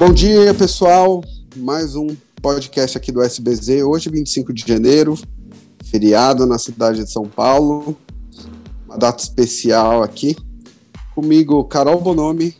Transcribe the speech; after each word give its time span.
Bom 0.00 0.14
dia, 0.14 0.54
pessoal. 0.54 1.22
Mais 1.54 1.94
um 1.94 2.16
podcast 2.40 2.96
aqui 2.96 3.12
do 3.12 3.22
SBZ. 3.22 3.82
Hoje, 3.82 4.08
25 4.08 4.50
de 4.50 4.64
janeiro, 4.66 5.14
feriado 5.84 6.46
na 6.46 6.58
cidade 6.58 7.04
de 7.04 7.12
São 7.12 7.28
Paulo. 7.28 7.94
Uma 8.86 8.96
data 8.96 9.22
especial 9.22 10.02
aqui. 10.02 10.34
Comigo, 11.14 11.62
Carol 11.64 12.00
Bonomi, 12.00 12.56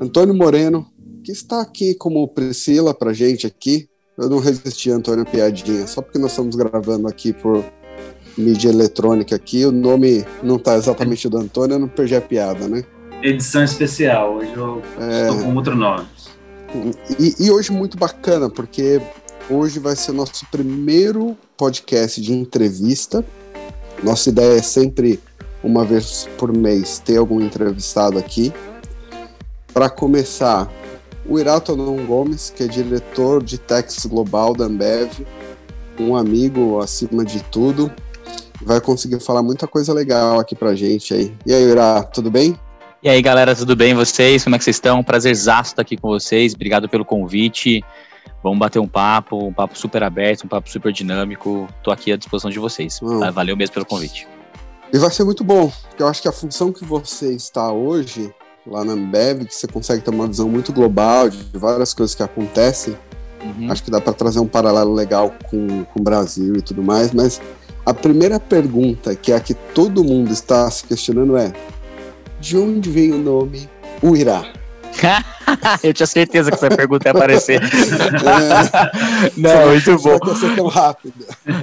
Antônio 0.00 0.36
Moreno, 0.36 0.86
que 1.24 1.32
está 1.32 1.60
aqui 1.60 1.94
como 1.94 2.28
Priscila 2.28 2.94
pra 2.94 3.12
gente 3.12 3.44
aqui. 3.44 3.88
Eu 4.18 4.30
não 4.30 4.38
resisti, 4.38 4.90
Antônio, 4.90 5.22
a 5.22 5.26
piadinha. 5.26 5.86
Só 5.86 6.00
porque 6.00 6.18
nós 6.18 6.30
estamos 6.30 6.56
gravando 6.56 7.06
aqui 7.06 7.34
por 7.34 7.62
mídia 8.36 8.68
eletrônica 8.68 9.34
aqui, 9.34 9.64
o 9.64 9.72
nome 9.72 10.24
não 10.42 10.56
está 10.56 10.76
exatamente 10.76 11.28
do 11.28 11.38
Antônio, 11.38 11.74
eu 11.74 11.78
não 11.78 11.88
perdi 11.88 12.14
a 12.14 12.20
piada, 12.20 12.68
né? 12.68 12.84
Edição 13.22 13.64
especial. 13.64 14.34
Hoje 14.36 14.52
eu 14.54 14.82
é... 15.00 15.28
estou 15.28 15.44
com 15.44 15.54
outro 15.54 15.74
nome. 15.74 16.06
E, 17.18 17.46
e, 17.46 17.50
hoje 17.50 17.72
muito 17.72 17.96
bacana, 17.96 18.50
porque 18.50 19.00
hoje 19.48 19.78
vai 19.78 19.96
ser 19.96 20.12
nosso 20.12 20.44
primeiro 20.50 21.36
podcast 21.56 22.20
de 22.20 22.32
entrevista. 22.32 23.24
Nossa 24.02 24.28
ideia 24.28 24.58
é 24.58 24.62
sempre, 24.62 25.20
uma 25.62 25.84
vez 25.84 26.28
por 26.36 26.52
mês, 26.52 26.98
ter 26.98 27.16
algum 27.16 27.40
entrevistado 27.40 28.18
aqui. 28.18 28.52
Para 29.72 29.88
começar, 29.88 30.70
o 31.28 31.38
Iratonon 31.38 32.04
Gomes, 32.06 32.52
que 32.54 32.62
é 32.64 32.66
diretor 32.66 33.42
de 33.42 33.58
Tex 33.58 34.06
Global 34.06 34.54
da 34.54 34.64
Ambev, 34.64 35.26
um 35.98 36.16
amigo 36.16 36.80
acima 36.80 37.24
de 37.24 37.42
tudo, 37.44 37.90
vai 38.62 38.80
conseguir 38.80 39.20
falar 39.20 39.42
muita 39.42 39.66
coisa 39.66 39.92
legal 39.92 40.38
aqui 40.38 40.54
pra 40.54 40.74
gente 40.74 41.14
aí. 41.14 41.34
E 41.44 41.52
aí, 41.52 41.62
Ira, 41.62 42.02
tudo 42.02 42.30
bem? 42.30 42.58
E 43.02 43.08
aí, 43.08 43.20
galera, 43.22 43.54
tudo 43.54 43.76
bem? 43.76 43.94
Vocês? 43.94 44.42
Como 44.44 44.56
é 44.56 44.58
que 44.58 44.64
vocês 44.64 44.76
estão? 44.76 45.02
Prazerzaço 45.02 45.70
estar 45.70 45.82
aqui 45.82 45.96
com 45.96 46.08
vocês. 46.08 46.54
Obrigado 46.54 46.88
pelo 46.88 47.04
convite. 47.04 47.84
Vamos 48.42 48.58
bater 48.58 48.78
um 48.78 48.88
papo, 48.88 49.46
um 49.46 49.52
papo 49.52 49.76
super 49.76 50.02
aberto, 50.02 50.44
um 50.44 50.48
papo 50.48 50.70
super 50.70 50.92
dinâmico. 50.92 51.68
Tô 51.82 51.90
aqui 51.90 52.12
à 52.12 52.16
disposição 52.16 52.50
de 52.50 52.58
vocês. 52.58 53.00
Hum. 53.02 53.20
Valeu 53.32 53.56
mesmo 53.56 53.74
pelo 53.74 53.86
convite. 53.86 54.26
E 54.92 54.98
vai 54.98 55.10
ser 55.10 55.24
muito 55.24 55.42
bom, 55.42 55.70
porque 55.88 56.02
eu 56.02 56.06
acho 56.06 56.22
que 56.22 56.28
a 56.28 56.32
função 56.32 56.72
que 56.72 56.84
você 56.84 57.34
está 57.34 57.72
hoje, 57.72 58.32
lá 58.66 58.84
na 58.84 58.92
Ambev, 58.92 59.44
que 59.44 59.54
você 59.54 59.66
consegue 59.66 60.02
ter 60.02 60.10
uma 60.10 60.26
visão 60.26 60.48
muito 60.48 60.72
global 60.72 61.28
de 61.28 61.38
várias 61.54 61.94
coisas 61.94 62.14
que 62.14 62.22
acontecem, 62.22 62.96
uhum. 63.42 63.70
acho 63.70 63.82
que 63.82 63.90
dá 63.90 64.00
para 64.00 64.12
trazer 64.12 64.40
um 64.40 64.46
paralelo 64.46 64.92
legal 64.92 65.34
com, 65.48 65.84
com 65.84 66.00
o 66.00 66.02
Brasil 66.02 66.56
e 66.56 66.62
tudo 66.62 66.82
mais, 66.82 67.12
mas 67.12 67.40
a 67.84 67.94
primeira 67.94 68.40
pergunta, 68.40 69.14
que 69.14 69.30
é 69.30 69.36
a 69.36 69.40
que 69.40 69.54
todo 69.54 70.02
mundo 70.02 70.32
está 70.32 70.68
se 70.70 70.84
questionando 70.84 71.36
é 71.36 71.52
de 72.40 72.58
onde 72.58 72.90
vem 72.90 73.12
o 73.12 73.18
nome 73.18 73.68
Uirá? 74.02 74.44
Eu 75.82 75.92
tinha 75.92 76.06
certeza 76.06 76.50
que 76.50 76.56
essa 76.56 76.68
pergunta 76.74 77.08
ia 77.08 77.12
aparecer. 77.12 77.60
É. 77.62 79.30
Não, 79.36 79.68
muito 79.68 79.98
bom. 79.98 80.18
Tão 80.18 80.66
rápido. 80.66 81.14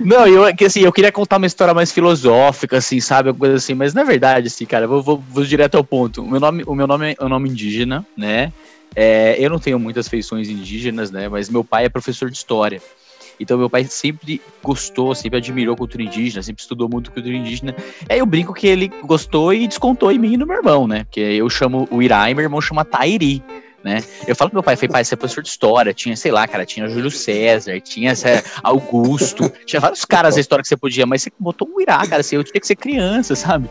Não, 0.01 0.27
eu, 0.27 0.55
que, 0.55 0.65
assim, 0.65 0.81
eu 0.81 0.91
queria 0.91 1.11
contar 1.11 1.37
uma 1.37 1.47
história 1.47 1.73
mais 1.73 1.91
filosófica, 1.91 2.77
assim, 2.77 2.99
sabe? 2.99 3.29
Alguma 3.29 3.47
coisa 3.47 3.57
assim, 3.57 3.73
mas 3.73 3.93
na 3.93 4.03
verdade, 4.03 4.47
assim, 4.47 4.65
cara, 4.65 4.87
vou, 4.87 5.01
vou, 5.01 5.23
vou 5.29 5.43
direto 5.43 5.75
ao 5.75 5.83
ponto. 5.83 6.21
O 6.21 6.29
meu 6.29 6.39
nome, 6.39 6.63
o 6.65 6.75
meu 6.75 6.87
nome 6.87 7.15
é 7.19 7.25
um 7.25 7.29
nome 7.29 7.49
indígena, 7.49 8.05
né? 8.15 8.51
É, 8.95 9.35
eu 9.39 9.49
não 9.49 9.59
tenho 9.59 9.79
muitas 9.79 10.07
feições 10.07 10.49
indígenas, 10.49 11.11
né? 11.11 11.27
Mas 11.27 11.49
meu 11.49 11.63
pai 11.63 11.85
é 11.85 11.89
professor 11.89 12.29
de 12.29 12.37
história. 12.37 12.81
Então 13.43 13.57
meu 13.57 13.69
pai 13.69 13.85
sempre 13.85 14.41
gostou, 14.61 15.13
sempre 15.13 15.37
admirou 15.37 15.75
cultura 15.75 16.03
indígena, 16.03 16.41
sempre 16.41 16.61
estudou 16.61 16.89
muito 16.89 17.11
cultura 17.11 17.35
indígena. 17.35 17.75
Aí 18.09 18.19
eu 18.19 18.25
brinco 18.25 18.53
que 18.53 18.67
ele 18.67 18.87
gostou 19.03 19.53
e 19.53 19.67
descontou 19.67 20.11
em 20.11 20.17
mim 20.17 20.33
e 20.33 20.37
no 20.37 20.47
meu 20.47 20.57
irmão, 20.57 20.87
né? 20.87 21.03
Porque 21.03 21.19
eu 21.19 21.49
chamo 21.49 21.87
o 21.91 22.01
Irá 22.01 22.29
e 22.29 22.33
meu 22.33 22.43
irmão 22.43 22.59
chama 22.59 22.83
Tairi. 22.83 23.43
Né? 23.83 24.01
Eu 24.25 24.33
falo 24.33 24.49
pro 24.49 24.55
meu 24.55 24.63
pai, 24.63 24.77
falei, 24.77 24.89
pai, 24.89 25.03
você 25.03 25.13
é 25.13 25.17
professor 25.17 25.41
de 25.41 25.49
história, 25.49 25.93
tinha, 25.93 26.15
sei 26.15 26.31
lá, 26.31 26.47
cara, 26.47 26.65
tinha 26.65 26.87
Júlio 26.87 27.11
César, 27.11 27.81
tinha 27.81 28.13
Augusto, 28.63 29.51
tinha 29.65 29.81
vários 29.81 30.05
caras 30.05 30.35
da 30.35 30.41
história 30.41 30.63
que 30.63 30.69
você 30.69 30.77
podia, 30.77 31.05
mas 31.05 31.21
você 31.21 31.31
botou 31.37 31.69
o 31.69 31.81
Irá, 31.81 31.97
cara, 32.07 32.21
assim, 32.21 32.37
eu 32.37 32.45
tinha 32.45 32.61
que 32.61 32.65
ser 32.65 32.77
criança, 32.77 33.35
sabe? 33.35 33.69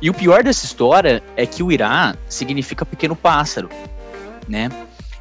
E 0.00 0.10
o 0.10 0.14
pior 0.14 0.42
dessa 0.42 0.64
história 0.64 1.22
é 1.36 1.46
que 1.46 1.62
o 1.62 1.70
Irá 1.70 2.16
significa 2.28 2.84
pequeno 2.84 3.14
pássaro, 3.14 3.68
né? 4.48 4.68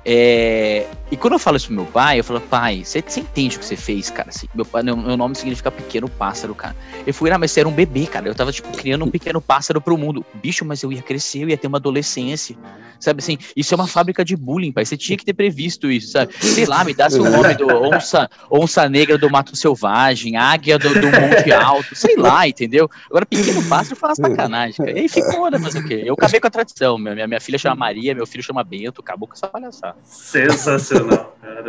É, 0.03 0.88
e 1.11 1.17
quando 1.17 1.33
eu 1.33 1.39
falo 1.39 1.57
isso 1.57 1.67
pro 1.67 1.75
meu 1.75 1.85
pai, 1.85 2.19
eu 2.19 2.23
falo, 2.23 2.39
pai, 2.39 2.83
você, 2.85 2.99
entende 3.17 3.57
o 3.57 3.59
que 3.59 3.66
você 3.66 3.75
fez, 3.75 4.09
cara? 4.09 4.29
Assim, 4.29 4.47
meu, 4.55 4.63
pai, 4.63 4.81
meu, 4.81 4.95
meu, 4.95 5.17
nome 5.17 5.35
significa 5.35 5.69
pequeno 5.69 6.07
pássaro, 6.07 6.55
cara. 6.55 6.73
Eu 7.05 7.13
fui, 7.13 7.29
ah, 7.29 7.38
mas 7.38 7.51
você 7.51 7.59
era 7.59 7.67
um 7.67 7.73
bebê, 7.73 8.07
cara. 8.07 8.29
Eu 8.29 8.33
tava, 8.33 8.49
tipo, 8.49 8.69
criando 8.72 9.03
um 9.03 9.11
pequeno 9.11 9.41
pássaro 9.41 9.81
pro 9.81 9.97
mundo. 9.97 10.25
Bicho, 10.35 10.63
mas 10.63 10.81
eu 10.83 10.91
ia 10.91 11.01
crescer, 11.01 11.44
eu 11.44 11.49
ia 11.49 11.57
ter 11.57 11.67
uma 11.67 11.79
adolescência. 11.79 12.55
Sabe 12.97 13.19
assim, 13.19 13.38
isso 13.57 13.73
é 13.73 13.75
uma 13.75 13.88
fábrica 13.88 14.23
de 14.23 14.38
bullying, 14.38 14.72
pai. 14.72 14.85
Você 14.85 14.95
tinha 14.95 15.17
que 15.17 15.25
ter 15.25 15.33
previsto 15.33 15.91
isso, 15.91 16.13
sabe? 16.13 16.33
Sei 16.39 16.66
lá, 16.66 16.83
me 16.85 16.94
dá 16.94 17.09
seu 17.09 17.25
nome 17.29 17.55
do 17.55 17.67
onça, 17.67 18.29
onça 18.49 18.88
negra 18.88 19.17
do 19.17 19.29
mato 19.29 19.53
selvagem, 19.53 20.38
águia 20.38 20.79
do, 20.79 20.93
do 20.93 21.07
Monte 21.07 21.51
Alto, 21.51 21.93
sei 21.93 22.16
lá, 22.16 22.47
entendeu? 22.47 22.89
Agora, 23.09 23.25
pequeno 23.25 23.61
pássaro 23.67 23.97
foi 23.97 24.09
uma 24.09 24.16
sacanagem, 24.16 24.78
cara. 24.78 24.91
E 24.91 25.01
aí 25.01 25.09
ficou, 25.09 25.51
né? 25.51 25.57
Mas 25.57 25.75
o 25.75 25.83
quê? 25.83 26.03
Eu 26.05 26.13
acabei 26.13 26.39
com 26.39 26.47
a 26.47 26.51
tradição. 26.51 26.97
Minha, 26.97 27.28
minha 27.28 27.41
filha 27.41 27.57
chama 27.57 27.75
Maria, 27.75 28.16
meu 28.16 28.25
filho 28.25 28.43
chama 28.43 28.63
Bento, 28.63 29.01
acabou 29.01 29.28
com 29.28 29.33
essa 29.33 29.47
palhaçada. 29.47 29.97
Sensacional, 30.03 31.00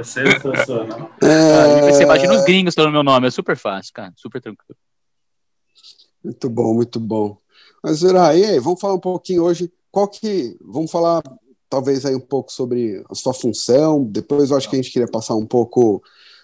sensacional. 0.05 1.11
É... 1.23 1.93
Você 1.93 2.03
imagina 2.03 2.35
os 2.35 2.45
gringos 2.45 2.75
falando 2.75 2.93
meu 2.93 3.03
nome, 3.03 3.29
é 3.29 3.31
super 3.31 3.57
fácil, 3.57 3.93
cara, 3.93 4.13
super 4.17 4.41
tranquilo. 4.41 4.77
Muito 6.23 6.49
bom, 6.49 6.75
muito 6.75 7.01
bom. 7.01 7.39
Mas, 7.83 8.03
e 8.03 8.17
aí, 8.17 8.59
vamos 8.61 8.81
falar 8.81 8.95
um 8.95 9.01
pouquinho 9.01 9.43
hoje, 9.43 9.73
qual 9.91 10.07
que, 10.09 10.57
vamos 10.61 10.91
falar 10.91 11.23
talvez 11.69 12.05
aí 12.05 12.15
um 12.15 12.21
pouco 12.21 12.53
sobre 12.53 13.03
a 13.11 13.15
sua 13.15 13.33
função, 13.33 14.05
depois 14.05 14.51
eu 14.51 14.57
acho 14.59 14.69
que 14.69 14.77
a 14.77 14.83
gente 14.83 14.93
queria 14.93 15.09
passar 15.09 15.35
um 15.35 15.47
pouco 15.47 16.03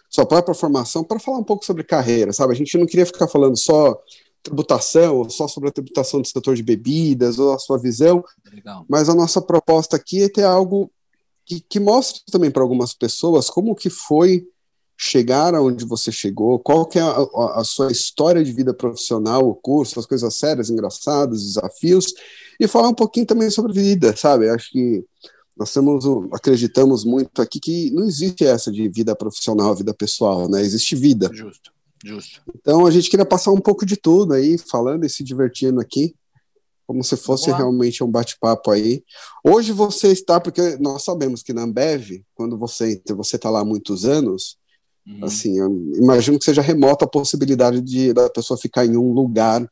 sua 0.09 0.25
própria 0.25 0.55
formação 0.55 1.05
para 1.05 1.19
falar 1.19 1.37
um 1.37 1.45
pouco 1.45 1.67
sobre 1.67 1.85
carreira, 1.85 2.33
sabe? 2.33 2.55
A 2.55 2.57
gente 2.57 2.79
não 2.79 2.87
queria 2.87 3.05
ficar 3.05 3.29
falando 3.29 3.57
só 3.57 4.01
tributação, 4.43 5.19
ou 5.19 5.29
só 5.29 5.47
sobre 5.47 5.69
a 5.69 5.73
tributação 5.73 6.23
do 6.23 6.27
setor 6.27 6.57
de 6.57 6.63
bebidas, 6.63 7.39
ou 7.39 7.53
a 7.53 7.59
sua 7.59 7.79
visão, 7.79 8.25
Legal. 8.51 8.87
mas 8.89 9.11
a 9.11 9.15
nossa 9.15 9.43
proposta 9.43 9.97
aqui 9.97 10.23
é 10.23 10.29
ter 10.31 10.45
algo 10.45 10.91
que, 11.49 11.61
que 11.61 11.81
mostre 11.81 12.23
também 12.31 12.51
para 12.51 12.63
algumas 12.63 12.93
pessoas 12.93 13.49
como 13.49 13.75
que 13.75 13.89
foi 13.89 14.47
chegar 15.01 15.55
aonde 15.55 15.85
você 15.85 16.13
chegou, 16.13 16.59
qual 16.59 16.85
que 16.85 16.99
é 16.99 17.03
a, 17.03 17.07
a, 17.07 17.61
a, 17.61 17.65
sua 17.65 17.91
história 17.91 18.45
de 18.45 18.53
vida 18.53 18.75
profissional, 18.75 19.49
o 19.49 19.55
curso, 19.55 19.99
as 19.99 20.07
coisas 20.07 20.35
sérias, 20.35 20.69
engraçadas, 20.69 21.45
desafios, 21.45 22.13
e 22.61 22.67
falar 22.67 22.89
um 22.89 22.95
pouquinho 22.95 23.25
também 23.25 23.49
sobre 23.49 23.73
vida, 23.73 24.15
sabe? 24.17 24.51
Acho 24.51 24.71
que 24.73 25.05
nós 25.57 25.73
temos, 25.73 26.05
acreditamos 26.33 27.05
muito 27.05 27.41
aqui 27.41 27.61
que 27.61 27.91
não 27.93 28.05
existe 28.05 28.45
essa 28.45 28.71
de 28.71 28.89
vida 28.89 29.15
profissional, 29.15 29.75
vida 29.75 29.95
pessoal, 29.95 30.49
né? 30.49 30.61
Existe 30.63 30.97
vida. 30.97 31.31
Justo, 31.33 31.73
justo. 32.05 32.43
Então 32.57 32.85
a 32.85 32.91
gente 32.91 33.09
queria 33.09 33.25
passar 33.25 33.53
um 33.53 33.61
pouco 33.61 33.87
de 33.87 33.97
tudo 33.97 34.35
aí, 34.35 34.59
falando 34.59 35.07
e 35.07 35.09
se 35.09 35.23
divertindo 35.23 35.81
aqui 35.81 36.15
como 36.89 37.05
se 37.05 37.19
fosse 37.19 37.53
realmente 37.53 38.03
um 38.03 38.11
bate-papo 38.11 38.71
aí. 38.71 39.05
Hoje 39.45 39.73
você 39.73 40.09
está, 40.09 40.41
porque 40.41 40.79
nós 40.81 41.05
sabemos 41.05 41.43
que 41.43 41.53
na 41.53 41.65
Ambev, 41.65 42.25
quando 42.35 42.57
você 42.57 42.93
entra, 42.93 43.15
você 43.15 43.37
está 43.37 43.51
lá 43.51 43.61
há 43.61 43.65
muitos 43.65 44.07
anos, 44.07 44.57
uhum. 45.07 45.23
assim, 45.23 45.59
imagino 45.97 46.39
que 46.39 46.47
seja 46.47 46.63
remota 46.63 47.05
a 47.05 47.09
possibilidade 47.09 47.83
de 47.83 48.15
da 48.15 48.31
pessoa 48.31 48.59
ficar 48.59 48.87
em 48.87 48.97
um 48.97 49.13
lugar, 49.13 49.71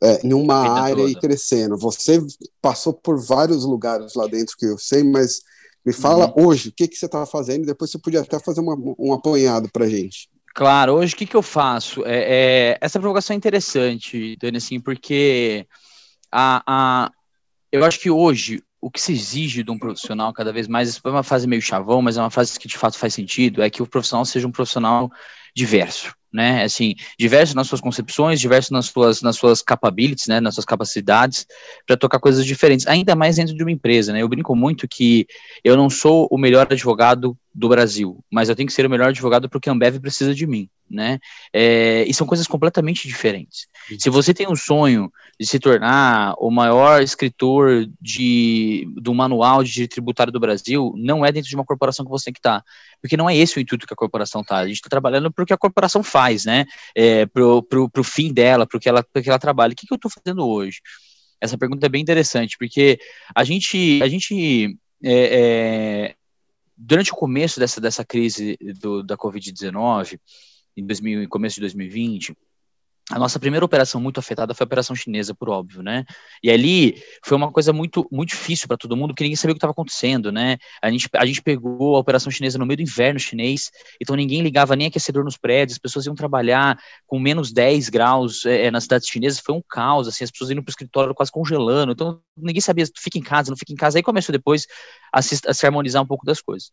é, 0.00 0.24
em 0.24 0.32
uma 0.32 0.54
área 0.54 0.94
toda. 0.94 1.10
e 1.10 1.16
crescendo. 1.16 1.76
Você 1.76 2.24
passou 2.62 2.92
por 2.92 3.20
vários 3.20 3.64
lugares 3.64 4.14
lá 4.14 4.28
dentro 4.28 4.56
que 4.56 4.66
eu 4.66 4.78
sei, 4.78 5.02
mas 5.02 5.42
me 5.84 5.92
fala 5.92 6.32
uhum. 6.36 6.46
hoje, 6.46 6.68
o 6.68 6.72
que, 6.72 6.86
que 6.86 6.96
você 6.96 7.06
está 7.06 7.26
fazendo, 7.26 7.64
e 7.64 7.66
depois 7.66 7.90
você 7.90 7.98
podia 7.98 8.20
até 8.20 8.38
fazer 8.38 8.60
uma, 8.60 8.76
um 8.96 9.12
apanhado 9.12 9.68
para 9.72 9.88
gente. 9.88 10.30
Claro, 10.54 10.94
hoje 10.94 11.14
o 11.14 11.16
que, 11.16 11.26
que 11.26 11.36
eu 11.36 11.42
faço? 11.42 12.04
É, 12.06 12.74
é, 12.74 12.78
essa 12.80 13.00
provocação 13.00 13.34
é 13.34 13.36
interessante, 13.36 14.36
Dani, 14.40 14.58
assim, 14.58 14.78
porque 14.78 15.66
a, 16.32 16.62
a, 16.66 17.12
eu 17.72 17.84
acho 17.84 18.00
que 18.00 18.10
hoje 18.10 18.62
o 18.80 18.90
que 18.90 19.00
se 19.00 19.12
exige 19.12 19.62
de 19.62 19.70
um 19.70 19.78
profissional 19.78 20.32
cada 20.32 20.52
vez 20.52 20.68
mais, 20.68 20.88
isso 20.88 21.00
é 21.04 21.10
uma 21.10 21.22
fase 21.22 21.46
meio 21.46 21.60
chavão, 21.60 22.00
mas 22.00 22.16
é 22.16 22.20
uma 22.20 22.30
fase 22.30 22.58
que 22.58 22.68
de 22.68 22.78
fato 22.78 22.96
faz 22.96 23.12
sentido, 23.12 23.62
é 23.62 23.68
que 23.68 23.82
o 23.82 23.86
profissional 23.86 24.24
seja 24.24 24.46
um 24.46 24.52
profissional 24.52 25.10
diverso, 25.54 26.14
né? 26.32 26.62
Assim, 26.62 26.94
diverso 27.18 27.56
nas 27.56 27.66
suas 27.66 27.80
concepções, 27.80 28.40
diverso 28.40 28.72
nas 28.72 28.86
suas, 28.86 29.20
nas 29.20 29.36
suas 29.36 29.62
capabilities, 29.62 30.28
né? 30.28 30.40
Nas 30.40 30.54
suas 30.54 30.64
capacidades 30.64 31.46
para 31.84 31.96
tocar 31.96 32.20
coisas 32.20 32.44
diferentes, 32.44 32.86
ainda 32.86 33.16
mais 33.16 33.36
dentro 33.36 33.54
de 33.54 33.62
uma 33.62 33.72
empresa, 33.72 34.12
né? 34.12 34.22
Eu 34.22 34.28
brinco 34.28 34.54
muito 34.54 34.86
que 34.86 35.26
eu 35.64 35.76
não 35.76 35.90
sou 35.90 36.28
o 36.30 36.38
melhor 36.38 36.68
advogado 36.70 37.36
do 37.58 37.68
Brasil, 37.68 38.24
mas 38.30 38.48
eu 38.48 38.56
tenho 38.56 38.66
que 38.66 38.72
ser 38.72 38.86
o 38.86 38.90
melhor 38.90 39.08
advogado 39.08 39.48
porque 39.48 39.68
a 39.68 39.72
Ambev 39.72 39.98
precisa 40.00 40.34
de 40.34 40.46
mim 40.46 40.68
né? 40.90 41.18
É, 41.52 42.04
e 42.04 42.14
são 42.14 42.26
coisas 42.26 42.46
completamente 42.46 43.06
diferentes. 43.06 43.66
Se 43.98 44.08
você 44.08 44.32
tem 44.32 44.48
um 44.48 44.56
sonho 44.56 45.12
de 45.38 45.46
se 45.46 45.58
tornar 45.58 46.34
o 46.38 46.50
maior 46.50 47.02
escritor 47.02 47.86
de, 48.00 48.88
do 48.96 49.14
manual 49.14 49.62
de 49.62 49.86
tributário 49.86 50.32
do 50.32 50.40
Brasil, 50.40 50.92
não 50.96 51.24
é 51.24 51.30
dentro 51.30 51.48
de 51.48 51.54
uma 51.54 51.64
corporação 51.64 52.04
que 52.04 52.10
você 52.10 52.26
tem 52.26 52.32
que 52.32 52.38
estar. 52.38 52.60
Tá, 52.60 52.64
porque 53.00 53.16
não 53.16 53.28
é 53.28 53.36
esse 53.36 53.58
o 53.58 53.60
intuito 53.60 53.86
que 53.86 53.92
a 53.92 53.96
corporação 53.96 54.40
está. 54.40 54.58
A 54.58 54.66
gente 54.66 54.76
está 54.76 54.88
trabalhando 54.88 55.30
para 55.30 55.42
o 55.42 55.46
que 55.46 55.52
a 55.52 55.58
corporação 55.58 56.02
faz, 56.02 56.44
né? 56.44 56.64
É, 56.94 57.26
para 57.26 57.44
o 57.44 58.04
fim 58.04 58.32
dela, 58.32 58.66
para 58.66 58.76
o 58.76 58.80
que 58.80 58.88
ela, 58.88 59.02
que 59.02 59.28
ela 59.28 59.38
trabalha. 59.38 59.72
O 59.72 59.76
que, 59.76 59.86
que 59.86 59.92
eu 59.92 59.96
estou 59.96 60.10
fazendo 60.10 60.46
hoje? 60.46 60.80
Essa 61.40 61.56
pergunta 61.56 61.86
é 61.86 61.88
bem 61.88 62.02
interessante, 62.02 62.56
porque 62.58 62.98
a 63.32 63.44
gente, 63.44 64.00
a 64.02 64.08
gente 64.08 64.76
é, 65.04 65.12
é, 66.10 66.14
durante 66.78 67.12
o 67.12 67.16
começo 67.16 67.58
dessa, 67.58 67.80
dessa 67.80 68.04
crise 68.04 68.56
do, 68.80 69.02
da 69.02 69.16
Covid-19, 69.16 70.20
em 70.76 70.86
2000, 70.86 71.28
começo 71.28 71.56
de 71.56 71.62
2020, 71.62 72.36
a 73.10 73.18
nossa 73.18 73.38
primeira 73.38 73.64
operação 73.64 74.00
muito 74.00 74.20
afetada 74.20 74.52
foi 74.52 74.64
a 74.64 74.66
operação 74.66 74.94
chinesa, 74.94 75.34
por 75.34 75.48
óbvio, 75.48 75.82
né? 75.82 76.04
E 76.42 76.50
ali 76.50 77.02
foi 77.24 77.36
uma 77.36 77.50
coisa 77.50 77.72
muito, 77.72 78.06
muito 78.12 78.30
difícil 78.30 78.68
para 78.68 78.76
todo 78.76 78.96
mundo, 78.96 79.14
que 79.14 79.22
ninguém 79.22 79.36
sabia 79.36 79.52
o 79.52 79.54
que 79.54 79.58
estava 79.58 79.72
acontecendo, 79.72 80.30
né? 80.30 80.58
A 80.82 80.90
gente, 80.90 81.08
a 81.14 81.24
gente 81.24 81.40
pegou 81.40 81.96
a 81.96 82.00
operação 82.00 82.30
chinesa 82.30 82.58
no 82.58 82.66
meio 82.66 82.76
do 82.76 82.82
inverno 82.82 83.18
chinês, 83.18 83.70
então 84.00 84.14
ninguém 84.14 84.42
ligava 84.42 84.76
nem 84.76 84.88
aquecedor 84.88 85.24
nos 85.24 85.38
prédios, 85.38 85.76
as 85.76 85.78
pessoas 85.78 86.04
iam 86.04 86.14
trabalhar 86.14 86.78
com 87.06 87.18
menos 87.18 87.50
10 87.50 87.88
graus 87.88 88.44
é, 88.44 88.70
nas 88.70 88.82
cidades 88.82 89.08
chinesas, 89.08 89.40
foi 89.40 89.54
um 89.54 89.62
caos, 89.66 90.06
assim, 90.06 90.24
as 90.24 90.30
pessoas 90.30 90.50
indo 90.50 90.62
para 90.62 90.70
o 90.70 90.72
escritório 90.72 91.14
quase 91.14 91.32
congelando, 91.32 91.92
então 91.92 92.20
ninguém 92.36 92.60
sabia, 92.60 92.84
fica 92.94 93.16
em 93.16 93.22
casa, 93.22 93.50
não 93.50 93.56
fica 93.56 93.72
em 93.72 93.76
casa, 93.76 93.98
aí 93.98 94.02
começou 94.02 94.34
depois 94.34 94.66
a 95.10 95.22
se, 95.22 95.40
a 95.46 95.54
se 95.54 95.64
harmonizar 95.64 96.02
um 96.02 96.06
pouco 96.06 96.26
das 96.26 96.42
coisas. 96.42 96.70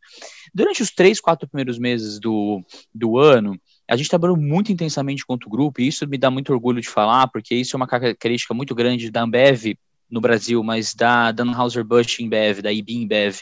Durante 0.54 0.81
os 0.81 0.92
três, 0.92 1.22
quatro 1.22 1.48
primeiros 1.48 1.80
meses 1.80 2.20
do, 2.20 2.62
do 2.94 3.18
ano, 3.18 3.58
a 3.88 3.96
gente 3.96 4.10
trabalhou 4.10 4.36
muito 4.36 4.72
intensamente 4.72 5.26
contra 5.26 5.48
o 5.48 5.52
grupo, 5.52 5.82
e 5.82 5.88
isso 5.88 6.08
me 6.08 6.18
dá 6.18 6.32
muito 6.32 6.52
orgulho 6.52 6.82
de 6.82 6.90
falar, 6.90 7.28
porque 7.28 7.56
isso 7.56 7.76
é 7.76 7.78
uma 7.78 7.88
característica 7.88 8.54
muito 8.54 8.74
grande 8.74 9.12
da 9.12 9.22
Ambev 9.22 9.78
no 10.10 10.22
Brasil, 10.22 10.64
mas 10.64 10.94
da 10.94 11.30
Anheuser-Busch 11.30 12.20
InBev, 12.20 12.62
da 12.62 12.72
IB 12.72 12.94
InBev, 12.94 13.42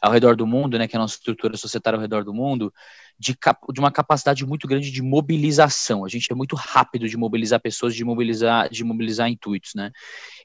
ao 0.00 0.12
redor 0.12 0.36
do 0.36 0.46
mundo, 0.46 0.78
né, 0.78 0.86
que 0.86 0.96
é 0.96 0.98
a 0.98 1.02
nossa 1.02 1.16
estrutura 1.16 1.56
societária 1.56 1.96
ao 1.96 2.00
redor 2.00 2.24
do 2.24 2.32
mundo, 2.32 2.72
de, 3.18 3.36
de, 3.72 3.80
uma 3.80 3.90
capacidade 3.90 4.46
muito 4.46 4.68
grande 4.68 4.90
de 4.90 5.02
mobilização. 5.02 6.04
A 6.04 6.08
gente 6.08 6.30
é 6.30 6.34
muito 6.34 6.54
rápido 6.54 7.08
de 7.08 7.16
mobilizar 7.16 7.60
pessoas, 7.60 7.94
de 7.94 8.04
mobilizar, 8.04 8.70
de 8.70 8.84
mobilizar 8.84 9.28
intuitos, 9.28 9.72
né? 9.74 9.90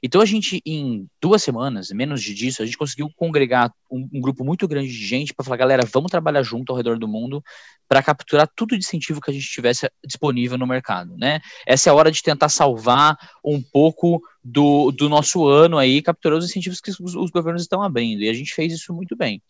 Então 0.02 0.20
a 0.20 0.24
gente, 0.24 0.60
em 0.66 1.06
duas 1.20 1.42
semanas, 1.42 1.90
menos 1.90 2.22
de 2.22 2.34
disso, 2.34 2.62
a 2.62 2.66
gente 2.66 2.76
conseguiu 2.76 3.08
congregar 3.16 3.72
um, 3.90 4.08
um 4.12 4.20
grupo 4.20 4.44
muito 4.44 4.66
grande 4.66 4.88
de 4.88 5.06
gente 5.06 5.32
para 5.32 5.44
falar, 5.44 5.56
galera, 5.56 5.88
vamos 5.92 6.10
trabalhar 6.10 6.42
junto 6.42 6.72
ao 6.72 6.76
redor 6.76 6.98
do 6.98 7.06
mundo 7.06 7.42
para 7.88 8.02
capturar 8.02 8.50
tudo 8.56 8.70
de 8.70 8.84
incentivo 8.84 9.20
que 9.20 9.30
a 9.30 9.34
gente 9.34 9.46
tivesse 9.46 9.88
disponível 10.04 10.58
no 10.58 10.66
mercado, 10.66 11.16
né? 11.16 11.40
Essa 11.66 11.90
é 11.90 11.92
a 11.92 11.94
hora 11.94 12.10
de 12.10 12.22
tentar 12.22 12.48
salvar 12.48 13.16
um 13.44 13.62
pouco 13.62 14.20
do, 14.42 14.90
do 14.90 15.08
nosso 15.08 15.46
ano 15.46 15.78
aí, 15.78 16.02
capturar 16.02 16.38
os 16.38 16.44
incentivos 16.44 16.80
que 16.80 16.90
os, 16.90 16.98
os 16.98 17.30
governos 17.30 17.62
estão 17.62 17.82
abrindo, 17.82 18.22
e 18.22 18.28
a 18.28 18.34
gente 18.34 18.52
fez 18.52 18.72
isso 18.72 18.92
muito 18.92 19.14
bem. 19.14 19.40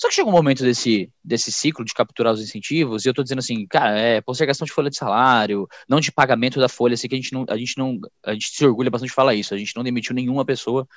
Só 0.00 0.08
que 0.08 0.14
chega 0.14 0.30
um 0.30 0.32
momento 0.32 0.62
desse, 0.62 1.12
desse 1.22 1.52
ciclo 1.52 1.84
de 1.84 1.92
capturar 1.92 2.32
os 2.32 2.40
incentivos, 2.40 3.04
e 3.04 3.08
eu 3.10 3.12
tô 3.12 3.22
dizendo 3.22 3.40
assim, 3.40 3.66
cara, 3.66 3.98
é 3.98 4.22
postergação 4.22 4.64
de 4.64 4.72
folha 4.72 4.88
de 4.88 4.96
salário, 4.96 5.68
não 5.86 6.00
de 6.00 6.10
pagamento 6.10 6.58
da 6.58 6.70
folha, 6.70 6.94
assim 6.94 7.06
que 7.06 7.14
a 7.14 7.18
gente 7.18 7.34
não, 7.34 7.44
a 7.46 7.56
gente 7.58 7.76
não, 7.76 7.98
a 8.24 8.32
gente 8.32 8.48
se 8.48 8.64
orgulha 8.64 8.90
bastante 8.90 9.10
de 9.10 9.14
falar 9.14 9.34
isso, 9.34 9.52
a 9.52 9.58
gente 9.58 9.76
não 9.76 9.84
demitiu 9.84 10.14
nenhuma 10.14 10.42
pessoa 10.42 10.88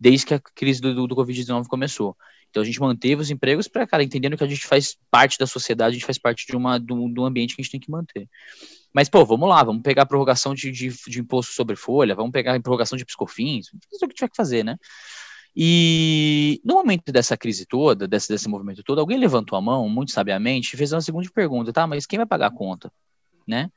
desde 0.00 0.26
que 0.26 0.34
a 0.34 0.40
crise 0.40 0.80
do, 0.80 0.92
do, 0.92 1.06
do 1.06 1.14
Covid-19 1.14 1.66
começou. 1.68 2.16
Então 2.50 2.60
a 2.60 2.66
gente 2.66 2.80
manteve 2.80 3.22
os 3.22 3.30
empregos 3.30 3.68
para, 3.68 3.86
cara, 3.86 4.02
entendendo 4.02 4.36
que 4.36 4.42
a 4.42 4.48
gente 4.48 4.66
faz 4.66 4.96
parte 5.08 5.38
da 5.38 5.46
sociedade, 5.46 5.90
a 5.90 5.98
gente 5.98 6.06
faz 6.06 6.18
parte 6.18 6.44
de 6.44 6.56
uma 6.56 6.78
do, 6.78 7.08
do 7.08 7.24
ambiente 7.24 7.54
que 7.54 7.60
a 7.60 7.62
gente 7.62 7.70
tem 7.70 7.80
que 7.80 7.90
manter. 7.90 8.28
Mas, 8.92 9.08
pô, 9.08 9.24
vamos 9.24 9.48
lá, 9.48 9.62
vamos 9.62 9.82
pegar 9.82 10.02
a 10.02 10.06
prorrogação 10.06 10.52
de, 10.52 10.72
de, 10.72 10.88
de 10.88 11.20
imposto 11.20 11.52
sobre 11.52 11.76
folha, 11.76 12.16
vamos 12.16 12.32
pegar 12.32 12.56
a 12.56 12.60
prorrogação 12.60 12.98
de 12.98 13.04
piscofins, 13.04 13.68
fazer 13.88 14.04
o 14.04 14.08
que 14.08 14.14
tiver 14.14 14.30
que 14.30 14.36
fazer, 14.36 14.64
né? 14.64 14.76
E 15.60 16.60
no 16.64 16.74
momento 16.74 17.10
dessa 17.10 17.36
crise 17.36 17.66
toda, 17.66 18.06
desse, 18.06 18.28
desse 18.28 18.48
movimento 18.48 18.80
todo, 18.84 19.00
alguém 19.00 19.18
levantou 19.18 19.58
a 19.58 19.60
mão, 19.60 19.88
muito 19.88 20.12
sabiamente, 20.12 20.72
e 20.72 20.76
fez 20.76 20.92
uma 20.92 21.00
segunda 21.00 21.28
pergunta, 21.34 21.72
tá? 21.72 21.84
Mas 21.84 22.06
quem 22.06 22.16
vai 22.16 22.26
pagar 22.26 22.46
a 22.46 22.50
conta? 22.52 22.92
Né? 23.44 23.68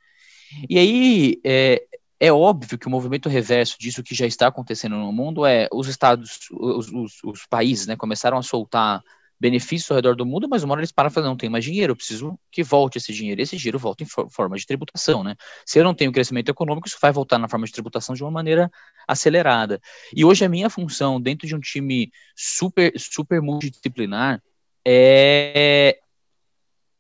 E 0.69 0.77
aí 0.77 1.41
é, 1.43 1.83
é 2.19 2.31
óbvio 2.31 2.77
que 2.77 2.85
o 2.85 2.89
movimento 2.91 3.27
reverso 3.27 3.77
disso 3.79 4.03
que 4.03 4.13
já 4.13 4.27
está 4.27 4.45
acontecendo 4.45 4.95
no 4.95 5.11
mundo 5.11 5.43
é 5.43 5.67
os 5.73 5.87
estados, 5.87 6.47
os, 6.51 6.91
os, 6.91 7.23
os 7.23 7.47
países, 7.47 7.87
né, 7.87 7.95
começaram 7.95 8.37
a 8.37 8.43
soltar 8.43 9.01
benefícios 9.41 9.89
ao 9.89 9.95
redor 9.95 10.15
do 10.15 10.23
mundo, 10.23 10.47
mas 10.47 10.63
uma 10.63 10.73
hora 10.73 10.81
eles 10.81 10.91
param 10.91 11.09
e 11.09 11.13
falam, 11.13 11.31
não 11.31 11.35
tem 11.35 11.49
mais 11.49 11.65
dinheiro, 11.65 11.91
eu 11.91 11.95
preciso 11.95 12.39
que 12.51 12.61
volte 12.61 12.99
esse 12.99 13.11
dinheiro. 13.11 13.41
Esse 13.41 13.57
dinheiro 13.57 13.79
volta 13.79 14.03
em 14.03 14.05
for 14.05 14.29
forma 14.29 14.55
de 14.55 14.67
tributação, 14.67 15.23
né? 15.23 15.35
Se 15.65 15.79
eu 15.79 15.83
não 15.83 15.95
tenho 15.95 16.11
crescimento 16.11 16.49
econômico, 16.49 16.87
isso 16.87 16.97
vai 17.01 17.11
voltar 17.11 17.39
na 17.39 17.47
forma 17.47 17.65
de 17.65 17.71
tributação 17.71 18.13
de 18.13 18.23
uma 18.23 18.29
maneira 18.29 18.69
acelerada. 19.07 19.81
E 20.15 20.23
hoje 20.23 20.45
a 20.45 20.49
minha 20.49 20.69
função 20.69 21.19
dentro 21.19 21.47
de 21.47 21.55
um 21.55 21.59
time 21.59 22.11
super, 22.35 22.93
super 22.95 23.41
multidisciplinar 23.41 24.39
é, 24.85 25.97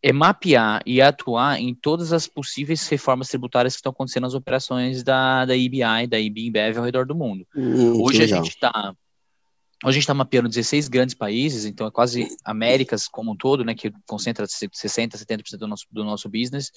é 0.01 0.11
mapear 0.11 0.81
e 0.83 0.99
atuar 0.99 1.61
em 1.61 1.75
todas 1.75 2.11
as 2.11 2.25
possíveis 2.25 2.87
reformas 2.87 3.27
tributárias 3.27 3.73
que 3.73 3.79
estão 3.79 3.91
acontecendo 3.91 4.23
nas 4.23 4.33
operações 4.33 5.03
da, 5.03 5.45
da 5.45 5.55
IBI, 5.55 6.07
da 6.09 6.19
IBIMBEV 6.19 6.79
ao 6.79 6.85
redor 6.85 7.05
do 7.05 7.13
mundo. 7.13 7.45
Hum, 7.55 8.01
hoje 8.01 8.23
a 8.23 8.27
gente 8.27 8.49
está 8.49 8.95
Hoje 9.83 9.89
a 9.89 9.91
gente 9.93 10.03
está 10.03 10.13
mapeando 10.13 10.47
16 10.47 10.87
grandes 10.87 11.15
países, 11.15 11.65
então 11.65 11.87
é 11.87 11.91
quase 11.91 12.27
Américas 12.45 13.07
como 13.07 13.31
um 13.31 13.35
todo, 13.35 13.65
né, 13.65 13.73
que 13.73 13.91
concentra 14.05 14.45
60%, 14.45 15.15
70% 15.17 15.57
do 15.57 15.67
nosso, 15.67 15.87
do 15.91 16.03
nosso 16.03 16.29
business. 16.29 16.71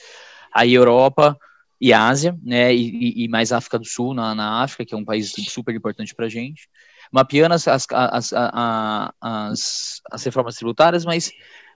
Aí 0.54 0.72
Europa 0.72 1.38
e 1.78 1.92
Ásia, 1.92 2.34
né, 2.42 2.74
e, 2.74 3.24
e 3.24 3.28
mais 3.28 3.52
África 3.52 3.78
do 3.78 3.84
Sul, 3.84 4.14
na, 4.14 4.34
na 4.34 4.62
África, 4.62 4.86
que 4.86 4.94
é 4.94 4.96
um 4.96 5.04
país 5.04 5.34
super 5.48 5.74
importante 5.74 6.14
para 6.14 6.26
a 6.26 6.30
gente. 6.30 6.66
Mapeando 7.12 7.54
as, 7.54 7.68
as, 7.68 7.86
as, 7.90 8.32
as, 9.20 10.00
as 10.10 10.24
reformas 10.24 10.56
tributárias, 10.56 11.04
mas 11.04 11.30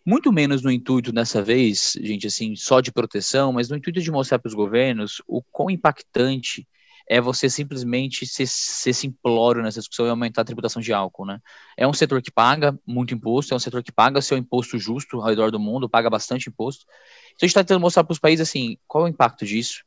muito 0.06 0.32
menos 0.32 0.62
no 0.62 0.70
intuito 0.70 1.12
dessa 1.12 1.42
vez, 1.42 1.92
gente, 2.00 2.26
assim, 2.26 2.56
só 2.56 2.80
de 2.80 2.90
proteção, 2.90 3.52
mas 3.52 3.68
no 3.68 3.76
intuito 3.76 4.00
de 4.00 4.10
mostrar 4.10 4.38
para 4.38 4.48
os 4.48 4.54
governos 4.54 5.20
o 5.26 5.42
quão 5.42 5.68
impactante 5.68 6.66
é 7.08 7.20
você 7.20 7.48
simplesmente 7.48 8.26
ser, 8.26 8.46
ser 8.46 8.92
simplório 8.92 9.62
nessa 9.62 9.80
discussão 9.80 10.06
e 10.06 10.10
aumentar 10.10 10.42
a 10.42 10.44
tributação 10.44 10.82
de 10.82 10.92
álcool, 10.92 11.24
né? 11.24 11.40
É 11.76 11.86
um 11.86 11.92
setor 11.92 12.20
que 12.20 12.30
paga 12.30 12.78
muito 12.86 13.14
imposto, 13.14 13.54
é 13.54 13.56
um 13.56 13.60
setor 13.60 13.82
que 13.82 13.90
paga 13.90 14.20
seu 14.20 14.36
imposto 14.36 14.78
justo 14.78 15.20
ao 15.20 15.26
redor 15.26 15.50
do 15.50 15.58
mundo, 15.58 15.88
paga 15.88 16.10
bastante 16.10 16.50
imposto. 16.50 16.84
Então 17.28 17.38
a 17.42 17.46
gente 17.46 17.50
está 17.50 17.64
tentando 17.64 17.80
mostrar 17.80 18.04
para 18.04 18.12
os 18.12 18.18
países 18.18 18.46
assim, 18.46 18.76
qual 18.86 19.04
é 19.04 19.06
o 19.06 19.10
impacto 19.10 19.46
disso, 19.46 19.84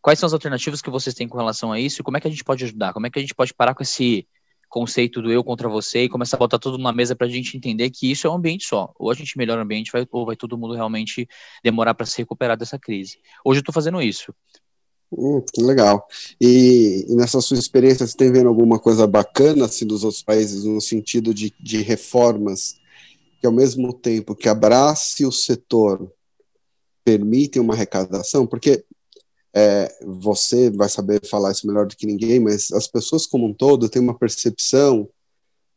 quais 0.00 0.18
são 0.18 0.26
as 0.26 0.32
alternativas 0.32 0.80
que 0.80 0.88
vocês 0.88 1.14
têm 1.14 1.28
com 1.28 1.36
relação 1.36 1.72
a 1.72 1.78
isso, 1.78 2.00
e 2.00 2.04
como 2.04 2.16
é 2.16 2.20
que 2.20 2.28
a 2.28 2.30
gente 2.30 2.44
pode 2.44 2.64
ajudar, 2.64 2.94
como 2.94 3.06
é 3.06 3.10
que 3.10 3.18
a 3.18 3.22
gente 3.22 3.34
pode 3.34 3.52
parar 3.52 3.74
com 3.74 3.82
esse 3.82 4.26
conceito 4.68 5.22
do 5.22 5.30
eu 5.30 5.44
contra 5.44 5.68
você 5.68 6.04
e 6.04 6.08
começar 6.08 6.36
a 6.36 6.40
botar 6.40 6.58
tudo 6.58 6.78
na 6.78 6.92
mesa 6.92 7.14
para 7.14 7.26
a 7.26 7.30
gente 7.30 7.56
entender 7.56 7.90
que 7.90 8.10
isso 8.10 8.26
é 8.26 8.30
um 8.30 8.34
ambiente 8.34 8.66
só. 8.66 8.92
Ou 8.98 9.10
a 9.10 9.14
gente 9.14 9.38
melhora 9.38 9.60
o 9.60 9.64
ambiente, 9.64 9.92
vai, 9.92 10.06
ou 10.10 10.26
vai 10.26 10.36
todo 10.36 10.58
mundo 10.58 10.74
realmente 10.74 11.28
demorar 11.62 11.94
para 11.94 12.04
se 12.04 12.18
recuperar 12.18 12.56
dessa 12.56 12.78
crise. 12.78 13.18
Hoje 13.44 13.58
eu 13.58 13.62
estou 13.62 13.72
fazendo 13.72 14.02
isso. 14.02 14.34
Hum, 15.12 15.42
legal. 15.58 16.06
E, 16.40 17.06
e, 17.08 17.14
nessa 17.14 17.40
sua 17.40 17.58
experiência, 17.58 18.06
você 18.06 18.16
tem 18.16 18.32
vendo 18.32 18.48
alguma 18.48 18.78
coisa 18.78 19.06
bacana 19.06 19.66
assim, 19.66 19.86
dos 19.86 20.02
outros 20.02 20.22
países 20.22 20.64
no 20.64 20.80
sentido 20.80 21.32
de, 21.32 21.54
de 21.60 21.80
reformas 21.82 22.76
que, 23.40 23.46
ao 23.46 23.52
mesmo 23.52 23.92
tempo 23.92 24.34
que 24.34 24.48
abrace 24.48 25.24
o 25.24 25.32
setor, 25.32 26.10
permitem 27.04 27.62
uma 27.62 27.74
arrecadação? 27.74 28.46
Porque 28.46 28.84
é, 29.54 29.96
você 30.04 30.70
vai 30.70 30.88
saber 30.88 31.24
falar 31.26 31.52
isso 31.52 31.66
melhor 31.66 31.86
do 31.86 31.96
que 31.96 32.06
ninguém, 32.06 32.40
mas 32.40 32.70
as 32.72 32.86
pessoas 32.86 33.26
como 33.26 33.46
um 33.46 33.54
todo 33.54 33.88
têm 33.88 34.02
uma 34.02 34.18
percepção 34.18 35.08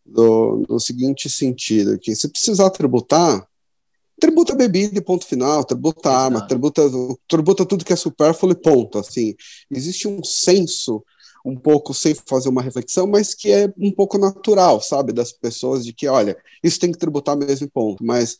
do, 0.05 0.65
no 0.67 0.79
seguinte 0.79 1.29
sentido, 1.29 1.97
que 1.99 2.15
se 2.15 2.27
precisar 2.27 2.69
tributar, 2.71 3.47
tributa 4.19 4.55
bebida 4.55 4.97
e 4.97 5.01
ponto 5.01 5.25
final, 5.25 5.63
tributa 5.63 6.09
arma, 6.09 6.45
tributa, 6.47 6.81
tributa 7.27 7.65
tudo 7.65 7.85
que 7.85 7.93
é 7.93 7.95
supérfluo 7.95 8.51
e 8.51 8.55
ponto, 8.55 8.97
assim. 8.97 9.35
Existe 9.71 10.07
um 10.07 10.23
senso 10.23 11.03
um 11.45 11.55
pouco 11.55 11.93
sem 11.93 12.13
fazer 12.13 12.49
uma 12.49 12.61
reflexão, 12.61 13.07
mas 13.07 13.33
que 13.33 13.51
é 13.51 13.71
um 13.77 13.91
pouco 13.91 14.17
natural, 14.17 14.81
sabe, 14.81 15.13
das 15.13 15.31
pessoas 15.31 15.85
de 15.85 15.93
que, 15.93 16.07
olha, 16.07 16.37
isso 16.63 16.79
tem 16.79 16.91
que 16.91 16.97
tributar 16.97 17.37
mesmo 17.37 17.65
e 17.65 17.69
ponto, 17.69 18.03
mas 18.03 18.37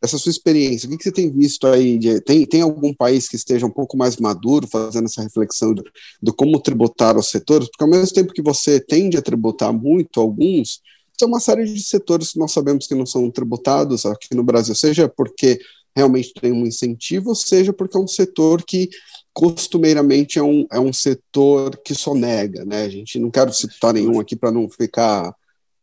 essa 0.00 0.16
sua 0.16 0.30
experiência, 0.30 0.88
o 0.88 0.96
que, 0.96 1.02
você 1.02 1.12
tem 1.12 1.30
visto 1.30 1.66
aí? 1.66 1.98
De, 1.98 2.20
tem, 2.20 2.46
tem 2.46 2.62
algum 2.62 2.94
país 2.94 3.28
que 3.28 3.36
esteja 3.36 3.66
um 3.66 3.70
pouco 3.70 3.96
mais 3.96 4.16
maduro 4.16 4.66
fazendo 4.66 5.06
essa 5.06 5.22
reflexão 5.22 5.74
do, 5.74 5.82
do 6.22 6.32
como 6.32 6.60
tributar 6.60 7.16
os 7.16 7.28
setores? 7.28 7.68
Porque 7.68 7.82
ao 7.82 7.90
mesmo 7.90 8.14
tempo 8.14 8.32
que 8.32 8.42
você 8.42 8.78
tende 8.78 9.16
a 9.16 9.22
tributar 9.22 9.72
muito 9.72 10.20
alguns, 10.20 10.80
tem 11.18 11.28
uma 11.28 11.40
série 11.40 11.64
de 11.64 11.82
setores 11.82 12.32
que 12.32 12.38
nós 12.38 12.52
sabemos 12.52 12.86
que 12.86 12.94
não 12.94 13.04
são 13.04 13.30
tributados 13.30 14.06
aqui 14.06 14.34
no 14.34 14.44
Brasil, 14.44 14.74
seja 14.74 15.08
porque 15.08 15.58
realmente 15.94 16.32
tem 16.32 16.52
um 16.52 16.64
incentivo, 16.64 17.34
seja 17.34 17.72
porque 17.72 17.96
é 17.96 18.00
um 18.00 18.06
setor 18.06 18.62
que 18.62 18.88
costumeiramente 19.32 20.38
é 20.38 20.42
um, 20.42 20.66
é 20.70 20.78
um 20.78 20.92
setor 20.92 21.76
que 21.84 21.94
sonega, 21.94 22.64
né? 22.64 22.84
A 22.84 22.88
gente 22.88 23.18
não 23.18 23.30
quero 23.30 23.52
citar 23.52 23.94
nenhum 23.94 24.20
aqui 24.20 24.36
para 24.36 24.52
não 24.52 24.68
ficar 24.68 25.34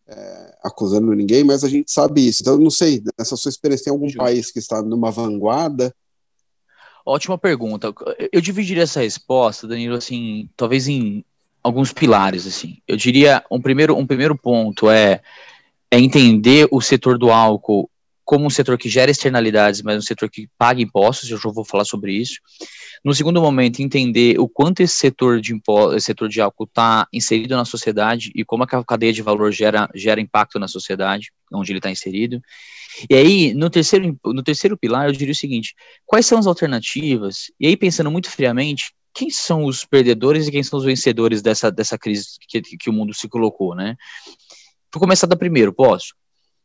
é, 0.08 0.58
acusando 0.64 1.14
ninguém, 1.14 1.44
mas 1.44 1.64
a 1.64 1.70
gente 1.70 1.92
sabe 1.92 2.26
isso. 2.26 2.42
Então, 2.42 2.54
eu 2.54 2.60
não 2.60 2.70
sei, 2.70 3.04
nessa 3.18 3.36
sua 3.36 3.50
experiência, 3.50 3.86
tem 3.86 3.94
algum 3.94 4.08
Justo. 4.08 4.20
país 4.20 4.52
que 4.52 4.60
está 4.60 4.82
numa 4.82 5.12
vanguarda? 5.12 5.94
Ótima 7.06 7.38
pergunta. 7.38 7.94
Eu 8.32 8.42
dividiria 8.42 8.84
essa 8.84 9.02
resposta, 9.02 9.68
Danilo, 9.68 9.96
assim, 9.96 10.50
talvez 10.56 10.88
em 10.88 11.24
alguns 11.66 11.92
pilares, 11.92 12.46
assim. 12.46 12.78
Eu 12.88 12.96
diria 12.96 13.44
um 13.50 13.60
primeiro, 13.60 13.98
um 13.98 14.06
primeiro 14.06 14.38
ponto 14.38 14.88
é, 14.88 15.20
é 15.90 16.00
entender 16.00 16.68
o 16.70 16.80
setor 16.80 17.18
do 17.18 17.32
álcool 17.32 17.90
como 18.24 18.46
um 18.46 18.52
setor 18.52 18.78
que 18.78 18.88
gera 18.88 19.10
externalidades, 19.10 19.82
mas 19.82 19.98
um 19.98 20.02
setor 20.02 20.30
que 20.30 20.48
paga 20.60 20.80
impostos, 20.80 21.30
eu 21.30 21.40
já 21.40 21.50
vou 21.50 21.66
falar 21.66 21.84
sobre 21.84 22.14
isso. 22.14 22.36
No 23.04 23.16
segundo 23.16 23.42
momento, 23.42 23.82
entender 23.82 24.40
o 24.40 24.48
quanto 24.48 24.82
esse 24.82 24.96
setor 24.96 25.42
de 25.42 25.54
impostos, 25.54 26.04
setor 26.04 26.30
de 26.30 26.40
álcool 26.40 26.66
está 26.66 27.08
inserido 27.12 27.56
na 27.56 27.66
sociedade 27.66 28.32
e 28.36 28.46
como 28.46 28.64
a 28.64 28.84
cadeia 28.84 29.14
de 29.14 29.24
valor 29.24 29.52
gera, 29.52 29.90
gera 29.96 30.22
impacto 30.22 30.60
na 30.60 30.68
sociedade, 30.68 31.32
onde 31.52 31.72
ele 31.72 31.80
está 31.80 31.90
inserido. 31.90 32.42
E 33.10 33.16
aí, 33.16 33.54
no 33.56 33.72
terceiro, 33.72 34.20
no 34.24 34.44
terceiro 34.44 34.78
pilar, 34.78 35.08
eu 35.08 35.14
diria 35.14 35.34
o 35.34 35.36
seguinte: 35.36 35.74
quais 36.06 36.28
são 36.28 36.38
as 36.38 36.48
alternativas? 36.48 37.52
E 37.60 37.68
aí, 37.68 37.76
pensando 37.76 38.12
muito 38.12 38.30
friamente, 38.30 38.94
quem 39.16 39.30
são 39.30 39.64
os 39.64 39.86
perdedores 39.86 40.48
e 40.48 40.52
quem 40.52 40.62
são 40.62 40.78
os 40.78 40.86
vencedores 40.86 41.42
dessa, 41.42 41.72
dessa 41.72 41.98
crise 41.98 42.32
que, 42.48 42.62
que 42.62 42.90
o 42.90 42.94
mundo 42.94 43.14
se 43.14 43.30
colocou, 43.30 43.74
né? 43.74 43.96
Vou 44.94 45.00
começar 45.00 45.26
da 45.26 45.38
primeiro, 45.38 45.74
posso? 45.74 46.14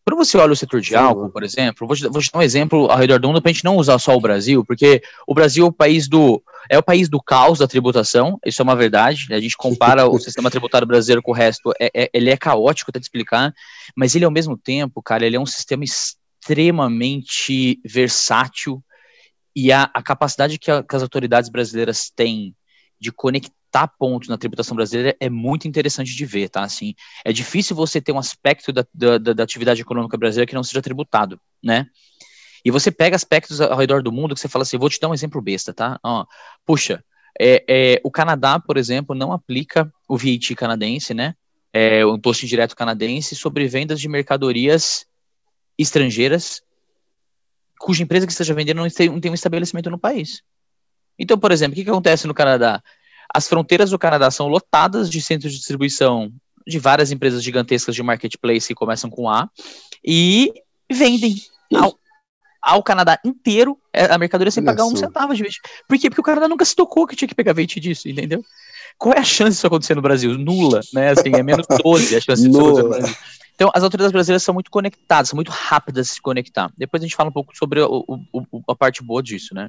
Quando 0.05 0.19
você 0.19 0.37
olha 0.37 0.53
o 0.53 0.57
setor 0.57 0.81
de 0.81 0.97
álcool, 0.97 1.31
por 1.31 1.45
exemplo, 1.45 1.87
vou 1.87 1.97
te, 1.97 2.09
vou 2.09 2.21
te 2.21 2.33
dar 2.33 2.41
um 2.41 2.43
exemplo 2.43 2.91
ao 2.91 2.99
redor 2.99 3.21
do 3.21 3.29
mundo 3.29 3.41
para 3.41 3.51
a 3.51 3.53
gente 3.53 3.65
não 3.65 3.77
usar 3.77 3.99
só 3.99 4.17
o 4.17 4.21
Brasil, 4.21 4.65
porque 4.65 5.01
o 5.27 5.35
Brasil 5.35 5.65
é 5.65 5.69
o 5.69 5.73
país 5.73 6.09
do 6.09 6.43
é 6.69 6.77
o 6.77 6.83
país 6.83 7.09
do 7.09 7.23
caos 7.23 7.61
da 7.61 7.69
tributação, 7.69 8.39
isso 8.45 8.61
é 8.61 8.65
uma 8.65 8.75
verdade. 8.75 9.33
A 9.33 9.41
gente 9.41 9.57
compara 9.57 10.09
o 10.09 10.19
sistema 10.21 10.51
tributário 10.51 10.87
brasileiro 10.87 11.23
com 11.23 11.31
o 11.31 11.35
resto, 11.35 11.73
é, 11.81 11.91
é, 11.95 12.11
ele 12.13 12.31
é 12.31 12.37
caótico, 12.37 12.91
até 12.91 12.99
te 12.99 13.05
explicar, 13.05 13.55
mas 13.95 14.17
ele 14.17 14.25
ao 14.25 14.31
mesmo 14.31 14.57
tempo, 14.57 15.01
cara, 15.01 15.25
ele 15.25 15.37
é 15.37 15.41
um 15.41 15.47
sistema 15.47 15.85
extremamente 15.85 17.81
versátil 17.85 18.83
e 19.55 19.73
a, 19.73 19.91
a 19.95 20.03
capacidade 20.03 20.59
que, 20.59 20.71
a, 20.71 20.83
que 20.83 20.97
as 20.97 21.03
autoridades 21.03 21.51
brasileiras 21.51 22.11
têm 22.11 22.55
de 23.01 23.11
conectar 23.11 23.89
pontos 23.99 24.29
na 24.29 24.37
tributação 24.37 24.77
brasileira 24.77 25.17
é 25.19 25.31
muito 25.31 25.67
interessante 25.67 26.15
de 26.15 26.27
ver, 26.27 26.49
tá? 26.49 26.63
Assim, 26.63 26.95
é 27.25 27.33
difícil 27.33 27.75
você 27.75 28.01
ter 28.01 28.13
um 28.13 28.19
aspecto 28.19 28.73
da, 28.73 28.85
da, 28.93 29.19
da, 29.19 29.43
atividade 29.43 29.81
econômica 29.81 30.19
brasileira 30.19 30.49
que 30.49 30.55
não 30.55 30.63
seja 30.63 30.83
tributado, 30.83 31.41
né? 31.63 31.87
E 32.65 32.71
você 32.71 32.91
pega 32.91 33.17
aspectos 33.17 33.61
ao 33.61 33.79
redor 33.79 34.03
do 34.03 34.13
mundo 34.13 34.35
que 34.35 34.41
você 34.41 34.49
fala 34.49 34.63
assim, 34.63 34.77
vou 34.77 34.91
te 34.91 35.01
dar 35.01 35.09
um 35.09 35.15
exemplo 35.15 35.41
besta, 35.41 35.73
tá? 35.73 35.99
Ó, 36.03 36.27
puxa, 36.67 37.03
é, 37.39 37.65
é, 37.69 38.01
o 38.05 38.11
Canadá, 38.11 38.61
por 38.61 38.77
exemplo, 38.77 39.15
não 39.15 39.33
aplica 39.33 39.91
o 40.07 40.19
VAT 40.19 40.55
canadense, 40.57 41.15
né? 41.15 41.35
É, 41.73 42.05
o 42.05 42.17
imposto 42.17 42.45
indireto 42.45 42.77
canadense 42.77 43.35
sobre 43.35 43.67
vendas 43.67 44.01
de 44.01 44.09
mercadorias 44.09 45.07
estrangeiras 45.79 46.61
cuja 47.81 48.03
empresa 48.03 48.27
que 48.27 48.33
esteja 48.33 48.53
vendendo 48.53 48.77
não 48.77 48.89
tem, 48.89 49.09
não 49.09 49.19
tem 49.19 49.31
um 49.31 49.35
estabelecimento 49.35 49.91
no 49.91 49.99
país. 49.99 50.43
Então, 51.19 51.39
por 51.39 51.51
exemplo, 51.51 51.73
o 51.73 51.77
que, 51.77 51.85
que 51.85 51.91
acontece 51.91 52.27
no 52.27 52.35
Canadá? 52.35 52.83
As 53.35 53.49
fronteiras 53.49 53.91
do 53.91 53.99
Canadá 53.99 54.31
são 54.31 54.49
lotadas 54.49 55.09
de 55.09 55.21
centros 55.23 55.53
de 55.53 55.59
distribuição 55.59 56.31
de 56.67 56.79
várias 56.79 57.11
empresas 57.11 57.43
gigantescas 57.43 57.95
de 57.95 58.03
marketplace 58.03 58.69
que 58.69 58.75
começam 58.75 59.09
com 59.09 59.29
A 59.31 59.49
e 60.05 60.53
vendem 60.91 61.37
ao, 61.75 61.99
ao 62.61 62.83
Canadá 62.83 63.19
inteiro 63.25 63.79
é, 63.93 64.05
a 64.05 64.19
mercadoria 64.19 64.51
sem 64.51 64.63
pagar 64.63 64.85
um 64.85 64.95
centavo 64.95 65.35
de 65.35 65.43
VAT. 65.43 65.57
Por 65.89 65.99
quê? 65.99 66.11
Porque 66.11 66.21
o 66.21 66.25
Canadá 66.25 66.49
nunca 66.49 66.65
se 66.67 66.77
tocou 66.77 67.07
que 67.07 67.17
tinha 67.17 67.29
que 67.29 67.35
pegar 67.35 67.55
VAT 67.55 67.81
disso, 67.81 68.09
entendeu? 68.09 68.45
Qual 68.99 69.15
é 69.15 69.21
a 69.21 69.25
chance 69.25 69.53
disso 69.53 69.67
acontecer 69.67 69.95
no 69.95 70.03
Brasil? 70.03 70.37
Nula, 70.37 70.81
né? 70.93 71.11
Assim, 71.11 71.35
é 71.35 71.43
menos 71.43 71.67
12 71.83 72.17
a 72.17 72.21
chance 72.21 72.43
disso 72.43 72.59
acontecer 72.59 72.83
no 72.83 72.89
Brasil. 72.91 73.17
Então, 73.61 73.71
as 73.75 73.83
autoridades 73.83 74.11
brasileiras 74.11 74.43
são 74.43 74.55
muito 74.55 74.71
conectadas, 74.71 75.29
são 75.29 75.37
muito 75.37 75.51
rápidas 75.51 76.07
de 76.07 76.15
se 76.15 76.23
conectar. 76.23 76.73
Depois 76.79 77.03
a 77.03 77.07
gente 77.07 77.15
fala 77.15 77.29
um 77.29 77.33
pouco 77.33 77.55
sobre 77.55 77.79
o, 77.83 78.07
o, 78.09 78.63
a 78.67 78.75
parte 78.75 79.03
boa 79.03 79.23
disso, 79.23 79.55
né? 79.55 79.69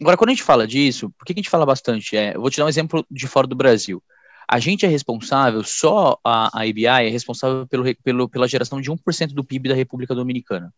Agora, 0.00 0.16
quando 0.16 0.30
a 0.30 0.32
gente 0.32 0.42
fala 0.42 0.66
disso, 0.66 1.08
por 1.16 1.24
que 1.24 1.32
a 1.32 1.36
gente 1.36 1.48
fala 1.48 1.64
bastante? 1.64 2.16
É, 2.16 2.34
eu 2.34 2.40
vou 2.40 2.50
te 2.50 2.56
dar 2.56 2.64
um 2.64 2.68
exemplo 2.68 3.06
de 3.08 3.28
fora 3.28 3.46
do 3.46 3.54
Brasil. 3.54 4.02
A 4.48 4.58
gente 4.58 4.84
é 4.84 4.88
responsável, 4.88 5.62
só 5.62 6.18
a, 6.24 6.58
a 6.58 6.66
IBI 6.66 6.86
é 6.86 7.08
responsável 7.08 7.68
pelo, 7.68 7.84
pelo, 8.02 8.28
pela 8.28 8.48
geração 8.48 8.80
de 8.80 8.90
1% 8.90 9.28
do 9.28 9.44
PIB 9.44 9.68
da 9.68 9.76
República 9.76 10.12
Dominicana. 10.12 10.74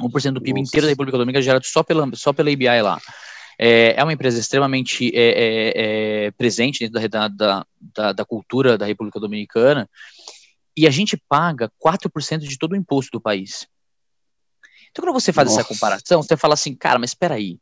1% 0.00 0.32
do 0.32 0.40
PIB 0.40 0.58
Nossa. 0.58 0.70
inteiro 0.70 0.86
da 0.88 0.90
República 0.90 1.16
Dominicana 1.16 1.40
é 1.40 1.44
gerado 1.44 1.66
só 1.66 1.84
pela, 1.84 2.10
só 2.14 2.32
pela 2.32 2.50
IBI 2.50 2.82
lá. 2.82 3.00
É, 3.56 3.94
é 3.96 4.02
uma 4.02 4.12
empresa 4.12 4.40
extremamente 4.40 5.12
é, 5.14 5.22
é, 5.22 6.24
é 6.26 6.30
presente 6.32 6.80
dentro 6.80 7.08
da, 7.08 7.28
da, 7.28 7.66
da, 7.94 8.12
da, 8.12 8.24
cultura 8.24 8.76
da 8.76 8.84
República 8.84 9.20
Dominicana 9.20 9.88
e 10.76 10.86
a 10.86 10.90
gente 10.90 11.16
paga 11.28 11.70
4% 11.84 12.38
de 12.38 12.58
todo 12.58 12.72
o 12.72 12.76
imposto 12.76 13.10
do 13.12 13.20
país. 13.20 13.66
Então, 14.90 15.04
quando 15.04 15.14
você 15.14 15.32
faz 15.32 15.48
Nossa. 15.48 15.60
essa 15.60 15.68
comparação, 15.68 16.22
você 16.22 16.36
fala 16.36 16.54
assim, 16.54 16.74
cara, 16.74 16.98
mas 16.98 17.10
espera 17.10 17.34
aí, 17.34 17.58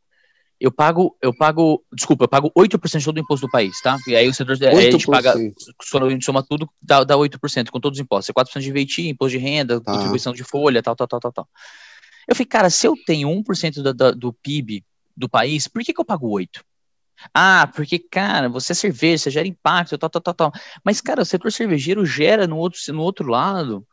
eu 0.59 0.71
pago, 0.71 1.17
eu 1.21 1.33
pago, 1.35 1.83
desculpa, 1.91 2.23
eu 2.23 2.27
pago 2.27 2.51
8% 2.57 2.99
de 2.99 3.05
todo 3.05 3.17
o 3.17 3.19
imposto 3.19 3.47
do 3.47 3.51
país, 3.51 3.81
tá? 3.81 3.97
E 4.07 4.15
aí 4.15 4.27
o 4.27 4.33
setor, 4.33 4.55
aí 4.61 4.87
a 4.87 4.91
gente 4.91 5.07
paga, 5.07 5.33
a 5.33 6.09
gente 6.09 6.25
soma 6.25 6.41
tudo, 6.41 6.69
dá, 6.81 7.03
dá 7.03 7.15
8% 7.15 7.69
com 7.69 7.79
todos 7.79 7.97
os 7.99 8.03
impostos. 8.03 8.29
É 8.29 8.33
4% 8.33 8.61
de 8.61 8.71
VAT, 8.71 8.99
imposto 8.99 9.37
de 9.37 9.43
renda, 9.43 9.81
tá. 9.81 9.91
contribuição 9.91 10.31
de 10.31 10.43
folha, 10.43 10.81
tal, 10.81 10.95
tal, 10.95 11.07
tal, 11.07 11.19
tal, 11.19 11.31
tal. 11.33 11.49
Eu 12.27 12.35
falei, 12.35 12.45
cara, 12.45 12.69
se 12.69 12.87
eu 12.87 12.95
tenho 13.05 13.27
1% 13.27 13.81
da, 13.81 13.91
da, 13.91 14.11
do 14.11 14.31
PIB 14.31 14.85
do 15.17 15.27
país, 15.27 15.67
por 15.67 15.83
que, 15.83 15.93
que 15.93 15.99
eu 15.99 16.05
pago 16.05 16.29
8%? 16.29 16.47
Ah, 17.33 17.69
porque, 17.75 17.99
cara, 17.99 18.49
você 18.49 18.71
é 18.71 18.75
cerveja, 18.75 19.23
você 19.23 19.31
gera 19.31 19.47
impacto, 19.47 19.97
tal, 19.97 20.09
tal, 20.09 20.21
tal, 20.21 20.33
tal. 20.33 20.51
Mas, 20.83 21.01
cara, 21.01 21.21
o 21.21 21.25
setor 21.25 21.51
cervejeiro 21.51 22.05
gera 22.05 22.47
no 22.47 22.57
outro, 22.57 22.79
no 22.93 23.01
outro 23.01 23.27
lado 23.27 23.85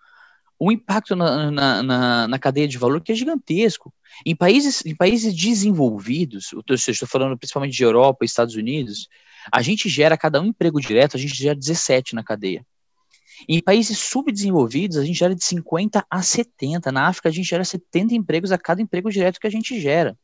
um 0.60 0.70
impacto 0.70 1.16
na, 1.16 1.50
na, 1.50 1.82
na, 1.82 2.28
na, 2.28 2.38
cadeia 2.38 2.68
de 2.68 2.76
valor 2.76 3.00
que 3.00 3.12
é 3.12 3.14
gigantesco. 3.14 3.92
Em 4.26 4.36
países, 4.36 4.84
em 4.84 4.94
países 4.94 5.34
desenvolvidos, 5.34 6.52
eu 6.52 6.62
estou 6.74 7.08
falando 7.08 7.38
principalmente 7.38 7.74
de 7.74 7.82
Europa 7.82 8.18
e 8.22 8.26
Estados 8.26 8.54
Unidos, 8.54 9.08
a 9.50 9.62
gente 9.62 9.88
gera 9.88 10.18
cada 10.18 10.38
um 10.38 10.44
emprego 10.44 10.78
direto, 10.78 11.16
a 11.16 11.20
gente 11.20 11.34
gera 11.34 11.54
17 11.54 12.14
na 12.14 12.22
cadeia. 12.22 12.64
Em 13.48 13.62
países 13.62 13.98
subdesenvolvidos, 13.98 14.98
a 14.98 15.04
gente 15.04 15.18
gera 15.18 15.34
de 15.34 15.42
50 15.42 16.04
a 16.10 16.22
70. 16.22 16.92
Na 16.92 17.06
África, 17.08 17.30
a 17.30 17.32
gente 17.32 17.48
gera 17.48 17.64
70 17.64 18.14
empregos 18.14 18.52
a 18.52 18.58
cada 18.58 18.82
emprego 18.82 19.10
direto 19.10 19.40
que 19.40 19.46
a 19.46 19.50
gente 19.50 19.80
gera. 19.80 20.14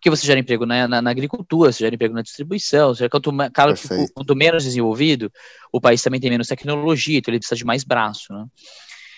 Porque 0.00 0.08
você 0.08 0.26
gera 0.26 0.40
emprego 0.40 0.64
na, 0.64 0.88
na, 0.88 1.02
na 1.02 1.10
agricultura, 1.10 1.70
você 1.70 1.84
gera 1.84 1.94
emprego 1.94 2.14
na 2.14 2.22
distribuição, 2.22 2.94
você 2.94 3.06
quanto, 3.06 3.30
cara, 3.52 3.74
quanto 4.14 4.34
menos 4.34 4.64
desenvolvido, 4.64 5.30
o 5.70 5.78
país 5.78 6.00
também 6.00 6.18
tem 6.18 6.30
menos 6.30 6.48
tecnologia, 6.48 7.18
então 7.18 7.30
ele 7.30 7.38
precisa 7.38 7.58
de 7.58 7.66
mais 7.66 7.84
braço, 7.84 8.32
né? 8.32 8.46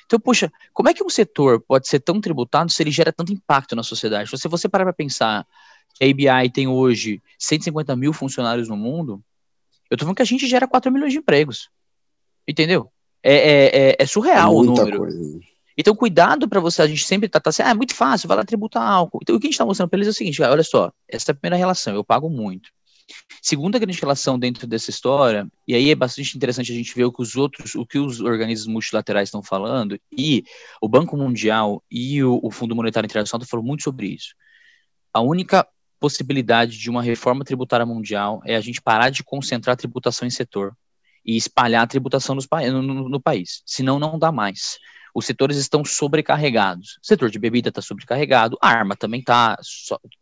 Então, 0.05 0.19
puxa, 0.19 0.53
como 0.75 0.89
é 0.89 0.95
que 0.95 1.05
um 1.05 1.09
setor 1.09 1.61
pode 1.61 1.87
ser 1.87 2.01
tão 2.01 2.21
tributado 2.21 2.71
se 2.71 2.83
ele 2.83 2.91
gera 2.91 3.13
tanto 3.13 3.33
impacto 3.33 3.77
na 3.77 3.85
sociedade? 3.85 4.29
Se 4.37 4.49
você 4.49 4.69
parar 4.69 4.85
para 4.85 4.93
pensar 4.93 5.47
que 5.95 6.05
a 6.05 6.35
ABI 6.35 6.51
tem 6.51 6.67
hoje 6.67 7.23
150 7.39 7.95
mil 7.95 8.13
funcionários 8.13 8.69
no 8.69 8.77
mundo, 8.77 9.23
eu 9.89 9.97
tô 9.97 10.05
falando 10.05 10.17
que 10.17 10.23
a 10.23 10.27
gente 10.27 10.49
gera 10.49 10.67
4 10.67 10.91
milhões 10.91 11.13
de 11.13 11.19
empregos. 11.21 11.71
Entendeu? 12.47 12.91
É, 13.23 13.35
é, 13.35 13.91
é, 13.91 13.97
é 14.01 14.07
surreal 14.07 14.53
é 14.53 14.57
o 14.57 14.63
número. 14.65 14.99
Coisa. 14.99 15.41
Então, 15.77 15.95
cuidado 15.95 16.49
para 16.49 16.61
você, 16.61 16.83
a 16.83 16.87
gente 16.87 17.05
sempre 17.05 17.29
tá, 17.29 17.41
tá 17.41 17.51
assim, 17.51 17.63
ah, 17.63 17.71
é 17.71 17.75
muito 17.75 17.95
fácil, 17.95 18.29
vai 18.29 18.37
lá 18.37 18.45
tributar 18.45 18.83
álcool. 18.83 19.21
Então, 19.23 19.37
o 19.37 19.41
que 19.41 19.47
a 19.47 19.49
gente 19.49 19.55
está 19.55 19.65
mostrando 19.65 19.89
para 19.89 19.99
eles 19.99 20.09
é 20.09 20.11
o 20.11 20.15
seguinte, 20.15 20.43
olha 20.43 20.63
só, 20.63 20.93
essa 21.09 21.31
é 21.31 21.33
a 21.33 21.35
primeira 21.35 21.57
relação, 21.57 21.95
eu 21.95 22.05
pago 22.05 22.29
muito. 22.29 22.71
Segunda 23.43 23.79
grande 23.79 23.99
relação 23.99 24.39
dentro 24.39 24.67
dessa 24.67 24.91
história, 24.91 25.47
e 25.67 25.75
aí 25.75 25.91
é 25.91 25.95
bastante 25.95 26.37
interessante 26.37 26.73
a 26.73 26.75
gente 26.75 26.95
ver 26.95 27.05
o 27.05 27.13
que 27.13 27.23
os 27.23 27.37
outros, 27.37 27.75
o 27.75 27.85
que 27.85 27.99
os 27.99 28.21
organismos 28.21 28.67
multilaterais 28.67 29.29
estão 29.29 29.43
falando, 29.43 29.99
e 30.17 30.45
o 30.81 30.89
Banco 30.89 31.17
Mundial 31.17 31.83
e 31.91 32.23
o, 32.23 32.41
o 32.43 32.51
Fundo 32.51 32.77
Monetário 32.77 33.07
Internacional 33.07 33.47
falando 33.47 33.67
muito 33.67 33.83
sobre 33.83 34.09
isso. 34.09 34.35
A 35.13 35.21
única 35.21 35.67
possibilidade 35.99 36.79
de 36.79 36.91
uma 36.91 37.03
reforma 37.03 37.45
tributária 37.45 37.87
mundial 37.87 38.41
é 38.45 38.57
a 38.57 38.61
gente 38.61 38.81
parar 38.81 39.11
de 39.11 39.23
concentrar 39.23 39.75
a 39.75 39.77
tributação 39.77 40.27
em 40.27 40.31
setor 40.31 40.77
e 41.25 41.37
espalhar 41.37 41.85
a 41.85 41.87
tributação 41.87 42.35
no, 42.35 42.83
no, 42.83 43.09
no 43.09 43.21
país. 43.21 43.63
Senão, 43.65 43.99
não 43.99 44.19
dá 44.19 44.33
mais 44.33 44.79
os 45.15 45.27
setores 45.27 45.57
estão 45.57 45.85
sobrecarregados. 45.85 46.99
O 47.03 47.07
setor 47.07 47.31
de 47.31 47.39
bebida 47.39 47.69
está 47.69 47.83
sobrecarregado, 47.83 48.57
a 48.61 48.69
arma 48.69 48.97
também 48.97 49.21
está, 49.21 49.59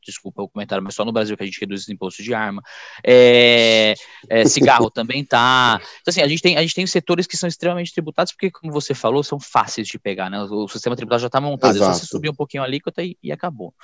desculpa 0.04 0.42
o 0.42 0.48
comentário, 0.48 0.82
mas 0.82 0.94
só 0.94 1.04
no 1.04 1.12
Brasil 1.12 1.36
que 1.36 1.42
a 1.42 1.46
gente 1.46 1.60
reduz 1.60 1.82
os 1.82 1.88
impostos 1.88 2.24
de 2.24 2.34
arma. 2.34 2.62
É, 3.04 3.94
é, 4.28 4.44
cigarro 4.46 4.90
também 4.90 5.22
está. 5.22 5.80
Então, 6.00 6.10
assim, 6.10 6.22
a 6.22 6.28
gente, 6.28 6.42
tem, 6.42 6.56
a 6.56 6.62
gente 6.62 6.74
tem 6.74 6.86
setores 6.86 7.26
que 7.26 7.36
são 7.36 7.48
extremamente 7.48 7.92
tributados, 7.92 8.32
porque, 8.32 8.50
como 8.50 8.72
você 8.72 8.94
falou, 8.94 9.22
são 9.22 9.38
fáceis 9.38 9.86
de 9.86 9.98
pegar, 9.98 10.28
né? 10.28 10.42
O, 10.42 10.68
sistema 10.68 10.96
tributário 10.96 11.22
já 11.22 11.26
está 11.28 11.40
montado, 11.40 11.76
Exato. 11.76 11.90
é 11.90 11.94
só 11.94 12.00
você 12.00 12.06
subir 12.06 12.30
um 12.30 12.34
pouquinho 12.34 12.62
a 12.62 12.66
alíquota 12.66 13.02
e, 13.02 13.16
e 13.22 13.30
acabou. 13.30 13.74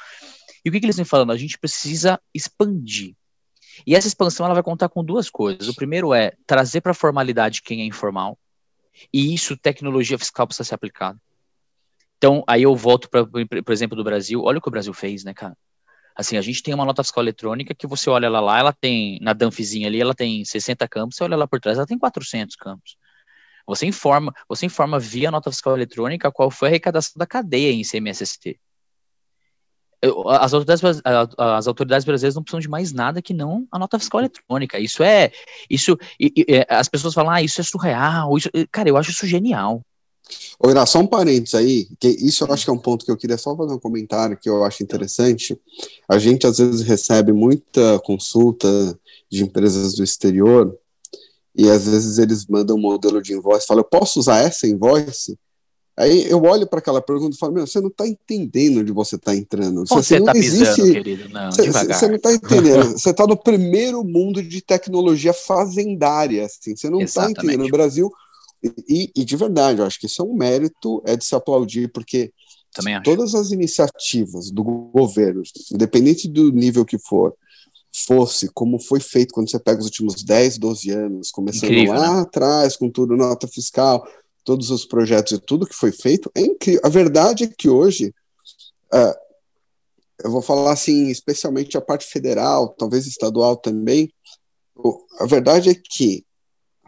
E 0.64 0.68
o 0.68 0.72
que, 0.72 0.80
que 0.80 0.86
eles 0.86 0.96
vêm 0.96 1.04
falando? 1.04 1.30
A 1.32 1.36
gente 1.36 1.58
precisa 1.58 2.20
expandir. 2.34 3.14
E 3.86 3.94
essa 3.94 4.08
expansão 4.08 4.46
ela 4.46 4.54
vai 4.54 4.62
contar 4.62 4.88
com 4.88 5.04
duas 5.04 5.28
coisas. 5.28 5.68
O 5.68 5.74
primeiro 5.74 6.14
é 6.14 6.32
trazer 6.46 6.80
para 6.80 6.92
a 6.92 6.94
formalidade 6.94 7.62
quem 7.62 7.82
é 7.82 7.84
informal. 7.84 8.38
E 9.12 9.34
isso, 9.34 9.56
tecnologia 9.56 10.18
fiscal 10.18 10.46
precisa 10.46 10.64
ser 10.64 10.74
aplicada. 10.74 11.20
Então, 12.16 12.42
aí 12.46 12.62
eu 12.62 12.74
volto 12.74 13.10
para, 13.10 13.26
por 13.26 13.72
exemplo, 13.72 13.96
do 13.96 14.04
Brasil. 14.04 14.42
Olha 14.42 14.58
o 14.58 14.60
que 14.60 14.68
o 14.68 14.70
Brasil 14.70 14.94
fez, 14.94 15.24
né, 15.24 15.34
cara? 15.34 15.56
Assim, 16.14 16.38
a 16.38 16.40
gente 16.40 16.62
tem 16.62 16.72
uma 16.72 16.84
nota 16.84 17.04
fiscal 17.04 17.22
eletrônica 17.22 17.74
que 17.74 17.86
você 17.86 18.08
olha 18.08 18.26
ela 18.26 18.40
lá, 18.40 18.58
ela 18.58 18.72
tem, 18.72 19.18
na 19.20 19.34
Danfzinha 19.34 19.86
ali, 19.86 20.00
ela 20.00 20.14
tem 20.14 20.44
60 20.44 20.88
campos, 20.88 21.16
você 21.16 21.24
olha 21.24 21.36
lá 21.36 21.46
por 21.46 21.60
trás, 21.60 21.76
ela 21.76 21.86
tem 21.86 21.98
400 21.98 22.56
campos. 22.56 22.96
Você 23.66 23.84
informa, 23.84 24.32
você 24.48 24.64
informa 24.64 24.98
via 24.98 25.30
nota 25.30 25.50
fiscal 25.50 25.74
eletrônica 25.74 26.32
qual 26.32 26.50
foi 26.50 26.68
a 26.68 26.70
arrecadação 26.70 27.14
da 27.16 27.26
cadeia 27.26 27.72
em 27.72 27.82
CMSST. 27.84 28.58
As 30.28 30.52
autoridades, 30.52 31.02
as 31.36 31.66
autoridades 31.66 32.04
brasileiras 32.04 32.34
não 32.34 32.42
precisam 32.42 32.60
de 32.60 32.68
mais 32.68 32.92
nada 32.92 33.22
que 33.22 33.32
não 33.32 33.66
a 33.70 33.78
nota 33.78 33.98
fiscal 33.98 34.20
eletrônica. 34.20 34.78
Isso 34.78 35.02
é, 35.02 35.30
isso, 35.70 35.96
é, 36.20 36.66
as 36.68 36.88
pessoas 36.88 37.14
falam, 37.14 37.32
ah, 37.32 37.42
isso 37.42 37.60
é 37.60 37.64
surreal. 37.64 38.36
Isso, 38.36 38.50
cara, 38.70 38.88
eu 38.88 38.96
acho 38.96 39.10
isso 39.10 39.26
genial. 39.26 39.82
Olha, 40.58 40.84
só 40.86 40.98
um 40.98 41.06
parênteses 41.06 41.54
aí, 41.54 41.88
que 42.00 42.08
isso 42.08 42.44
eu 42.44 42.52
acho 42.52 42.64
que 42.64 42.70
é 42.70 42.72
um 42.72 42.78
ponto 42.78 43.04
que 43.04 43.10
eu 43.10 43.16
queria 43.16 43.38
só 43.38 43.56
fazer 43.56 43.72
um 43.72 43.78
comentário 43.78 44.36
que 44.36 44.48
eu 44.48 44.64
acho 44.64 44.82
interessante. 44.82 45.58
A 46.08 46.18
gente 46.18 46.46
às 46.46 46.58
vezes 46.58 46.82
recebe 46.82 47.32
muita 47.32 47.98
consulta 48.00 48.68
de 49.30 49.44
empresas 49.44 49.94
do 49.94 50.02
exterior 50.02 50.76
e 51.54 51.70
às 51.70 51.86
vezes 51.86 52.18
eles 52.18 52.46
mandam 52.46 52.76
um 52.76 52.80
modelo 52.80 53.22
de 53.22 53.32
invoice, 53.32 53.66
falam, 53.66 53.82
eu 53.82 53.88
posso 53.88 54.18
usar 54.18 54.38
essa 54.38 54.66
invoice? 54.66 55.38
Aí 55.98 56.30
eu 56.30 56.42
olho 56.42 56.66
para 56.66 56.78
aquela 56.78 57.00
pergunta 57.00 57.34
e 57.34 57.38
falo, 57.38 57.54
meu, 57.54 57.66
você 57.66 57.80
não 57.80 57.88
está 57.88 58.06
entendendo 58.06 58.80
onde 58.80 58.92
você 58.92 59.16
está 59.16 59.34
entrando. 59.34 59.86
Você, 59.86 60.18
você 60.18 60.20
tá 60.20 60.32
existe... 60.36 60.74
pisando, 60.74 60.92
querido? 60.92 61.28
Não, 61.30 61.50
você, 61.50 61.70
você 61.70 62.08
não 62.08 62.16
está 62.16 62.34
entendendo. 62.34 62.92
você 62.92 63.10
está 63.10 63.26
no 63.26 63.36
primeiro 63.36 64.04
mundo 64.04 64.42
de 64.42 64.60
tecnologia 64.60 65.32
fazendária, 65.32 66.44
assim. 66.44 66.76
Você 66.76 66.90
não 66.90 67.00
está 67.00 67.30
entendendo. 67.30 67.62
No 67.62 67.70
Brasil, 67.70 68.12
e, 68.88 69.10
e, 69.16 69.24
de 69.24 69.36
verdade, 69.36 69.80
eu 69.80 69.86
acho 69.86 69.98
que 69.98 70.06
isso 70.06 70.20
é 70.20 70.24
um 70.24 70.34
mérito, 70.34 71.02
é 71.06 71.16
de 71.16 71.24
se 71.24 71.34
aplaudir, 71.34 71.90
porque 71.92 72.32
todas 73.02 73.34
as 73.34 73.50
iniciativas 73.50 74.50
do 74.50 74.62
governo, 74.62 75.42
independente 75.72 76.28
do 76.28 76.52
nível 76.52 76.84
que 76.84 76.98
for, 76.98 77.34
fosse 78.06 78.50
como 78.52 78.78
foi 78.78 79.00
feito 79.00 79.32
quando 79.32 79.50
você 79.50 79.58
pega 79.58 79.80
os 79.80 79.86
últimos 79.86 80.22
10, 80.22 80.58
12 80.58 80.90
anos, 80.90 81.30
começando 81.30 81.70
Incrível, 81.70 81.94
lá 81.94 82.16
né? 82.16 82.20
atrás, 82.20 82.76
com 82.76 82.90
tudo, 82.90 83.16
nota 83.16 83.48
fiscal, 83.48 84.06
todos 84.46 84.70
os 84.70 84.86
projetos 84.86 85.32
e 85.32 85.40
tudo 85.40 85.66
que 85.66 85.74
foi 85.74 85.90
feito, 85.90 86.30
é 86.34 86.40
incrível. 86.40 86.80
A 86.84 86.88
verdade 86.88 87.44
é 87.44 87.48
que 87.48 87.68
hoje, 87.68 88.14
uh, 88.94 89.14
eu 90.22 90.30
vou 90.30 90.40
falar 90.40 90.72
assim, 90.72 91.08
especialmente 91.08 91.76
a 91.76 91.80
parte 91.80 92.06
federal, 92.06 92.68
talvez 92.68 93.06
estadual 93.06 93.56
também, 93.56 94.08
a 95.18 95.26
verdade 95.26 95.68
é 95.70 95.74
que 95.74 96.24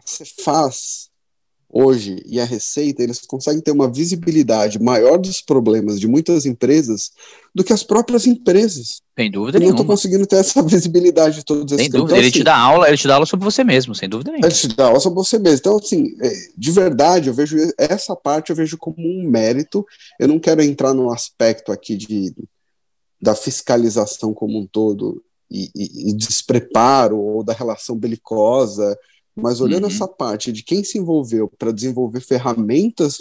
você 0.05 0.23
faz 0.25 1.08
hoje 1.71 2.21
e 2.25 2.39
a 2.39 2.45
Receita, 2.45 3.03
eles 3.03 3.19
conseguem 3.19 3.61
ter 3.61 3.71
uma 3.71 3.91
visibilidade 3.91 4.81
maior 4.81 5.17
dos 5.17 5.39
problemas 5.39 5.99
de 5.99 6.07
muitas 6.07 6.45
empresas 6.45 7.11
do 7.53 7.63
que 7.63 7.71
as 7.71 7.83
próprias 7.83 8.25
empresas. 8.25 9.01
Sem 9.17 9.29
dúvida 9.29 9.57
eu 9.57 9.59
nenhuma. 9.59 9.77
não 9.77 9.83
estou 9.83 9.95
conseguindo 9.95 10.25
ter 10.25 10.37
essa 10.37 10.61
visibilidade 10.63 11.37
de 11.37 11.45
todos 11.45 11.71
esses 11.71 11.85
Sem 11.85 11.91
dúvida, 11.91 12.11
então, 12.11 12.17
ele 12.17 12.27
assim, 12.27 12.39
te 12.39 12.43
dá 12.43 12.57
aula, 12.57 12.87
ele 12.87 12.97
te 12.97 13.07
dá 13.07 13.13
aula 13.13 13.25
sobre 13.25 13.43
você 13.43 13.63
mesmo, 13.63 13.93
sem 13.93 14.09
dúvida 14.09 14.31
nenhuma. 14.31 14.47
Ele 14.47 14.55
te 14.55 14.67
dá 14.67 14.87
aula 14.87 14.99
sobre 14.99 15.17
você 15.17 15.37
mesmo. 15.37 15.59
Então, 15.59 15.77
assim, 15.77 16.15
é, 16.21 16.31
de 16.57 16.71
verdade, 16.71 17.27
eu 17.29 17.33
vejo 17.33 17.55
essa 17.77 18.15
parte 18.15 18.49
eu 18.49 18.55
vejo 18.55 18.77
como 18.77 18.97
um 18.99 19.29
mérito. 19.29 19.85
Eu 20.19 20.27
não 20.27 20.39
quero 20.39 20.63
entrar 20.63 20.93
no 20.93 21.11
aspecto 21.11 21.71
aqui 21.71 21.95
de 21.95 22.33
da 23.21 23.35
fiscalização 23.35 24.33
como 24.33 24.57
um 24.57 24.65
todo 24.65 25.21
e, 25.51 25.69
e, 25.75 26.09
e 26.09 26.13
despreparo 26.13 27.17
ou 27.17 27.43
da 27.43 27.51
relação 27.51 27.97
belicosa 27.97 28.97
mas 29.41 29.61
olhando 29.61 29.85
uhum. 29.85 29.89
essa 29.89 30.07
parte 30.07 30.51
de 30.51 30.63
quem 30.63 30.83
se 30.83 30.97
envolveu 30.97 31.51
para 31.57 31.71
desenvolver 31.71 32.21
ferramentas 32.21 33.17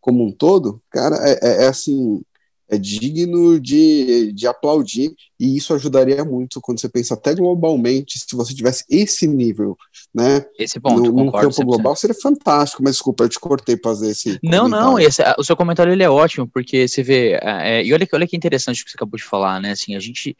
como 0.00 0.24
um 0.24 0.30
todo, 0.30 0.82
cara, 0.90 1.16
é, 1.22 1.38
é, 1.42 1.64
é, 1.64 1.66
assim, 1.66 2.20
é 2.68 2.76
digno 2.76 3.58
de, 3.58 4.32
de 4.32 4.46
aplaudir 4.46 5.14
e 5.38 5.56
isso 5.56 5.72
ajudaria 5.72 6.24
muito 6.24 6.60
quando 6.60 6.80
você 6.80 6.88
pensa 6.88 7.14
até 7.14 7.34
globalmente, 7.34 8.18
se 8.18 8.36
você 8.36 8.54
tivesse 8.54 8.84
esse 8.88 9.26
nível, 9.26 9.76
né? 10.14 10.44
Esse 10.58 10.78
ponto, 10.78 11.04
no, 11.04 11.24
num 11.24 11.32
campo 11.32 11.54
100%. 11.54 11.64
global 11.64 11.96
seria 11.96 12.16
fantástico, 12.20 12.82
mas 12.82 12.96
desculpa, 12.96 13.24
eu 13.24 13.28
te 13.28 13.40
cortei 13.40 13.76
para 13.76 13.92
fazer 13.92 14.10
esse 14.10 14.38
Não, 14.42 14.68
não, 14.68 14.98
esse, 14.98 15.22
o 15.38 15.44
seu 15.44 15.56
comentário 15.56 15.92
ele 15.92 16.02
é 16.02 16.10
ótimo, 16.10 16.46
porque 16.46 16.86
você 16.86 17.02
vê, 17.02 17.38
é, 17.42 17.82
e 17.84 17.92
olha, 17.92 18.06
olha 18.12 18.26
que 18.26 18.36
interessante 18.36 18.82
o 18.82 18.84
que 18.84 18.90
você 18.90 18.96
acabou 18.96 19.16
de 19.16 19.24
falar, 19.24 19.60
né, 19.60 19.70
assim, 19.70 19.94
a 19.94 20.00
gente 20.00 20.36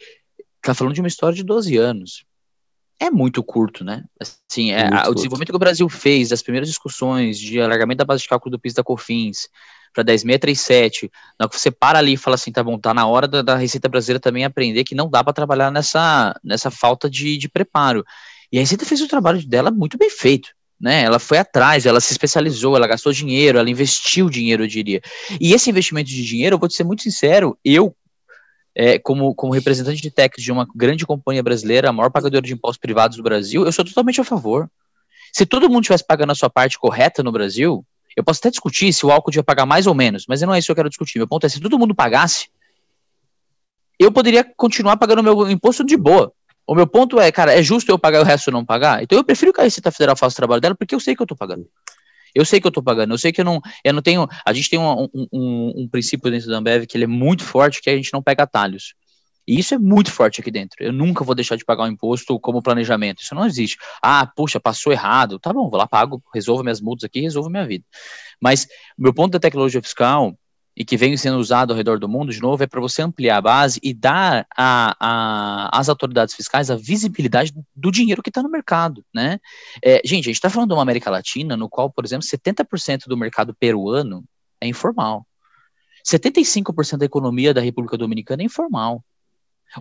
tá 0.61 0.75
falando 0.75 0.95
de 0.95 1.01
uma 1.01 1.09
história 1.09 1.37
de 1.37 1.43
12 1.45 1.77
anos, 1.77 2.25
é 2.99 3.11
muito 3.11 3.43
curto, 3.43 3.85
né? 3.85 4.05
Assim, 4.21 4.71
é, 4.73 4.89
a, 4.93 5.09
o 5.09 5.15
desenvolvimento 5.15 5.51
que 5.51 5.57
o 5.57 5.59
Brasil 5.59 5.89
fez, 5.89 6.29
das 6.29 6.43
primeiras 6.43 6.69
discussões 6.69 7.39
de 7.39 7.61
alargamento 7.61 7.99
da 7.99 8.05
base 8.05 8.23
de 8.23 8.29
cálculo 8.29 8.53
do 8.53 8.59
PIS 8.59 8.75
da 8.75 8.85
COFINS 8.85 9.49
para 9.93 10.05
10.637, 10.05 11.11
na 11.39 11.49
que 11.49 11.59
você 11.59 11.71
para 11.71 12.01
ali 12.01 12.15
e 12.15 12.17
fala 12.17 12.35
assim, 12.35 12.51
tá 12.51 12.63
bom, 12.63 12.79
tá 12.79 12.93
na 12.93 13.07
hora 13.07 13.29
da, 13.29 13.43
da 13.43 13.57
Receita 13.57 13.89
Brasileira 13.89 14.19
também 14.19 14.45
aprender 14.45 14.83
que 14.83 14.95
não 14.95 15.09
dá 15.09 15.23
para 15.23 15.33
trabalhar 15.33 15.71
nessa, 15.71 16.39
nessa 16.43 16.71
falta 16.71 17.09
de, 17.09 17.39
de 17.39 17.49
preparo. 17.49 18.05
E 18.51 18.59
a 18.59 18.61
Receita 18.61 18.85
fez 18.85 19.01
o 19.01 19.09
trabalho 19.09 19.47
dela 19.47 19.71
muito 19.71 19.97
bem 19.97 20.11
feito. 20.11 20.51
Né, 20.81 21.03
ela 21.03 21.21
foi 21.21 21.39
atrás, 21.39 21.87
ela 21.87 22.01
se 22.01 22.13
especializou, 22.13 22.77
ela 22.77 22.89
gastou 22.89 23.13
dinheiro, 23.13 23.59
ela 23.59 23.71
investiu 23.71 24.29
dinheiro, 24.29 24.65
eu 24.65 24.67
diria. 24.67 25.01
E 25.41 25.55
esse 25.55 25.71
investimento 25.71 26.11
de 26.11 26.23
dinheiro, 26.23 26.57
eu 26.57 26.59
vou 26.59 26.69
te 26.69 26.75
ser 26.75 26.85
muito 26.85 27.03
sincero, 27.03 27.57
eu, 27.65 27.97
é, 28.75 28.99
como, 28.99 29.35
como 29.35 29.53
representante 29.53 30.03
de 30.03 30.11
tech 30.11 30.41
de 30.41 30.51
uma 30.51 30.67
grande 30.75 31.07
companhia 31.07 31.43
brasileira, 31.43 31.91
a 31.91 31.93
maior 31.93 32.11
pagadora 32.11 32.43
de 32.43 32.53
impostos 32.53 32.79
privados 32.79 33.17
do 33.17 33.23
Brasil, 33.23 33.65
eu 33.65 33.73
sou 33.73 33.85
totalmente 33.85 34.21
a 34.21 34.25
favor. 34.25 34.69
Se 35.33 35.47
todo 35.47 35.69
mundo 35.69 35.83
estivesse 35.83 36.07
pagando 36.07 36.33
a 36.33 36.35
sua 36.35 36.51
parte 36.51 36.79
correta 36.79 37.23
no 37.23 37.31
Brasil, 37.33 37.85
eu 38.17 38.25
posso 38.25 38.41
até 38.41 38.51
discutir 38.51 38.93
se 38.93 39.05
o 39.05 39.11
álcool 39.11 39.31
devia 39.31 39.45
pagar 39.45 39.67
mais 39.67 39.87
ou 39.87 39.95
menos, 39.95 40.27
mas 40.29 40.41
não 40.41 40.55
é 40.55 40.59
isso 40.59 40.67
que 40.67 40.73
eu 40.73 40.77
quero 40.77 40.89
discutir. 40.89 41.19
Meu 41.19 41.29
ponto 41.29 41.47
é 41.47 41.49
se 41.49 41.61
todo 41.61 41.79
mundo 41.79 41.95
pagasse, 41.95 42.49
eu 43.99 44.11
poderia 44.11 44.45
continuar 44.57 44.97
pagando 44.97 45.23
meu 45.23 45.51
imposto 45.51 45.85
de 45.85 45.97
boa. 45.97 46.33
O 46.67 46.75
meu 46.75 46.87
ponto 46.87 47.21
é, 47.21 47.31
cara, 47.31 47.53
é 47.53 47.63
justo 47.63 47.91
eu 47.91 47.99
pagar 47.99 48.21
e 48.21 48.23
o 48.23 48.25
resto 48.25 48.51
não 48.51 48.65
pagar? 48.65 49.03
Então 49.03 49.19
eu 49.19 49.25
prefiro 49.25 49.53
que 49.53 49.61
a 49.61 49.65
Receita 49.65 49.91
Federal 49.91 50.17
faça 50.17 50.35
o 50.35 50.37
trabalho 50.37 50.61
dela, 50.61 50.75
porque 50.75 50.95
eu 50.95 51.01
sei 51.01 51.15
que 51.15 51.23
eu 51.23 51.25
estou 51.25 51.37
pagando. 51.37 51.67
Eu 52.35 52.45
sei 52.45 52.61
que 52.61 52.67
eu 52.67 52.71
estou 52.71 52.83
pagando, 52.83 53.13
eu 53.13 53.19
sei 53.19 53.33
que 53.33 53.41
eu 53.41 53.45
não, 53.45 53.61
eu 53.85 53.93
não 53.93 54.03
tenho. 54.03 54.27
A 54.45 54.53
gente 54.53 54.69
tem 54.69 54.79
um, 54.79 55.09
um, 55.15 55.73
um, 55.77 55.89
princípio 55.89 56.31
dentro 56.31 56.49
da 56.49 56.59
Ambev 56.59 56.87
que 56.87 56.97
ele 56.97 57.05
é 57.05 57.09
muito 57.09 57.45
forte, 57.45 57.81
que 57.81 57.91
a 57.91 57.97
gente 57.97 58.13
não 58.13 58.23
pega 58.23 58.43
atalhos. 58.43 58.95
E 59.47 59.59
isso 59.59 59.75
é 59.75 59.79
muito 59.79 60.11
forte 60.11 60.41
aqui 60.41 60.51
dentro. 60.51 60.83
Eu 60.83 60.93
nunca 60.93 61.23
vou 61.23 61.35
deixar 61.35 61.57
de 61.57 61.65
pagar 61.65 61.85
o 61.85 61.87
um 61.87 61.91
imposto 61.91 62.41
como 62.41 62.63
planejamento. 62.63 63.23
Isso 63.23 63.35
não 63.35 63.45
existe. 63.45 63.77
Ah, 64.03 64.27
puxa, 64.27 64.59
passou 64.59 64.93
errado. 64.93 65.39
Tá 65.39 65.53
bom, 65.53 65.69
vou 65.69 65.79
lá, 65.79 65.87
pago, 65.87 66.23
resolvo 66.35 66.63
minhas 66.63 66.81
multas 66.81 67.05
aqui, 67.05 67.21
resolvo 67.21 67.51
minha 67.51 67.67
vida. 67.67 67.85
Mas 68.41 68.67
meu 68.97 69.13
ponto 69.13 69.33
da 69.33 69.39
tecnologia 69.39 69.83
fiscal 69.83 70.35
e 70.77 70.85
que 70.85 70.97
vem 70.97 71.17
sendo 71.17 71.39
usado 71.39 71.73
ao 71.73 71.77
redor 71.77 71.99
do 71.99 72.09
mundo, 72.09 72.33
de 72.33 72.41
novo, 72.41 72.63
é 72.63 72.67
para 72.67 72.81
você 72.81 73.01
ampliar 73.01 73.37
a 73.37 73.41
base 73.41 73.79
e 73.83 73.95
dar 73.95 74.47
a, 74.57 74.97
a, 74.99 75.79
às 75.79 75.89
autoridades 75.89 76.35
fiscais 76.35 76.71
a 76.71 76.77
visibilidade 76.77 77.55
do 77.75 77.91
dinheiro 77.93 78.23
que 78.23 78.31
está 78.31 78.43
no 78.43 78.51
mercado, 78.51 79.05
né? 79.15 79.39
É, 79.83 80.01
gente, 80.05 80.25
a 80.25 80.31
gente 80.31 80.37
está 80.37 80.51
falando 80.51 80.71
de 80.71 80.75
uma 80.75 80.83
América 80.83 81.11
Latina 81.11 81.57
no 81.57 81.69
qual, 81.69 81.91
por 81.91 82.05
exemplo, 82.05 82.27
70% 82.27 83.07
do 83.07 83.17
mercado 83.17 83.55
peruano 83.55 84.25
é 84.61 84.67
informal. 84.67 85.25
75% 86.05 86.99
da 86.99 87.07
economia 87.07 87.55
da 87.55 87.61
República 87.61 87.97
Dominicana 87.97 88.43
é 88.43 88.47
informal. 88.47 89.05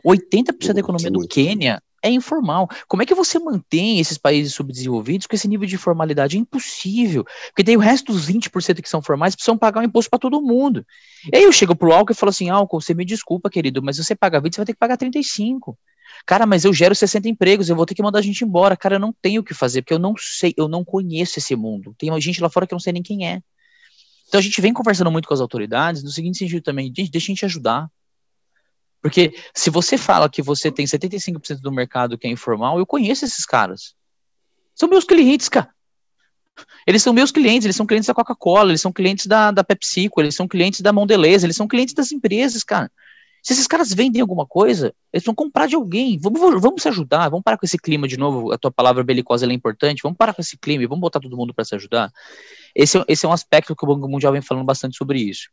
80% 0.05 0.73
da 0.73 0.79
economia 0.79 1.11
do 1.11 1.27
Quênia 1.27 1.81
é 2.03 2.09
informal. 2.09 2.69
Como 2.87 3.01
é 3.01 3.05
que 3.05 3.15
você 3.15 3.39
mantém 3.39 3.99
esses 3.99 4.17
países 4.17 4.53
subdesenvolvidos 4.53 5.25
com 5.25 5.35
esse 5.35 5.47
nível 5.47 5.65
de 5.65 5.77
formalidade? 5.77 6.35
É 6.35 6.39
impossível. 6.39 7.25
Porque 7.47 7.63
tem 7.63 7.77
o 7.77 7.79
resto 7.79 8.11
dos 8.11 8.27
20% 8.27 8.81
que 8.81 8.89
são 8.89 9.01
formais 9.01 9.33
precisam 9.33 9.57
pagar 9.57 9.79
um 9.79 9.85
imposto 9.85 10.09
para 10.09 10.19
todo 10.19 10.41
mundo. 10.41 10.85
E 11.31 11.37
aí 11.37 11.43
eu 11.43 11.51
chego 11.51 11.75
pro 11.75 11.93
álcool 11.93 12.11
e 12.11 12.15
falo 12.15 12.29
assim: 12.29 12.49
álcool, 12.49 12.81
você 12.81 12.93
me 12.93 13.05
desculpa, 13.05 13.49
querido, 13.49 13.81
mas 13.81 13.97
você 13.97 14.13
paga 14.13 14.41
20, 14.41 14.53
você 14.53 14.59
vai 14.59 14.65
ter 14.65 14.73
que 14.73 14.79
pagar 14.79 14.97
35. 14.97 15.77
Cara, 16.25 16.45
mas 16.45 16.65
eu 16.65 16.73
gero 16.73 16.93
60 16.93 17.27
empregos, 17.27 17.69
eu 17.69 17.75
vou 17.75 17.85
ter 17.85 17.95
que 17.95 18.03
mandar 18.03 18.19
a 18.19 18.21
gente 18.21 18.43
embora. 18.43 18.75
Cara, 18.75 18.95
eu 18.95 18.99
não 18.99 19.13
tenho 19.21 19.41
o 19.41 19.43
que 19.43 19.53
fazer, 19.53 19.81
porque 19.81 19.93
eu 19.93 19.99
não 19.99 20.13
sei, 20.17 20.53
eu 20.57 20.67
não 20.67 20.83
conheço 20.83 21.39
esse 21.39 21.55
mundo. 21.55 21.95
Tem 21.97 22.09
gente 22.21 22.41
lá 22.41 22.49
fora 22.49 22.67
que 22.67 22.73
eu 22.73 22.75
não 22.75 22.81
sei 22.81 22.93
nem 22.93 23.01
quem 23.01 23.27
é. 23.27 23.41
Então 24.27 24.39
a 24.39 24.43
gente 24.43 24.59
vem 24.61 24.73
conversando 24.73 25.11
muito 25.11 25.27
com 25.27 25.33
as 25.33 25.41
autoridades, 25.41 26.03
no 26.03 26.09
seguinte 26.09 26.37
sentido 26.37 26.61
também, 26.61 26.91
deixa 26.91 27.17
a 27.17 27.19
gente 27.19 27.45
ajudar. 27.45 27.89
Porque 29.03 29.35
se 29.53 29.69
você 29.69 29.97
fala 29.97 30.29
que 30.29 30.41
você 30.41 30.71
tem 30.71 30.85
75% 30.85 31.59
do 31.59 31.73
mercado 31.73 32.17
que 32.17 32.25
é 32.25 32.29
informal, 32.31 32.79
eu 32.79 32.85
conheço 32.85 33.25
esses 33.25 33.45
caras. 33.45 33.93
São 34.73 34.87
meus 34.87 35.03
clientes, 35.03 35.49
cara. 35.49 35.69
Eles 36.87 37.03
são 37.03 37.11
meus 37.11 37.29
clientes, 37.29 37.65
eles 37.65 37.75
são 37.75 37.85
clientes 37.85 38.07
da 38.07 38.13
Coca-Cola, 38.13 38.71
eles 38.71 38.79
são 38.79 38.93
clientes 38.93 39.25
da, 39.25 39.51
da 39.51 39.61
PepsiCo, 39.61 40.21
eles 40.21 40.35
são 40.35 40.47
clientes 40.47 40.79
da 40.79 40.93
Mondelez, 40.93 41.43
eles 41.43 41.57
são 41.57 41.67
clientes 41.67 41.93
das 41.93 42.13
empresas, 42.13 42.63
cara. 42.63 42.89
Se 43.41 43.51
esses 43.51 43.67
caras 43.67 43.93
vendem 43.93 44.21
alguma 44.21 44.45
coisa, 44.45 44.95
eles 45.11 45.25
vão 45.25 45.35
comprar 45.35 45.67
de 45.67 45.75
alguém. 45.75 46.17
Vamos, 46.17 46.39
vamos 46.61 46.81
se 46.81 46.87
ajudar, 46.87 47.27
vamos 47.27 47.43
parar 47.43 47.57
com 47.57 47.65
esse 47.65 47.77
clima 47.77 48.07
de 48.07 48.15
novo. 48.15 48.53
A 48.53 48.57
tua 48.57 48.71
palavra 48.71 49.03
belicosa 49.03 49.45
é 49.45 49.51
importante. 49.51 50.01
Vamos 50.01 50.17
parar 50.17 50.33
com 50.33 50.41
esse 50.41 50.57
clima 50.57 50.81
e 50.81 50.87
vamos 50.87 51.01
botar 51.01 51.19
todo 51.19 51.35
mundo 51.35 51.53
para 51.53 51.65
se 51.65 51.75
ajudar. 51.75 52.09
Esse, 52.73 52.97
é, 52.97 53.03
esse 53.05 53.25
é 53.25 53.29
um 53.29 53.33
aspecto 53.33 53.75
que 53.75 53.83
o 53.83 53.87
Banco 53.87 54.07
Mundial 54.07 54.31
vem 54.31 54.41
falando 54.41 54.63
bastante 54.63 54.95
sobre 54.95 55.19
isso. 55.19 55.49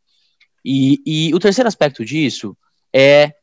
E, 0.63 1.01
e 1.05 1.35
o 1.35 1.39
terceiro 1.39 1.67
aspecto 1.67 2.05
disso 2.05 2.55
é 2.93 3.33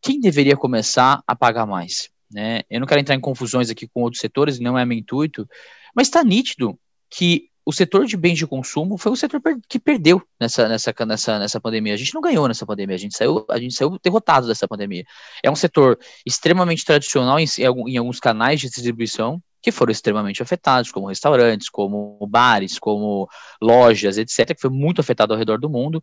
quem 0.00 0.20
deveria 0.20 0.56
começar 0.56 1.22
a 1.26 1.34
pagar 1.36 1.66
mais? 1.66 2.10
Né? 2.30 2.62
Eu 2.70 2.80
não 2.80 2.86
quero 2.86 3.00
entrar 3.00 3.14
em 3.14 3.20
confusões 3.20 3.70
aqui 3.70 3.88
com 3.88 4.02
outros 4.02 4.20
setores, 4.20 4.60
não 4.60 4.78
é 4.78 4.84
meu 4.84 4.96
intuito, 4.96 5.48
mas 5.94 6.06
está 6.06 6.22
nítido 6.22 6.78
que 7.08 7.50
o 7.64 7.72
setor 7.72 8.06
de 8.06 8.16
bens 8.16 8.38
de 8.38 8.46
consumo 8.46 8.96
foi 8.96 9.12
o 9.12 9.16
setor 9.16 9.40
que 9.68 9.78
perdeu 9.78 10.22
nessa, 10.40 10.68
nessa, 10.68 10.94
nessa, 11.06 11.38
nessa 11.38 11.60
pandemia. 11.60 11.94
A 11.94 11.96
gente 11.96 12.14
não 12.14 12.20
ganhou 12.20 12.48
nessa 12.48 12.64
pandemia, 12.64 12.96
a 12.96 12.98
gente 12.98 13.16
saiu, 13.16 13.44
a 13.48 13.58
gente 13.58 13.74
saiu 13.74 13.98
derrotado 14.02 14.46
dessa 14.46 14.66
pandemia. 14.66 15.04
É 15.42 15.50
um 15.50 15.56
setor 15.56 15.98
extremamente 16.26 16.84
tradicional 16.84 17.38
em, 17.38 17.46
em 17.86 17.96
alguns 17.96 18.18
canais 18.18 18.60
de 18.60 18.68
distribuição 18.68 19.40
que 19.62 19.70
foram 19.70 19.92
extremamente 19.92 20.42
afetados, 20.42 20.90
como 20.90 21.08
restaurantes, 21.08 21.68
como 21.68 22.18
bares, 22.26 22.78
como 22.78 23.28
lojas, 23.60 24.16
etc., 24.16 24.54
que 24.54 24.60
foi 24.60 24.70
muito 24.70 25.00
afetado 25.00 25.34
ao 25.34 25.38
redor 25.38 25.58
do 25.58 25.68
mundo. 25.68 26.00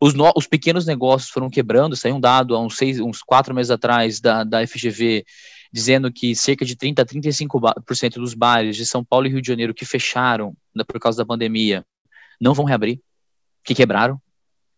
Os, 0.00 0.14
no, 0.14 0.30
os 0.36 0.46
pequenos 0.46 0.86
negócios 0.86 1.30
foram 1.30 1.50
quebrando, 1.50 1.96
saiu 1.96 2.16
um 2.16 2.20
dado 2.20 2.54
há 2.54 2.60
uns, 2.60 2.76
seis, 2.76 3.00
uns 3.00 3.22
quatro 3.22 3.54
meses 3.54 3.70
atrás 3.70 4.20
da, 4.20 4.44
da 4.44 4.66
FGV, 4.66 5.24
dizendo 5.72 6.12
que 6.12 6.34
cerca 6.34 6.64
de 6.64 6.76
30% 6.76 7.00
a 7.00 7.04
35% 7.04 8.14
dos 8.14 8.34
bares 8.34 8.76
de 8.76 8.86
São 8.86 9.04
Paulo 9.04 9.26
e 9.26 9.30
Rio 9.30 9.42
de 9.42 9.48
Janeiro 9.48 9.74
que 9.74 9.84
fecharam 9.84 10.54
por 10.86 11.00
causa 11.00 11.18
da 11.18 11.26
pandemia 11.26 11.84
não 12.40 12.54
vão 12.54 12.64
reabrir, 12.64 13.00
que 13.64 13.74
quebraram. 13.74 14.20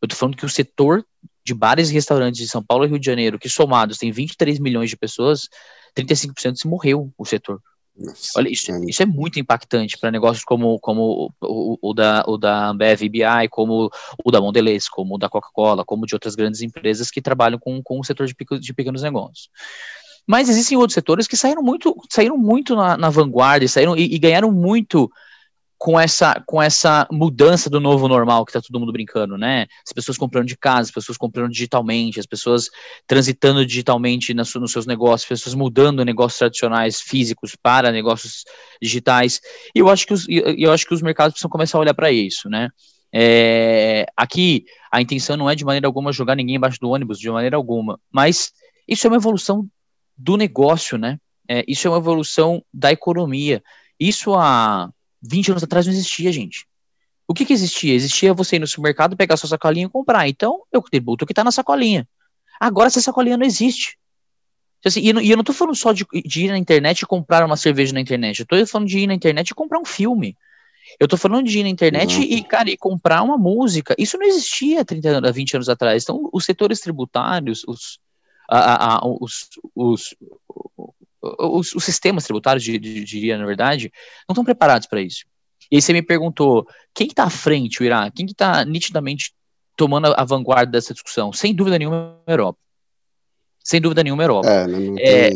Eu 0.00 0.08
tô 0.08 0.16
falando 0.16 0.36
que 0.36 0.46
o 0.46 0.48
setor 0.48 1.04
de 1.44 1.52
bares 1.52 1.90
e 1.90 1.94
restaurantes 1.94 2.40
de 2.40 2.48
São 2.48 2.62
Paulo 2.62 2.84
e 2.84 2.88
Rio 2.88 2.98
de 2.98 3.06
Janeiro, 3.06 3.38
que 3.38 3.48
somados 3.48 3.98
tem 3.98 4.10
23 4.10 4.58
milhões 4.58 4.88
de 4.88 4.96
pessoas, 4.96 5.48
35% 5.96 6.56
se 6.56 6.66
morreu 6.66 7.12
o 7.18 7.24
setor. 7.26 7.60
Nossa, 7.96 8.30
Olha, 8.36 8.48
isso, 8.48 8.72
isso, 8.88 9.02
é 9.02 9.06
muito 9.06 9.38
impactante 9.38 9.98
para 9.98 10.10
negócios 10.10 10.44
como, 10.44 10.78
como 10.80 11.32
o, 11.40 11.78
o, 11.82 11.94
da, 11.94 12.24
o 12.26 12.38
da 12.38 12.68
Ambev 12.68 13.00
BI, 13.08 13.48
como 13.50 13.90
o 14.24 14.30
da 14.30 14.40
Mondelez, 14.40 14.88
como 14.88 15.16
o 15.16 15.18
da 15.18 15.28
Coca-Cola, 15.28 15.84
como 15.84 16.06
de 16.06 16.14
outras 16.14 16.34
grandes 16.34 16.62
empresas 16.62 17.10
que 17.10 17.20
trabalham 17.20 17.58
com, 17.58 17.82
com 17.82 18.00
o 18.00 18.04
setor 18.04 18.26
de, 18.26 18.34
de 18.60 18.74
pequenos 18.74 19.02
negócios. 19.02 19.50
Mas 20.26 20.48
existem 20.48 20.78
outros 20.78 20.94
setores 20.94 21.26
que 21.26 21.36
saíram 21.36 21.62
muito, 21.62 21.94
saíram 22.08 22.38
muito 22.38 22.76
na, 22.76 22.96
na 22.96 23.10
vanguarda 23.10 23.66
saíram, 23.68 23.96
e, 23.96 24.14
e 24.14 24.18
ganharam 24.18 24.50
muito 24.50 25.10
com 25.80 25.98
essa, 25.98 26.34
com 26.44 26.60
essa 26.60 27.08
mudança 27.10 27.70
do 27.70 27.80
novo 27.80 28.06
normal 28.06 28.44
que 28.44 28.50
está 28.50 28.60
todo 28.60 28.78
mundo 28.78 28.92
brincando, 28.92 29.38
né? 29.38 29.66
As 29.82 29.94
pessoas 29.94 30.18
comprando 30.18 30.46
de 30.46 30.54
casa, 30.54 30.82
as 30.82 30.90
pessoas 30.90 31.16
comprando 31.16 31.50
digitalmente, 31.50 32.20
as 32.20 32.26
pessoas 32.26 32.68
transitando 33.06 33.64
digitalmente 33.64 34.34
nas, 34.34 34.52
nos 34.56 34.72
seus 34.72 34.84
negócios, 34.84 35.22
as 35.22 35.40
pessoas 35.40 35.54
mudando 35.54 36.04
negócios 36.04 36.38
tradicionais 36.38 37.00
físicos 37.00 37.56
para 37.56 37.90
negócios 37.90 38.44
digitais. 38.80 39.40
E 39.74 39.78
eu 39.78 39.88
acho 39.88 40.06
que 40.06 40.12
os, 40.12 40.26
eu 40.28 40.70
acho 40.70 40.86
que 40.86 40.92
os 40.92 41.00
mercados 41.00 41.32
precisam 41.32 41.48
começar 41.48 41.78
a 41.78 41.80
olhar 41.80 41.94
para 41.94 42.12
isso, 42.12 42.50
né? 42.50 42.68
É, 43.10 44.04
aqui 44.14 44.66
a 44.92 45.00
intenção 45.00 45.34
não 45.34 45.48
é 45.48 45.54
de 45.54 45.64
maneira 45.64 45.86
alguma 45.86 46.12
jogar 46.12 46.36
ninguém 46.36 46.56
embaixo 46.56 46.78
do 46.78 46.90
ônibus, 46.90 47.18
de 47.18 47.30
maneira 47.30 47.56
alguma, 47.56 47.98
mas 48.12 48.52
isso 48.86 49.06
é 49.06 49.08
uma 49.10 49.16
evolução 49.16 49.66
do 50.14 50.36
negócio, 50.36 50.98
né? 50.98 51.16
É, 51.48 51.64
isso 51.66 51.88
é 51.88 51.90
uma 51.90 51.96
evolução 51.96 52.62
da 52.70 52.92
economia. 52.92 53.62
Isso 53.98 54.34
há 54.34 54.90
20 55.22 55.50
anos 55.50 55.62
atrás 55.62 55.86
não 55.86 55.92
existia, 55.92 56.32
gente. 56.32 56.66
O 57.26 57.34
que 57.34 57.44
que 57.44 57.52
existia? 57.52 57.94
Existia 57.94 58.34
você 58.34 58.56
ir 58.56 58.58
no 58.58 58.66
supermercado, 58.66 59.16
pegar 59.16 59.36
sua 59.36 59.48
sacolinha 59.48 59.86
e 59.86 59.90
comprar. 59.90 60.28
Então, 60.28 60.62
eu 60.72 60.82
tributo 60.82 61.24
o 61.24 61.26
que 61.26 61.32
está 61.32 61.44
na 61.44 61.52
sacolinha. 61.52 62.08
Agora, 62.58 62.88
essa 62.88 63.00
sacolinha 63.00 63.36
não 63.36 63.46
existe. 63.46 63.96
Assim, 64.84 65.00
e, 65.00 65.08
eu 65.08 65.36
não 65.36 65.42
estou 65.42 65.54
falando 65.54 65.76
só 65.76 65.92
de, 65.92 66.04
de, 66.24 66.46
ir 66.46 66.48
na 66.48 66.58
internet 66.58 67.00
e 67.00 67.06
comprar 67.06 67.44
uma 67.44 67.56
cerveja 67.56 67.92
na 67.92 68.00
internet. 68.00 68.40
Eu 68.40 68.44
estou 68.44 68.66
falando 68.66 68.88
de 68.88 68.98
ir 68.98 69.06
na 69.06 69.14
internet 69.14 69.50
e 69.50 69.54
comprar 69.54 69.78
um 69.78 69.84
filme. 69.84 70.36
Eu 70.98 71.04
estou 71.04 71.18
falando 71.18 71.46
de 71.46 71.58
ir 71.58 71.62
na 71.62 71.68
internet 71.68 72.16
uhum. 72.16 72.22
e, 72.22 72.42
cara, 72.42 72.70
e 72.70 72.76
comprar 72.76 73.22
uma 73.22 73.38
música. 73.38 73.94
Isso 73.98 74.18
não 74.18 74.26
existia 74.26 74.84
30, 74.84 75.30
20 75.30 75.54
anos 75.54 75.68
atrás. 75.68 76.02
Então, 76.02 76.28
os 76.32 76.44
setores 76.44 76.80
tributários, 76.80 77.62
os, 77.66 78.00
a, 78.50 78.96
a, 78.96 79.00
os, 79.06 79.48
os, 79.74 80.14
os, 81.22 81.74
os, 81.74 81.84
sistemas 81.84 82.24
tributários, 82.24 82.64
diria 82.64 83.36
na 83.36 83.46
verdade, 83.46 83.92
não 84.28 84.32
estão 84.32 84.44
preparados 84.44 84.86
para 84.86 85.00
isso. 85.00 85.24
E 85.70 85.76
aí 85.76 85.82
você 85.82 85.92
me 85.92 86.02
perguntou, 86.02 86.66
quem 86.94 87.06
está 87.06 87.24
à 87.24 87.30
frente, 87.30 87.80
o 87.80 87.84
Irã? 87.84 88.10
Quem 88.10 88.26
está 88.26 88.64
nitidamente 88.64 89.32
tomando 89.76 90.08
a, 90.08 90.22
a, 90.22 90.24
vanguarda 90.24 90.72
dessa 90.72 90.92
discussão? 90.92 91.32
Sem 91.32 91.54
dúvida 91.54 91.78
nenhuma, 91.78 92.20
a 92.26 92.32
Europa. 92.32 92.58
Sem 93.62 93.80
dúvida 93.80 94.02
nenhuma, 94.02 94.22
a 94.22 94.24
Europa. 94.24 94.48
É, 94.48 94.66
não, 94.66 94.96
é, 94.98 95.30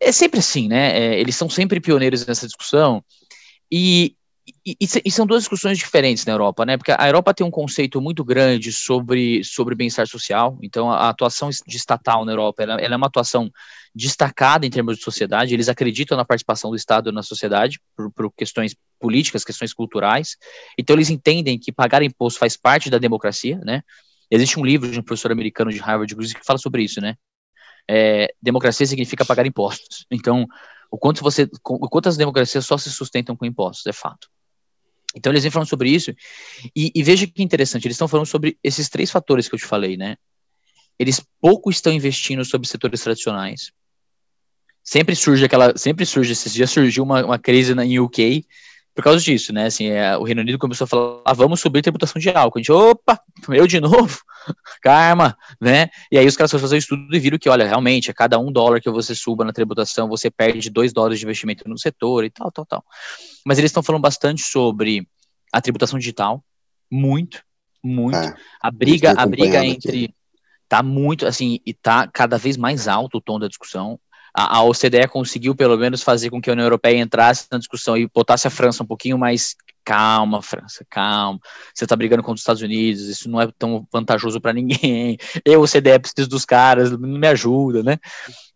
é 0.00 0.12
sempre 0.12 0.38
assim, 0.38 0.68
né? 0.68 0.96
É, 0.96 1.20
eles 1.20 1.34
são 1.34 1.48
sempre 1.48 1.80
pioneiros 1.80 2.24
nessa 2.26 2.46
discussão. 2.46 3.02
E, 3.70 4.14
e, 4.64 4.76
e, 4.80 5.10
são 5.10 5.26
duas 5.26 5.42
discussões 5.42 5.76
diferentes 5.76 6.24
na 6.24 6.32
Europa, 6.32 6.64
né? 6.64 6.76
Porque 6.76 6.92
a 6.92 7.08
Europa 7.08 7.34
tem 7.34 7.44
um 7.44 7.50
conceito 7.50 8.00
muito 8.00 8.24
grande 8.24 8.72
sobre, 8.72 9.42
sobre 9.42 9.74
bem-estar 9.74 10.06
social, 10.06 10.56
então 10.62 10.90
a, 10.90 10.98
a, 10.98 11.08
atuação 11.08 11.50
de 11.50 11.76
estatal 11.76 12.24
na 12.24 12.30
Europa 12.30 12.62
ela, 12.62 12.74
ela, 12.74 12.94
é 12.94 12.96
uma 12.96 13.08
atuação 13.08 13.50
destacada 13.92 14.64
em 14.64 14.70
termos 14.70 14.98
de 14.98 15.02
sociedade, 15.02 15.52
eles 15.52 15.68
acreditam 15.68 16.16
na 16.16 16.24
participação 16.24 16.70
do 16.70 16.76
Estado 16.76 17.10
na 17.10 17.24
sociedade 17.24 17.80
por, 17.96 18.12
por 18.12 18.32
questões 18.32 18.76
políticas, 19.00 19.44
questões 19.44 19.74
culturais, 19.74 20.36
então 20.78 20.94
eles 20.94 21.10
entendem 21.10 21.58
que 21.58 21.72
pagar 21.72 22.02
imposto 22.02 22.38
faz 22.38 22.56
parte 22.56 22.88
da 22.88 22.98
democracia, 22.98 23.58
né? 23.64 23.82
Existe 24.30 24.60
um 24.60 24.64
livro 24.64 24.90
de 24.90 24.98
um 24.98 25.02
professor 25.02 25.32
americano 25.32 25.72
de 25.72 25.78
Harvard, 25.78 26.14
que 26.14 26.46
fala 26.46 26.58
sobre 26.58 26.84
isso, 26.84 27.00
né? 27.00 27.16
É, 27.90 28.32
democracia 28.40 28.86
significa 28.86 29.24
pagar 29.24 29.44
impostos. 29.44 30.06
Então, 30.10 30.46
o 30.88 30.96
quanto 30.96 31.20
você, 31.22 31.50
o 31.64 31.88
quanto 31.88 32.08
as 32.08 32.16
democracias 32.16 32.64
só 32.64 32.78
se 32.78 32.90
sustentam 32.90 33.36
com 33.36 33.44
impostos, 33.44 33.84
é 33.86 33.92
fato. 33.92 34.28
Então 35.14 35.32
eles 35.32 35.42
vêm 35.42 35.50
falando 35.50 35.68
sobre 35.68 35.90
isso, 35.90 36.14
e, 36.74 36.90
e 36.94 37.02
veja 37.02 37.26
que 37.26 37.42
interessante, 37.42 37.86
eles 37.86 37.96
estão 37.96 38.08
falando 38.08 38.26
sobre 38.26 38.58
esses 38.62 38.88
três 38.88 39.10
fatores 39.10 39.48
que 39.48 39.54
eu 39.54 39.58
te 39.58 39.66
falei, 39.66 39.96
né? 39.96 40.16
Eles 40.98 41.20
pouco 41.40 41.70
estão 41.70 41.92
investindo 41.92 42.44
sobre 42.44 42.68
setores 42.68 43.00
tradicionais. 43.00 43.72
Sempre 44.82 45.14
surge 45.14 45.44
aquela, 45.44 45.76
sempre 45.76 46.04
surge, 46.04 46.32
esses 46.32 46.52
dias 46.52 46.70
surgiu 46.70 47.04
uma, 47.04 47.24
uma 47.24 47.38
crise 47.38 47.74
na, 47.74 47.82
UK, 47.82 48.46
por 48.94 49.02
causa 49.02 49.20
disso, 49.20 49.52
né? 49.52 49.66
Assim, 49.66 49.86
é, 49.86 50.16
o 50.16 50.22
Reino 50.22 50.42
Unido 50.42 50.58
começou 50.58 50.84
a 50.84 50.88
falar, 50.88 51.22
ah, 51.24 51.32
vamos 51.32 51.60
subir 51.60 51.78
a 51.78 51.82
tributação 51.82 52.20
de 52.20 52.28
álcool. 52.28 52.58
A 52.58 52.60
gente, 52.60 52.72
opa, 52.72 53.18
eu 53.48 53.66
de 53.66 53.80
novo, 53.80 54.20
karma, 54.82 55.36
né? 55.60 55.88
E 56.10 56.18
aí 56.18 56.26
os 56.26 56.36
caras 56.36 56.50
foram 56.50 56.60
fazer 56.60 56.76
o 56.76 56.78
estudo 56.78 57.14
e 57.14 57.18
viram 57.18 57.38
que, 57.38 57.48
olha, 57.48 57.66
realmente, 57.66 58.10
a 58.10 58.14
cada 58.14 58.38
um 58.38 58.52
dólar 58.52 58.80
que 58.80 58.90
você 58.90 59.14
suba 59.14 59.44
na 59.44 59.52
tributação, 59.52 60.08
você 60.08 60.30
perde 60.30 60.68
dois 60.68 60.92
dólares 60.92 61.18
de 61.18 61.24
investimento 61.24 61.68
no 61.68 61.78
setor 61.78 62.24
e 62.24 62.30
tal, 62.30 62.52
tal, 62.52 62.66
tal. 62.66 62.84
Mas 63.46 63.58
eles 63.58 63.70
estão 63.70 63.82
falando 63.82 64.02
bastante 64.02 64.42
sobre 64.42 65.08
a 65.52 65.60
tributação 65.60 65.98
digital, 65.98 66.44
muito, 66.90 67.42
muito. 67.82 68.16
É, 68.16 68.34
a 68.60 68.70
briga, 68.70 69.12
a 69.16 69.26
briga 69.26 69.64
entre 69.64 70.04
aqui. 70.04 70.14
tá 70.68 70.82
muito 70.82 71.26
assim 71.26 71.60
e 71.64 71.72
tá 71.72 72.06
cada 72.06 72.36
vez 72.36 72.58
mais 72.58 72.88
alto 72.88 73.18
o 73.18 73.20
tom 73.20 73.38
da 73.38 73.48
discussão 73.48 73.98
a, 74.34 74.58
a 74.58 74.62
OCDE 74.62 75.08
conseguiu 75.08 75.54
pelo 75.54 75.76
menos 75.76 76.02
fazer 76.02 76.30
com 76.30 76.40
que 76.40 76.48
a 76.48 76.52
União 76.52 76.64
Europeia 76.64 76.98
entrasse 76.98 77.46
na 77.50 77.58
discussão 77.58 77.96
e 77.96 78.08
botasse 78.08 78.46
a 78.46 78.50
França 78.50 78.82
um 78.82 78.86
pouquinho 78.86 79.18
mais 79.18 79.54
calma, 79.84 80.40
França, 80.40 80.86
calma. 80.88 81.40
Você 81.74 81.84
está 81.84 81.94
brigando 81.96 82.22
contra 82.22 82.36
os 82.36 82.40
Estados 82.40 82.62
Unidos, 82.62 83.02
isso 83.02 83.28
não 83.28 83.40
é 83.40 83.48
tão 83.58 83.86
vantajoso 83.92 84.40
para 84.40 84.52
ninguém. 84.52 85.18
Eu, 85.44 85.60
o 85.60 85.68
CDE, 85.68 85.98
preciso 85.98 86.28
dos 86.28 86.44
caras, 86.44 86.90
não 86.90 87.18
me 87.18 87.26
ajuda, 87.26 87.82
né? 87.82 87.98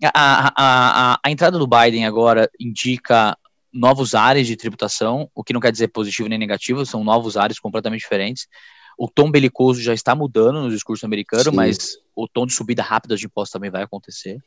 A, 0.04 0.12
a, 0.14 0.52
a, 0.56 1.20
a 1.22 1.30
entrada 1.30 1.58
do 1.58 1.66
Biden 1.66 2.06
agora 2.06 2.48
indica 2.58 3.36
novos 3.72 4.14
áreas 4.14 4.46
de 4.46 4.56
tributação, 4.56 5.30
o 5.34 5.44
que 5.44 5.52
não 5.52 5.60
quer 5.60 5.72
dizer 5.72 5.88
positivo 5.88 6.28
nem 6.28 6.38
negativo, 6.38 6.86
são 6.86 7.04
novos 7.04 7.36
áreas 7.36 7.58
completamente 7.58 8.00
diferentes. 8.00 8.46
O 8.98 9.08
tom 9.08 9.30
belicoso 9.30 9.82
já 9.82 9.92
está 9.92 10.14
mudando 10.14 10.62
no 10.62 10.70
discurso 10.70 11.04
americano, 11.04 11.50
Sim. 11.50 11.56
mas 11.56 11.98
o 12.14 12.26
tom 12.26 12.46
de 12.46 12.54
subida 12.54 12.82
rápida 12.82 13.14
de 13.14 13.26
impostos 13.26 13.52
também 13.52 13.70
vai 13.70 13.82
acontecer. 13.82 14.38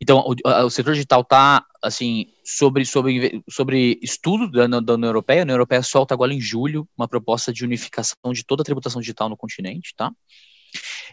Então, 0.00 0.24
o, 0.26 0.64
o 0.66 0.70
setor 0.70 0.94
digital 0.94 1.22
está, 1.22 1.64
assim, 1.82 2.26
sobre, 2.44 2.84
sobre, 2.84 3.42
sobre 3.48 3.98
estudo 4.02 4.50
da, 4.50 4.66
da 4.80 4.94
União 4.94 5.08
Europeia. 5.08 5.40
A 5.40 5.44
União 5.44 5.54
Europeia 5.54 5.82
solta 5.82 6.14
agora 6.14 6.34
em 6.34 6.40
julho 6.40 6.86
uma 6.96 7.08
proposta 7.08 7.52
de 7.52 7.64
unificação 7.64 8.32
de 8.32 8.44
toda 8.44 8.62
a 8.62 8.64
tributação 8.64 9.00
digital 9.00 9.28
no 9.28 9.36
continente, 9.36 9.94
tá? 9.96 10.12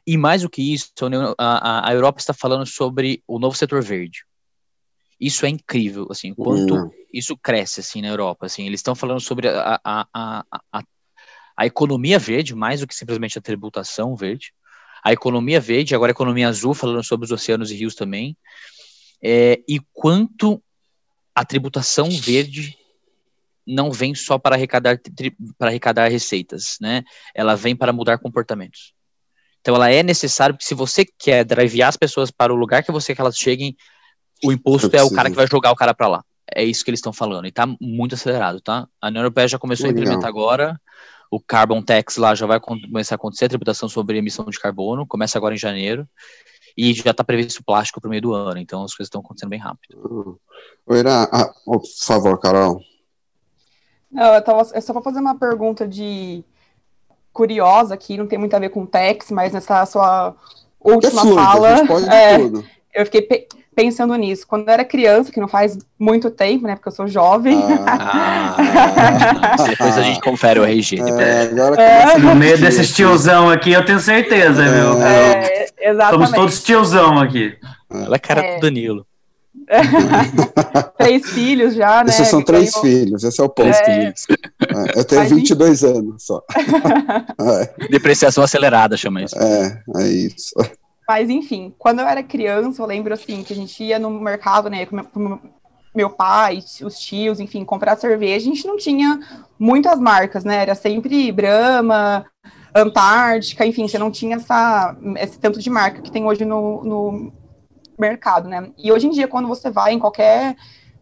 E 0.06 0.18
mais 0.18 0.42
do 0.42 0.50
que 0.50 0.74
isso, 0.74 0.92
a, 1.38 1.90
a, 1.90 1.94
Europa 1.94 2.20
está 2.20 2.34
falando 2.34 2.66
sobre 2.66 3.24
o 3.26 3.40
novo 3.40 3.56
setor 3.56 3.82
verde. 3.82 4.26
Isso 5.20 5.46
é 5.46 5.50
incrível, 5.50 6.08
assim, 6.10 6.34
quanto 6.34 6.76
uhum. 6.76 6.92
isso 7.14 7.38
cresce, 7.38 7.80
assim, 7.80 8.02
na 8.02 8.10
Europa, 8.10 8.46
assim, 8.46 8.66
eles 8.66 8.80
estão 8.80 8.94
falando 8.94 9.22
sobre 9.22 9.48
a, 9.48 9.80
a, 9.82 10.08
a, 10.14 10.44
a, 10.74 10.84
a 11.56 11.66
economia 11.66 12.20
verde, 12.20 12.54
mais 12.54 12.82
do 12.82 12.88
que 12.88 12.96
simplesmente 12.96 13.38
a 13.38 13.42
tributação 13.42 14.16
verde, 14.18 14.54
a 15.04 15.12
economia 15.12 15.60
verde, 15.60 15.94
agora 15.94 16.12
a 16.12 16.16
economia 16.16 16.48
azul, 16.48 16.74
falando 16.74 17.04
sobre 17.04 17.26
os 17.26 17.32
oceanos 17.32 17.72
e 17.72 17.76
rios 17.76 17.94
também, 17.94 18.38
é, 19.24 19.62
e 19.68 19.80
quanto 19.94 20.62
a 21.34 21.46
tributação 21.46 22.10
verde 22.10 22.78
não 23.66 23.90
vem 23.90 24.14
só 24.14 24.38
para 24.38 24.56
arrecadar, 24.56 25.00
para 25.58 25.70
arrecadar 25.70 26.10
receitas, 26.10 26.78
né? 26.82 27.04
Ela 27.34 27.56
vem 27.56 27.76
para 27.76 27.94
mudar 27.94 28.18
comportamentos. 28.18 28.94
Então, 29.62 29.76
ela 29.76 29.90
é 29.90 30.04
necessária, 30.04 30.54
porque 30.54 30.68
se 30.68 30.76
você 30.76 31.06
quer 31.06 31.46
drivear 31.46 31.88
as 31.88 31.96
pessoas 31.96 32.30
para 32.30 32.52
o 32.52 32.56
lugar 32.58 32.84
que 32.84 32.92
você 32.92 33.08
quer 33.08 33.16
que 33.16 33.22
elas 33.22 33.38
cheguem, 33.38 33.78
o 34.44 34.52
imposto 34.52 34.94
é 34.94 35.02
o 35.02 35.10
cara 35.10 35.30
que 35.30 35.36
vai 35.38 35.48
jogar 35.48 35.72
o 35.72 35.76
cara 35.76 35.94
para 35.94 36.10
lá. 36.10 36.26
É 36.54 36.62
isso 36.62 36.84
que 36.84 36.90
eles 36.90 36.98
estão 36.98 37.14
falando. 37.14 37.46
E 37.46 37.48
está 37.48 37.66
muito 37.80 38.16
acelerado, 38.16 38.60
tá? 38.60 38.86
A 39.02 39.08
União 39.08 39.22
Europeia 39.22 39.48
já 39.48 39.58
começou 39.58 39.88
Legal. 39.88 40.02
a 40.02 40.04
implementar 40.04 40.28
agora. 40.28 40.82
O 41.32 41.40
Carbon 41.40 41.82
Tax 41.82 42.18
lá 42.18 42.36
já 42.36 42.46
vai 42.46 42.60
começar 42.60 43.16
a 43.16 43.18
acontecer, 43.18 43.46
a 43.46 43.50
tributação 43.50 43.88
sobre 43.88 44.18
emissão 44.18 44.46
de 44.46 44.60
carbono, 44.60 45.08
começa 45.08 45.38
agora 45.38 45.56
em 45.56 45.58
janeiro 45.58 46.06
e 46.76 46.94
já 46.94 47.12
está 47.12 47.24
previsto 47.24 47.64
plástico 47.64 48.02
para 48.02 48.08
o 48.08 48.10
meio 48.10 48.22
do 48.22 48.34
ano, 48.34 48.60
então 48.60 48.84
as 48.84 48.94
coisas 48.94 49.08
estão 49.08 49.22
acontecendo 49.22 49.50
bem 49.50 49.60
rápido. 49.60 50.40
Uhum. 50.88 50.96
Irã, 50.96 51.28
ah, 51.32 51.54
por 51.66 51.82
favor, 52.00 52.40
Carol. 52.40 52.82
Não, 54.12 54.34
eu 54.34 54.42
tava, 54.44 54.68
é 54.74 54.82
só 54.82 54.94
para 54.94 55.02
fazer 55.02 55.20
uma 55.20 55.38
pergunta 55.38 55.88
de 55.88 56.44
curiosa 57.32 57.94
aqui, 57.96 58.18
não 58.18 58.28
tem 58.28 58.38
muito 58.38 58.56
a 58.56 58.60
ver 58.60 58.70
com 58.70 58.84
o 58.84 58.88
Tex, 58.88 59.32
mas 59.32 59.52
nessa 59.52 59.86
sua 59.86 60.36
última 60.80 61.22
é 61.22 61.24
fluido, 61.24 61.88
fala, 61.88 62.16
é, 62.16 62.38
eu 62.94 63.06
fiquei 63.06 63.48
pensando 63.76 64.16
nisso. 64.16 64.46
Quando 64.48 64.68
eu 64.68 64.74
era 64.74 64.86
criança, 64.86 65.32
que 65.32 65.40
não 65.40 65.48
faz 65.48 65.78
muito 66.00 66.30
tempo, 66.30 66.66
né? 66.68 66.76
Porque 66.76 66.90
eu 66.90 66.94
sou 66.94 67.08
jovem. 67.08 67.62
Ah, 67.88 68.56
depois 69.68 69.98
a 69.98 70.02
gente 70.02 70.22
confere 70.22 70.60
o 70.60 70.64
RG. 70.64 71.00
É, 71.00 71.42
agora 71.44 71.82
é. 71.82 72.18
No 72.18 72.36
meio 72.36 72.58
desses 72.58 72.92
tiozão 72.94 73.50
aqui, 73.50 73.72
eu 73.72 73.86
tenho 73.86 74.00
certeza, 74.00 74.64
viu? 74.64 75.02
É, 75.02 75.68
exatamente. 75.80 76.12
Somos 76.12 76.32
todos 76.32 76.64
tiozão 76.64 77.20
aqui. 77.20 77.58
Ela 77.90 78.16
é 78.16 78.20
cara 78.20 78.56
do 78.56 78.62
Danilo. 78.62 79.06
três 80.98 81.30
filhos 81.30 81.76
já, 81.76 82.04
né? 82.04 82.10
Esses 82.10 82.28
são 82.28 82.42
três 82.42 82.72
tenho... 82.72 82.84
filhos, 82.84 83.24
esse 83.24 83.40
é 83.40 83.44
o 83.44 83.50
ponto. 83.50 83.70
É... 83.70 84.08
É, 84.08 85.00
eu 85.00 85.06
tenho 85.06 85.22
Mas 85.22 85.32
22 85.32 85.84
anos 85.84 86.24
só. 86.24 86.42
é. 86.60 87.88
Depreciação 87.90 88.44
acelerada, 88.44 88.98
chama 88.98 89.24
isso. 89.24 89.38
É, 89.38 89.82
é 89.98 90.08
isso. 90.08 90.54
Mas 91.08 91.30
enfim, 91.30 91.74
quando 91.78 92.00
eu 92.00 92.08
era 92.08 92.24
criança, 92.24 92.82
eu 92.82 92.86
lembro 92.86 93.14
assim 93.14 93.44
que 93.44 93.54
a 93.54 93.56
gente 93.56 93.84
ia 93.84 94.00
no 94.00 94.10
mercado, 94.10 94.70
né, 94.70 94.86
com 94.86 94.96
meu, 95.20 95.40
meu 95.96 96.10
pai, 96.10 96.60
os 96.84 97.00
tios, 97.00 97.40
enfim, 97.40 97.64
comprar 97.64 97.98
cerveja, 97.98 98.50
a 98.50 98.54
gente 98.54 98.66
não 98.66 98.78
tinha 98.78 99.20
muitas 99.60 100.00
marcas, 100.00 100.44
né? 100.44 100.58
Era 100.58 100.76
sempre 100.76 101.32
Brahma, 101.32 102.26
Antártica, 102.76 103.66
enfim, 103.66 103.88
você 103.88 104.00
não 104.00 104.10
tinha 104.10 104.38
essa, 104.38 104.98
esse 105.18 105.38
tanto 105.40 105.60
de 105.60 105.70
marca 105.70 106.02
que 106.02 106.12
tem 106.12 106.26
hoje 106.26 106.44
no, 106.44 106.84
no 106.84 107.34
mercado, 108.00 108.50
né? 108.50 108.72
E 108.78 108.92
hoje 108.92 109.08
em 109.08 109.12
dia, 109.12 109.28
quando 109.28 109.48
você 109.48 109.70
vai 109.70 109.94
em 109.94 110.00
qualquer 110.00 110.56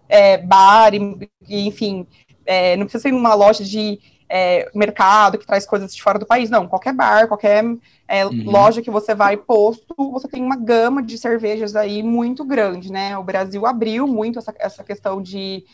é, 0.09 0.37
bar, 0.37 0.93
e, 0.93 1.29
enfim, 1.49 2.05
é, 2.45 2.75
não 2.75 2.85
precisa 2.85 3.03
ser 3.03 3.13
uma 3.13 3.33
loja 3.33 3.63
de 3.63 3.99
é, 4.33 4.71
mercado 4.73 5.37
que 5.37 5.45
traz 5.45 5.65
coisas 5.65 5.93
de 5.93 6.01
fora 6.01 6.17
do 6.17 6.25
país, 6.25 6.49
não. 6.49 6.65
Qualquer 6.65 6.93
bar, 6.93 7.27
qualquer 7.27 7.65
é, 8.07 8.25
uhum. 8.25 8.49
loja 8.49 8.81
que 8.81 8.89
você 8.89 9.13
vai 9.13 9.35
posto, 9.35 9.93
você 9.97 10.25
tem 10.25 10.41
uma 10.41 10.55
gama 10.55 11.03
de 11.03 11.17
cervejas 11.17 11.75
aí 11.75 12.01
muito 12.01 12.45
grande, 12.45 12.89
né? 12.89 13.17
O 13.17 13.23
Brasil 13.23 13.65
abriu 13.65 14.07
muito 14.07 14.39
essa, 14.39 14.55
essa 14.57 14.83
questão 14.85 15.21
de 15.21 15.65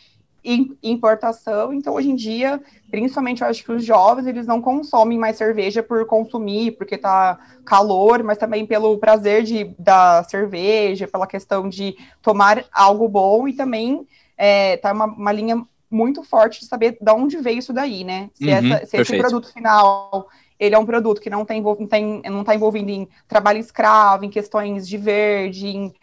importação, 0.81 1.73
então 1.73 1.93
hoje 1.93 2.09
em 2.09 2.15
dia, 2.15 2.61
principalmente 2.89 3.41
eu 3.41 3.49
acho 3.49 3.65
que 3.65 3.71
os 3.71 3.83
jovens, 3.83 4.27
eles 4.27 4.47
não 4.47 4.61
consomem 4.61 5.17
mais 5.17 5.35
cerveja 5.35 5.83
por 5.83 6.05
consumir, 6.05 6.71
porque 6.71 6.97
tá 6.97 7.37
calor, 7.65 8.23
mas 8.23 8.37
também 8.37 8.65
pelo 8.65 8.97
prazer 8.97 9.43
de, 9.43 9.75
da 9.77 10.23
cerveja, 10.23 11.05
pela 11.05 11.27
questão 11.27 11.67
de 11.67 11.97
tomar 12.21 12.63
algo 12.71 13.09
bom 13.09 13.45
e 13.45 13.53
também 13.53 14.07
é, 14.37 14.77
tá 14.77 14.93
uma, 14.93 15.05
uma 15.05 15.31
linha 15.33 15.65
muito 15.89 16.23
forte 16.23 16.60
de 16.60 16.65
saber 16.65 16.97
de 17.00 17.12
onde 17.12 17.38
veio 17.38 17.60
isso 17.60 17.73
daí, 17.73 18.04
né? 18.04 18.30
Se, 18.34 18.45
uhum, 18.45 18.73
essa, 18.73 18.86
se 18.86 18.97
esse 18.97 19.17
produto 19.17 19.52
final 19.54 20.28
ele 20.60 20.76
é 20.76 20.80
um 20.80 20.86
produto 20.86 21.21
que 21.21 21.30
não 21.30 21.43
está 21.43 21.54
não 22.30 22.43
tá 22.43 22.56
envolvido 22.56 22.89
em 22.89 23.08
trabalho 23.28 23.60
escravo, 23.60 24.26
em 24.26 24.30
questões 24.30 24.88
de 24.88 24.97
verde, 24.97 25.67
em 25.67 25.93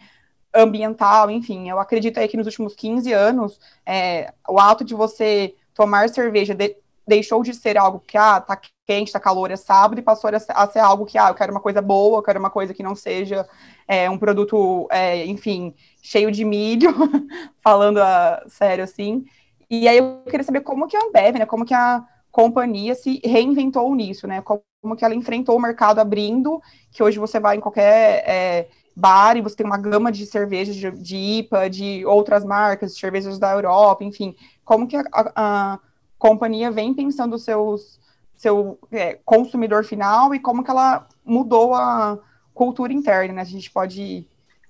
ambiental, 0.53 1.29
enfim. 1.29 1.69
Eu 1.69 1.79
acredito 1.79 2.17
aí 2.17 2.27
que 2.27 2.37
nos 2.37 2.47
últimos 2.47 2.73
15 2.73 3.11
anos, 3.11 3.59
é, 3.85 4.33
o 4.47 4.59
ato 4.59 4.85
de 4.85 4.95
você 4.95 5.53
tomar 5.73 6.07
cerveja 6.09 6.55
de, 6.55 6.77
deixou 7.05 7.43
de 7.43 7.53
ser 7.53 7.77
algo 7.77 7.99
que, 7.99 8.17
ah, 8.17 8.39
tá 8.39 8.59
quente, 8.87 9.11
tá 9.11 9.19
calor, 9.19 9.51
é 9.51 9.57
sábado, 9.57 9.99
e 9.99 10.01
passou 10.01 10.29
a 10.29 10.39
ser, 10.39 10.53
a 10.55 10.67
ser, 10.67 10.79
algo 10.79 11.05
que, 11.05 11.17
ah, 11.17 11.29
eu 11.29 11.35
quero 11.35 11.51
uma 11.51 11.59
coisa 11.59 11.81
boa, 11.81 12.19
eu 12.19 12.23
quero 12.23 12.39
uma 12.39 12.49
coisa 12.49 12.73
que 12.73 12.81
não 12.81 12.95
seja 12.95 13.47
é, 13.87 14.09
um 14.09 14.17
produto, 14.17 14.87
é, 14.89 15.25
enfim, 15.25 15.73
cheio 16.01 16.31
de 16.31 16.45
milho, 16.45 16.93
falando 17.61 17.97
a, 17.97 18.43
sério 18.47 18.85
assim. 18.85 19.25
E 19.69 19.87
aí 19.87 19.97
eu 19.97 20.21
queria 20.25 20.43
saber 20.43 20.61
como 20.61 20.87
que 20.87 20.95
a 20.95 21.01
Ambev, 21.01 21.39
né, 21.39 21.45
como 21.45 21.65
que 21.65 21.73
a 21.73 22.03
companhia 22.31 22.95
se 22.95 23.21
reinventou 23.23 23.93
nisso, 23.95 24.27
né, 24.27 24.41
como 24.41 24.95
que 24.95 25.05
ela 25.05 25.15
enfrentou 25.15 25.55
o 25.55 25.61
mercado 25.61 25.99
abrindo, 25.99 26.61
que 26.91 27.01
hoje 27.01 27.17
você 27.17 27.39
vai 27.39 27.57
em 27.57 27.61
qualquer 27.61 28.23
é, 28.27 28.67
bar 28.95 29.37
e 29.37 29.41
você 29.41 29.55
tem 29.55 29.65
uma 29.65 29.77
gama 29.77 30.11
de 30.11 30.25
cervejas 30.25 30.75
de, 30.75 30.91
de, 30.91 31.15
IPA, 31.15 31.69
de 31.69 32.05
outras 32.05 32.43
marcas, 32.43 32.93
de 32.93 32.99
cervejas 32.99 33.39
da 33.39 33.51
Europa, 33.53 34.03
enfim, 34.03 34.35
como 34.63 34.87
que 34.87 34.95
a, 34.95 35.03
a, 35.11 35.31
a 35.35 35.79
companhia 36.17 36.69
vem 36.71 36.93
pensando 36.93 37.39
seus 37.39 37.99
seu 38.35 38.77
é, 38.91 39.17
consumidor 39.25 39.85
final 39.85 40.33
e 40.35 40.39
como 40.39 40.63
que 40.63 40.69
ela 40.69 41.07
mudou 41.23 41.73
a 41.73 42.19
cultura 42.53 42.93
interna, 42.93 43.35
né? 43.35 43.41
A 43.41 43.45
gente 43.45 43.71
pode. 43.71 44.27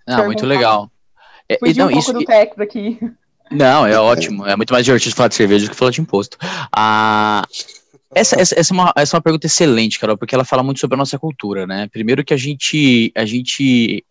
Não, 0.07 0.25
muito 0.25 0.45
legal. 0.45 0.89
É, 1.49 1.57
Fugir 1.57 1.77
não, 1.77 1.87
um 1.87 1.89
pouco 1.89 1.99
isso, 1.99 2.13
do 2.13 2.23
técnico 2.23 2.63
aqui. 2.63 2.99
Não, 3.51 3.85
é 3.85 3.99
ótimo. 3.99 4.45
É 4.45 4.55
muito 4.55 4.73
mais 4.73 4.85
divertido 4.85 5.15
falar 5.15 5.29
de 5.29 5.35
cerveja 5.35 5.65
do 5.65 5.71
que 5.71 5.75
falar 5.77 5.91
de 5.91 6.01
imposto. 6.01 6.37
Ah, 6.75 7.43
essa, 8.13 8.39
essa, 8.39 8.59
essa, 8.59 8.73
é 8.73 8.75
uma, 8.75 8.93
essa 8.95 9.15
é 9.15 9.17
uma 9.17 9.23
pergunta 9.23 9.45
excelente, 9.45 9.99
Carol, 9.99 10.17
porque 10.17 10.33
ela 10.33 10.45
fala 10.45 10.63
muito 10.63 10.79
sobre 10.79 10.95
a 10.95 10.97
nossa 10.97 11.19
cultura, 11.19 11.67
né? 11.67 11.87
Primeiro 11.91 12.23
que 12.23 12.33
a 12.33 12.37
gente, 12.37 13.11
a 13.15 13.25
gente 13.25 14.03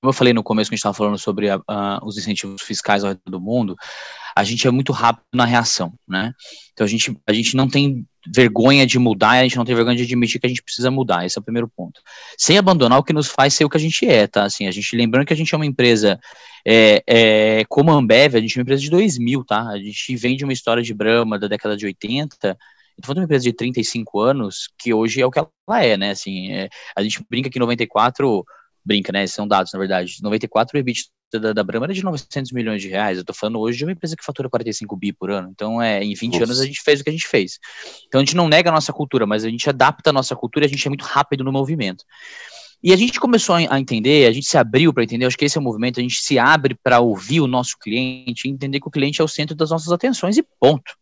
como 0.00 0.10
eu 0.10 0.12
falei 0.12 0.32
no 0.32 0.42
começo, 0.42 0.70
que 0.70 0.74
a 0.74 0.76
gente 0.76 0.80
estava 0.80 0.94
falando 0.94 1.18
sobre 1.18 1.50
a, 1.50 1.60
a, 1.66 2.00
os 2.04 2.16
incentivos 2.16 2.62
fiscais 2.62 3.02
ao 3.02 3.10
redor 3.10 3.30
do 3.30 3.40
mundo, 3.40 3.76
a 4.36 4.44
gente 4.44 4.66
é 4.66 4.70
muito 4.70 4.92
rápido 4.92 5.24
na 5.34 5.44
reação, 5.44 5.92
né? 6.06 6.32
Então 6.72 6.84
a 6.84 6.88
gente, 6.88 7.16
a 7.26 7.32
gente 7.32 7.56
não 7.56 7.68
tem 7.68 8.06
vergonha 8.34 8.86
de 8.86 8.98
mudar, 8.98 9.30
a 9.30 9.42
gente 9.42 9.56
não 9.56 9.64
tem 9.64 9.74
vergonha 9.74 9.96
de 9.96 10.02
admitir 10.02 10.40
que 10.40 10.46
a 10.46 10.48
gente 10.48 10.62
precisa 10.62 10.90
mudar, 10.90 11.24
esse 11.24 11.38
é 11.38 11.40
o 11.40 11.44
primeiro 11.44 11.68
ponto. 11.68 12.00
Sem 12.38 12.58
abandonar 12.58 12.98
o 12.98 13.04
que 13.04 13.12
nos 13.12 13.28
faz 13.28 13.54
ser 13.54 13.64
o 13.64 13.68
que 13.68 13.76
a 13.76 13.80
gente 13.80 14.06
é, 14.06 14.26
tá? 14.26 14.44
Assim, 14.44 14.66
a 14.66 14.70
gente, 14.70 14.96
lembrando 14.96 15.26
que 15.26 15.32
a 15.32 15.36
gente 15.36 15.54
é 15.54 15.56
uma 15.56 15.66
empresa 15.66 16.18
é, 16.66 17.02
é, 17.06 17.64
como 17.68 17.90
a 17.90 17.94
Ambev, 17.94 18.36
a 18.36 18.40
gente 18.40 18.56
é 18.56 18.58
uma 18.58 18.62
empresa 18.62 18.82
de 18.82 18.90
2000, 18.90 19.44
tá? 19.44 19.68
A 19.68 19.78
gente 19.78 20.16
vem 20.16 20.36
de 20.36 20.44
uma 20.44 20.52
história 20.52 20.82
de 20.82 20.92
Brahma 20.92 21.38
da 21.38 21.48
década 21.48 21.76
de 21.76 21.86
80, 21.86 22.56
Estou 22.96 23.08
falando 23.08 23.16
de 23.16 23.20
uma 23.20 23.24
empresa 23.26 23.44
de 23.44 23.52
35 23.52 24.20
anos, 24.20 24.70
que 24.78 24.94
hoje 24.94 25.20
é 25.20 25.26
o 25.26 25.30
que 25.30 25.38
ela 25.38 25.84
é, 25.84 25.98
né? 25.98 26.10
Assim, 26.10 26.50
é, 26.52 26.70
a 26.96 27.02
gente 27.02 27.22
brinca 27.28 27.50
que 27.50 27.58
em 27.58 27.60
94 27.60 28.42
brinca, 28.82 29.12
né? 29.12 29.26
São 29.26 29.46
dados, 29.46 29.70
na 29.72 29.78
verdade. 29.78 30.16
94 30.22 30.76
o 30.76 30.80
EBITDA 30.80 31.10
da, 31.32 31.52
da 31.52 31.64
Brahma 31.64 31.86
era 31.86 31.94
de 31.94 32.02
900 32.02 32.52
milhões 32.52 32.80
de 32.80 32.88
reais. 32.88 33.18
Eu 33.18 33.24
tô 33.24 33.32
falando 33.32 33.58
hoje 33.58 33.78
de 33.78 33.84
uma 33.84 33.92
empresa 33.92 34.16
que 34.16 34.24
fatura 34.24 34.48
45 34.48 34.96
bi 34.96 35.12
por 35.12 35.30
ano. 35.30 35.48
Então, 35.50 35.80
é, 35.82 36.02
em 36.02 36.14
20 36.14 36.32
Nossa. 36.32 36.44
anos 36.44 36.60
a 36.60 36.66
gente 36.66 36.82
fez 36.82 37.00
o 37.00 37.04
que 37.04 37.10
a 37.10 37.12
gente 37.12 37.26
fez. 37.26 37.58
Então, 38.06 38.20
a 38.20 38.24
gente 38.24 38.36
não 38.36 38.48
nega 38.48 38.70
a 38.70 38.72
nossa 38.72 38.92
cultura, 38.92 39.26
mas 39.26 39.44
a 39.44 39.48
gente 39.48 39.68
adapta 39.68 40.10
a 40.10 40.12
nossa 40.12 40.36
cultura 40.36 40.64
e 40.64 40.68
a 40.68 40.70
gente 40.70 40.86
é 40.86 40.90
muito 40.90 41.04
rápido 41.04 41.44
no 41.44 41.52
movimento. 41.52 42.04
E 42.82 42.92
a 42.92 42.96
gente 42.96 43.18
começou 43.18 43.54
a 43.54 43.80
entender, 43.80 44.28
a 44.28 44.32
gente 44.32 44.46
se 44.46 44.58
abriu 44.58 44.92
para 44.92 45.02
entender, 45.02 45.24
acho 45.24 45.36
que 45.36 45.46
esse 45.46 45.56
é 45.56 45.60
o 45.60 45.64
movimento, 45.64 45.98
a 45.98 46.02
gente 46.02 46.20
se 46.20 46.38
abre 46.38 46.74
para 46.74 47.00
ouvir 47.00 47.40
o 47.40 47.46
nosso 47.46 47.76
cliente, 47.78 48.48
entender 48.48 48.80
que 48.80 48.86
o 48.86 48.90
cliente 48.90 49.20
é 49.20 49.24
o 49.24 49.28
centro 49.28 49.56
das 49.56 49.70
nossas 49.70 49.90
atenções 49.90 50.36
e 50.36 50.46
ponto. 50.60 50.94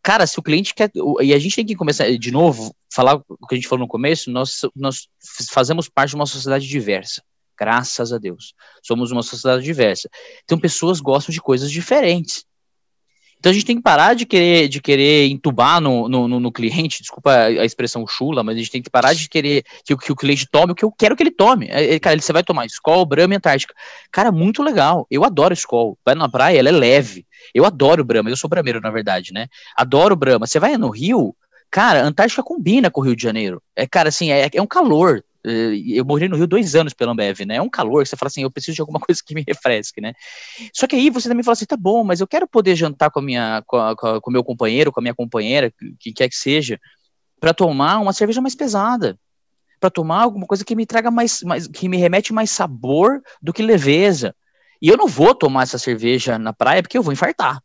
Cara, 0.00 0.26
se 0.26 0.38
o 0.38 0.42
cliente 0.42 0.72
quer. 0.74 0.90
E 1.20 1.34
a 1.34 1.38
gente 1.38 1.56
tem 1.56 1.66
que 1.66 1.74
começar, 1.74 2.08
de 2.16 2.30
novo, 2.30 2.74
falar 2.90 3.16
o 3.28 3.46
que 3.46 3.54
a 3.54 3.58
gente 3.58 3.68
falou 3.68 3.84
no 3.84 3.88
começo, 3.88 4.30
nós, 4.30 4.60
nós 4.74 5.08
fazemos 5.50 5.88
parte 5.88 6.10
de 6.10 6.16
uma 6.16 6.24
sociedade 6.24 6.66
diversa. 6.68 7.20
Graças 7.58 8.12
a 8.12 8.18
Deus. 8.18 8.54
Somos 8.82 9.10
uma 9.10 9.22
sociedade 9.22 9.64
diversa. 9.64 10.08
Então, 10.44 10.58
pessoas 10.58 11.00
gostam 11.00 11.32
de 11.32 11.40
coisas 11.40 11.70
diferentes. 11.70 12.46
Então 13.38 13.50
a 13.50 13.52
gente 13.52 13.64
tem 13.64 13.76
que 13.76 13.82
parar 13.82 14.14
de 14.14 14.26
querer, 14.26 14.68
de 14.68 14.80
querer 14.80 15.28
entubar 15.28 15.80
no, 15.80 16.08
no, 16.08 16.40
no, 16.40 16.52
cliente, 16.52 17.02
desculpa 17.02 17.32
a 17.32 17.64
expressão 17.64 18.04
chula, 18.06 18.42
mas 18.42 18.56
a 18.56 18.58
gente 18.58 18.70
tem 18.70 18.82
que 18.82 18.90
parar 18.90 19.14
de 19.14 19.28
querer 19.28 19.64
que, 19.84 19.96
que 19.96 20.12
o 20.12 20.16
cliente 20.16 20.46
tome 20.50 20.72
o 20.72 20.74
que 20.74 20.84
eu 20.84 20.90
quero 20.90 21.14
que 21.14 21.22
ele 21.22 21.30
tome. 21.30 21.68
É, 21.68 21.94
é 21.94 22.00
cara, 22.00 22.20
você 22.20 22.32
vai 22.32 22.42
tomar 22.42 22.66
Skol, 22.66 23.06
Brahma 23.06 23.34
e 23.34 23.36
Antártica. 23.36 23.72
Cara, 24.10 24.32
muito 24.32 24.62
legal. 24.62 25.06
Eu 25.10 25.24
adoro 25.24 25.54
Skol. 25.54 25.96
Vai 26.04 26.16
na 26.16 26.28
praia, 26.28 26.58
ela 26.58 26.68
é 26.68 26.72
leve. 26.72 27.26
Eu 27.54 27.64
adoro 27.64 28.04
Brahma. 28.04 28.28
Eu 28.28 28.36
sou 28.36 28.50
brameiro, 28.50 28.80
na 28.80 28.90
verdade, 28.90 29.32
né? 29.32 29.46
Adoro 29.76 30.16
Brahma. 30.16 30.46
Você 30.46 30.58
vai 30.58 30.76
no 30.76 30.90
Rio, 30.90 31.34
cara, 31.70 32.02
Antártica 32.02 32.42
combina 32.42 32.90
com 32.90 33.00
o 33.00 33.04
Rio 33.04 33.14
de 33.14 33.22
Janeiro. 33.22 33.62
É, 33.76 33.86
cara, 33.86 34.08
assim, 34.08 34.32
é, 34.32 34.48
é 34.52 34.62
um 34.62 34.66
calor. 34.66 35.22
Eh, 35.48 35.98
eu 35.98 36.04
morri 36.04 36.28
no 36.28 36.36
Rio 36.36 36.46
dois 36.46 36.74
anos 36.74 36.92
pela 36.92 37.12
Ambev, 37.12 37.40
né? 37.46 37.56
É 37.56 37.62
um 37.62 37.68
calor 37.68 38.02
que 38.02 38.08
você 38.08 38.16
fala 38.16 38.28
assim, 38.28 38.42
eu 38.42 38.50
preciso 38.50 38.74
de 38.74 38.80
alguma 38.80 39.00
coisa 39.00 39.22
que 39.24 39.34
me 39.34 39.44
refresque, 39.46 40.00
né? 40.00 40.12
Só 40.72 40.86
que 40.86 40.94
aí 40.94 41.08
você 41.08 41.28
também 41.28 41.42
fala 41.42 41.54
assim, 41.54 41.64
tá 41.64 41.76
bom, 41.76 42.04
mas 42.04 42.20
eu 42.20 42.26
quero 42.26 42.46
poder 42.46 42.76
jantar 42.76 43.10
com 43.10 43.20
a 43.20 43.22
minha, 43.22 43.62
com, 43.66 44.30
meu 44.30 44.44
companheiro, 44.44 44.92
com 44.92 45.00
a 45.00 45.02
minha 45.02 45.14
companheira, 45.14 45.72
que 45.98 46.12
quer 46.12 46.28
que 46.28 46.36
seja, 46.36 46.78
para 47.40 47.54
tomar 47.54 47.98
uma 47.98 48.12
cerveja 48.12 48.40
mais 48.40 48.54
pesada, 48.54 49.18
para 49.80 49.90
tomar 49.90 50.22
alguma 50.22 50.46
coisa 50.46 50.64
que 50.64 50.76
me 50.76 50.84
traga 50.84 51.10
mais, 51.10 51.42
mais, 51.42 51.66
que 51.66 51.88
me 51.88 51.96
remete 51.96 52.32
mais 52.32 52.50
sabor 52.50 53.22
do 53.40 53.52
que 53.52 53.62
leveza. 53.62 54.34
E 54.82 54.88
eu 54.88 54.96
não 54.96 55.08
vou 55.08 55.34
tomar 55.34 55.62
essa 55.62 55.78
cerveja 55.78 56.38
na 56.38 56.52
praia 56.52 56.82
porque 56.82 56.98
eu 56.98 57.02
vou 57.02 57.12
infartar. 57.12 57.62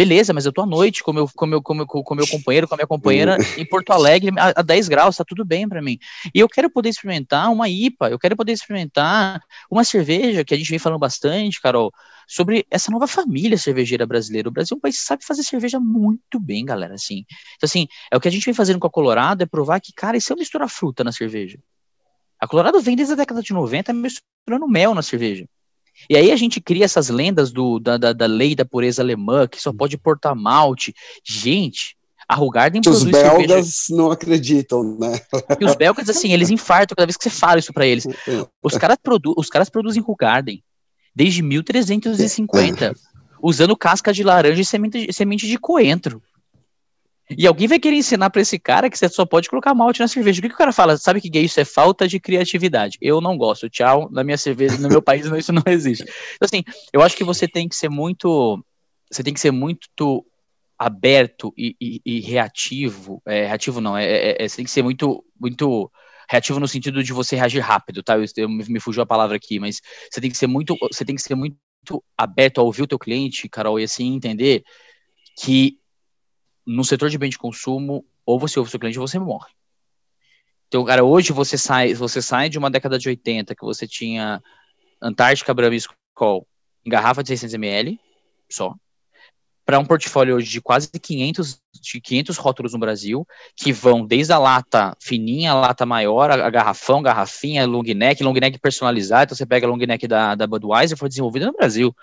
Beleza, 0.00 0.32
mas 0.32 0.46
eu 0.46 0.52
tô 0.52 0.62
à 0.62 0.66
noite 0.66 1.02
com 1.02 1.12
meu, 1.12 1.28
com 1.28 1.44
meu, 1.44 1.60
com 1.60 1.74
meu, 1.74 1.86
com 1.86 2.14
meu 2.14 2.26
companheiro, 2.26 2.66
com 2.66 2.74
a 2.74 2.78
minha 2.78 2.86
companheira 2.86 3.36
em 3.58 3.66
Porto 3.66 3.90
Alegre 3.90 4.32
a, 4.38 4.60
a 4.60 4.62
10 4.62 4.88
graus, 4.88 5.18
tá 5.18 5.26
tudo 5.26 5.44
bem 5.44 5.68
para 5.68 5.82
mim. 5.82 5.98
E 6.34 6.40
eu 6.40 6.48
quero 6.48 6.70
poder 6.70 6.88
experimentar 6.88 7.52
uma 7.52 7.68
IPA, 7.68 8.08
eu 8.08 8.18
quero 8.18 8.34
poder 8.34 8.52
experimentar 8.52 9.42
uma 9.70 9.84
cerveja, 9.84 10.42
que 10.42 10.54
a 10.54 10.56
gente 10.56 10.70
vem 10.70 10.78
falando 10.78 10.98
bastante, 10.98 11.60
Carol, 11.60 11.92
sobre 12.26 12.64
essa 12.70 12.90
nova 12.90 13.06
família 13.06 13.58
cervejeira 13.58 14.06
brasileira. 14.06 14.48
O 14.48 14.50
Brasil 14.50 14.74
é 14.74 14.78
um 14.78 14.80
país 14.80 14.96
que 14.96 15.04
sabe 15.04 15.22
fazer 15.22 15.42
cerveja 15.42 15.78
muito 15.78 16.40
bem, 16.40 16.64
galera, 16.64 16.94
assim. 16.94 17.26
Então, 17.56 17.66
assim, 17.66 17.86
é 18.10 18.16
o 18.16 18.20
que 18.22 18.28
a 18.28 18.30
gente 18.30 18.46
vem 18.46 18.54
fazendo 18.54 18.80
com 18.80 18.86
a 18.86 18.90
Colorado, 18.90 19.42
é 19.42 19.46
provar 19.46 19.80
que, 19.80 19.92
cara, 19.92 20.16
e 20.16 20.20
se 20.22 20.32
eu 20.32 20.36
misturar 20.38 20.70
fruta 20.70 21.04
na 21.04 21.12
cerveja? 21.12 21.58
A 22.40 22.48
Colorado 22.48 22.80
vem 22.80 22.96
desde 22.96 23.12
a 23.12 23.16
década 23.16 23.42
de 23.42 23.52
90 23.52 23.92
misturando 23.92 24.66
mel 24.66 24.94
na 24.94 25.02
cerveja. 25.02 25.46
E 26.08 26.16
aí 26.16 26.30
a 26.32 26.36
gente 26.36 26.60
cria 26.60 26.84
essas 26.84 27.08
lendas 27.08 27.52
do, 27.52 27.78
da, 27.78 27.96
da, 27.96 28.12
da 28.12 28.26
lei 28.26 28.54
da 28.54 28.64
pureza 28.64 29.02
alemã, 29.02 29.46
que 29.46 29.60
só 29.60 29.72
pode 29.72 29.96
portar 29.98 30.34
malte. 30.34 30.94
Gente, 31.24 31.96
a 32.30 32.34
Rugarden 32.34 32.80
produz 32.80 33.02
Os 33.02 33.10
belgas 33.10 33.66
cerveja. 33.74 34.02
não 34.02 34.10
acreditam, 34.12 34.96
né? 34.98 35.20
E 35.60 35.64
os 35.64 35.74
belgas, 35.74 36.08
assim, 36.08 36.32
eles 36.32 36.48
infartam 36.48 36.94
cada 36.94 37.06
vez 37.06 37.16
que 37.16 37.24
você 37.24 37.30
fala 37.30 37.58
isso 37.58 37.72
para 37.72 37.84
eles. 37.84 38.06
É. 38.06 38.46
Os 38.62 38.78
caras, 38.78 38.96
produ 39.02 39.34
os 39.36 39.48
caras 39.48 39.68
produzem 39.68 40.00
Rugarden. 40.00 40.62
desde 41.14 41.42
1350, 41.42 42.84
é. 42.84 42.92
usando 43.42 43.76
casca 43.76 44.12
de 44.12 44.22
laranja 44.22 44.62
e 44.62 44.64
semente, 44.64 45.12
semente 45.12 45.48
de 45.48 45.58
coentro. 45.58 46.22
E 47.36 47.46
alguém 47.46 47.68
vai 47.68 47.78
querer 47.78 47.96
ensinar 47.96 48.30
para 48.30 48.42
esse 48.42 48.58
cara 48.58 48.90
que 48.90 48.98
você 48.98 49.08
só 49.08 49.24
pode 49.24 49.48
colocar 49.48 49.74
malte 49.74 50.00
na 50.00 50.08
cerveja. 50.08 50.40
O 50.40 50.42
que, 50.42 50.48
que 50.48 50.54
o 50.54 50.58
cara 50.58 50.72
fala? 50.72 50.96
Sabe 50.96 51.20
que 51.20 51.38
isso 51.38 51.60
é 51.60 51.64
falta 51.64 52.08
de 52.08 52.18
criatividade. 52.18 52.98
Eu 53.00 53.20
não 53.20 53.36
gosto. 53.36 53.68
Tchau. 53.68 54.08
Na 54.10 54.24
minha 54.24 54.36
cerveja, 54.36 54.76
no 54.78 54.88
meu 54.88 55.00
país, 55.00 55.26
isso 55.38 55.52
não 55.52 55.62
existe. 55.66 56.02
Então, 56.02 56.46
assim, 56.46 56.64
eu 56.92 57.02
acho 57.02 57.16
que 57.16 57.24
você 57.24 57.46
tem 57.46 57.68
que 57.68 57.76
ser 57.76 57.88
muito. 57.88 58.62
Você 59.10 59.22
tem 59.22 59.34
que 59.34 59.40
ser 59.40 59.50
muito 59.50 60.24
aberto 60.78 61.52
e, 61.56 61.76
e, 61.80 62.00
e 62.04 62.20
reativo. 62.20 63.20
É, 63.26 63.46
reativo 63.46 63.80
não, 63.80 63.96
é, 63.96 64.04
é, 64.06 64.44
é, 64.44 64.48
você 64.48 64.56
tem 64.56 64.64
que 64.64 64.70
ser 64.70 64.82
muito, 64.82 65.22
muito 65.38 65.90
reativo 66.28 66.58
no 66.58 66.66
sentido 66.66 67.02
de 67.04 67.12
você 67.12 67.36
reagir 67.36 67.60
rápido, 67.60 68.02
tá? 68.02 68.16
Eu, 68.16 68.24
eu, 68.36 68.48
me 68.48 68.80
fugiu 68.80 69.02
a 69.02 69.06
palavra 69.06 69.36
aqui, 69.36 69.60
mas 69.60 69.80
você 70.10 70.22
tem 70.22 70.30
que 70.30 70.38
ser 70.38 70.46
muito, 70.46 70.74
você 70.90 71.04
tem 71.04 71.14
que 71.14 71.20
ser 71.20 71.34
muito 71.34 71.58
aberto 72.16 72.60
a 72.60 72.64
ouvir 72.64 72.82
o 72.82 72.86
teu 72.86 72.98
cliente, 72.98 73.48
Carol, 73.48 73.78
e 73.78 73.84
assim 73.84 74.14
entender 74.14 74.62
que 75.42 75.79
no 76.70 76.84
setor 76.84 77.10
de 77.10 77.18
bem 77.18 77.28
de 77.28 77.38
consumo, 77.38 78.04
ou 78.24 78.38
você 78.38 78.58
ouve 78.58 78.68
o 78.68 78.70
seu 78.70 78.78
cliente 78.78 78.98
ou 78.98 79.06
você 79.06 79.18
morre. 79.18 79.50
Então, 80.68 80.84
cara, 80.84 81.02
hoje 81.02 81.32
você 81.32 81.58
sai, 81.58 81.94
você 81.94 82.22
sai 82.22 82.48
de 82.48 82.58
uma 82.58 82.70
década 82.70 82.96
de 82.96 83.08
80 83.08 83.56
que 83.56 83.64
você 83.64 83.88
tinha 83.88 84.40
Antártica, 85.02 85.52
Brahma 85.52 85.74
Skol 85.74 86.46
em 86.86 86.90
garrafa 86.90 87.22
de 87.24 87.28
600 87.30 87.54
ml 87.54 87.98
só, 88.48 88.74
para 89.66 89.80
um 89.80 89.84
portfólio 89.84 90.36
hoje 90.36 90.48
de 90.48 90.60
quase 90.60 90.88
500, 90.88 91.60
de 91.80 92.00
500 92.00 92.36
rótulos 92.36 92.72
no 92.72 92.78
Brasil, 92.78 93.26
que 93.56 93.72
vão 93.72 94.06
desde 94.06 94.32
a 94.32 94.38
lata 94.38 94.96
fininha, 95.00 95.50
a 95.50 95.54
lata 95.54 95.84
maior, 95.84 96.30
a, 96.30 96.46
a 96.46 96.50
garrafão, 96.50 97.02
garrafinha, 97.02 97.66
long 97.66 97.82
neck, 97.82 98.22
long 98.22 98.32
neck 98.32 98.58
personalizado, 98.60 99.24
então 99.24 99.36
você 99.36 99.44
pega 99.44 99.66
a 99.66 99.70
long 99.70 99.76
neck 99.76 100.06
da, 100.06 100.36
da 100.36 100.46
Budweiser, 100.46 100.96
foi 100.96 101.08
desenvolvida 101.08 101.46
no 101.46 101.52
Brasil. 101.52 101.94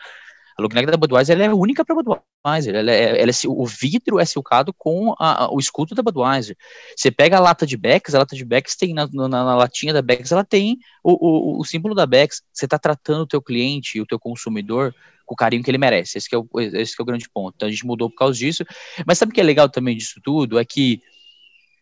A 0.58 0.62
long 0.64 0.70
neck 0.74 0.90
da 0.90 0.98
Budweiser 0.98 1.40
é 1.40 1.54
única 1.54 1.86
para 1.86 1.96
Budweiser, 1.96 2.76
ela 2.76 2.92
é, 2.92 3.22
ela 3.22 3.32
é, 3.32 3.34
o 3.48 3.66
vidro 3.66 4.20
é 4.20 4.26
silcado 4.26 4.74
com 4.74 5.14
a, 5.20 5.54
o 5.54 5.60
escudo 5.60 5.94
da 5.94 6.02
Budweiser. 6.02 6.58
Você 6.96 7.12
pega 7.12 7.38
a 7.38 7.40
lata 7.40 7.66
de 7.66 7.78
Becks, 7.78 8.16
a 8.16 8.20
lata 8.20 8.36
de 8.36 8.44
Becks 8.44 8.76
tem, 8.76 8.92
na, 8.92 9.08
na, 9.08 9.28
na 9.28 9.56
latinha 9.56 9.94
da 9.94 10.02
Becks, 10.02 10.32
ela 10.32 10.44
tem 10.44 10.80
o, 11.04 11.58
o, 11.58 11.62
o 11.62 11.64
símbolo 11.64 11.94
da 11.94 12.08
Becks, 12.08 12.42
você 12.52 12.66
está 12.66 12.80
tratando 12.80 13.22
o 13.22 13.28
teu 13.28 13.42
cliente, 13.42 14.02
o 14.02 14.06
teu 14.06 14.20
consumidor, 14.20 14.96
com 15.28 15.36
o 15.36 15.38
carinho 15.38 15.62
que 15.62 15.70
ele 15.70 15.78
merece. 15.78 16.18
Esse 16.18 16.34
é, 16.34 16.38
o, 16.38 16.48
esse 16.74 16.96
é 16.98 17.04
o 17.04 17.06
grande 17.06 17.30
ponto. 17.30 17.54
Então 17.56 17.68
a 17.68 17.72
gente 17.72 17.86
mudou 17.86 18.10
por 18.10 18.16
causa 18.16 18.40
disso. 18.40 18.66
Mas 19.06 19.20
sabe 19.20 19.32
o 19.32 19.36
que 19.36 19.42
é 19.42 19.44
legal 19.44 19.70
também 19.70 19.96
disso 19.96 20.20
tudo? 20.24 20.58
É 20.58 20.66
que 20.66 21.02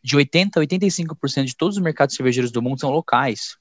de 0.04 0.18
80% 0.18 0.58
a 0.58 0.62
85% 0.62 1.46
de 1.46 1.56
todos 1.56 1.78
os 1.78 1.84
mercados 1.84 2.16
cervejeiros 2.16 2.52
do 2.52 2.62
mundo 2.62 2.80
são 2.80 2.90
locais. 2.90 3.58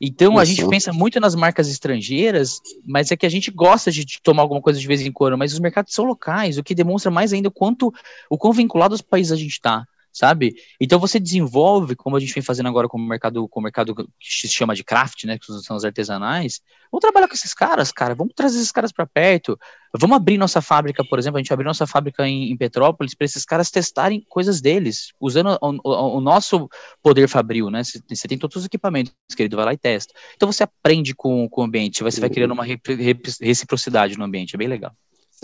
Então 0.00 0.32
Isso. 0.32 0.40
a 0.40 0.44
gente 0.44 0.68
pensa 0.68 0.92
muito 0.92 1.18
nas 1.18 1.34
marcas 1.34 1.68
estrangeiras, 1.68 2.60
mas 2.86 3.10
é 3.10 3.16
que 3.16 3.26
a 3.26 3.30
gente 3.30 3.50
gosta 3.50 3.90
de, 3.90 4.04
de, 4.04 4.20
tomar 4.22 4.42
alguma 4.42 4.60
coisa 4.60 4.78
de 4.78 4.86
vez 4.86 5.00
em 5.00 5.10
quando, 5.10 5.38
mas 5.38 5.52
os 5.52 5.58
mercados 5.58 5.94
são 5.94 6.04
locais, 6.04 6.58
o 6.58 6.62
que 6.62 6.74
demonstra 6.74 7.10
mais 7.10 7.32
ainda 7.32 7.48
o 7.48 7.52
quanto 7.52 7.92
o 8.28 8.36
quão 8.36 8.52
vinculado 8.52 8.94
aos 8.94 9.02
países 9.02 9.32
a 9.32 9.36
gente 9.36 9.52
está 9.52 9.86
sabe? 10.16 10.54
Então 10.80 10.98
você 10.98 11.20
desenvolve, 11.20 11.94
como 11.94 12.16
a 12.16 12.20
gente 12.20 12.32
vem 12.32 12.42
fazendo 12.42 12.70
agora 12.70 12.88
com 12.88 12.96
o 12.96 13.06
mercado, 13.06 13.46
com 13.46 13.60
o 13.60 13.62
mercado 13.62 13.94
que 13.94 14.06
se 14.20 14.48
chama 14.48 14.74
de 14.74 14.82
craft, 14.82 15.24
né, 15.24 15.38
que 15.38 15.44
são 15.60 15.76
os 15.76 15.84
artesanais. 15.84 16.62
Vamos 16.90 17.02
trabalhar 17.02 17.28
com 17.28 17.34
esses 17.34 17.52
caras, 17.52 17.92
cara. 17.92 18.14
Vamos 18.14 18.32
trazer 18.34 18.56
esses 18.56 18.72
caras 18.72 18.90
para 18.92 19.06
perto. 19.06 19.58
Vamos 19.94 20.16
abrir 20.16 20.38
nossa 20.38 20.62
fábrica, 20.62 21.04
por 21.04 21.18
exemplo, 21.18 21.36
a 21.36 21.40
gente 21.40 21.52
abriu 21.52 21.66
nossa 21.66 21.86
fábrica 21.86 22.26
em, 22.26 22.50
em 22.50 22.56
Petrópolis 22.56 23.14
para 23.14 23.26
esses 23.26 23.44
caras 23.44 23.70
testarem 23.70 24.24
coisas 24.26 24.62
deles, 24.62 25.12
usando 25.20 25.58
o, 25.60 25.78
o, 25.84 26.16
o 26.16 26.20
nosso 26.22 26.66
poder 27.02 27.28
fabril, 27.28 27.70
né? 27.70 27.82
Você 27.84 28.26
tem 28.26 28.38
todos 28.38 28.56
os 28.56 28.64
equipamentos, 28.64 29.12
querido, 29.36 29.56
vai 29.56 29.66
lá 29.66 29.74
e 29.74 29.78
testa. 29.78 30.14
Então 30.34 30.50
você 30.50 30.62
aprende 30.62 31.14
com, 31.14 31.46
com 31.50 31.60
o 31.60 31.64
ambiente, 31.64 32.02
você 32.02 32.20
vai 32.20 32.30
criando 32.30 32.52
uma 32.52 32.64
reciprocidade 32.64 34.16
no 34.16 34.24
ambiente, 34.24 34.54
é 34.54 34.58
bem 34.58 34.68
legal. 34.68 34.94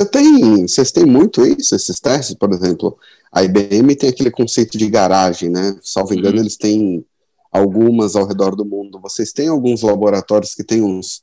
Você 0.02 0.06
tem, 0.06 0.66
vocês 0.66 0.90
têm 0.90 1.06
muito 1.06 1.46
isso, 1.46 1.74
esses 1.74 2.00
testes, 2.00 2.34
por 2.34 2.52
exemplo. 2.52 2.98
A 3.30 3.44
IBM 3.44 3.94
tem 3.94 4.10
aquele 4.10 4.30
conceito 4.30 4.76
de 4.76 4.88
garagem, 4.90 5.48
né? 5.48 5.78
Salvo 5.80 6.12
engano, 6.12 6.36
uhum. 6.36 6.42
eles 6.42 6.56
têm 6.56 7.04
algumas 7.50 8.16
ao 8.16 8.26
redor 8.26 8.56
do 8.56 8.64
mundo. 8.64 9.00
Vocês 9.00 9.32
têm 9.32 9.48
alguns 9.48 9.82
laboratórios 9.82 10.54
que 10.54 10.64
têm 10.64 10.82
uns, 10.82 11.22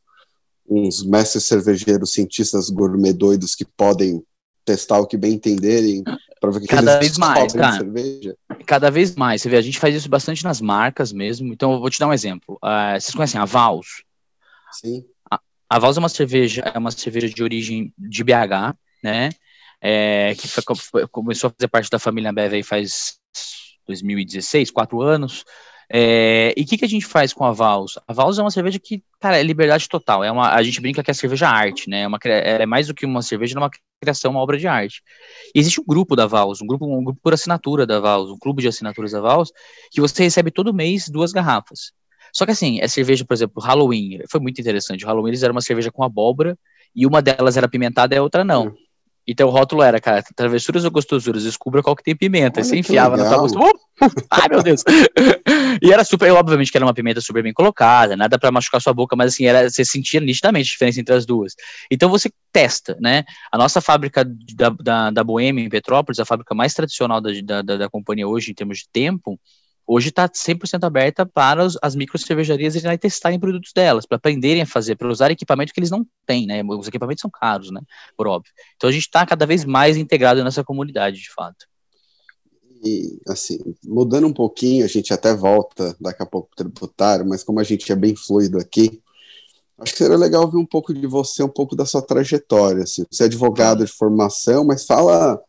uns 0.68 1.04
mestres 1.04 1.46
cervejeiros, 1.46 2.14
cientistas 2.14 2.70
gourmet 2.70 3.14
doidos 3.14 3.54
que 3.54 3.66
podem 3.66 4.24
testar 4.64 5.00
o 5.00 5.08
que 5.08 5.18
bem 5.18 5.34
entenderem 5.34 6.04
para 6.40 6.52
ver 6.52 6.62
que 6.62 6.68
cada 6.68 7.00
vez 7.00 7.18
mais, 7.18 7.52
cara. 7.52 7.78
cerveja. 7.78 8.36
Cada 8.66 8.90
vez 8.90 9.16
mais. 9.16 9.42
Você 9.42 9.50
vê, 9.50 9.58
a 9.58 9.62
gente 9.62 9.80
faz 9.80 9.94
isso 9.94 10.10
bastante 10.10 10.44
nas 10.44 10.62
marcas 10.62 11.12
mesmo. 11.12 11.52
Então, 11.52 11.74
eu 11.74 11.80
vou 11.80 11.90
te 11.90 12.00
dar 12.00 12.08
um 12.08 12.14
exemplo. 12.14 12.58
Uh, 12.64 13.00
vocês 13.00 13.14
conhecem 13.14 13.42
a 13.42 13.46
Vals? 13.46 14.04
Sim. 14.72 15.04
A 15.70 15.78
Vals 15.78 15.98
é 15.98 16.00
uma 16.00 16.10
cerveja, 16.10 16.62
é 16.74 16.78
uma 16.78 16.92
cerveja 16.92 17.30
de 17.30 17.44
origem 17.44 17.94
de 17.98 18.24
BH, 18.24 18.76
né? 19.04 19.30
É, 19.82 20.34
que 20.36 20.48
foi, 20.48 21.08
começou 21.08 21.48
a 21.50 21.54
fazer 21.58 21.68
parte 21.68 21.90
da 21.90 22.00
família 22.00 22.32
Ambev 22.32 22.54
aí 22.54 22.64
faz 22.64 23.20
2016, 23.88 24.72
quatro 24.72 25.02
anos. 25.02 25.46
É, 25.92 26.54
e 26.56 26.62
o 26.62 26.66
que, 26.66 26.78
que 26.78 26.86
a 26.86 26.88
gente 26.88 27.06
faz 27.06 27.34
com 27.34 27.44
a 27.44 27.52
Vals? 27.52 27.98
A 28.08 28.14
Vals 28.14 28.38
é 28.38 28.42
uma 28.42 28.52
cerveja 28.52 28.78
que, 28.78 29.04
cara, 29.20 29.40
é 29.40 29.44
liberdade 29.44 29.88
total. 29.88 30.24
É 30.24 30.32
uma, 30.32 30.54
a 30.54 30.62
gente 30.62 30.82
brinca 30.82 31.04
que 31.04 31.10
é 31.10 31.14
cerveja 31.14 31.48
arte, 31.48 31.90
né? 31.90 32.02
É, 32.02 32.08
uma, 32.08 32.20
é 32.24 32.66
mais 32.66 32.88
do 32.88 32.94
que 32.94 33.06
uma 33.06 33.22
cerveja, 33.22 33.56
é 33.56 33.60
uma 33.60 33.72
criação, 34.02 34.32
uma 34.32 34.40
obra 34.40 34.58
de 34.58 34.68
arte. 34.68 35.02
E 35.56 35.60
existe 35.60 35.82
um 35.82 35.86
grupo 35.86 36.16
da 36.16 36.28
Vals, 36.28 36.62
um 36.62 36.68
grupo, 36.68 36.86
um 36.86 37.04
grupo 37.04 37.20
por 37.22 37.34
assinatura 37.34 37.86
da 37.88 38.00
Vals, 38.00 38.30
um 38.30 38.38
clube 38.38 38.62
de 38.62 38.68
assinaturas 38.68 39.12
da 39.12 39.22
Vals, 39.22 39.52
que 39.92 40.02
você 40.02 40.24
recebe 40.24 40.52
todo 40.52 40.74
mês 40.74 41.10
duas 41.10 41.32
garrafas. 41.32 41.92
Só 42.34 42.46
que 42.46 42.52
assim, 42.52 42.80
é 42.82 42.88
cerveja, 42.88 43.26
por 43.26 43.34
exemplo, 43.34 43.62
Halloween, 43.62 44.22
foi 44.30 44.40
muito 44.40 44.60
interessante. 44.60 45.04
O 45.06 45.08
Halloween 45.08 45.30
eles 45.30 45.44
eram 45.44 45.54
uma 45.54 45.62
cerveja 45.62 45.92
com 45.92 46.04
abóbora, 46.04 46.58
e 46.96 47.06
uma 47.06 47.22
delas 47.22 47.58
era 47.58 47.68
pimentada 47.68 48.16
e 48.16 48.18
a 48.18 48.24
outra 48.24 48.44
não. 48.44 48.68
Hum. 48.68 48.76
Então 49.28 49.48
o 49.48 49.52
rótulo 49.52 49.84
era, 49.84 50.02
cara, 50.02 50.24
travessuras 50.36 50.84
ou 50.86 50.90
gostosuras, 50.90 51.44
descubra 51.44 51.84
qual 51.84 51.96
que 51.96 52.02
tem 52.02 52.16
pimenta. 52.16 52.62
Olha 52.62 52.68
você 52.68 52.78
enfiava 52.78 53.16
na 53.16 53.30
tua 53.30 53.38
gosto. 53.38 53.60
Uh, 53.60 53.70
ai, 54.32 54.48
meu 54.50 54.64
Deus. 54.64 54.82
e 55.84 55.94
era 55.94 56.04
super, 56.04 56.32
obviamente 56.32 56.72
que 56.72 56.78
era 56.78 56.86
uma 56.86 56.96
pimenta 56.96 57.22
super 57.22 57.44
bem 57.44 57.54
colocada, 57.54 58.18
nada 58.18 58.40
para 58.40 58.52
machucar 58.52 58.82
sua 58.82 58.92
boca, 58.92 59.16
mas 59.16 59.34
assim, 59.34 59.46
era, 59.46 59.70
você 59.70 59.86
sentia 59.86 60.20
nitidamente 60.20 60.70
a 60.70 60.72
diferença 60.72 61.00
entre 61.00 61.14
as 61.14 61.28
duas. 61.28 61.54
Então 61.92 62.10
você 62.10 62.32
testa, 62.52 62.98
né? 63.00 63.24
A 63.52 63.58
nossa 63.58 63.80
fábrica 63.80 64.26
da, 64.56 64.70
da, 64.70 65.12
da 65.12 65.24
Boêmia 65.24 65.64
em 65.64 65.70
Petrópolis, 65.70 66.20
a 66.20 66.26
fábrica 66.26 66.56
mais 66.56 66.74
tradicional 66.74 67.22
da, 67.22 67.62
da, 67.62 67.78
da 67.78 67.90
companhia 67.90 68.28
hoje 68.28 68.50
em 68.50 68.56
termos 68.56 68.80
de 68.80 68.86
tempo, 68.92 69.40
hoje 69.90 70.10
está 70.10 70.30
100% 70.30 70.84
aberta 70.84 71.26
para 71.26 71.66
os, 71.66 71.76
as 71.82 71.96
micro 71.96 72.16
cervejarias 72.20 72.76
irem 72.76 72.96
testarem 72.96 73.40
produtos 73.40 73.74
delas, 73.74 74.06
para 74.06 74.18
aprenderem 74.18 74.62
a 74.62 74.66
fazer, 74.68 74.96
para 74.96 75.10
usar 75.10 75.32
equipamento 75.32 75.74
que 75.74 75.80
eles 75.80 75.90
não 75.90 76.06
têm, 76.28 76.46
né? 76.46 76.62
Os 76.64 76.88
equipamentos 76.88 77.22
são 77.22 77.32
caros, 77.32 77.72
né? 77.72 77.82
Por 78.16 78.28
óbvio. 78.28 78.54
Então 78.76 78.88
a 78.88 78.94
gente 78.94 79.02
está 79.02 79.26
cada 79.26 79.48
vez 79.48 79.66
mais 79.66 79.98
integrado 79.98 80.44
nessa 80.44 80.64
comunidade, 80.64 81.18
de 81.18 81.34
fato. 81.34 81.66
E, 82.84 83.20
assim, 83.28 83.58
mudando 83.84 84.28
um 84.28 84.34
pouquinho, 84.34 84.86
a 84.86 84.88
gente 84.88 85.12
até 85.12 85.34
volta 85.34 85.96
daqui 86.00 86.22
a 86.22 86.26
pouco 86.26 86.50
para 86.56 86.68
o 86.68 86.70
tributário, 86.70 87.28
mas 87.28 87.44
como 87.44 87.60
a 87.60 87.64
gente 87.64 87.92
é 87.92 87.96
bem 87.96 88.16
fluido 88.16 88.60
aqui, 88.60 89.02
acho 89.80 89.92
que 89.94 89.98
seria 89.98 90.18
legal 90.18 90.50
ver 90.50 90.58
um 90.58 90.66
pouco 90.66 90.94
de 90.94 91.08
você, 91.08 91.42
um 91.42 91.50
pouco 91.50 91.76
da 91.76 91.86
sua 91.86 92.02
trajetória. 92.04 92.84
Assim. 92.84 93.04
Você 93.10 93.24
é 93.24 93.26
advogado 93.26 93.84
de 93.84 93.92
formação, 93.92 94.64
mas 94.64 94.86
fala 94.86 95.42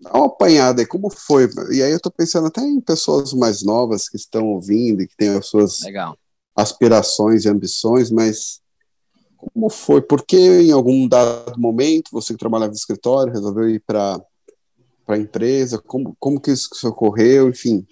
Dá 0.00 0.12
uma 0.12 0.26
apanhada 0.26 0.82
aí, 0.82 0.86
como 0.86 1.08
foi? 1.10 1.48
E 1.72 1.82
aí 1.82 1.92
eu 1.92 2.00
tô 2.00 2.10
pensando 2.10 2.46
até 2.46 2.60
em 2.60 2.80
pessoas 2.80 3.32
mais 3.32 3.62
novas 3.62 4.08
que 4.08 4.16
estão 4.16 4.46
ouvindo 4.48 5.02
e 5.02 5.06
que 5.06 5.16
têm 5.16 5.30
as 5.30 5.46
suas 5.46 5.80
Legal. 5.80 6.16
aspirações 6.56 7.44
e 7.44 7.48
ambições, 7.48 8.10
mas 8.10 8.60
como 9.36 9.70
foi? 9.70 10.00
Por 10.00 10.24
que 10.24 10.36
em 10.36 10.72
algum 10.72 11.06
dado 11.06 11.58
momento 11.58 12.10
você 12.12 12.32
que 12.32 12.38
trabalhava 12.38 12.70
no 12.70 12.76
escritório 12.76 13.32
resolveu 13.32 13.68
ir 13.68 13.80
para 13.86 14.20
a 15.08 15.16
empresa? 15.16 15.78
Como, 15.78 16.16
como 16.18 16.40
que 16.40 16.50
isso 16.50 16.68
ocorreu? 16.88 17.48
Enfim, 17.48 17.86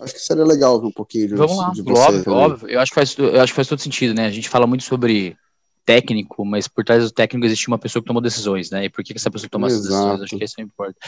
acho 0.00 0.14
que 0.14 0.20
seria 0.20 0.44
legal 0.44 0.80
ver 0.80 0.86
um 0.86 0.92
pouquinho 0.92 1.28
de, 1.28 1.34
Vamos 1.34 1.56
lá, 1.56 1.70
de 1.70 1.82
você. 1.82 2.00
Óbvio, 2.00 2.32
óbvio. 2.32 2.68
Eu 2.68 2.80
acho, 2.80 2.90
que 2.90 2.94
faz, 2.94 3.16
eu 3.18 3.40
acho 3.40 3.52
que 3.52 3.56
faz 3.56 3.68
todo 3.68 3.80
sentido, 3.80 4.14
né? 4.14 4.26
A 4.26 4.30
gente 4.30 4.48
fala 4.48 4.66
muito 4.66 4.84
sobre 4.84 5.36
técnico, 5.88 6.44
mas 6.44 6.68
por 6.68 6.84
trás 6.84 7.02
do 7.02 7.10
técnico 7.10 7.46
existe 7.46 7.66
uma 7.66 7.78
pessoa 7.78 8.02
que 8.02 8.06
tomou 8.06 8.20
decisões, 8.20 8.70
né? 8.70 8.84
E 8.84 8.90
por 8.90 9.02
que, 9.02 9.14
essa 9.16 9.30
pessoa 9.30 9.48
toma 9.48 9.68
essas 9.68 9.80
decisões? 9.80 10.20
Acho 10.20 10.36
que 10.36 10.44
isso 10.44 10.60
é 10.60 10.62
importante. 10.62 10.98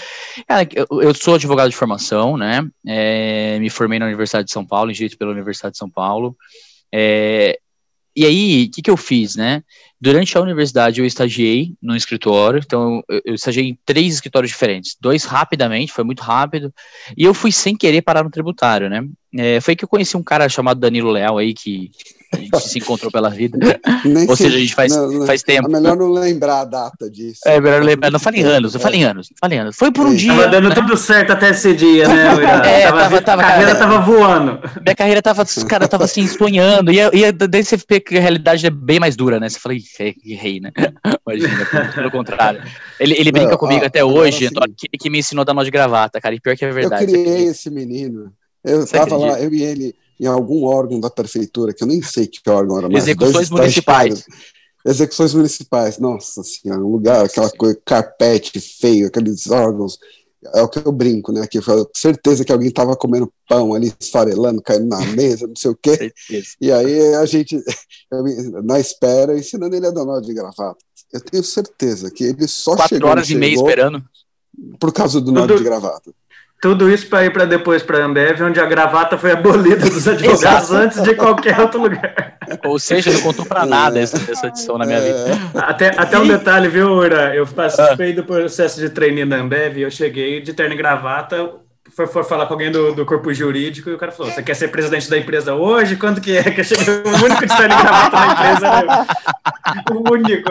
eu, 0.74 1.02
eu, 1.02 1.14
sou 1.14 1.34
advogado 1.34 1.68
de 1.68 1.76
formação, 1.76 2.38
né? 2.38 2.66
É, 2.86 3.58
me 3.58 3.68
formei 3.68 3.98
na 3.98 4.06
Universidade 4.06 4.46
de 4.46 4.52
São 4.52 4.64
Paulo, 4.64 4.90
em 4.90 4.94
Direito 4.94 5.18
pela 5.18 5.32
Universidade 5.32 5.72
de 5.72 5.78
São 5.78 5.90
Paulo. 5.90 6.34
É, 6.90 7.58
e 8.16 8.24
aí, 8.24 8.64
o 8.64 8.70
que, 8.70 8.80
que 8.80 8.90
eu 8.90 8.96
fiz, 8.96 9.36
né? 9.36 9.62
Durante 10.00 10.38
a 10.38 10.40
universidade, 10.40 10.98
eu 10.98 11.04
estagiei 11.04 11.74
no 11.82 11.94
escritório, 11.94 12.62
então 12.64 13.02
eu, 13.06 13.20
eu 13.26 13.34
estagiei 13.34 13.68
em 13.68 13.78
três 13.84 14.14
escritórios 14.14 14.50
diferentes. 14.50 14.96
Dois 14.98 15.24
rapidamente, 15.24 15.92
foi 15.92 16.04
muito 16.04 16.22
rápido, 16.22 16.72
e 17.14 17.22
eu 17.22 17.34
fui 17.34 17.52
sem 17.52 17.76
querer 17.76 18.00
parar 18.00 18.24
no 18.24 18.30
tributário, 18.30 18.88
né? 18.88 19.06
É, 19.36 19.60
foi 19.60 19.76
que 19.76 19.84
eu 19.84 19.88
conheci 19.88 20.16
um 20.16 20.22
cara 20.22 20.48
chamado 20.48 20.80
Danilo 20.80 21.10
Leal 21.10 21.36
aí, 21.36 21.52
que 21.52 21.90
A 22.32 22.36
gente 22.36 22.68
se 22.68 22.78
encontrou 22.78 23.10
pela 23.10 23.28
vida. 23.28 23.58
Nem 24.04 24.28
Ou 24.28 24.36
seja, 24.36 24.56
a 24.56 24.60
gente 24.60 24.74
faz, 24.74 24.94
não, 24.94 25.26
faz 25.26 25.42
tempo. 25.42 25.68
É 25.68 25.72
melhor 25.72 25.96
não 25.96 26.10
lembrar 26.12 26.60
a 26.60 26.64
data 26.64 27.10
disso. 27.10 27.40
É 27.44 27.60
melhor 27.60 27.82
lembrar. 27.82 28.10
Não 28.10 28.20
fale 28.20 28.40
em 28.40 28.44
anos, 28.44 28.74
não 28.74 28.80
fale 28.80 28.96
em 28.98 29.04
anos, 29.04 29.28
não 29.30 29.36
fale 29.40 29.56
anos. 29.58 29.76
Foi 29.76 29.90
por 29.90 30.06
um 30.06 30.12
é. 30.12 30.16
dia. 30.16 30.34
Tava 30.34 30.48
dando 30.48 30.68
né? 30.68 30.74
tudo 30.74 30.96
certo 30.96 31.32
até 31.32 31.50
esse 31.50 31.74
dia, 31.74 32.06
né? 32.06 32.26
é, 32.64 32.86
tava, 32.86 32.98
tava, 33.00 33.22
tava, 33.22 33.42
a 33.42 33.44
carreira 33.44 33.74
cara, 33.74 33.78
tava 33.78 34.00
voando. 34.00 34.60
Minha 34.80 34.94
carreira 34.94 35.22
tava, 35.22 35.44
cara, 35.68 35.88
tava 35.88 36.04
assim, 36.04 36.26
sonhando. 36.28 36.92
E, 36.92 37.00
e 37.00 37.32
daí 37.32 37.64
você 37.64 37.76
vê 37.76 37.98
que 37.98 38.16
a 38.16 38.20
realidade 38.20 38.64
é 38.64 38.70
bem 38.70 39.00
mais 39.00 39.16
dura, 39.16 39.40
né? 39.40 39.48
Você 39.48 39.58
fala, 39.58 39.74
errei, 40.24 40.60
né? 40.60 40.70
Imagina, 41.26 41.92
pelo 41.94 42.10
contrário. 42.12 42.62
Ele, 43.00 43.14
ele 43.18 43.32
brinca 43.32 43.50
não, 43.50 43.58
comigo 43.58 43.82
ó, 43.82 43.86
até 43.86 44.04
hoje, 44.04 44.46
assim, 44.46 44.74
que, 44.76 44.88
que 44.88 45.10
me 45.10 45.18
ensinou 45.18 45.42
a 45.42 45.44
dar 45.44 45.54
nó 45.54 45.64
de 45.64 45.70
gravata, 45.70 46.20
cara. 46.20 46.34
E 46.34 46.40
pior 46.40 46.56
que 46.56 46.64
é 46.64 46.70
verdade. 46.70 47.04
Eu 47.04 47.08
criei 47.08 47.46
esse 47.46 47.68
menino. 47.70 48.32
Eu 48.64 48.80
Você 48.80 48.92
tava 48.92 49.16
acredita? 49.16 49.32
lá, 49.32 49.40
eu 49.40 49.52
e 49.54 49.62
ele, 49.62 49.94
em 50.18 50.26
algum 50.26 50.64
órgão 50.64 51.00
da 51.00 51.10
prefeitura, 51.10 51.72
que 51.72 51.82
eu 51.82 51.88
nem 51.88 52.02
sei 52.02 52.26
que 52.26 52.48
órgão 52.48 52.78
era 52.78 52.88
mais. 52.88 53.04
Execuções 53.04 53.50
municipais. 53.50 54.24
Execuções 54.84 55.34
municipais, 55.34 55.98
nossa 55.98 56.42
senhora, 56.42 56.80
um 56.80 56.90
lugar, 56.90 57.24
aquela 57.24 57.50
coisa, 57.50 57.78
carpete 57.84 58.58
feio, 58.60 59.08
aqueles 59.08 59.50
órgãos. 59.50 59.98
É 60.54 60.62
o 60.62 60.68
que 60.68 60.78
eu 60.78 60.90
brinco, 60.90 61.32
né? 61.32 61.46
Que 61.46 61.58
eu 61.58 61.62
falo, 61.62 61.90
certeza 61.94 62.46
que 62.46 62.52
alguém 62.52 62.70
tava 62.70 62.96
comendo 62.96 63.30
pão 63.46 63.74
ali, 63.74 63.92
esfarelando, 64.00 64.62
caindo 64.62 64.86
na 64.86 65.04
mesa, 65.12 65.46
não 65.46 65.54
sei 65.54 65.70
o 65.70 65.76
quê. 65.76 66.10
e 66.58 66.72
aí 66.72 67.14
a 67.16 67.26
gente, 67.26 67.62
na 68.64 68.80
espera, 68.80 69.38
ensinando 69.38 69.76
ele 69.76 69.86
a 69.86 69.90
dar 69.90 70.04
nó 70.04 70.18
de 70.18 70.32
gravata. 70.32 70.78
Eu 71.12 71.20
tenho 71.20 71.44
certeza 71.44 72.10
que 72.10 72.24
ele 72.24 72.48
só 72.48 72.74
Quatro 72.74 72.96
chegou. 72.96 73.08
Quatro 73.08 73.18
horas 73.18 73.30
e 73.30 73.34
meia 73.34 73.54
esperando. 73.54 74.02
Por 74.78 74.92
causa 74.92 75.20
do 75.20 75.30
nó 75.30 75.46
de 75.46 75.62
gravata. 75.62 76.10
Tudo 76.60 76.90
isso 76.90 77.06
para 77.06 77.24
ir 77.24 77.32
para 77.32 77.46
depois 77.46 77.82
para 77.82 77.98
a 77.98 78.04
Ambev, 78.04 78.42
onde 78.42 78.60
a 78.60 78.66
gravata 78.66 79.16
foi 79.16 79.32
abolida 79.32 79.88
dos 79.88 80.06
advogados 80.08 80.70
antes 80.70 81.02
de 81.02 81.14
qualquer 81.14 81.58
outro 81.58 81.80
lugar. 81.80 82.36
Ou 82.64 82.78
seja, 82.78 83.10
não 83.12 83.22
contou 83.22 83.46
para 83.46 83.64
nada 83.64 83.98
essa, 83.98 84.30
essa 84.30 84.48
edição 84.48 84.76
na 84.76 84.84
minha 84.84 85.00
vida. 85.00 85.38
Até, 85.54 85.88
até 85.96 86.18
um 86.18 86.26
detalhe, 86.26 86.68
viu, 86.68 86.90
Ura? 86.90 87.34
Eu 87.34 87.46
participei 87.46 88.12
ah. 88.12 88.14
do 88.16 88.24
processo 88.24 88.78
de 88.78 88.90
treininho 88.90 89.26
da 89.26 89.36
Ambev 89.36 89.78
e 89.78 89.82
eu 89.82 89.90
cheguei 89.90 90.42
de 90.42 90.52
terno 90.52 90.74
e 90.74 90.76
gravata, 90.76 91.50
foi, 91.94 92.06
foi 92.06 92.24
falar 92.24 92.46
com 92.46 92.54
alguém 92.54 92.70
do, 92.70 92.94
do 92.94 93.04
corpo 93.04 93.32
jurídico 93.32 93.90
e 93.90 93.94
o 93.94 93.98
cara 93.98 94.12
falou: 94.12 94.32
Você 94.32 94.42
quer 94.42 94.54
ser 94.54 94.68
presidente 94.68 95.08
da 95.10 95.18
empresa 95.18 95.54
hoje? 95.54 95.96
Quanto 95.96 96.20
que 96.20 96.36
é? 96.36 96.42
Que 96.50 96.60
eu 96.60 96.64
cheguei 96.64 96.94
o 96.94 97.24
único 97.24 97.46
de 97.46 97.52
e 97.52 97.68
gravata 97.68 98.16
na 98.16 98.32
empresa. 98.32 98.82
Né? 98.82 99.06
O 99.92 100.12
único. 100.12 100.50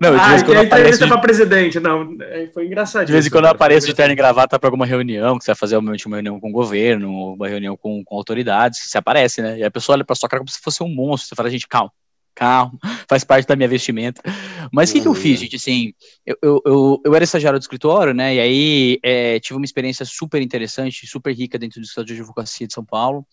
Não, 0.00 0.14
de 0.14 0.20
ah, 0.20 0.28
vez 0.28 0.42
quando 0.42 0.62
entrevista 0.62 1.04
de... 1.04 1.10
para 1.10 1.20
presidente, 1.20 1.80
não, 1.80 2.16
é, 2.20 2.48
foi 2.52 2.66
engraçado. 2.66 3.04
De 3.04 3.12
vez 3.12 3.26
em 3.26 3.30
quando 3.30 3.44
eu 3.44 3.50
apareço 3.50 3.86
de 3.86 3.94
terno 3.94 4.12
e 4.12 4.16
gravata 4.16 4.58
para 4.58 4.68
alguma 4.68 4.86
reunião, 4.86 5.38
que 5.38 5.44
você 5.44 5.50
vai 5.50 5.56
fazer 5.56 5.76
uma 5.76 5.94
reunião 5.94 6.40
com 6.40 6.48
o 6.48 6.52
governo, 6.52 7.34
uma 7.34 7.48
reunião 7.48 7.76
com, 7.76 8.02
com 8.04 8.16
autoridades, 8.16 8.80
você 8.86 8.96
aparece, 8.96 9.42
né? 9.42 9.58
E 9.58 9.64
a 9.64 9.70
pessoa 9.70 9.96
olha 9.96 10.04
para 10.04 10.16
sua 10.16 10.28
cara 10.28 10.40
como 10.40 10.50
se 10.50 10.60
fosse 10.60 10.82
um 10.82 10.88
monstro. 10.88 11.28
Você 11.28 11.34
fala, 11.34 11.50
gente, 11.50 11.68
calma, 11.68 11.90
calma, 12.36 12.78
faz 13.08 13.24
parte 13.24 13.48
da 13.48 13.56
minha 13.56 13.68
vestimenta. 13.68 14.22
Mas 14.70 14.90
o 14.90 14.92
que, 14.92 15.00
que 15.00 15.08
eu 15.08 15.14
fiz, 15.14 15.40
gente? 15.40 15.56
Assim, 15.56 15.92
eu, 16.24 16.36
eu, 16.42 16.62
eu, 16.64 17.02
eu 17.06 17.14
era 17.14 17.24
estagiário 17.24 17.58
do 17.58 17.62
escritório, 17.62 18.14
né? 18.14 18.34
E 18.34 18.40
aí 18.40 18.98
é, 19.02 19.40
tive 19.40 19.56
uma 19.56 19.64
experiência 19.64 20.04
super 20.04 20.40
interessante, 20.40 21.06
super 21.06 21.34
rica 21.34 21.58
dentro 21.58 21.80
do 21.80 21.84
escritório 21.84 22.14
de 22.14 22.20
advocacia 22.20 22.66
de 22.66 22.74
São 22.74 22.84
Paulo. 22.84 23.26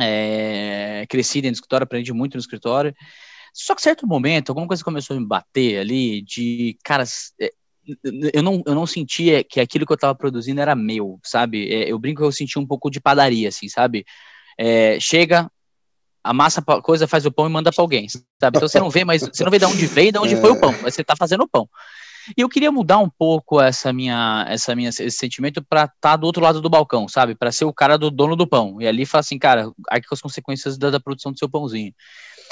É, 0.00 1.06
cresci 1.08 1.40
dentro 1.40 1.52
do 1.52 1.56
escritório, 1.56 1.84
aprendi 1.84 2.12
muito 2.12 2.34
no 2.34 2.40
escritório. 2.40 2.94
Só 3.52 3.74
que 3.74 3.82
certo 3.82 4.06
momento, 4.06 4.50
alguma 4.50 4.66
coisa 4.66 4.84
começou 4.84 5.16
a 5.16 5.20
me 5.20 5.26
bater 5.26 5.78
ali 5.78 6.20
de, 6.22 6.76
cara, 6.82 7.04
é, 7.40 7.52
eu 8.34 8.42
não, 8.42 8.62
eu 8.66 8.74
não 8.74 8.86
sentia 8.86 9.44
que 9.44 9.60
aquilo 9.60 9.86
que 9.86 9.92
eu 9.92 9.96
estava 9.96 10.14
produzindo 10.14 10.60
era 10.60 10.74
meu, 10.74 11.18
sabe? 11.22 11.72
É, 11.72 11.90
eu 11.90 11.98
brinco 11.98 12.20
que 12.20 12.26
eu 12.26 12.32
sentia 12.32 12.60
um 12.60 12.66
pouco 12.66 12.90
de 12.90 13.00
padaria, 13.00 13.48
assim, 13.48 13.68
sabe? 13.68 14.04
É, 14.58 14.98
chega, 15.00 15.50
amassa 16.30 16.62
a 16.66 16.82
coisa, 16.82 17.06
faz 17.06 17.24
o 17.26 17.32
pão 17.32 17.46
e 17.46 17.50
manda 17.50 17.72
para 17.72 17.82
alguém, 17.82 18.08
sabe? 18.08 18.56
Então 18.56 18.68
você 18.68 18.80
não 18.80 18.90
vê, 18.90 19.04
mas 19.04 19.22
você 19.22 19.44
não 19.44 19.50
vê 19.50 19.58
de 19.58 19.64
onde 19.64 19.86
veio, 19.86 20.12
de 20.12 20.18
onde 20.18 20.34
é. 20.34 20.40
foi 20.40 20.50
o 20.50 20.60
pão, 20.60 20.74
mas 20.82 20.94
você 20.94 21.02
está 21.02 21.14
fazendo 21.16 21.44
o 21.44 21.48
pão. 21.48 21.68
E 22.36 22.40
eu 22.40 22.48
queria 22.48 22.72
mudar 22.72 22.98
um 22.98 23.08
pouco 23.08 23.60
essa 23.60 23.92
minha, 23.92 24.44
essa 24.48 24.74
minha, 24.74 24.88
esse 24.88 25.10
sentimento 25.10 25.62
para 25.62 25.84
estar 25.84 25.94
tá 26.00 26.16
do 26.16 26.26
outro 26.26 26.42
lado 26.42 26.60
do 26.60 26.70
balcão, 26.70 27.06
sabe? 27.06 27.34
Para 27.34 27.52
ser 27.52 27.64
o 27.64 27.72
cara 27.72 27.96
do 27.96 28.10
dono 28.10 28.34
do 28.34 28.46
pão. 28.46 28.80
E 28.80 28.88
ali 28.88 29.06
falar 29.06 29.20
assim, 29.20 29.38
cara, 29.38 29.70
arque 29.88 30.08
com 30.08 30.14
as 30.14 30.20
consequências 30.20 30.76
da, 30.76 30.90
da 30.90 30.98
produção 30.98 31.30
do 31.30 31.38
seu 31.38 31.48
pãozinho. 31.48 31.92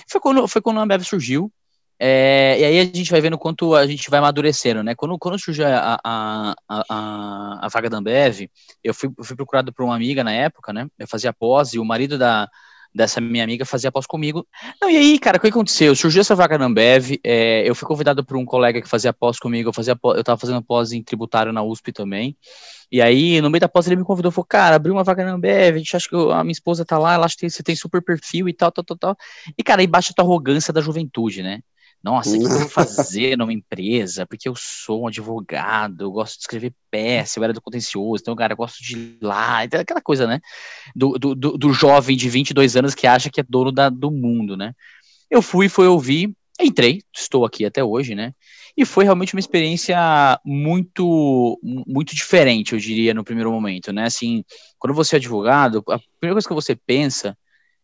Foi 0.08 0.20
quando, 0.20 0.46
foi 0.46 0.62
quando 0.62 0.78
a 0.78 0.82
Ambev 0.82 1.02
surgiu. 1.02 1.50
É, 1.98 2.56
e 2.58 2.64
aí 2.64 2.78
a 2.80 2.84
gente 2.84 3.10
vai 3.10 3.20
vendo 3.20 3.38
quanto 3.38 3.74
a 3.74 3.86
gente 3.86 4.10
vai 4.10 4.18
amadurecendo, 4.18 4.82
né? 4.82 4.94
Quando, 4.94 5.18
quando 5.18 5.38
surgiu 5.38 5.66
a, 5.66 5.98
a, 6.04 6.54
a, 6.68 7.66
a, 7.66 7.68
vaga 7.68 7.88
da 7.88 7.98
Ambev, 7.98 8.48
eu 8.82 8.92
fui, 8.92 9.10
fui 9.22 9.36
procurado 9.36 9.72
por 9.72 9.84
uma 9.84 9.94
amiga 9.94 10.22
na 10.22 10.32
época, 10.32 10.72
né? 10.72 10.86
Eu 10.98 11.06
fazia 11.08 11.32
pós 11.32 11.72
e 11.72 11.78
o 11.78 11.84
marido 11.84 12.18
da, 12.18 12.48
dessa 12.94 13.20
minha 13.20 13.42
amiga 13.42 13.64
fazia 13.64 13.90
pós 13.90 14.06
comigo. 14.06 14.46
Não, 14.80 14.88
e 14.88 14.96
aí, 14.96 15.18
cara, 15.18 15.38
o 15.38 15.40
que 15.40 15.48
aconteceu? 15.48 15.94
Surgiu 15.96 16.20
essa 16.20 16.34
vaga 16.34 16.56
na 16.56 16.66
Ambev, 16.66 17.18
é, 17.24 17.68
eu 17.68 17.74
fui 17.74 17.88
convidado 17.88 18.24
por 18.24 18.36
um 18.36 18.44
colega 18.44 18.80
que 18.80 18.88
fazia 18.88 19.12
pós 19.12 19.38
comigo, 19.38 19.68
eu, 19.70 19.72
fazia 19.72 19.96
pós, 19.96 20.16
eu 20.16 20.22
tava 20.22 20.38
fazendo 20.38 20.62
pós 20.62 20.92
em 20.92 21.02
tributário 21.02 21.52
na 21.52 21.62
USP 21.62 21.92
também, 21.92 22.36
e 22.90 23.02
aí, 23.02 23.40
no 23.40 23.50
meio 23.50 23.60
da 23.60 23.68
pós, 23.68 23.86
ele 23.86 23.96
me 23.96 24.04
convidou, 24.04 24.30
falou, 24.30 24.46
cara, 24.46 24.76
abriu 24.76 24.94
uma 24.94 25.02
vaga 25.02 25.24
na 25.24 25.32
Ambev, 25.32 25.74
a 25.74 25.78
gente 25.78 25.96
acha 25.96 26.08
que 26.08 26.14
a 26.14 26.44
minha 26.44 26.52
esposa 26.52 26.84
tá 26.84 26.96
lá, 26.96 27.14
ela 27.14 27.26
acha 27.26 27.36
que 27.36 27.50
você 27.50 27.62
tem 27.62 27.74
super 27.74 28.00
perfil 28.02 28.48
e 28.48 28.52
tal, 28.52 28.70
tal, 28.70 28.84
tal, 28.84 28.96
tal. 28.96 29.16
E, 29.58 29.62
cara, 29.64 29.80
aí 29.80 29.86
baixa 29.86 30.12
a 30.12 30.14
tua 30.14 30.24
arrogância 30.24 30.72
da 30.72 30.80
juventude, 30.80 31.42
né? 31.42 31.60
Nossa, 32.04 32.36
o 32.36 32.38
que 32.38 32.44
eu 32.44 32.50
vou 32.50 32.68
fazer 32.68 33.34
numa 33.34 33.52
empresa? 33.52 34.26
Porque 34.26 34.46
eu 34.46 34.54
sou 34.54 35.04
um 35.04 35.06
advogado, 35.08 36.04
eu 36.04 36.12
gosto 36.12 36.34
de 36.34 36.42
escrever 36.42 36.74
peça, 36.90 37.38
eu 37.38 37.44
era 37.44 37.52
do 37.54 37.62
contencioso, 37.62 38.20
então, 38.20 38.36
cara, 38.36 38.52
eu 38.52 38.58
gosto 38.58 38.82
de 38.82 38.98
ir 38.98 39.18
lá, 39.22 39.64
então, 39.64 39.80
aquela 39.80 40.02
coisa, 40.02 40.26
né? 40.26 40.38
Do, 40.94 41.18
do, 41.18 41.34
do, 41.34 41.72
jovem 41.72 42.14
de 42.14 42.28
22 42.28 42.76
anos 42.76 42.94
que 42.94 43.06
acha 43.06 43.30
que 43.30 43.40
é 43.40 43.44
dono 43.48 43.72
da, 43.72 43.88
do 43.88 44.10
mundo, 44.10 44.54
né? 44.54 44.74
Eu 45.30 45.40
fui, 45.40 45.66
fui 45.66 45.86
ouvir, 45.86 46.30
entrei, 46.60 47.00
estou 47.16 47.46
aqui 47.46 47.64
até 47.64 47.82
hoje, 47.82 48.14
né? 48.14 48.34
E 48.76 48.84
foi 48.84 49.04
realmente 49.04 49.34
uma 49.34 49.40
experiência 49.40 49.96
muito, 50.44 51.58
muito 51.62 52.14
diferente, 52.14 52.74
eu 52.74 52.78
diria, 52.78 53.14
no 53.14 53.24
primeiro 53.24 53.50
momento, 53.50 53.94
né? 53.94 54.04
Assim, 54.04 54.44
quando 54.78 54.92
você 54.92 55.16
é 55.16 55.18
advogado, 55.18 55.82
a 55.88 55.98
primeira 56.20 56.34
coisa 56.34 56.48
que 56.48 56.54
você 56.54 56.76
pensa 56.76 57.34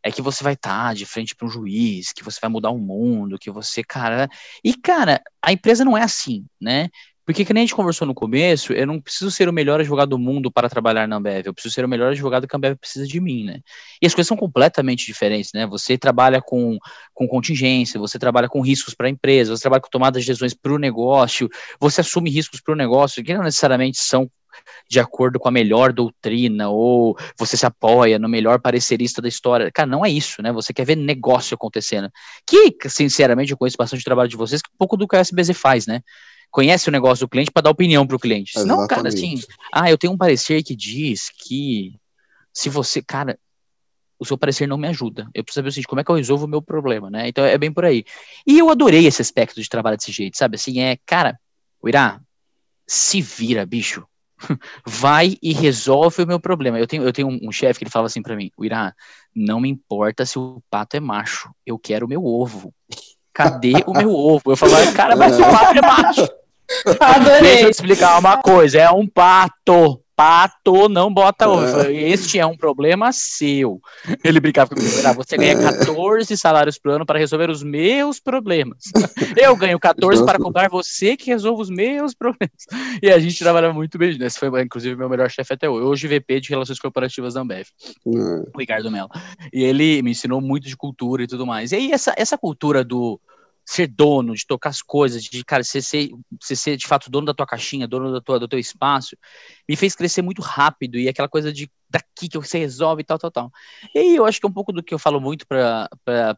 é 0.03 0.11
que 0.11 0.23
você 0.23 0.43
vai 0.43 0.55
estar 0.55 0.89
tá 0.89 0.95
de 0.95 1.05
frente 1.07 1.35
para 1.35 1.47
um 1.47 1.51
juiz, 1.51 2.13
que 2.13 2.25
você 2.25 2.39
vai 2.41 2.51
mudar 2.51 2.71
o 2.71 2.79
mundo, 2.79 3.39
que 3.39 3.51
você, 3.51 3.83
cara. 3.83 4.29
E, 4.65 4.75
cara, 4.75 5.21
a 5.43 5.53
empresa 5.53 5.85
não 5.85 5.97
é 5.97 6.03
assim, 6.03 6.47
né? 6.61 6.89
Porque, 7.31 7.45
que 7.45 7.55
nem 7.55 7.63
a 7.63 7.65
gente 7.65 7.77
conversou 7.77 8.09
no 8.09 8.15
começo, 8.15 8.73
eu 8.73 8.85
não 8.85 9.01
preciso 9.01 9.31
ser 9.31 9.49
o 9.49 9.53
melhor 9.53 9.79
advogado 9.79 10.09
do 10.09 10.19
mundo 10.19 10.51
para 10.51 10.69
trabalhar 10.69 11.07
na 11.07 11.15
Ambev, 11.15 11.47
eu 11.47 11.55
preciso 11.55 11.73
ser 11.73 11.85
o 11.85 11.89
melhor 11.89 12.11
advogado 12.11 12.49
que 12.49 12.57
a 12.57 12.59
Ambev 12.59 12.77
precisa 12.77 13.07
de 13.07 13.21
mim, 13.21 13.45
né? 13.45 13.61
E 14.03 14.07
as 14.07 14.13
coisas 14.13 14.27
são 14.27 14.37
completamente 14.37 15.07
diferentes, 15.07 15.53
né? 15.55 15.65
Você 15.67 15.97
trabalha 15.97 16.41
com, 16.43 16.77
com 17.15 17.29
contingência, 17.29 18.01
você 18.01 18.19
trabalha 18.19 18.49
com 18.49 18.61
riscos 18.61 18.95
para 18.95 19.07
a 19.07 19.11
empresa, 19.11 19.57
você 19.57 19.63
trabalha 19.63 19.83
com 19.83 19.91
tomadas 19.91 20.25
de 20.25 20.29
decisões 20.29 20.55
para 20.55 20.73
o 20.73 20.79
negócio, 20.79 21.49
você 21.79 22.01
assume 22.01 22.31
riscos 22.31 22.61
para 22.61 22.75
o 22.75 22.77
negócio, 22.77 23.23
que 23.23 23.33
não 23.33 23.45
necessariamente 23.45 23.99
são 24.01 24.29
de 24.89 25.01
acordo 25.01 25.39
com 25.39 25.49
a 25.49 25.53
melhor 25.53 25.93
doutrina, 25.93 26.69
ou 26.69 27.17
você 27.39 27.57
se 27.57 27.67
apoia 27.67 28.19
no 28.19 28.29
melhor 28.29 28.61
parecerista 28.61 29.23
da 29.23 29.29
história. 29.29 29.71
Cara, 29.73 29.89
não 29.89 30.05
é 30.05 30.11
isso, 30.11 30.43
né? 30.43 30.53
Você 30.53 30.73
quer 30.73 30.85
ver 30.85 30.97
negócio 30.97 31.55
acontecendo. 31.55 32.11
Que, 32.47 32.77
sinceramente, 32.89 33.53
eu 33.53 33.59
conheço 33.59 33.77
bastante 33.77 34.01
o 34.01 34.05
trabalho 34.05 34.29
de 34.29 34.37
vocês, 34.37 34.63
que 34.63 34.71
pouco 34.79 34.97
do 34.97 35.07
que 35.07 35.17
a 35.17 35.21
SBZ 35.21 35.57
faz, 35.57 35.87
né? 35.87 36.03
conhece 36.51 36.89
o 36.89 36.93
negócio 36.93 37.27
do 37.27 37.31
cliente 37.31 37.51
para 37.51 37.63
dar 37.63 37.71
opinião 37.71 38.07
para 38.07 38.17
o 38.17 38.19
cliente. 38.19 38.59
Não, 38.65 38.87
cara, 38.87 39.09
assim, 39.09 39.41
ah, 39.73 39.89
eu 39.89 39.97
tenho 39.97 40.13
um 40.13 40.19
parecer 40.19 40.63
que 40.63 40.75
diz 40.75 41.31
que 41.31 41.95
se 42.53 42.69
você, 42.69 43.01
cara, 43.01 43.39
o 44.19 44.25
seu 44.25 44.37
parecer 44.37 44.67
não 44.67 44.77
me 44.77 44.89
ajuda. 44.89 45.29
Eu 45.33 45.43
preciso 45.43 45.61
saber 45.61 45.69
o 45.69 45.73
seguinte, 45.73 45.89
como 45.89 46.01
é 46.01 46.05
que 46.05 46.11
eu 46.11 46.17
resolvo 46.17 46.45
o 46.45 46.49
meu 46.49 46.61
problema, 46.61 47.09
né? 47.09 47.29
Então 47.29 47.45
é 47.45 47.57
bem 47.57 47.73
por 47.73 47.87
aí. 47.87 48.05
E 48.47 48.59
eu 48.59 48.69
adorei 48.69 49.07
esse 49.07 49.23
aspecto 49.23 49.61
de 49.63 49.69
trabalho 49.69 49.97
desse 49.97 50.13
jeito, 50.13 50.37
sabe? 50.37 50.57
Assim, 50.57 50.81
é, 50.81 50.99
cara, 51.07 51.39
o 51.81 51.89
Irá, 51.89 52.21
se 52.87 53.23
vira, 53.23 53.65
bicho. 53.65 54.05
Vai 54.87 55.37
e 55.43 55.53
resolve 55.53 56.23
o 56.23 56.27
meu 56.27 56.41
problema. 56.41 56.79
Eu 56.79 56.87
tenho, 56.87 57.03
eu 57.03 57.13
tenho 57.13 57.29
um, 57.29 57.39
um 57.43 57.53
chefe 57.53 57.79
que 57.79 57.85
ele 57.85 57.91
fala 57.91 58.07
assim 58.07 58.23
para 58.23 58.37
mim, 58.37 58.51
o 58.57 58.65
Irá, 58.65 58.95
não 59.35 59.61
me 59.61 59.69
importa 59.69 60.25
se 60.25 60.39
o 60.39 60.63
pato 60.71 60.97
é 60.97 61.01
macho, 61.01 61.51
eu 61.65 61.79
quero 61.79 62.07
o 62.07 62.09
meu 62.09 62.25
ovo. 62.25 62.75
Cadê 63.33 63.73
o 63.87 63.93
meu 63.93 64.13
ovo? 64.13 64.53
Eu 64.53 64.57
falo, 64.57 64.73
cara, 64.95 65.17
mas 65.17 65.39
o 65.39 65.43
pato 65.43 65.79
é 65.79 65.83
macho. 65.83 66.29
Adorei. 67.01 67.41
Deixa 67.41 67.65
eu 67.65 67.71
explicar 67.71 68.19
uma 68.19 68.37
coisa, 68.39 68.79
é 68.79 68.91
um 68.91 69.07
pato. 69.07 70.03
Pato 70.21 70.87
não 70.87 71.11
bota 71.11 71.49
ovo. 71.49 71.81
É. 71.81 71.91
Este 71.95 72.39
é 72.39 72.45
um 72.45 72.55
problema 72.55 73.11
seu. 73.11 73.81
Ele 74.23 74.39
brincava 74.39 74.69
comigo. 74.69 74.91
Você 75.17 75.39
ganha 75.39 75.59
14 75.59 76.37
salários 76.37 76.79
por 76.79 76.93
ano 76.93 77.07
para 77.07 77.19
resolver 77.19 77.49
os 77.49 77.63
meus 77.63 78.21
problemas. 78.21 78.85
Eu 79.35 79.57
ganho 79.57 79.81
14 79.81 80.23
para 80.27 80.39
cobrar 80.39 80.69
você 80.69 81.17
que 81.17 81.31
resolve 81.31 81.63
os 81.63 81.71
meus 81.71 82.13
problemas. 82.13 82.67
E 83.03 83.11
a 83.11 83.19
gente 83.19 83.39
trabalha 83.39 83.73
muito 83.73 83.97
bem. 83.97 84.15
Esse 84.21 84.39
foi, 84.39 84.63
inclusive, 84.63 84.95
meu 84.95 85.09
melhor 85.09 85.31
chefe 85.31 85.55
até 85.55 85.71
hoje. 85.71 85.87
Hoje, 85.87 86.19
VP 86.19 86.41
de 86.41 86.51
Relações 86.51 86.79
Corporativas 86.79 87.33
da 87.33 87.41
Ambev. 87.41 87.69
É. 88.07 88.11
O 88.55 88.59
Ricardo 88.59 88.91
Mello. 88.91 89.09
E 89.51 89.63
ele 89.65 90.03
me 90.03 90.11
ensinou 90.11 90.43
muito 90.43 90.69
de 90.69 90.77
cultura 90.77 91.23
e 91.23 91.27
tudo 91.27 91.47
mais. 91.47 91.73
E 91.73 91.77
aí, 91.77 91.93
essa, 91.93 92.13
essa 92.15 92.37
cultura 92.37 92.85
do 92.85 93.19
ser 93.71 93.87
dono, 93.87 94.35
de 94.35 94.45
tocar 94.45 94.71
as 94.71 94.83
coisas, 94.83 95.23
de, 95.23 95.45
cara, 95.45 95.63
ser, 95.63 95.81
você 96.41 96.57
ser 96.57 96.77
de 96.77 96.89
fato 96.89 97.09
dono 97.09 97.27
da 97.27 97.33
tua 97.33 97.47
caixinha, 97.47 97.87
dono 97.87 98.11
da 98.13 98.21
tua, 98.21 98.37
do 98.37 98.49
teu 98.49 98.59
espaço, 98.59 99.17
me 99.69 99.77
fez 99.77 99.95
crescer 99.95 100.23
muito 100.23 100.43
rápido 100.43 100.99
e 100.99 101.09
aquela 101.09 101.29
coisa 101.29 101.53
de 101.53 101.71
daqui 101.89 102.29
que 102.29 102.37
você 102.37 102.59
resolve 102.59 103.03
e 103.03 103.05
tal, 103.05 103.17
tal, 103.17 103.31
tal. 103.31 103.51
E 103.95 103.99
aí 104.01 104.17
eu 104.17 104.27
acho 104.27 104.41
que 104.41 104.47
é 104.47 104.49
um 104.49 104.53
pouco 104.53 104.73
do 104.73 104.83
que 104.83 104.93
eu 104.93 104.99
falo 104.99 105.21
muito 105.21 105.47
para 105.47 105.89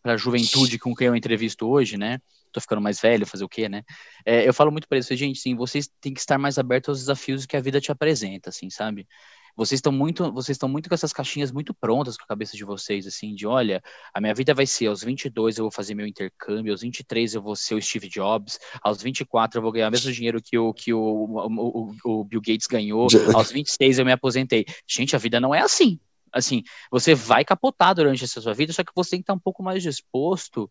a 0.04 0.16
juventude 0.18 0.78
com 0.78 0.94
quem 0.94 1.06
eu 1.06 1.16
entrevisto 1.16 1.66
hoje, 1.66 1.96
né? 1.96 2.18
Tô 2.52 2.60
ficando 2.60 2.82
mais 2.82 3.00
velho, 3.00 3.26
fazer 3.26 3.44
o 3.44 3.48
quê, 3.48 3.66
né? 3.66 3.82
É, 4.26 4.46
eu 4.46 4.52
falo 4.52 4.70
muito 4.70 4.86
para 4.86 4.98
eles, 4.98 5.08
gente, 5.08 5.38
sim, 5.38 5.56
vocês 5.56 5.90
têm 6.02 6.12
que 6.12 6.20
estar 6.20 6.36
mais 6.36 6.58
abertos 6.58 6.90
aos 6.90 6.98
desafios 6.98 7.46
que 7.46 7.56
a 7.56 7.60
vida 7.62 7.80
te 7.80 7.90
apresenta, 7.90 8.50
assim, 8.50 8.68
sabe? 8.68 9.08
Vocês 9.56 9.78
estão 9.78 9.92
muito, 9.92 10.32
vocês 10.32 10.56
estão 10.56 10.68
muito 10.68 10.88
com 10.88 10.94
essas 10.94 11.12
caixinhas 11.12 11.52
muito 11.52 11.74
prontas 11.74 12.16
com 12.16 12.24
a 12.24 12.26
cabeça 12.26 12.56
de 12.56 12.64
vocês, 12.64 13.06
assim, 13.06 13.34
de 13.34 13.46
olha, 13.46 13.82
a 14.12 14.20
minha 14.20 14.34
vida 14.34 14.54
vai 14.54 14.66
ser 14.66 14.86
aos 14.86 15.02
22 15.02 15.58
eu 15.58 15.64
vou 15.64 15.70
fazer 15.70 15.94
meu 15.94 16.06
intercâmbio, 16.06 16.72
aos 16.72 16.82
23 16.82 17.34
eu 17.34 17.42
vou 17.42 17.54
ser 17.54 17.74
o 17.74 17.82
Steve 17.82 18.08
Jobs, 18.08 18.58
aos 18.82 19.02
24 19.02 19.58
eu 19.58 19.62
vou 19.62 19.72
ganhar 19.72 19.88
o 19.88 19.90
mesmo 19.90 20.12
dinheiro 20.12 20.40
que 20.42 20.58
o, 20.58 20.72
que 20.72 20.92
o, 20.92 21.00
o, 21.00 21.94
o 22.04 22.24
Bill 22.24 22.40
Gates 22.40 22.66
ganhou, 22.66 23.08
aos 23.34 23.50
26 23.52 23.98
eu 23.98 24.04
me 24.04 24.12
aposentei. 24.12 24.64
Gente, 24.86 25.14
a 25.14 25.18
vida 25.18 25.38
não 25.40 25.54
é 25.54 25.60
assim. 25.60 25.98
Assim, 26.32 26.62
você 26.90 27.14
vai 27.14 27.44
capotar 27.44 27.94
durante 27.94 28.24
essa 28.24 28.40
sua 28.40 28.54
vida, 28.54 28.72
só 28.72 28.82
que 28.82 28.92
você 28.94 29.10
tem 29.10 29.20
que 29.20 29.24
estar 29.24 29.34
um 29.34 29.38
pouco 29.38 29.62
mais 29.62 29.82
disposto 29.82 30.70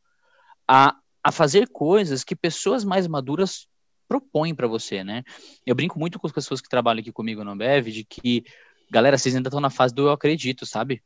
a, 0.68 0.96
a 1.24 1.32
fazer 1.32 1.70
coisas 1.70 2.24
que 2.24 2.36
pessoas 2.36 2.84
mais 2.84 3.06
maduras 3.06 3.68
propõem 4.08 4.54
para 4.54 4.68
você, 4.68 5.04
né? 5.04 5.24
Eu 5.66 5.76
brinco 5.76 5.98
muito 5.98 6.20
com 6.20 6.28
as 6.28 6.34
pessoas 6.34 6.60
que 6.60 6.68
trabalham 6.68 7.00
aqui 7.00 7.12
comigo 7.14 7.44
no 7.44 7.52
Ambev 7.52 7.88
de 7.88 8.04
que 8.04 8.44
galera, 8.92 9.18
vocês 9.18 9.34
ainda 9.34 9.48
estão 9.48 9.62
na 9.62 9.70
fase 9.70 9.96
do 9.96 10.08
eu 10.08 10.12
acredito, 10.12 10.66
sabe? 10.66 11.02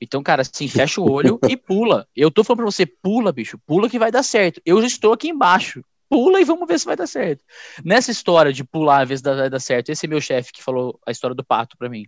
Então, 0.00 0.22
cara, 0.22 0.42
assim, 0.42 0.68
fecha 0.68 1.00
o 1.00 1.10
olho 1.10 1.38
e 1.48 1.56
pula. 1.56 2.06
Eu 2.14 2.30
tô 2.30 2.44
falando 2.44 2.58
pra 2.58 2.66
você, 2.66 2.86
pula, 2.86 3.32
bicho, 3.32 3.58
pula 3.66 3.90
que 3.90 3.98
vai 3.98 4.10
dar 4.10 4.22
certo. 4.22 4.60
Eu 4.64 4.80
já 4.80 4.86
estou 4.86 5.12
aqui 5.12 5.28
embaixo. 5.28 5.84
Pula 6.08 6.40
e 6.40 6.44
vamos 6.44 6.68
ver 6.68 6.78
se 6.78 6.84
vai 6.84 6.94
dar 6.94 7.06
certo. 7.06 7.42
Nessa 7.84 8.10
história 8.10 8.52
de 8.52 8.62
pular 8.62 9.00
a 9.00 9.04
vez 9.04 9.20
vai 9.22 9.50
dar 9.50 9.60
certo, 9.60 9.88
esse 9.88 10.06
é 10.06 10.08
meu 10.08 10.20
chefe 10.20 10.52
que 10.52 10.62
falou 10.62 11.00
a 11.06 11.10
história 11.10 11.34
do 11.34 11.44
pato 11.44 11.76
para 11.76 11.88
mim. 11.88 12.06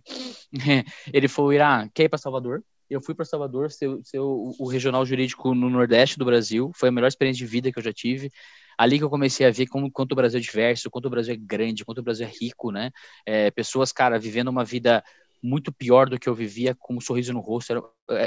Ele 1.11 1.27
falou: 1.27 1.51
Irá, 1.51 1.89
quer 1.93 2.03
ir 2.03 2.09
pra 2.09 2.17
Salvador? 2.17 2.63
Eu 2.89 3.01
fui 3.01 3.13
para 3.13 3.25
Salvador, 3.25 3.69
ser, 3.69 3.89
ser 4.03 4.19
o, 4.19 4.55
o 4.57 4.67
regional 4.67 5.05
jurídico 5.05 5.53
no 5.53 5.69
Nordeste 5.69 6.17
do 6.17 6.23
Brasil. 6.23 6.71
Foi 6.73 6.87
a 6.87 6.91
melhor 6.91 7.07
experiência 7.07 7.45
de 7.45 7.51
vida 7.51 7.71
que 7.71 7.79
eu 7.79 7.83
já 7.83 7.91
tive 7.91 8.31
ali 8.77 8.97
que 8.97 9.03
eu 9.03 9.09
comecei 9.09 9.45
a 9.45 9.51
ver 9.51 9.67
como, 9.67 9.91
quanto 9.91 10.11
o 10.11 10.15
Brasil 10.15 10.39
é 10.39 10.41
diverso, 10.41 10.89
quanto 10.89 11.05
o 11.05 11.09
Brasil 11.09 11.33
é 11.33 11.37
grande, 11.37 11.83
quanto 11.83 11.99
o 11.99 12.03
Brasil 12.03 12.27
é 12.27 12.29
rico, 12.29 12.71
né? 12.71 12.91
É, 13.25 13.49
pessoas, 13.51 13.91
cara, 13.91 14.19
vivendo 14.19 14.49
uma 14.49 14.63
vida 14.63 15.03
muito 15.41 15.71
pior 15.71 16.09
do 16.09 16.19
que 16.19 16.27
eu 16.27 16.35
vivia 16.35 16.75
com 16.77 16.95
um 16.95 17.01
sorriso 17.01 17.33
no 17.33 17.39
rosto. 17.39 17.71
Era, 17.71 17.81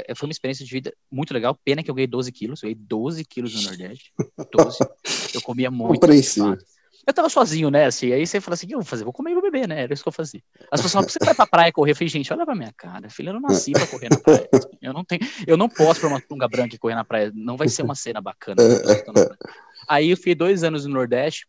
é, 0.07 0.15
foi 0.15 0.27
uma 0.27 0.31
experiência 0.31 0.65
de 0.65 0.71
vida 0.71 0.93
muito 1.11 1.33
legal. 1.33 1.57
Pena 1.63 1.83
que 1.83 1.89
eu 1.89 1.95
ganhei 1.95 2.07
12 2.07 2.31
quilos. 2.31 2.61
Eu 2.61 2.67
ganhei 2.67 2.75
12 2.75 3.25
quilos 3.25 3.53
no 3.53 3.61
Nordeste. 3.69 4.11
12. 4.51 4.77
Eu 5.33 5.41
comia 5.41 5.69
muito. 5.69 5.93
Eu 7.05 7.13
tava 7.13 7.29
sozinho, 7.29 7.71
né? 7.71 7.85
Assim, 7.85 8.11
aí 8.11 8.25
você 8.25 8.39
fala 8.39 8.53
assim: 8.53 8.65
o 8.67 8.69
que 8.69 8.75
eu 8.75 8.79
vou 8.79 8.85
fazer? 8.85 9.03
Vou 9.03 9.13
comer 9.13 9.31
e 9.31 9.33
vou 9.33 9.41
beber, 9.41 9.67
né? 9.67 9.81
Era 9.81 9.93
isso 9.93 10.03
que 10.03 10.09
eu 10.09 10.13
fazia. 10.13 10.41
As 10.71 10.81
pessoas 10.81 10.91
falam: 10.91 11.09
você 11.09 11.19
vai 11.23 11.33
pra 11.33 11.47
praia 11.47 11.71
correr? 11.71 11.91
Eu 11.91 11.95
falei: 11.95 12.07
gente, 12.07 12.31
olha 12.31 12.45
pra 12.45 12.55
minha 12.55 12.71
cara, 12.77 13.09
filha, 13.09 13.29
eu 13.29 13.33
não 13.33 13.41
nasci 13.41 13.71
pra 13.71 13.87
correr 13.87 14.09
na 14.09 14.19
praia. 14.19 14.47
Eu 14.81 14.93
não, 14.93 15.03
tenho, 15.03 15.21
eu 15.47 15.57
não 15.57 15.67
posso 15.67 15.99
pra 15.99 16.09
uma 16.09 16.21
tunga 16.21 16.47
branca 16.47 16.75
e 16.75 16.77
correr 16.77 16.95
na 16.95 17.03
praia. 17.03 17.31
Não 17.33 17.57
vai 17.57 17.67
ser 17.67 17.81
uma 17.81 17.95
cena 17.95 18.21
bacana. 18.21 18.61
Aí 19.87 20.11
eu 20.11 20.17
fiquei 20.17 20.35
dois 20.35 20.63
anos 20.63 20.85
no 20.85 20.93
Nordeste, 20.93 21.47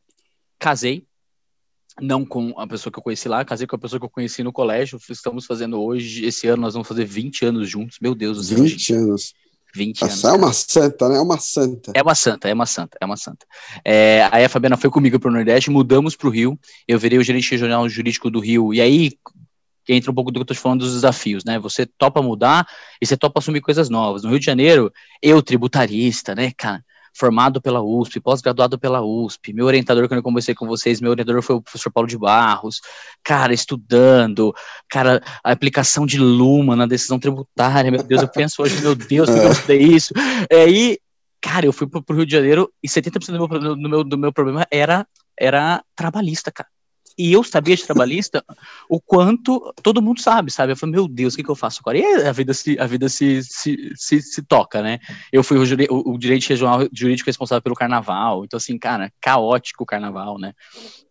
casei, 0.59 1.07
não 2.01 2.25
com 2.25 2.59
a 2.59 2.67
pessoa 2.67 2.93
que 2.93 2.99
eu 2.99 3.03
conheci 3.03 3.29
lá, 3.29 3.45
casei 3.45 3.67
com 3.67 3.77
a 3.77 3.79
pessoa 3.79 4.01
que 4.01 4.07
eu 4.07 4.11
conheci 4.11 4.43
no 4.43 4.53
colégio. 4.53 4.99
Estamos 5.11 5.45
fazendo 5.45 5.81
hoje, 5.81 6.25
esse 6.25 6.47
ano, 6.49 6.63
nós 6.63 6.75
vamos 6.75 6.89
fazer 6.89 7.05
20 7.05 7.45
anos 7.45 7.69
juntos. 7.69 7.99
Meu 8.01 8.15
Deus 8.15 8.39
do 8.39 8.45
céu. 8.45 8.59
20 8.59 8.95
anos. 8.95 9.35
20 9.75 10.03
anos. 10.03 10.25
é 10.25 10.33
uma 10.33 10.53
santa, 10.53 11.09
né? 11.09 11.17
É 11.17 11.21
uma 11.21 11.39
santa. 11.39 11.93
É 11.95 12.03
uma 12.03 12.15
santa, 12.15 12.49
é 12.49 12.55
uma 12.55 12.67
santa, 12.67 12.99
é 13.01 13.07
uma 13.07 13.17
santa. 13.17 13.47
É, 13.85 14.29
aí 14.31 14.45
a 14.45 14.49
Fabiana 14.49 14.77
foi 14.77 14.91
comigo 14.91 15.19
para 15.19 15.31
o 15.31 15.33
Nordeste, 15.33 15.71
mudamos 15.71 16.15
para 16.15 16.29
o 16.29 16.31
Rio. 16.31 16.59
Eu 16.87 16.99
virei 16.99 17.19
o 17.19 17.25
gerente 17.25 17.51
regional 17.51 17.89
jurídico 17.89 18.31
do 18.31 18.41
Rio. 18.41 18.73
E 18.75 18.81
aí 18.81 19.13
entra 19.89 20.11
um 20.11 20.15
pouco 20.15 20.31
do 20.31 20.35
que 20.35 20.41
eu 20.41 20.55
estou 20.55 20.57
falando 20.57 20.81
dos 20.81 20.93
desafios, 20.93 21.45
né? 21.45 21.59
Você 21.59 21.87
topa 21.87 22.23
mudar 22.23 22.67
e 23.01 23.07
você 23.07 23.17
topa 23.17 23.41
assumir 23.41 23.61
coisas 23.61 23.89
novas. 23.89 24.23
No 24.23 24.31
Rio 24.31 24.39
de 24.39 24.47
Janeiro, 24.47 24.93
eu, 25.23 25.43
tributarista, 25.43 26.35
né, 26.35 26.53
cara? 26.57 26.85
Formado 27.15 27.61
pela 27.61 27.83
USP, 27.83 28.21
pós-graduado 28.21 28.79
pela 28.79 29.03
USP. 29.03 29.53
Meu 29.53 29.67
orientador, 29.67 30.09
quando 30.09 30.19
eu 30.19 30.23
conversei 30.23 30.55
com 30.55 30.67
vocês, 30.67 31.01
meu 31.01 31.11
orientador 31.11 31.43
foi 31.43 31.57
o 31.57 31.63
professor 31.63 31.91
Paulo 31.91 32.09
de 32.09 32.17
Barros. 32.17 32.81
Cara, 33.23 33.53
estudando, 33.53 34.55
cara, 34.89 35.23
a 35.45 35.53
aplicação 35.53 36.07
de 36.07 36.19
Luma 36.19 36.75
na 36.75 36.87
decisão 36.87 37.19
tributária, 37.19 37.91
meu 37.91 38.03
Deus, 38.03 38.23
eu 38.23 38.29
penso 38.29 38.63
hoje, 38.63 38.81
meu 38.81 38.95
Deus, 38.95 39.29
que 39.29 39.39
eu 39.39 39.53
estudei 39.53 39.83
isso? 39.83 40.13
É, 40.51 40.69
e, 40.69 40.99
cara, 41.41 41.67
eu 41.67 41.73
fui 41.73 41.87
pro, 41.87 42.03
pro 42.03 42.17
Rio 42.17 42.27
de 42.27 42.33
Janeiro 42.33 42.73
e 42.83 42.89
70% 42.89 43.27
do 43.27 43.49
meu, 43.49 43.77
do, 43.77 43.89
meu, 43.89 44.05
do 44.05 44.19
meu 44.19 44.33
problema 44.33 44.67
era, 44.71 45.07
era 45.39 45.83
trabalhista, 45.95 46.51
cara. 46.51 46.69
E 47.19 47.33
eu 47.33 47.43
sabia 47.45 47.77
de 47.77 47.85
trabalhista 47.85 48.45
o 48.89 49.01
quanto 49.01 49.73
todo 49.83 50.03
mundo 50.03 50.21
sabe, 50.21 50.51
sabe? 50.51 50.73
Eu 50.73 50.77
falei, 50.77 50.95
meu 50.95 51.09
Deus, 51.09 51.35
o 51.35 51.37
que, 51.37 51.43
que 51.43 51.51
eu 51.51 51.55
faço 51.55 51.81
agora? 51.81 51.99
E 51.99 52.05
a 52.05 52.33
vida 52.33 52.55
se, 52.55 52.79
a 52.79 52.87
vida 52.87 53.09
se, 53.09 53.43
se, 53.43 53.93
se, 53.95 54.23
se 54.23 54.43
toca, 54.43 54.83
né? 54.83 54.99
Eu 55.33 55.43
fui 55.43 55.59
o, 55.59 55.63
o, 55.91 56.15
o, 56.15 56.19
direito 56.19 56.49
regional 56.49 56.89
jurídico 56.93 57.29
responsável 57.29 57.63
pelo 57.63 57.75
carnaval. 57.75 58.45
Então, 58.45 58.57
assim, 58.57 58.79
cara, 58.79 59.13
caótico 59.21 59.85
o 59.85 59.87
carnaval, 59.87 60.39
né? 60.39 60.53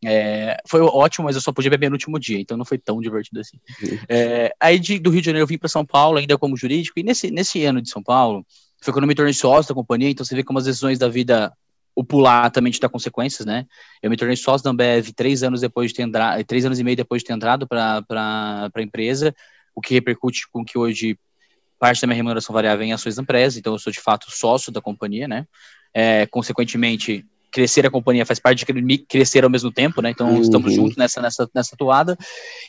É, 0.04 0.58
foi 0.68 0.82
ótimo, 0.82 1.26
mas 1.26 1.36
eu 1.36 1.41
só 1.41 1.52
podia 1.52 1.70
beber 1.70 1.89
no 1.89 1.95
último 1.95 2.20
dia, 2.20 2.39
então 2.39 2.58
não 2.58 2.66
foi 2.66 2.78
tão 2.78 2.99
divertido 2.99 3.39
assim. 3.39 3.58
É, 4.10 4.54
aí 4.60 4.80
de, 4.80 4.99
do 4.99 5.10
Rio 5.10 5.22
de 5.22 5.26
Janeiro 5.28 5.43
eu 5.43 5.47
vim 5.47 5.58
para 5.58 5.70
São 5.70 5.86
Paulo, 5.86 6.18
ainda 6.18 6.38
como 6.38 6.58
jurídico, 6.58 6.99
e 6.99 7.04
nesse, 7.04 7.30
nesse 7.30 7.64
ano 7.64 7.82
de 7.82 7.89
São 7.89 8.02
Paulo, 8.02 8.45
foi 8.82 8.91
quando 8.91 9.04
eu 9.04 9.08
me 9.08 9.16
tornei 9.16 9.34
sócio 9.34 9.70
da 9.70 9.76
companhia, 9.76 10.10
então 10.10 10.26
você 10.26 10.36
vê 10.36 10.43
como 10.43 10.60
as 10.60 10.66
decisões 10.66 10.97
da 10.97 11.08
vida 11.08 11.54
o 11.96 12.04
pular 12.04 12.50
também 12.50 12.72
te 12.72 12.80
dá 12.80 12.88
consequências, 12.88 13.46
né? 13.46 13.66
Eu 14.02 14.10
me 14.10 14.18
tornei 14.18 14.36
sócio 14.36 14.64
da 14.64 14.70
Ambev 14.70 15.12
três 15.14 15.44
anos 15.44 15.62
depois 15.62 15.92
de 15.92 15.96
ter 15.96 16.04
entrado, 16.04 16.44
três 16.46 16.66
anos 16.66 16.80
e 16.80 16.84
meio 16.84 16.96
depois 16.96 17.22
de 17.22 17.28
ter 17.28 17.34
entrado 17.34 17.68
para 17.68 18.04
a 18.74 18.82
empresa, 18.82 19.36
o 19.76 19.82
que 19.82 19.94
repercute 19.94 20.50
com 20.52 20.64
que 20.64 20.78
hoje 20.78 21.18
parte 21.80 22.00
da 22.00 22.08
minha 22.08 22.16
remuneração 22.16 22.54
variável 22.54 22.84
é 22.84 22.88
em 22.89 22.94
ações 22.94 23.16
da 23.16 23.24
empresa, 23.24 23.58
então 23.58 23.74
eu 23.74 23.80
sou 23.80 23.92
de 23.92 24.00
fato 24.00 24.30
sócio 24.30 24.72
da 24.72 24.80
companhia, 24.80 25.28
né? 25.28 25.48
É, 25.94 26.28
consequentemente, 26.28 27.26
crescer 27.52 27.86
a 27.86 27.92
companhia 27.92 28.26
faz 28.26 28.39
parte 28.39 28.64
de 28.64 28.98
crescer 29.00 29.44
ao 29.44 29.50
mesmo 29.50 29.72
tempo, 29.72 30.02
né? 30.02 30.12
Então 30.12 30.36
uhum. 30.36 30.42
estamos 30.42 30.74
juntos 30.74 30.96
nessa, 30.96 31.22
nessa, 31.22 31.50
nessa 31.54 31.76
toada. 31.76 32.18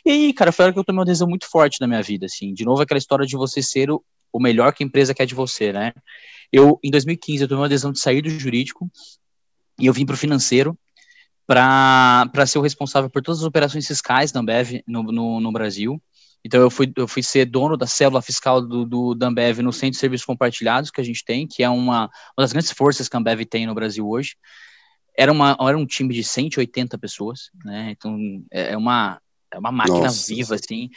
E 0.05 0.09
aí, 0.09 0.33
cara, 0.33 0.51
foi 0.51 0.63
a 0.63 0.65
hora 0.65 0.73
que 0.73 0.79
eu 0.79 0.83
tomei 0.83 0.99
uma 0.99 1.05
decisão 1.05 1.27
muito 1.27 1.47
forte 1.47 1.79
na 1.79 1.87
minha 1.87 2.01
vida, 2.01 2.25
assim. 2.25 2.53
De 2.53 2.65
novo, 2.65 2.81
aquela 2.81 2.97
história 2.97 3.25
de 3.25 3.37
você 3.37 3.61
ser 3.61 3.89
o, 3.89 4.03
o 4.33 4.41
melhor 4.41 4.73
que 4.73 4.83
a 4.83 4.87
empresa 4.87 5.13
quer 5.13 5.25
de 5.25 5.35
você, 5.35 5.71
né? 5.71 5.93
Eu, 6.51 6.79
em 6.83 6.89
2015, 6.89 7.43
eu 7.43 7.47
tomei 7.47 7.61
uma 7.61 7.69
decisão 7.69 7.91
de 7.91 7.99
sair 7.99 8.21
do 8.21 8.29
jurídico 8.29 8.91
e 9.79 9.85
eu 9.85 9.93
vim 9.93 10.05
para 10.05 10.15
o 10.15 10.17
financeiro 10.17 10.77
para 11.45 12.45
ser 12.47 12.57
o 12.57 12.61
responsável 12.61 13.09
por 13.09 13.21
todas 13.21 13.41
as 13.41 13.45
operações 13.45 13.85
fiscais 13.85 14.31
da 14.31 14.39
Ambev 14.39 14.81
no, 14.87 15.03
no, 15.03 15.39
no, 15.39 15.51
Brasil. 15.51 16.01
Então, 16.43 16.61
eu 16.61 16.69
fui, 16.69 16.91
eu 16.95 17.07
fui 17.07 17.21
ser 17.21 17.45
dono 17.45 17.77
da 17.77 17.87
célula 17.87 18.21
fiscal 18.21 18.61
do, 18.61 18.85
do, 18.85 19.13
da 19.13 19.27
Ambev 19.27 19.59
no 19.59 19.71
Centro 19.71 19.91
de 19.91 19.97
Serviços 19.97 20.25
Compartilhados 20.25 20.89
que 20.89 21.01
a 21.01 21.03
gente 21.03 21.23
tem, 21.23 21.47
que 21.47 21.63
é 21.63 21.69
uma, 21.69 22.05
uma 22.37 22.43
das 22.43 22.51
grandes 22.51 22.71
forças 22.71 23.07
que 23.07 23.15
a 23.15 23.19
Ambev 23.19 23.45
tem 23.45 23.65
no 23.65 23.75
Brasil 23.75 24.07
hoje. 24.07 24.35
Era, 25.17 25.31
uma, 25.31 25.55
era 25.59 25.77
um 25.77 25.85
time 25.85 26.13
de 26.13 26.23
180 26.23 26.97
pessoas, 26.97 27.51
né? 27.63 27.91
Então, 27.91 28.17
é, 28.51 28.73
é 28.73 28.77
uma, 28.77 29.21
é 29.51 29.59
uma 29.59 29.71
máquina 29.71 29.99
Nossa. 29.99 30.33
viva, 30.33 30.55
assim. 30.55 30.89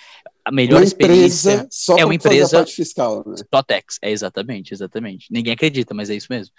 A 0.47 0.53
melhor 0.53 0.77
uma 0.77 0.85
experiência 0.85 1.67
só 1.69 1.99
é 1.99 2.05
uma 2.05 2.15
empresa 2.15 2.65
fiscal, 2.65 3.25
né? 3.27 3.35
Totex, 3.51 3.99
é 4.01 4.13
exatamente, 4.13 4.73
exatamente. 4.73 5.27
Ninguém 5.29 5.53
acredita, 5.53 5.93
mas 5.93 6.09
é 6.09 6.15
isso 6.15 6.29
mesmo. 6.31 6.55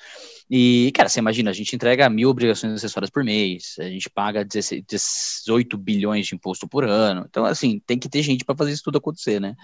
E, 0.52 0.92
cara, 0.94 1.08
você 1.08 1.20
imagina, 1.20 1.52
a 1.52 1.54
gente 1.54 1.74
entrega 1.74 2.10
mil 2.10 2.30
obrigações 2.30 2.74
acessórias 2.74 3.10
por 3.10 3.24
mês, 3.24 3.76
a 3.80 3.86
gente 3.86 4.10
paga 4.10 4.44
16, 4.44 4.84
18 4.86 5.78
bilhões 5.78 6.28
de 6.28 6.36
imposto 6.36 6.68
por 6.68 6.84
ano. 6.84 7.26
Então, 7.30 7.46
assim, 7.46 7.82
tem 7.88 7.98
que 7.98 8.10
ter 8.10 8.22
gente 8.24 8.44
para 8.44 8.58
fazer 8.58 8.74
isso 8.74 8.84
tudo 8.84 8.98
acontecer, 8.98 9.40
né? 9.40 9.56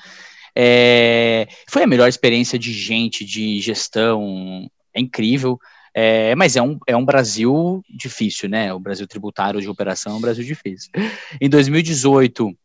É, 0.55 1.45
foi 1.67 1.84
a 1.84 1.88
melhor 1.88 2.07
experiência 2.07 2.57
de 2.57 2.71
gente, 2.71 3.26
de 3.26 3.59
gestão, 3.59 4.69
é 4.93 5.01
incrível. 5.01 5.59
É, 5.93 6.34
mas 6.36 6.55
é 6.55 6.61
um, 6.61 6.80
é 6.88 6.95
um 6.95 7.03
Brasil 7.03 7.84
difícil, 7.89 8.47
né? 8.47 8.74
O 8.74 8.80
Brasil 8.80 9.05
tributário 9.05 9.59
de 9.59 9.67
operação 9.67 10.13
é 10.13 10.15
um 10.15 10.21
Brasil 10.21 10.45
difícil. 10.45 10.89
Em 11.41 11.49
2018, 11.49 12.55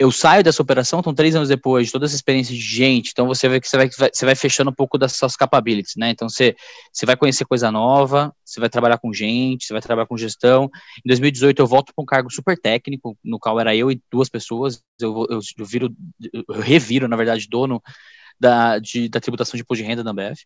eu 0.00 0.10
saio 0.10 0.42
dessa 0.42 0.62
operação, 0.62 1.00
então 1.00 1.12
três 1.12 1.36
anos 1.36 1.50
depois, 1.50 1.88
de 1.88 1.92
toda 1.92 2.06
essa 2.06 2.14
experiência 2.14 2.54
de 2.54 2.60
gente, 2.60 3.10
então 3.10 3.26
você 3.26 3.46
vê 3.50 3.60
que 3.60 3.68
você 3.68 3.76
vai, 3.76 3.90
você 4.10 4.24
vai 4.24 4.34
fechando 4.34 4.70
um 4.70 4.74
pouco 4.74 4.96
das 4.96 5.12
suas 5.12 5.36
capabilities, 5.36 5.94
né? 5.94 6.08
Então 6.08 6.26
você, 6.26 6.56
você 6.90 7.04
vai 7.04 7.18
conhecer 7.18 7.44
coisa 7.44 7.70
nova, 7.70 8.34
você 8.42 8.58
vai 8.58 8.70
trabalhar 8.70 8.96
com 8.96 9.12
gente, 9.12 9.66
você 9.66 9.74
vai 9.74 9.82
trabalhar 9.82 10.06
com 10.06 10.16
gestão. 10.16 10.70
Em 11.04 11.08
2018 11.08 11.60
eu 11.60 11.66
volto 11.66 11.92
para 11.94 12.02
um 12.02 12.06
cargo 12.06 12.32
super 12.32 12.58
técnico, 12.58 13.14
no 13.22 13.38
qual 13.38 13.60
era 13.60 13.76
eu 13.76 13.90
e 13.90 14.00
duas 14.10 14.30
pessoas, 14.30 14.82
eu, 14.98 15.26
eu, 15.28 15.40
eu, 15.58 15.66
viro, 15.66 15.94
eu 16.32 16.60
reviro, 16.60 17.06
na 17.06 17.16
verdade, 17.16 17.46
dono 17.46 17.82
da, 18.40 18.78
de, 18.78 19.06
da 19.06 19.20
tributação 19.20 19.58
de 19.58 19.62
imposto 19.62 19.84
de 19.84 19.86
renda 19.86 20.02
da 20.02 20.12
Ambev. 20.12 20.38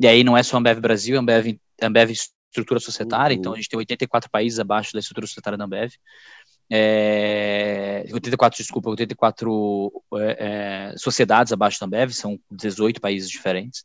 E 0.00 0.08
aí 0.08 0.24
não 0.24 0.36
é 0.36 0.42
só 0.42 0.56
Ambev 0.56 0.80
Brasil, 0.80 1.16
Ambev, 1.16 1.56
Ambev 1.80 2.10
estrutura 2.10 2.80
societária, 2.80 3.34
uhum. 3.34 3.38
então 3.38 3.52
a 3.52 3.56
gente 3.56 3.68
tem 3.68 3.78
84 3.78 4.28
países 4.30 4.58
abaixo 4.58 4.92
da 4.92 4.98
estrutura 4.98 5.28
societária 5.28 5.56
da 5.56 5.64
Ambev. 5.64 5.92
É, 6.70 8.04
84, 8.12 8.58
desculpa, 8.58 8.90
84 8.90 9.92
é, 10.14 10.92
é, 10.92 10.98
sociedades 10.98 11.52
abaixo 11.52 11.78
da 11.78 11.86
Ambev, 11.86 12.12
são 12.12 12.38
18 12.50 13.00
países 13.00 13.30
diferentes. 13.30 13.84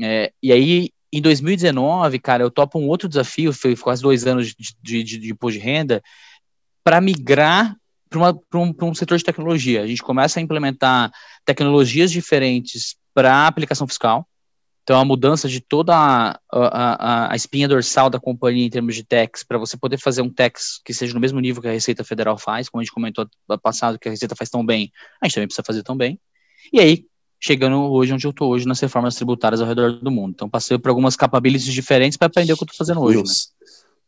É, 0.00 0.32
e 0.42 0.52
aí 0.52 0.90
em 1.12 1.20
2019, 1.20 2.18
cara, 2.20 2.42
eu 2.42 2.50
topo 2.50 2.78
um 2.78 2.86
outro 2.86 3.08
desafio, 3.08 3.52
foi 3.52 3.76
quase 3.76 4.00
dois 4.00 4.26
anos 4.26 4.54
de, 4.54 4.74
de, 4.80 5.18
de, 5.18 5.30
imposto 5.30 5.58
de 5.58 5.64
renda, 5.64 6.02
para 6.84 7.00
migrar 7.00 7.76
para 8.08 8.58
um, 8.58 8.74
um 8.82 8.94
setor 8.94 9.18
de 9.18 9.24
tecnologia. 9.24 9.82
A 9.82 9.86
gente 9.86 10.02
começa 10.02 10.40
a 10.40 10.42
implementar 10.42 11.12
tecnologias 11.44 12.10
diferentes 12.10 12.96
para 13.14 13.46
aplicação 13.46 13.86
fiscal. 13.86 14.26
Então, 14.82 14.98
a 14.98 15.04
mudança 15.04 15.48
de 15.48 15.60
toda 15.60 15.94
a, 15.94 16.38
a, 16.52 17.32
a, 17.32 17.36
espinha 17.36 17.68
dorsal 17.68 18.10
da 18.10 18.18
companhia 18.18 18.66
em 18.66 18.70
termos 18.70 18.94
de 18.94 19.04
tax, 19.04 19.44
para 19.44 19.58
você 19.58 19.76
poder 19.76 19.98
fazer 19.98 20.22
um 20.22 20.30
tax 20.30 20.80
que 20.84 20.92
seja 20.92 21.14
no 21.14 21.20
mesmo 21.20 21.38
nível 21.38 21.62
que 21.62 21.68
a 21.68 21.72
Receita 21.72 22.02
Federal 22.02 22.36
faz, 22.38 22.68
como 22.68 22.80
a 22.80 22.84
gente 22.84 22.92
comentou 22.92 23.28
no 23.48 23.58
passado, 23.58 23.98
que 23.98 24.08
a 24.08 24.10
Receita 24.10 24.34
faz 24.34 24.50
tão 24.50 24.64
bem, 24.64 24.90
a 25.20 25.26
gente 25.26 25.34
também 25.34 25.46
precisa 25.46 25.64
fazer 25.64 25.82
tão 25.82 25.96
bem. 25.96 26.18
E 26.72 26.80
aí, 26.80 27.04
chegando 27.38 27.76
hoje 27.92 28.12
onde 28.12 28.26
eu 28.26 28.30
estou 28.30 28.50
hoje, 28.50 28.66
nas 28.66 28.80
reformas 28.80 29.14
tributárias 29.14 29.60
ao 29.60 29.66
redor 29.66 29.92
do 29.92 30.10
mundo. 30.10 30.32
Então, 30.34 30.48
passei 30.48 30.78
por 30.78 30.88
algumas 30.88 31.14
capabilities 31.14 31.72
diferentes 31.72 32.16
para 32.16 32.26
aprender 32.26 32.52
o 32.52 32.56
que 32.56 32.62
eu 32.62 32.66
estou 32.66 32.76
fazendo 32.76 33.00
hoje. 33.00 33.18
Né? 33.18 33.24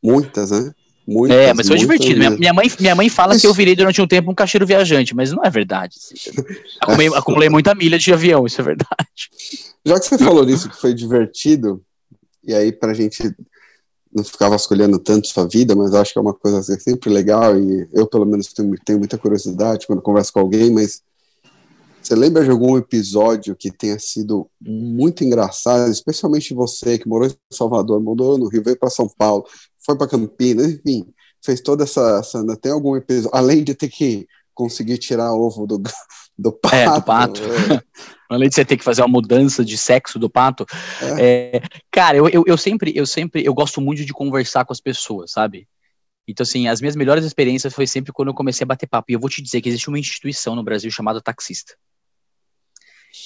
Muitas, 0.02 0.50
né? 0.50 0.72
Muitas, 1.06 1.36
é, 1.36 1.52
mas 1.52 1.66
foi 1.66 1.76
divertido. 1.76 2.18
Minha, 2.18 2.30
minha, 2.30 2.54
mãe, 2.54 2.70
minha 2.78 2.94
mãe 2.94 3.08
fala 3.08 3.38
que 3.38 3.46
eu 3.46 3.52
virei 3.52 3.74
durante 3.74 4.00
um 4.00 4.06
tempo 4.06 4.30
um 4.30 4.34
caixeiro 4.34 4.66
viajante, 4.66 5.14
mas 5.14 5.32
não 5.32 5.42
é 5.44 5.50
verdade. 5.50 5.96
Acumulei, 6.80 7.08
acumulei 7.08 7.48
muita 7.48 7.74
milha 7.74 7.98
de 7.98 8.12
avião, 8.12 8.46
isso 8.46 8.60
é 8.60 8.64
verdade. 8.64 9.30
Já 9.84 9.98
que 9.98 10.06
você 10.06 10.18
falou 10.18 10.44
nisso, 10.46 10.68
que 10.68 10.80
foi 10.80 10.94
divertido, 10.94 11.82
e 12.44 12.54
aí 12.54 12.72
pra 12.72 12.94
gente 12.94 13.34
não 14.14 14.22
ficar 14.22 14.48
vasculhando 14.48 14.98
tanto 14.98 15.26
sua 15.26 15.48
vida, 15.48 15.74
mas 15.74 15.94
acho 15.94 16.12
que 16.12 16.18
é 16.18 16.22
uma 16.22 16.34
coisa 16.34 16.58
assim, 16.58 16.78
sempre 16.78 17.10
legal, 17.10 17.58
e 17.58 17.88
eu 17.92 18.06
pelo 18.06 18.26
menos 18.26 18.52
tenho, 18.52 18.74
tenho 18.84 18.98
muita 18.98 19.18
curiosidade 19.18 19.86
quando 19.86 20.02
converso 20.02 20.32
com 20.32 20.40
alguém, 20.40 20.70
mas 20.70 21.02
você 22.02 22.14
lembra 22.14 22.44
de 22.44 22.50
algum 22.50 22.76
episódio 22.76 23.54
que 23.54 23.70
tenha 23.70 23.98
sido 23.98 24.50
muito 24.60 25.22
engraçado, 25.22 25.90
especialmente 25.90 26.54
você 26.54 26.98
que 26.98 27.08
morou 27.08 27.28
em 27.28 27.34
Salvador, 27.50 28.00
morou 28.00 28.36
no 28.36 28.48
Rio, 28.48 28.62
veio 28.62 28.78
para 28.78 28.90
São 28.90 29.08
Paulo, 29.08 29.46
foi 29.84 29.96
para 29.96 30.08
Campinas, 30.08 30.72
enfim, 30.72 31.06
fez 31.44 31.60
toda 31.60 31.84
essa, 31.84 32.18
essa. 32.20 32.44
Tem 32.56 32.72
algum 32.72 32.96
episódio, 32.96 33.36
além 33.36 33.62
de 33.62 33.74
ter 33.74 33.88
que 33.88 34.26
conseguir 34.54 34.98
tirar 34.98 35.32
ovo 35.32 35.66
do, 35.66 35.82
do 36.38 36.52
pato. 36.52 36.74
É, 36.74 36.92
do 36.92 37.02
pato. 37.02 37.42
É. 37.42 37.82
além 38.28 38.48
de 38.48 38.54
você 38.54 38.64
ter 38.64 38.76
que 38.76 38.84
fazer 38.84 39.02
uma 39.02 39.08
mudança 39.08 39.64
de 39.64 39.76
sexo 39.78 40.18
do 40.18 40.28
pato. 40.28 40.66
É. 41.18 41.56
É, 41.56 41.62
cara, 41.90 42.16
eu, 42.16 42.28
eu, 42.28 42.44
eu, 42.46 42.58
sempre, 42.58 42.92
eu 42.94 43.06
sempre, 43.06 43.44
eu 43.44 43.54
gosto 43.54 43.80
muito 43.80 44.04
de 44.04 44.12
conversar 44.12 44.64
com 44.64 44.72
as 44.72 44.80
pessoas, 44.80 45.30
sabe? 45.30 45.68
Então, 46.26 46.44
assim, 46.44 46.68
as 46.68 46.80
minhas 46.80 46.96
melhores 46.96 47.24
experiências 47.24 47.74
foi 47.74 47.86
sempre 47.86 48.12
quando 48.12 48.28
eu 48.28 48.34
comecei 48.34 48.64
a 48.64 48.66
bater 48.66 48.86
papo. 48.86 49.10
E 49.10 49.14
eu 49.14 49.20
vou 49.20 49.28
te 49.28 49.42
dizer 49.42 49.60
que 49.60 49.68
existe 49.68 49.88
uma 49.88 49.98
instituição 49.98 50.54
no 50.54 50.62
Brasil 50.62 50.90
chamada 50.90 51.20
taxista. 51.20 51.74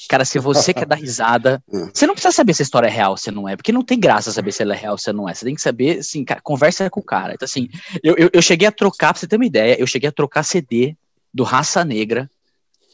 Cara, 0.08 0.24
se 0.24 0.38
você 0.38 0.72
quer 0.74 0.86
dar 0.86 0.96
risada, 0.96 1.62
hum. 1.68 1.88
você 1.94 2.06
não 2.06 2.14
precisa 2.14 2.32
saber 2.32 2.54
se 2.54 2.62
a 2.62 2.64
história 2.64 2.86
é 2.88 2.90
real, 2.90 3.16
se 3.16 3.30
não 3.30 3.48
é, 3.48 3.56
porque 3.56 3.72
não 3.72 3.82
tem 3.82 3.98
graça 3.98 4.32
saber 4.32 4.52
se 4.52 4.62
ela 4.62 4.74
é 4.74 4.78
real, 4.78 4.92
ou 4.92 4.98
se 4.98 5.12
não 5.12 5.28
é. 5.28 5.34
Você 5.34 5.44
tem 5.44 5.54
que 5.54 5.60
saber, 5.60 5.98
assim, 5.98 6.24
cara, 6.24 6.40
conversa 6.40 6.88
com 6.90 7.00
o 7.00 7.04
cara. 7.04 7.34
Então, 7.34 7.46
assim, 7.46 7.68
eu, 8.02 8.14
eu, 8.16 8.30
eu 8.32 8.42
cheguei 8.42 8.66
a 8.66 8.72
trocar, 8.72 9.12
pra 9.12 9.20
você 9.20 9.26
ter 9.26 9.36
uma 9.36 9.46
ideia, 9.46 9.80
eu 9.80 9.86
cheguei 9.86 10.08
a 10.08 10.12
trocar 10.12 10.42
CD 10.42 10.96
do 11.32 11.44
Raça 11.44 11.84
Negra 11.84 12.30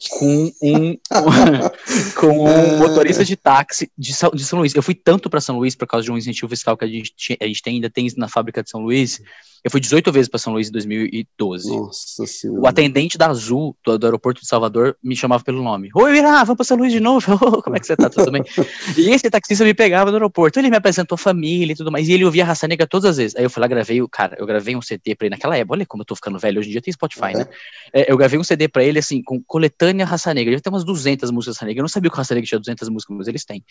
com 0.09 0.51
um, 0.61 0.97
com 2.19 2.43
um 2.43 2.47
é. 2.47 2.77
motorista 2.77 3.23
de 3.23 3.35
táxi 3.35 3.91
de 3.97 4.13
São, 4.13 4.31
de 4.31 4.43
São 4.43 4.59
Luís. 4.59 4.73
Eu 4.75 4.83
fui 4.83 4.95
tanto 4.95 5.29
para 5.29 5.41
São 5.41 5.57
Luís 5.57 5.75
por 5.75 5.87
causa 5.87 6.03
de 6.03 6.11
um 6.11 6.17
incentivo 6.17 6.49
fiscal 6.49 6.75
que 6.75 6.85
a 6.85 6.87
gente, 6.87 7.37
a 7.39 7.45
gente 7.45 7.61
tem, 7.61 7.75
ainda 7.75 7.89
tem 7.89 8.11
na 8.17 8.27
fábrica 8.27 8.61
de 8.63 8.69
São 8.69 8.81
Luís, 8.81 9.21
eu 9.63 9.71
fui 9.71 9.79
18 9.79 10.11
vezes 10.11 10.27
para 10.27 10.37
São 10.39 10.51
Luís 10.51 10.67
em 10.67 10.71
2012. 10.73 11.69
Nossa 11.69 12.27
senhora. 12.27 12.59
O 12.59 12.67
atendente 12.67 13.17
da 13.17 13.27
Azul, 13.27 13.73
do, 13.85 13.97
do, 13.97 14.05
aeroporto 14.05 14.41
de 14.41 14.47
Salvador, 14.47 14.97
me 15.01 15.15
chamava 15.15 15.41
pelo 15.41 15.63
nome. 15.63 15.89
Oi, 15.95 16.17
Irá, 16.17 16.43
vamos 16.43 16.57
para 16.57 16.65
São 16.65 16.75
Luís 16.75 16.91
de 16.91 16.99
novo. 16.99 17.37
como 17.63 17.77
é 17.77 17.79
que 17.79 17.87
você 17.87 17.95
tá? 17.95 18.09
Tudo 18.09 18.29
bem? 18.29 18.43
e 18.97 19.09
esse 19.11 19.29
taxista 19.29 19.63
me 19.63 19.73
pegava 19.73 20.11
no 20.11 20.17
aeroporto. 20.17 20.59
Ele 20.59 20.69
me 20.69 20.75
apresentou 20.75 21.17
família 21.17 21.71
e 21.71 21.75
tudo 21.77 21.89
mais. 21.89 22.09
E 22.09 22.11
ele 22.11 22.25
ouvia 22.25 22.43
a 22.43 22.47
Raça 22.47 22.67
Negra 22.67 22.85
todas 22.85 23.11
as 23.11 23.17
vezes. 23.17 23.37
Aí 23.37 23.43
eu 23.45 23.49
fui 23.49 23.61
lá, 23.61 23.67
gravei 23.67 24.01
o 24.01 24.09
cara, 24.09 24.35
eu 24.37 24.45
gravei 24.45 24.75
um 24.75 24.81
CD 24.81 25.15
para 25.15 25.27
ele 25.27 25.35
naquela 25.35 25.55
época. 25.55 25.75
Olha 25.75 25.85
como 25.85 26.01
eu 26.01 26.05
tô 26.05 26.15
ficando 26.15 26.37
velho. 26.37 26.59
Hoje 26.59 26.67
em 26.67 26.71
dia 26.73 26.81
tem 26.81 26.91
Spotify, 26.91 27.33
né? 27.33 27.47
É, 27.93 28.11
eu 28.11 28.17
gravei 28.17 28.37
um 28.37 28.43
CD 28.43 28.67
para 28.67 28.83
ele, 28.83 28.99
assim, 28.99 29.23
com 29.23 29.41
coletânea 29.41 30.05
Raça 30.05 30.33
Negra. 30.33 30.53
Ele 30.53 30.61
tem 30.61 30.73
umas 30.73 30.83
200 30.83 31.31
músicas 31.31 31.55
Raça 31.55 31.65
Negra. 31.65 31.79
Eu 31.79 31.83
não 31.83 31.89
sabia 31.89 32.09
que 32.09 32.15
o 32.15 32.17
Raça 32.17 32.35
Negra 32.35 32.47
tinha 32.49 32.59
200 32.59 32.89
músicas, 32.89 33.15
mas 33.15 33.27
eles 33.29 33.45
têm. 33.45 33.63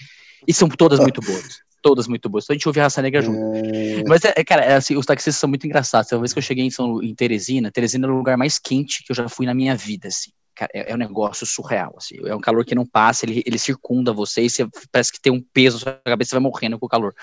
E 0.48 0.54
são 0.54 0.70
todas 0.70 0.98
muito 1.00 1.20
boas 1.20 1.60
todas 1.82 2.06
muito 2.06 2.28
boas. 2.30 2.44
Então 2.44 2.54
a 2.54 2.56
gente 2.56 2.68
ouve 2.68 2.80
a 2.80 2.84
Raça 2.84 3.02
Negra 3.02 3.20
junto. 3.20 3.38
É... 3.56 4.04
Mas, 4.06 4.24
é, 4.24 4.44
cara, 4.44 4.62
é 4.62 4.74
assim, 4.76 4.96
os 4.96 5.04
taxistas 5.04 5.36
são 5.36 5.48
muito 5.48 5.66
engraçados. 5.66 5.81
Uma 6.14 6.20
vez 6.20 6.32
que 6.32 6.38
eu 6.38 6.42
cheguei 6.42 6.64
em, 6.64 6.70
São, 6.70 7.02
em 7.02 7.14
Teresina, 7.14 7.70
Teresina 7.70 8.06
é 8.06 8.10
o 8.10 8.16
lugar 8.16 8.36
mais 8.36 8.58
quente 8.58 9.02
que 9.04 9.12
eu 9.12 9.16
já 9.16 9.28
fui 9.28 9.46
na 9.46 9.54
minha 9.54 9.76
vida, 9.76 10.08
assim. 10.08 10.30
Cara, 10.54 10.70
é, 10.74 10.90
é 10.90 10.94
um 10.94 10.98
negócio 10.98 11.46
surreal, 11.46 11.94
assim. 11.96 12.16
É 12.26 12.34
um 12.34 12.40
calor 12.40 12.64
que 12.64 12.74
não 12.74 12.86
passa, 12.86 13.24
ele, 13.24 13.42
ele 13.46 13.58
circunda 13.58 14.12
você 14.12 14.42
e 14.42 14.50
você 14.50 14.68
parece 14.90 15.12
que 15.12 15.20
tem 15.20 15.32
um 15.32 15.42
peso 15.52 15.76
na 15.76 15.80
sua 15.80 16.00
cabeça, 16.04 16.30
você 16.30 16.36
vai 16.36 16.42
morrendo 16.42 16.78
com 16.78 16.86
o 16.86 16.88
calor. 16.88 17.14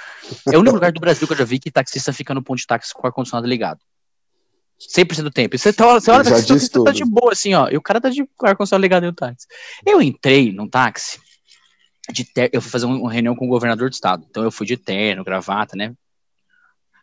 É 0.51 0.57
o 0.57 0.59
único 0.59 0.75
lugar 0.75 0.91
do 0.91 0.99
Brasil 0.99 1.27
que 1.27 1.33
eu 1.33 1.37
já 1.37 1.45
vi 1.45 1.59
que 1.59 1.71
taxista 1.71 2.11
fica 2.11 2.33
no 2.33 2.43
ponto 2.43 2.57
de 2.57 2.67
táxi 2.67 2.93
com 2.93 3.03
o 3.03 3.07
ar-condicionado 3.07 3.47
ligado. 3.47 3.79
100% 4.79 5.23
do 5.23 5.31
tempo. 5.31 5.57
você, 5.57 5.73
tá, 5.73 5.85
você 5.99 6.09
olha 6.09 6.23
pra 6.23 6.39
você 6.39 6.69
tá 6.69 6.91
de 6.91 7.03
boa, 7.03 7.33
assim, 7.33 7.53
ó. 7.53 7.69
E 7.69 7.77
o 7.77 7.81
cara 7.81 7.99
tá 7.99 8.09
de 8.09 8.27
ar-condicionado 8.41 8.81
ligado 8.81 9.03
no 9.03 9.13
táxi. 9.13 9.45
Eu 9.85 10.01
entrei 10.01 10.51
num 10.51 10.69
táxi 10.69 11.19
de 12.11 12.23
ter... 12.23 12.49
eu 12.53 12.61
fui 12.61 12.71
fazer 12.71 12.85
uma 12.85 13.11
reunião 13.11 13.35
com 13.35 13.45
o 13.45 13.49
governador 13.49 13.89
do 13.89 13.93
estado. 13.93 14.25
Então 14.29 14.43
eu 14.43 14.51
fui 14.51 14.65
de 14.65 14.77
terno, 14.77 15.23
gravata, 15.23 15.75
né? 15.75 15.93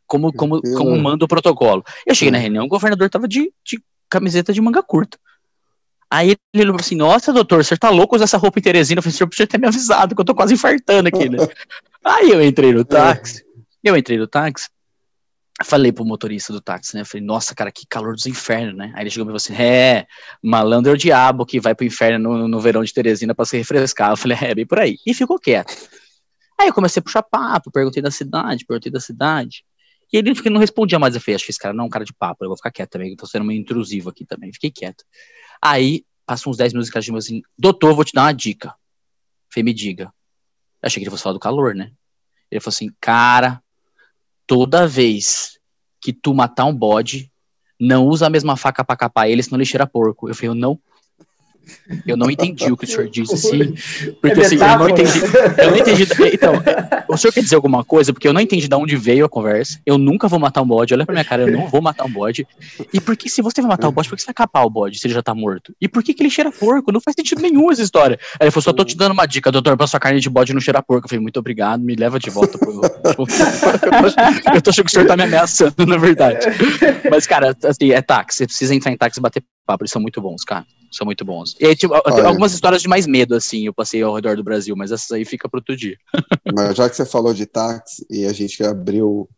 Como, 0.07 0.33
como, 0.33 0.61
como 0.63 0.97
manda 0.97 1.25
o 1.25 1.29
protocolo. 1.29 1.85
Eu 2.07 2.15
cheguei 2.15 2.31
na 2.31 2.39
reunião, 2.39 2.65
o 2.65 2.69
governador 2.69 3.11
tava 3.11 3.27
de, 3.27 3.53
de 3.65 3.83
camiseta 4.09 4.53
de 4.53 4.61
manga 4.61 4.83
curta. 4.83 5.19
Aí 6.09 6.37
ele 6.55 6.67
falou 6.67 6.81
assim: 6.81 6.95
Nossa, 6.95 7.33
doutor, 7.33 7.65
você 7.65 7.77
tá 7.77 7.91
louco 7.91 8.15
usar 8.15 8.25
essa 8.25 8.39
roupa 8.39 8.59
em 8.59 8.63
Teresina? 8.63 8.99
Eu 8.99 9.03
falei: 9.03 9.15
O 9.15 9.17
senhor 9.17 9.29
podia 9.29 9.47
ter 9.47 9.59
me 9.59 9.67
avisado, 9.67 10.15
que 10.15 10.21
eu 10.21 10.25
tô 10.25 10.35
quase 10.35 10.55
infartando 10.55 11.09
aqui, 11.09 11.29
né? 11.29 11.39
Aí 12.05 12.31
eu 12.31 12.43
entrei 12.43 12.73
no 12.73 12.85
táxi. 12.85 13.45
Eu 13.83 13.97
entrei 13.97 14.17
no 14.17 14.29
táxi 14.29 14.69
falei 15.65 15.91
pro 15.91 16.05
motorista 16.05 16.53
do 16.53 16.61
táxi, 16.61 16.97
né? 16.97 17.05
falei, 17.05 17.25
nossa, 17.25 17.55
cara, 17.55 17.73
que 17.73 17.87
calor 17.87 18.15
dos 18.15 18.27
infernos, 18.27 18.77
né? 18.77 18.93
Aí 18.95 19.05
ele 19.05 19.11
chegou 19.11 19.25
e 19.25 19.29
falou 19.29 19.37
assim: 19.37 19.55
é, 19.55 20.07
malandro 20.43 20.93
é 20.93 20.95
o 20.95 20.99
diabo 20.99 21.47
que 21.47 21.59
vai 21.59 21.75
pro 21.75 21.87
inferno 21.87 22.19
no, 22.19 22.49
no 22.49 22.61
verão 22.61 22.85
de 22.85 22.93
Teresina 22.93 23.35
para 23.35 23.45
se 23.45 23.57
refrescar. 23.57 24.11
Eu 24.11 24.17
falei, 24.17 24.37
é, 24.41 24.55
bem 24.55 24.67
por 24.67 24.79
aí. 24.79 24.99
E 25.07 25.15
ficou 25.15 25.39
quieto. 25.39 25.75
Aí 26.61 26.69
eu 26.69 26.75
comecei 26.75 27.01
a 27.01 27.03
puxar 27.03 27.23
papo, 27.23 27.71
perguntei 27.71 28.03
da 28.03 28.11
cidade, 28.11 28.65
perguntei 28.67 28.91
da 28.91 29.01
cidade. 29.01 29.65
E 30.13 30.17
ele 30.17 30.33
não 30.51 30.61
respondia 30.61 30.99
mais. 30.99 31.15
Eu 31.15 31.21
falei, 31.21 31.37
acho 31.37 31.45
que 31.45 31.51
esse 31.51 31.59
cara 31.59 31.75
não 31.75 31.85
é 31.85 31.87
um 31.87 31.91
cara 31.91 32.05
de 32.05 32.13
papo, 32.13 32.45
eu 32.45 32.49
vou 32.49 32.57
ficar 32.57 32.71
quieto 32.71 32.91
também, 32.91 33.11
eu 33.11 33.17
tô 33.17 33.27
sendo 33.27 33.45
meio 33.45 33.61
intrusivo 33.61 34.11
aqui 34.11 34.25
também. 34.25 34.53
Fiquei 34.53 34.71
quieto. 34.71 35.05
Aí, 35.61 36.05
passou 36.25 36.51
uns 36.51 36.57
10 36.57 36.73
minutos 36.73 36.91
que 36.91 36.99
ele 36.99 37.19
assim, 37.19 37.43
doutor, 37.59 37.95
vou 37.95 38.05
te 38.05 38.13
dar 38.13 38.23
uma 38.23 38.33
dica. 38.33 38.75
Falei, 39.49 39.65
me 39.65 39.75
diga. 39.75 40.05
Eu 40.83 40.87
achei 40.87 41.01
que 41.01 41.05
ele 41.05 41.11
fosse 41.11 41.23
falar 41.23 41.35
do 41.35 41.41
calor, 41.41 41.75
né? 41.75 41.93
Ele 42.51 42.61
falou 42.61 42.75
assim, 42.75 42.91
cara, 43.01 43.63
toda 44.47 44.87
vez 44.87 45.59
que 46.01 46.13
tu 46.13 46.35
matar 46.35 46.67
um 46.67 46.75
bode, 46.75 47.33
não 47.81 48.07
usa 48.07 48.27
a 48.27 48.31
mesma 48.31 48.57
faca 48.57 48.85
para 48.85 48.97
capar 48.97 49.29
ele, 49.29 49.43
senão 49.43 49.59
ele 49.59 49.65
cheira 49.65 49.87
porco. 49.87 50.29
Eu 50.29 50.35
falei, 50.35 50.51
eu 50.51 50.55
não 50.55 50.79
eu 52.07 52.17
não 52.17 52.31
entendi 52.31 52.71
o 52.71 52.77
que 52.77 52.85
o 52.85 52.89
senhor 52.89 53.09
disse, 53.09 53.37
sim. 53.37 53.75
Porque 54.21 54.41
é 54.41 54.47
assim, 54.47 54.57
eu 54.57 54.79
não 54.79 54.89
entendi. 54.89 55.19
Eu 55.59 55.71
não 55.71 55.79
entendi. 55.79 56.07
Então, 56.33 56.55
o 57.09 57.17
senhor 57.17 57.33
quer 57.33 57.43
dizer 57.43 57.57
alguma 57.57 57.85
coisa? 57.85 58.12
Porque 58.12 58.27
eu 58.27 58.33
não 58.33 58.41
entendi 58.41 58.69
de 58.69 58.75
onde 58.75 58.97
veio 58.97 59.25
a 59.25 59.29
conversa. 59.29 59.79
Eu 59.85 59.99
nunca 59.99 60.29
vou 60.29 60.39
matar 60.39 60.62
um 60.62 60.67
bode. 60.67 60.95
Olha 60.95 61.05
pra 61.05 61.12
minha 61.12 61.25
cara, 61.25 61.43
eu 61.43 61.53
não 61.53 61.69
vou 61.69 61.81
matar 61.81 62.05
um 62.05 62.11
bode. 62.11 62.47
E 62.93 63.01
por 63.01 63.17
que, 63.17 63.29
se 63.29 63.43
você 63.43 63.61
vai 63.61 63.71
matar 63.71 63.89
o 63.89 63.93
bode, 63.93 64.09
por 64.09 64.17
que 64.17 64.23
você 64.23 64.27
vai 64.27 64.35
capar 64.35 64.64
o 64.64 64.71
bode 64.71 64.99
se 64.99 65.07
ele 65.07 65.14
já 65.14 65.23
tá 65.23 65.35
morto? 65.35 65.75
E 65.81 65.89
por 65.89 66.03
que, 66.03 66.14
que 66.14 66.23
ele 66.23 66.31
cheira 66.31 66.51
porco? 66.51 66.93
Não 66.93 67.01
faz 67.01 67.14
sentido 67.17 67.41
nenhum 67.41 67.71
essa 67.71 67.83
história. 67.83 68.19
Aí 68.41 68.47
ele 68.47 68.51
falou: 68.51 68.62
só 68.62 68.73
tô 68.73 68.85
te 68.85 68.97
dando 68.97 69.12
uma 69.12 69.27
dica, 69.27 69.51
doutor, 69.53 69.77
pra 69.77 69.87
sua 69.87 70.01
carne 70.01 70.21
de 70.21 70.29
bode 70.29 70.53
não 70.53 70.61
cheirar 70.61 70.83
porco. 70.83 71.07
Eu 71.07 71.09
falei: 71.09 71.23
muito 71.23 71.39
obrigado, 71.39 71.81
me 71.81 71.95
leva 71.95 72.19
de 72.19 72.31
volta 72.31 72.59
pro. 72.59 72.81
eu 74.55 74.62
tô 74.62 74.71
achando 74.71 74.85
que 74.85 74.91
o 74.91 74.95
senhor 74.95 75.07
tá 75.07 75.17
me 75.17 75.25
ameaçando, 75.25 75.87
na 75.87 75.97
verdade. 75.97 76.47
Mas, 77.11 77.27
cara, 77.27 77.57
assim, 77.64 77.93
é 77.93 78.03
táxi. 78.03 78.39
Você 78.39 78.47
precisa 78.47 78.75
entrar 78.75 78.93
em 78.93 78.97
táxi 78.97 79.19
e 79.19 79.23
bater 79.23 79.43
papo. 79.67 79.85
Eles 79.85 79.91
são 79.91 80.03
muito 80.03 80.21
bons, 80.21 80.45
cara 80.45 80.64
são 80.97 81.05
muito 81.05 81.24
bons. 81.24 81.55
E 81.61 81.66
aí, 81.66 81.76
tipo, 81.76 81.94
algumas 81.94 82.53
histórias 82.53 82.82
de 82.82 82.88
mais 82.88 83.07
medo, 83.07 83.34
assim, 83.34 83.66
eu 83.66 83.74
passei 83.74 84.03
ao 84.03 84.14
redor 84.14 84.36
do 84.36 84.44
Brasil, 84.44 84.74
mas 84.76 84.92
essas 84.92 85.11
aí 85.11 85.24
fica 85.24 85.49
para 85.49 85.59
outro 85.59 85.76
dia. 85.76 85.97
mas 86.55 86.76
já 86.76 86.88
que 86.88 86.97
você 86.97 87.05
falou 87.05 87.34
de 87.34 87.47
táxi 87.47 88.07
e 88.11 88.24
a 88.24 88.32
gente 88.32 88.62
abriu 88.64 89.28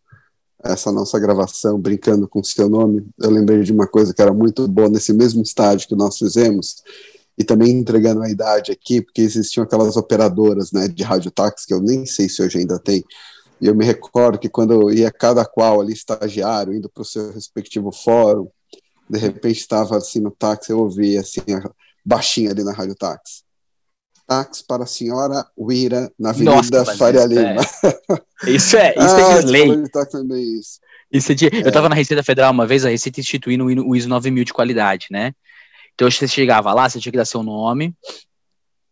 essa 0.62 0.90
nossa 0.90 1.18
gravação 1.18 1.78
brincando 1.78 2.28
com 2.28 2.40
o 2.40 2.44
seu 2.44 2.68
nome, 2.68 3.06
eu 3.20 3.30
lembrei 3.30 3.62
de 3.62 3.72
uma 3.72 3.86
coisa 3.86 4.12
que 4.12 4.20
era 4.20 4.32
muito 4.32 4.66
boa 4.66 4.88
nesse 4.88 5.12
mesmo 5.12 5.42
estádio 5.42 5.88
que 5.88 5.94
nós 5.94 6.18
fizemos, 6.18 6.76
e 7.36 7.44
também 7.44 7.70
entregando 7.70 8.22
a 8.22 8.28
idade 8.28 8.72
aqui, 8.72 9.00
porque 9.00 9.22
existiam 9.22 9.62
aquelas 9.62 9.96
operadoras 9.96 10.72
né, 10.72 10.88
de 10.88 11.04
rádio 11.04 11.30
táxi, 11.30 11.66
que 11.66 11.74
eu 11.74 11.80
nem 11.80 12.04
sei 12.04 12.28
se 12.28 12.42
hoje 12.42 12.59
ainda 12.59 12.78
tem, 12.78 13.04
e 13.61 13.66
eu 13.66 13.74
me 13.74 13.84
recordo 13.84 14.38
que 14.38 14.48
quando 14.48 14.72
eu 14.72 14.90
ia 14.90 15.11
cada 15.11 15.44
qual 15.44 15.80
ali, 15.80 15.92
estagiário, 15.92 16.74
indo 16.74 16.88
para 16.88 17.02
o 17.02 17.04
seu 17.04 17.32
respectivo 17.32 17.92
fórum, 17.92 18.48
de 19.09 19.18
repente 19.18 19.59
estava 19.59 19.96
assim 19.96 20.20
no 20.20 20.30
táxi, 20.30 20.70
eu 20.70 20.78
ouvi 20.78 21.16
assim, 21.16 21.40
baixinho 22.04 22.50
ali 22.50 22.62
na 22.62 22.72
rádio 22.72 22.94
táxi. 22.94 23.42
Táxi 24.26 24.64
para 24.66 24.84
a 24.84 24.86
senhora 24.86 25.46
Uira, 25.56 26.12
na 26.18 26.30
Avenida 26.30 26.56
Nossa, 26.56 26.96
Faria 26.96 27.24
Lima. 27.24 27.62
É. 27.62 28.50
Isso 28.50 28.76
é, 28.76 28.90
isso 28.90 28.98
ah, 29.16 29.38
é 29.38 29.40
lei. 29.42 29.82
Também 30.11 30.59
isso. 30.59 30.80
Isso 31.11 31.32
é 31.32 31.34
de, 31.34 31.46
é. 31.46 31.62
Eu 31.62 31.68
estava 31.68 31.88
na 31.88 31.94
Receita 31.94 32.22
Federal 32.22 32.52
uma 32.52 32.66
vez, 32.66 32.84
a 32.84 32.90
Receita 32.90 33.20
instituindo 33.20 33.64
o 33.64 33.96
ISO 33.96 34.09
9000 34.09 34.44
de 34.44 34.52
qualidade, 34.52 35.06
né? 35.11 35.32
Então 35.94 36.11
você 36.11 36.28
chegava 36.28 36.72
lá, 36.74 36.88
você 36.88 37.00
tinha 37.00 37.11
que 37.11 37.18
dar 37.18 37.24
seu 37.24 37.42
nome, 37.42 37.94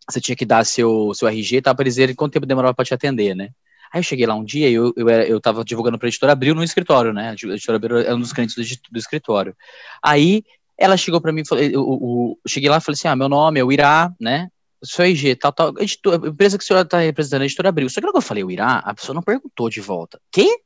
você 0.09 0.21
tinha 0.21 0.35
que 0.35 0.47
dar 0.47 0.65
seu, 0.65 1.13
seu 1.15 1.29
RG, 1.29 1.63
tá, 1.63 1.75
para 1.75 1.85
dizer 1.85 2.15
quanto 2.15 2.33
tempo 2.33 2.47
demorava 2.47 2.75
para 2.75 2.85
te 2.85 2.95
atender, 2.95 3.35
né? 3.35 3.51
Aí 3.93 3.99
eu 3.99 4.03
cheguei 4.03 4.27
lá 4.27 4.35
um 4.35 4.45
dia 4.45 4.69
e 4.69 4.75
eu, 4.75 4.93
eu, 4.97 5.09
eu 5.09 5.41
tava 5.41 5.65
divulgando 5.65 5.99
pra 5.99 6.09
editora 6.09 6.33
Abril 6.33 6.55
no 6.55 6.63
escritório, 6.63 7.13
né? 7.13 7.31
A 7.31 7.33
editora 7.33 7.77
Abril 7.77 7.99
é 7.99 8.15
um 8.15 8.21
dos 8.21 8.33
clientes 8.33 8.55
do, 8.55 8.93
do 8.93 8.99
escritório. 8.99 9.57
Aí 10.03 10.43
ela 10.79 10.97
chegou 10.97 11.21
para 11.21 11.33
mim, 11.33 11.43
eu, 11.51 11.59
eu, 11.73 12.39
cheguei 12.47 12.69
lá 12.69 12.79
e 12.79 12.81
falei 12.81 12.95
assim: 12.95 13.09
ah, 13.09 13.17
meu 13.17 13.29
nome 13.29 13.61
é 13.61 13.65
o 13.65 13.73
Irá, 13.73 14.13
né? 14.21 14.49
Sou 14.83 15.05
IG, 15.05 15.37
tal, 15.37 15.53
tal. 15.53 15.75
Editor, 15.79 16.27
empresa 16.27 16.59
que 16.59 16.65
a 16.65 16.67
senhora 16.67 16.85
está 16.87 16.99
representando, 16.99 17.43
a 17.43 17.47
editora 17.47 17.69
Abril. 17.69 17.89
Só 17.89 18.01
que 18.01 18.07
quando 18.07 18.17
eu 18.17 18.23
falei 18.23 18.45
o 18.45 18.51
Irá, 18.51 18.79
a 18.85 18.95
pessoa 18.95 19.15
não 19.15 19.23
perguntou 19.23 19.71
de 19.71 19.81
volta. 19.81 20.21
Quê? 20.31 20.61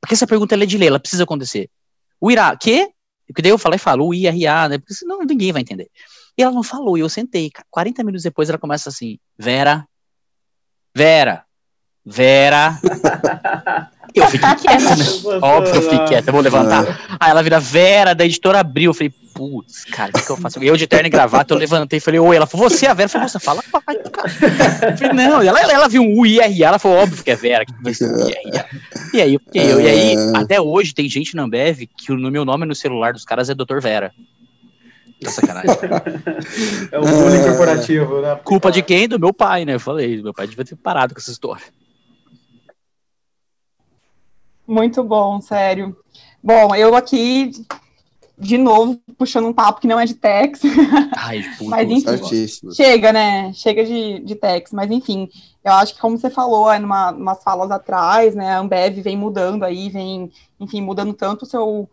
Porque 0.00 0.14
essa 0.14 0.26
pergunta 0.26 0.54
é 0.54 0.66
de 0.66 0.78
lei, 0.78 0.88
ela 0.88 1.00
precisa 1.00 1.24
acontecer. 1.24 1.70
O 2.20 2.30
Irá, 2.30 2.56
quê? 2.56 2.88
Porque 3.26 3.42
daí 3.42 3.50
eu 3.50 3.58
falei, 3.58 3.78
falo 3.78 4.06
o 4.06 4.14
IRA, 4.14 4.68
né? 4.68 4.78
Porque 4.78 4.94
senão 4.94 5.18
ninguém 5.20 5.52
vai 5.52 5.62
entender. 5.62 5.90
E 6.36 6.42
ela 6.42 6.52
não 6.52 6.62
falou, 6.62 6.98
e 6.98 7.00
eu 7.00 7.08
sentei. 7.08 7.50
40 7.70 8.02
minutos 8.02 8.22
depois 8.22 8.48
ela 8.48 8.58
começa 8.58 8.88
assim: 8.88 9.18
Vera, 9.38 9.86
Vera, 10.94 11.43
Vera. 12.04 12.78
Eu 14.14 14.28
fiquei 14.28 14.54
quieta, 14.54 14.96
né? 14.96 15.04
Óbvio 15.42 15.72
que 15.72 15.78
eu 15.78 15.82
fiquei 15.82 15.98
quieta, 16.06 16.30
eu 16.30 16.32
vou 16.32 16.40
levantar. 16.40 16.84
É. 16.86 16.96
Aí 17.18 17.30
ela 17.30 17.42
vira 17.42 17.58
Vera, 17.58 18.14
da 18.14 18.24
editora 18.24 18.60
Abril. 18.60 18.90
Eu 18.90 18.94
falei, 18.94 19.12
putz, 19.34 19.84
cara, 19.86 20.10
o 20.10 20.12
que, 20.12 20.24
que, 20.24 20.30
eu 20.30 20.36
faço? 20.36 20.62
Eu 20.62 20.76
de 20.76 20.86
terno 20.86 21.08
e 21.08 21.10
gravata, 21.10 21.52
eu 21.52 21.58
levantei 21.58 21.96
e 21.96 22.00
falei, 22.00 22.20
oi, 22.20 22.36
ela 22.36 22.46
falou, 22.46 22.70
você 22.70 22.86
é 22.86 22.90
a 22.90 22.94
Vera? 22.94 23.06
Eu 23.06 23.10
falei, 23.10 23.28
você 23.28 23.40
fala, 23.40 23.60
papai, 23.72 23.96
cara. 23.96 24.28
Eu 24.92 24.96
falei, 24.96 25.12
não, 25.12 25.42
ela, 25.42 25.60
ela 25.60 25.88
viu 25.88 26.02
um 26.02 26.20
UIRA, 26.20 26.46
ela 26.62 26.78
falou, 26.78 26.98
óbvio 26.98 27.24
que 27.24 27.30
é 27.32 27.34
Vera, 27.34 27.66
que 27.66 27.72
vai 27.82 27.92
ser 27.92 28.08
UIRA. 28.08 28.66
E 29.12 29.20
aí, 29.20 29.34
eu, 29.34 29.40
e 29.52 29.88
aí, 29.88 30.14
é. 30.14 30.38
até 30.38 30.60
hoje 30.60 30.94
tem 30.94 31.08
gente 31.08 31.34
na 31.34 31.42
Ambev 31.42 31.88
que 31.96 32.12
no 32.12 32.30
meu 32.30 32.44
nome 32.44 32.64
no 32.66 32.74
celular 32.74 33.12
dos 33.12 33.24
caras 33.24 33.50
é 33.50 33.54
Dr. 33.54 33.80
Vera. 33.80 34.12
Tá 35.24 35.30
sacanagem. 35.30 35.70
é 36.92 36.98
o 36.98 37.02
bullying 37.02 37.42
corporativo, 37.42 38.20
né? 38.20 38.38
Culpa 38.44 38.70
de 38.70 38.82
quem? 38.82 39.08
Do 39.08 39.18
meu 39.18 39.32
pai, 39.32 39.64
né? 39.64 39.74
Eu 39.74 39.80
falei, 39.80 40.22
meu 40.22 40.34
pai 40.34 40.46
devia 40.46 40.64
ter 40.64 40.76
parado 40.76 41.14
com 41.14 41.20
essa 41.20 41.32
história. 41.32 41.64
Muito 44.66 45.02
bom, 45.04 45.40
sério. 45.40 45.96
Bom, 46.42 46.74
eu 46.74 46.94
aqui, 46.94 47.50
de 48.38 48.58
novo, 48.58 48.98
puxando 49.16 49.46
um 49.46 49.52
papo 49.52 49.80
que 49.80 49.86
não 49.86 50.00
é 50.00 50.04
de 50.04 50.14
Tex. 50.14 50.60
Ai, 51.16 51.42
puto, 51.58 51.70
mas 51.70 51.90
enfim, 51.90 52.46
chega, 52.74 53.12
né? 53.12 53.52
Chega 53.52 53.84
de, 53.84 54.20
de 54.20 54.34
Tex. 54.34 54.72
Mas 54.72 54.90
enfim, 54.90 55.28
eu 55.64 55.72
acho 55.72 55.94
que 55.94 56.00
como 56.00 56.18
você 56.18 56.30
falou, 56.30 56.70
é 56.70 56.78
numa, 56.78 57.12
umas 57.12 57.42
falas 57.42 57.70
atrás, 57.70 58.34
né? 58.34 58.52
A 58.52 58.58
Ambev 58.58 59.00
vem 59.00 59.16
mudando 59.16 59.64
aí, 59.64 59.88
vem, 59.88 60.30
enfim, 60.58 60.80
mudando 60.80 61.12
tanto 61.12 61.42
o 61.42 61.46
seu 61.46 61.88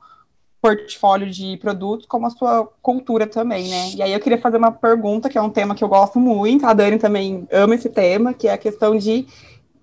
portfólio 0.61 1.29
de 1.29 1.57
produtos 1.57 2.05
como 2.05 2.27
a 2.27 2.29
sua 2.29 2.69
cultura 2.81 3.25
também, 3.25 3.67
né? 3.67 3.89
E 3.95 4.01
aí 4.01 4.13
eu 4.13 4.19
queria 4.19 4.37
fazer 4.37 4.57
uma 4.57 4.71
pergunta, 4.71 5.27
que 5.27 5.37
é 5.37 5.41
um 5.41 5.49
tema 5.49 5.73
que 5.73 5.83
eu 5.83 5.89
gosto 5.89 6.19
muito, 6.19 6.65
a 6.65 6.73
Dani 6.73 6.99
também 6.99 7.47
ama 7.51 7.73
esse 7.73 7.89
tema, 7.89 8.33
que 8.33 8.47
é 8.47 8.53
a 8.53 8.57
questão 8.57 8.95
de, 8.95 9.25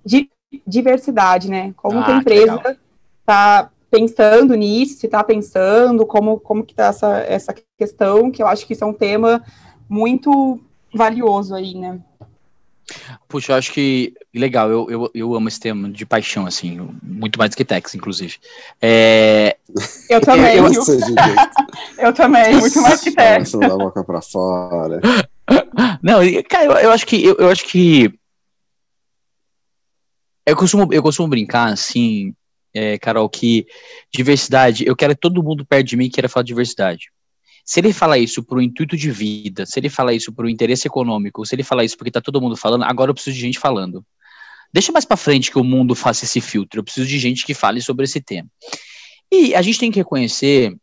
de 0.04 0.30
diversidade, 0.66 1.50
né? 1.50 1.72
Como 1.76 1.98
ah, 1.98 2.04
que 2.04 2.10
a 2.12 2.16
empresa 2.16 2.78
está 3.20 3.70
pensando 3.90 4.54
nisso, 4.54 4.98
se 4.98 5.06
está 5.06 5.24
pensando, 5.24 6.06
como, 6.06 6.38
como 6.40 6.64
que 6.64 6.72
está 6.72 6.86
essa, 6.86 7.18
essa 7.20 7.54
questão, 7.78 8.30
que 8.30 8.42
eu 8.42 8.46
acho 8.46 8.66
que 8.66 8.72
isso 8.72 8.84
é 8.84 8.86
um 8.86 8.92
tema 8.92 9.42
muito 9.88 10.60
valioso 10.94 11.54
aí, 11.54 11.74
né? 11.74 11.98
Puxa, 13.28 13.52
eu 13.52 13.56
acho 13.56 13.72
que 13.72 14.14
legal, 14.34 14.70
eu, 14.70 14.90
eu, 14.90 15.10
eu 15.14 15.34
amo 15.34 15.48
esse 15.48 15.60
tema 15.60 15.90
de 15.90 16.06
paixão, 16.06 16.46
assim, 16.46 16.88
muito 17.02 17.38
mais 17.38 17.50
do 17.50 17.56
que 17.56 17.64
Tex, 17.64 17.94
inclusive. 17.94 18.36
É... 18.80 19.56
Eu 20.08 20.20
também, 20.20 20.56
eu, 20.56 20.64
eu, 20.72 20.82
eu 21.98 22.12
também, 22.14 22.56
muito 22.56 22.80
mais 22.80 23.00
que 23.02 23.10
Tex. 23.10 23.52
da 23.52 23.76
boca 23.76 24.02
pra 24.02 24.22
fora. 24.22 25.00
Não, 26.02 26.20
cara, 26.48 26.64
eu, 26.64 26.72
eu 26.72 26.90
acho 26.90 27.06
que 27.06 27.22
eu, 27.22 27.36
eu 27.36 27.50
acho 27.50 27.66
que 27.66 28.18
eu 30.50 30.56
costumo, 30.56 30.92
eu 30.92 31.02
costumo 31.02 31.28
brincar, 31.28 31.72
assim, 31.72 32.34
é, 32.74 32.98
Carol, 32.98 33.28
que 33.28 33.66
diversidade, 34.12 34.86
eu 34.86 34.96
quero 34.96 35.14
que 35.14 35.20
todo 35.20 35.42
mundo 35.42 35.64
perto 35.64 35.86
de 35.86 35.96
mim 35.96 36.10
queira 36.10 36.28
falar 36.28 36.42
de 36.42 36.48
diversidade. 36.48 37.10
Se 37.64 37.80
ele 37.80 37.92
falar 37.92 38.18
isso 38.18 38.42
por 38.42 38.58
um 38.58 38.62
intuito 38.62 38.96
de 38.96 39.10
vida, 39.10 39.66
se 39.66 39.78
ele 39.78 39.90
falar 39.90 40.14
isso 40.14 40.32
por 40.32 40.46
um 40.46 40.48
interesse 40.48 40.86
econômico, 40.86 41.44
se 41.44 41.54
ele 41.54 41.62
falar 41.62 41.84
isso 41.84 41.98
porque 41.98 42.10
tá 42.10 42.20
todo 42.20 42.40
mundo 42.40 42.56
falando, 42.56 42.84
agora 42.84 43.10
eu 43.10 43.14
preciso 43.14 43.34
de 43.34 43.42
gente 43.42 43.58
falando. 43.58 44.04
Deixa 44.72 44.92
mais 44.92 45.04
para 45.04 45.16
frente 45.16 45.50
que 45.50 45.58
o 45.58 45.64
mundo 45.64 45.94
faça 45.94 46.24
esse 46.24 46.40
filtro. 46.40 46.80
Eu 46.80 46.84
preciso 46.84 47.06
de 47.06 47.18
gente 47.18 47.44
que 47.44 47.54
fale 47.54 47.80
sobre 47.80 48.04
esse 48.04 48.20
tema. 48.20 48.48
E 49.30 49.54
a 49.54 49.62
gente 49.62 49.78
tem 49.78 49.90
que 49.90 49.98
reconhecer 49.98 50.74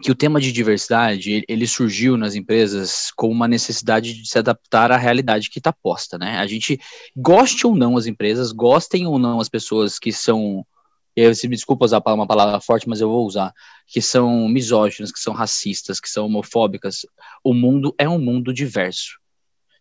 que 0.00 0.10
o 0.10 0.14
tema 0.14 0.40
de 0.40 0.52
diversidade 0.52 1.44
ele 1.48 1.66
surgiu 1.66 2.16
nas 2.16 2.34
empresas 2.34 3.10
como 3.16 3.32
uma 3.32 3.48
necessidade 3.48 4.14
de 4.14 4.28
se 4.28 4.38
adaptar 4.38 4.92
à 4.92 4.96
realidade 4.96 5.50
que 5.50 5.58
está 5.58 5.72
posta, 5.72 6.16
né? 6.18 6.38
A 6.38 6.46
gente 6.46 6.78
goste 7.16 7.66
ou 7.66 7.74
não 7.74 7.96
as 7.96 8.06
empresas, 8.06 8.52
gostem 8.52 9.06
ou 9.06 9.18
não 9.18 9.40
as 9.40 9.48
pessoas 9.48 9.98
que 9.98 10.12
são 10.12 10.64
eu 11.16 11.30
me 11.30 11.56
desculpa 11.56 11.84
usar 11.84 12.00
uma 12.06 12.28
palavra 12.28 12.60
forte, 12.60 12.88
mas 12.88 13.00
eu 13.00 13.08
vou 13.08 13.26
usar, 13.26 13.52
que 13.88 14.00
são 14.00 14.48
misóginas, 14.48 15.10
que 15.10 15.18
são 15.18 15.34
racistas, 15.34 15.98
que 15.98 16.08
são 16.08 16.26
homofóbicas. 16.26 17.04
O 17.42 17.52
mundo 17.52 17.92
é 17.98 18.08
um 18.08 18.20
mundo 18.20 18.54
diverso. 18.54 19.18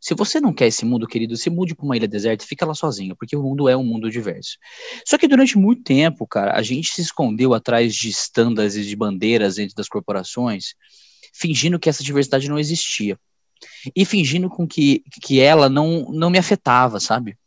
Se 0.07 0.13
você 0.15 0.39
não 0.39 0.53
quer 0.53 0.67
esse 0.67 0.85
mundo, 0.85 1.05
querido, 1.05 1.35
se 1.35 1.49
mude 1.49 1.75
para 1.75 1.83
uma 1.83 1.97
ilha 1.97 2.07
deserta 2.07 2.41
e 2.41 2.47
fica 2.47 2.65
lá 2.65 2.73
sozinho, 2.73 3.13
porque 3.13 3.35
o 3.35 3.43
mundo 3.43 3.67
é 3.67 3.75
um 3.75 3.83
mundo 3.83 4.09
diverso. 4.09 4.57
Só 5.05 5.17
que 5.17 5.27
durante 5.27 5.57
muito 5.57 5.83
tempo, 5.83 6.25
cara, 6.25 6.55
a 6.57 6.61
gente 6.61 6.93
se 6.93 7.01
escondeu 7.01 7.53
atrás 7.53 7.93
de 7.93 8.07
estándares 8.07 8.77
e 8.77 8.85
de 8.85 8.95
bandeiras 8.95 9.55
dentro 9.55 9.75
das 9.75 9.89
corporações, 9.89 10.75
fingindo 11.33 11.77
que 11.77 11.89
essa 11.89 12.05
diversidade 12.05 12.47
não 12.47 12.57
existia. 12.57 13.19
E 13.93 14.05
fingindo 14.05 14.47
com 14.47 14.65
que, 14.65 15.03
que 15.21 15.41
ela 15.41 15.67
não, 15.67 16.09
não 16.09 16.29
me 16.29 16.37
afetava, 16.37 17.01
sabe? 17.01 17.37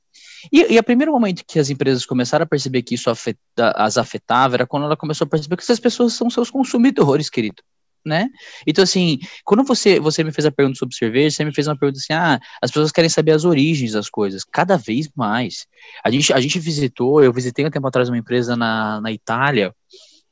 E, 0.53 0.75
e 0.75 0.79
o 0.79 0.85
primeiro 0.85 1.13
momento 1.13 1.47
que 1.47 1.59
as 1.59 1.71
empresas 1.71 2.05
começaram 2.05 2.43
a 2.43 2.47
perceber 2.47 2.83
que 2.83 2.95
isso 2.95 3.09
afeta, 3.09 3.73
as 3.75 3.97
afetava 3.97 4.57
era 4.57 4.67
quando 4.67 4.85
ela 4.85 4.99
começou 4.99 5.25
a 5.25 5.29
perceber 5.29 5.57
que 5.57 5.63
essas 5.63 5.81
pessoas 5.81 6.13
são 6.13 6.29
seus 6.29 6.51
consumidores, 6.51 7.31
querido. 7.31 7.63
Né? 8.05 8.29
Então, 8.67 8.83
assim, 8.83 9.19
quando 9.45 9.63
você, 9.63 10.01
você 10.01 10.25
me 10.25 10.33
fez 10.33 10.47
a 10.47 10.51
pergunta 10.51 10.79
sobre 10.79 10.95
cerveja, 10.95 11.37
você 11.37 11.45
me 11.45 11.53
fez 11.53 11.67
uma 11.69 11.77
pergunta 11.77 11.99
assim: 11.99 12.15
ah, 12.15 12.41
as 12.63 12.71
pessoas 12.71 12.91
querem 12.91 13.11
saber 13.11 13.33
as 13.33 13.45
origens 13.45 13.93
das 13.93 14.09
coisas, 14.09 14.43
cada 14.43 14.79
vez 14.79 15.11
mais. 15.15 15.67
A 16.03 16.11
gente, 16.11 16.33
a 16.33 16.41
gente 16.41 16.59
visitou, 16.59 17.23
eu 17.23 17.33
visitei 17.33 17.67
um 17.67 17.71
tempo 17.71 17.87
atrás 17.87 18.09
uma 18.09 18.17
empresa 18.17 18.57
na, 18.57 19.01
na 19.03 19.13
Itália, 19.13 19.75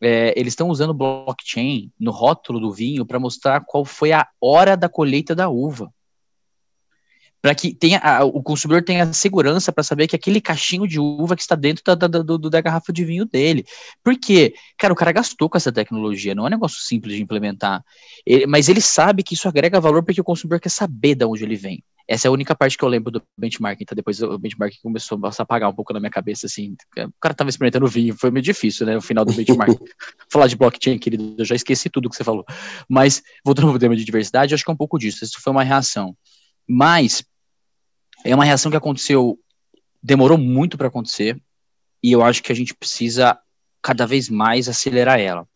é, 0.01 0.33
eles 0.39 0.53
estão 0.53 0.69
usando 0.69 0.95
blockchain 0.95 1.91
no 1.99 2.11
rótulo 2.11 2.61
do 2.61 2.73
vinho 2.73 3.05
para 3.05 3.19
mostrar 3.19 3.61
qual 3.67 3.85
foi 3.85 4.13
a 4.13 4.27
hora 4.41 4.77
da 4.77 4.89
colheita 4.89 5.35
da 5.35 5.49
uva 5.49 5.93
para 7.41 7.55
que 7.55 7.75
tenha, 7.75 7.99
a, 7.99 8.25
o 8.25 8.43
consumidor 8.43 8.83
tenha 8.83 9.13
segurança 9.13 9.73
para 9.73 9.85
saber 9.85 10.07
que 10.07 10.17
aquele 10.17 10.41
cachinho 10.41 10.87
de 10.87 10.99
uva 10.99 11.37
que 11.37 11.43
está 11.43 11.55
dentro 11.55 11.83
da, 11.85 11.95
da, 11.95 12.23
do, 12.23 12.39
da 12.39 12.61
garrafa 12.61 12.93
de 12.93 13.05
vinho 13.05 13.25
dele. 13.25 13.65
Porque, 14.03 14.55
cara, 14.79 14.93
o 14.93 14.97
cara 14.97 15.13
gastou 15.13 15.49
com 15.49 15.57
essa 15.57 15.73
tecnologia, 15.73 16.35
não 16.35 16.45
é 16.45 16.47
um 16.47 16.51
negócio 16.51 16.81
simples 16.81 17.17
de 17.17 17.23
implementar. 17.23 17.83
Ele, 18.27 18.47
mas 18.47 18.69
ele 18.69 18.81
sabe 18.81 19.23
que 19.23 19.35
isso 19.35 19.49
agrega 19.49 19.81
valor 19.81 20.03
porque 20.03 20.21
o 20.21 20.25
consumidor 20.25 20.61
quer 20.61 20.71
saber 20.71 21.15
de 21.15 21.25
onde 21.25 21.45
ele 21.45 21.57
vem. 21.57 21.83
Essa 22.09 22.27
é 22.27 22.29
a 22.31 22.33
única 22.33 22.57
parte 22.57 22.79
que 22.79 22.83
eu 22.83 22.89
lembro 22.89 23.11
do 23.11 23.23
benchmarking, 23.37 23.85
tá? 23.85 23.95
Depois 23.95 24.23
o 24.23 24.39
benchmarking 24.39 24.79
começou 24.83 25.21
a 25.23 25.43
apagar 25.43 25.69
um 25.69 25.75
pouco 25.75 25.93
na 25.93 26.01
minha 26.01 26.11
cabeça, 26.11 26.47
assim. 26.47 26.75
O 26.97 27.13
cara 27.21 27.35
tava 27.35 27.51
experimentando 27.51 27.87
vinho, 27.87 28.17
foi 28.17 28.31
meio 28.31 28.43
difícil, 28.43 28.87
né? 28.87 28.97
O 28.97 29.03
final 29.03 29.27
do 29.27 29.33
benchmarking. 29.35 29.77
Falar 30.33 30.47
de 30.47 30.57
blockchain, 30.57 30.99
querido, 30.99 31.35
eu 31.37 31.45
já 31.45 31.55
esqueci 31.55 31.91
tudo 31.91 32.09
que 32.09 32.17
você 32.17 32.25
falou. 32.25 32.47
Mas, 32.89 33.23
voltando 33.45 33.69
ao 33.69 33.79
tema 33.79 33.95
de 33.95 34.07
diversidade, 34.07 34.55
acho 34.55 34.65
que 34.65 34.71
é 34.71 34.73
um 34.73 34.77
pouco 34.77 34.99
disso. 34.99 35.23
Isso 35.23 35.39
foi 35.39 35.51
uma 35.51 35.63
reação. 35.63 36.17
Mas 36.69 37.25
é 38.25 38.35
uma 38.35 38.45
reação 38.45 38.71
que 38.71 38.77
aconteceu, 38.77 39.39
demorou 40.03 40.37
muito 40.37 40.77
para 40.77 40.89
acontecer, 40.89 41.41
e 42.03 42.13
eu 42.13 42.23
acho 42.23 42.43
que 42.43 42.53
a 42.53 42.55
gente 42.55 42.75
precisa 42.75 43.39
cada 43.83 44.07
vez 44.07 44.29
mais 44.29 44.69
acelerar 44.69 45.19
ela. 45.19 45.47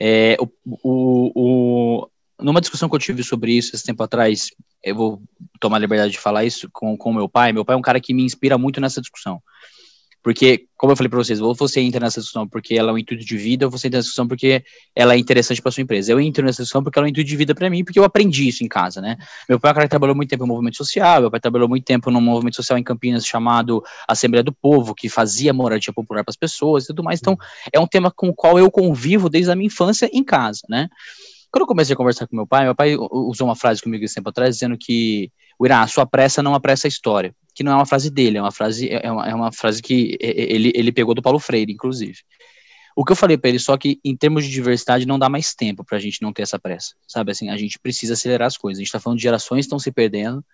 É, 0.00 0.36
o, 0.40 0.48
o, 0.82 1.32
o, 1.34 2.10
numa 2.40 2.60
discussão 2.60 2.88
que 2.88 2.94
eu 2.94 3.00
tive 3.00 3.22
sobre 3.22 3.52
isso 3.52 3.74
esse 3.76 3.84
tempo 3.84 4.02
atrás, 4.02 4.48
eu 4.82 4.94
vou 4.94 5.22
tomar 5.60 5.76
a 5.76 5.80
liberdade 5.80 6.12
de 6.12 6.18
falar 6.18 6.44
isso 6.44 6.68
com, 6.72 6.96
com 6.96 7.12
meu 7.12 7.28
pai. 7.28 7.52
Meu 7.52 7.64
pai 7.64 7.74
é 7.74 7.78
um 7.78 7.82
cara 7.82 8.00
que 8.00 8.14
me 8.14 8.24
inspira 8.24 8.58
muito 8.58 8.80
nessa 8.80 9.00
discussão. 9.00 9.40
Porque, 10.22 10.66
como 10.76 10.92
eu 10.92 10.96
falei 10.96 11.10
para 11.10 11.18
vocês, 11.18 11.40
ou 11.40 11.52
você 11.52 11.80
entra 11.80 11.98
nessa 11.98 12.20
discussão 12.20 12.46
porque 12.48 12.74
ela 12.74 12.90
é 12.90 12.92
um 12.94 12.98
intuito 12.98 13.24
de 13.24 13.36
vida, 13.36 13.66
ou 13.66 13.70
você 13.70 13.88
entra 13.88 13.98
nessa 13.98 14.06
discussão 14.06 14.28
porque 14.28 14.62
ela 14.94 15.14
é 15.14 15.18
interessante 15.18 15.60
para 15.60 15.72
sua 15.72 15.82
empresa. 15.82 16.12
Eu 16.12 16.20
entro 16.20 16.44
nessa 16.44 16.62
discussão 16.62 16.82
porque 16.82 16.98
ela 16.98 17.06
é 17.06 17.08
um 17.08 17.10
intuito 17.10 17.28
de 17.28 17.36
vida 17.36 17.54
para 17.54 17.68
mim, 17.68 17.84
porque 17.84 17.98
eu 17.98 18.04
aprendi 18.04 18.46
isso 18.46 18.62
em 18.62 18.68
casa, 18.68 19.00
né? 19.00 19.16
Meu 19.48 19.58
pai 19.58 19.72
é 19.72 19.74
cara 19.74 19.88
trabalhou 19.88 20.14
muito 20.14 20.30
tempo 20.30 20.46
no 20.46 20.52
movimento 20.52 20.76
social, 20.76 21.22
meu 21.22 21.30
pai 21.30 21.40
trabalhou 21.40 21.68
muito 21.68 21.84
tempo 21.84 22.10
num 22.10 22.20
movimento 22.20 22.54
social 22.54 22.78
em 22.78 22.84
Campinas 22.84 23.26
chamado 23.26 23.82
Assembleia 24.06 24.44
do 24.44 24.52
Povo, 24.52 24.94
que 24.94 25.08
fazia 25.08 25.52
moradia 25.52 25.92
popular 25.92 26.22
para 26.22 26.30
as 26.30 26.36
pessoas 26.36 26.84
e 26.84 26.86
tudo 26.88 27.02
mais. 27.02 27.18
Então, 27.20 27.36
é 27.72 27.80
um 27.80 27.86
tema 27.86 28.10
com 28.10 28.28
o 28.28 28.34
qual 28.34 28.58
eu 28.58 28.70
convivo 28.70 29.28
desde 29.28 29.50
a 29.50 29.56
minha 29.56 29.66
infância 29.66 30.08
em 30.12 30.22
casa, 30.22 30.62
né? 30.68 30.88
Quando 31.50 31.64
eu 31.64 31.66
comecei 31.66 31.92
a 31.92 31.96
conversar 31.96 32.26
com 32.26 32.34
meu 32.34 32.46
pai, 32.46 32.64
meu 32.64 32.74
pai 32.74 32.96
usou 32.96 33.46
uma 33.46 33.54
frase 33.54 33.82
comigo 33.82 34.02
esse 34.02 34.14
tempo 34.14 34.30
atrás, 34.30 34.54
dizendo 34.54 34.74
que, 34.78 35.30
o 35.62 35.66
Irã, 35.66 35.80
a 35.80 35.86
sua 35.86 36.04
pressa 36.04 36.42
não 36.42 36.54
apressa 36.54 36.86
a 36.86 36.90
história 36.90 37.32
que 37.54 37.62
não 37.62 37.72
é 37.72 37.74
uma 37.74 37.86
frase 37.86 38.10
dele, 38.10 38.38
é 38.38 38.42
uma 38.42 38.50
frase, 38.50 38.88
é 38.90 39.12
uma, 39.12 39.28
é 39.28 39.34
uma 39.34 39.52
frase 39.52 39.82
que 39.82 40.16
ele, 40.18 40.72
ele 40.74 40.90
pegou 40.90 41.14
do 41.14 41.22
Paulo 41.22 41.38
Freire, 41.38 41.70
inclusive. 41.70 42.18
O 42.96 43.04
que 43.04 43.12
eu 43.12 43.16
falei 43.16 43.38
para 43.38 43.50
ele 43.50 43.58
só 43.58 43.76
que 43.76 44.00
em 44.02 44.16
termos 44.16 44.44
de 44.44 44.50
diversidade 44.50 45.06
não 45.06 45.18
dá 45.18 45.28
mais 45.28 45.54
tempo 45.54 45.84
para 45.84 45.98
a 45.98 46.00
gente 46.00 46.20
não 46.20 46.32
ter 46.32 46.42
essa 46.42 46.58
pressa, 46.58 46.94
sabe 47.06 47.30
assim, 47.30 47.50
a 47.50 47.56
gente 47.56 47.78
precisa 47.78 48.14
acelerar 48.14 48.46
as 48.46 48.56
coisas. 48.56 48.78
A 48.78 48.80
gente 48.80 48.88
está 48.88 48.98
falando 48.98 49.18
de 49.18 49.22
gerações 49.22 49.60
que 49.60 49.66
estão 49.66 49.78
se 49.78 49.92
perdendo 49.92 50.44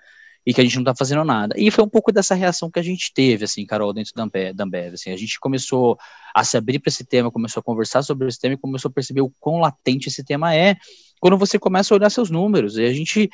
e 0.47 0.53
que 0.53 0.61
a 0.61 0.65
gente 0.65 0.75
não 0.75 0.83
está 0.83 0.95
fazendo 0.95 1.25
nada. 1.25 1.55
E 1.57 1.71
foi 1.71 1.85
um 1.85 1.89
pouco 1.89 2.13
dessa 2.13 2.35
reação 2.35 2.71
que 2.71 2.79
a 2.79 2.83
gente 2.83 3.13
teve, 3.15 3.45
assim, 3.45 3.65
Carol, 3.65 3.93
dentro 3.93 4.13
da 4.15 4.25
Ambev, 4.25 4.55
da 4.55 4.65
Ambev 4.65 4.95
assim, 4.95 5.11
a 5.11 5.17
gente 5.17 5.39
começou 5.41 5.97
a 6.35 6.45
se 6.45 6.57
abrir 6.57 6.79
para 6.79 6.91
esse 6.91 7.05
tema, 7.05 7.31
começou 7.31 7.61
a 7.61 7.63
conversar 7.63 8.03
sobre 8.03 8.29
esse 8.29 8.39
tema 8.39 8.55
e 8.55 8.59
começou 8.59 8.89
a 8.89 8.93
perceber 8.93 9.21
o 9.21 9.33
quão 9.41 9.59
latente 9.59 10.09
esse 10.09 10.25
tema 10.25 10.55
é 10.55 10.77
quando 11.21 11.37
você 11.37 11.59
começa 11.59 11.93
a 11.93 11.97
olhar 11.97 12.11
seus 12.11 12.31
números, 12.31 12.77
e 12.77 12.85
a 12.85 12.93
gente 12.93 13.29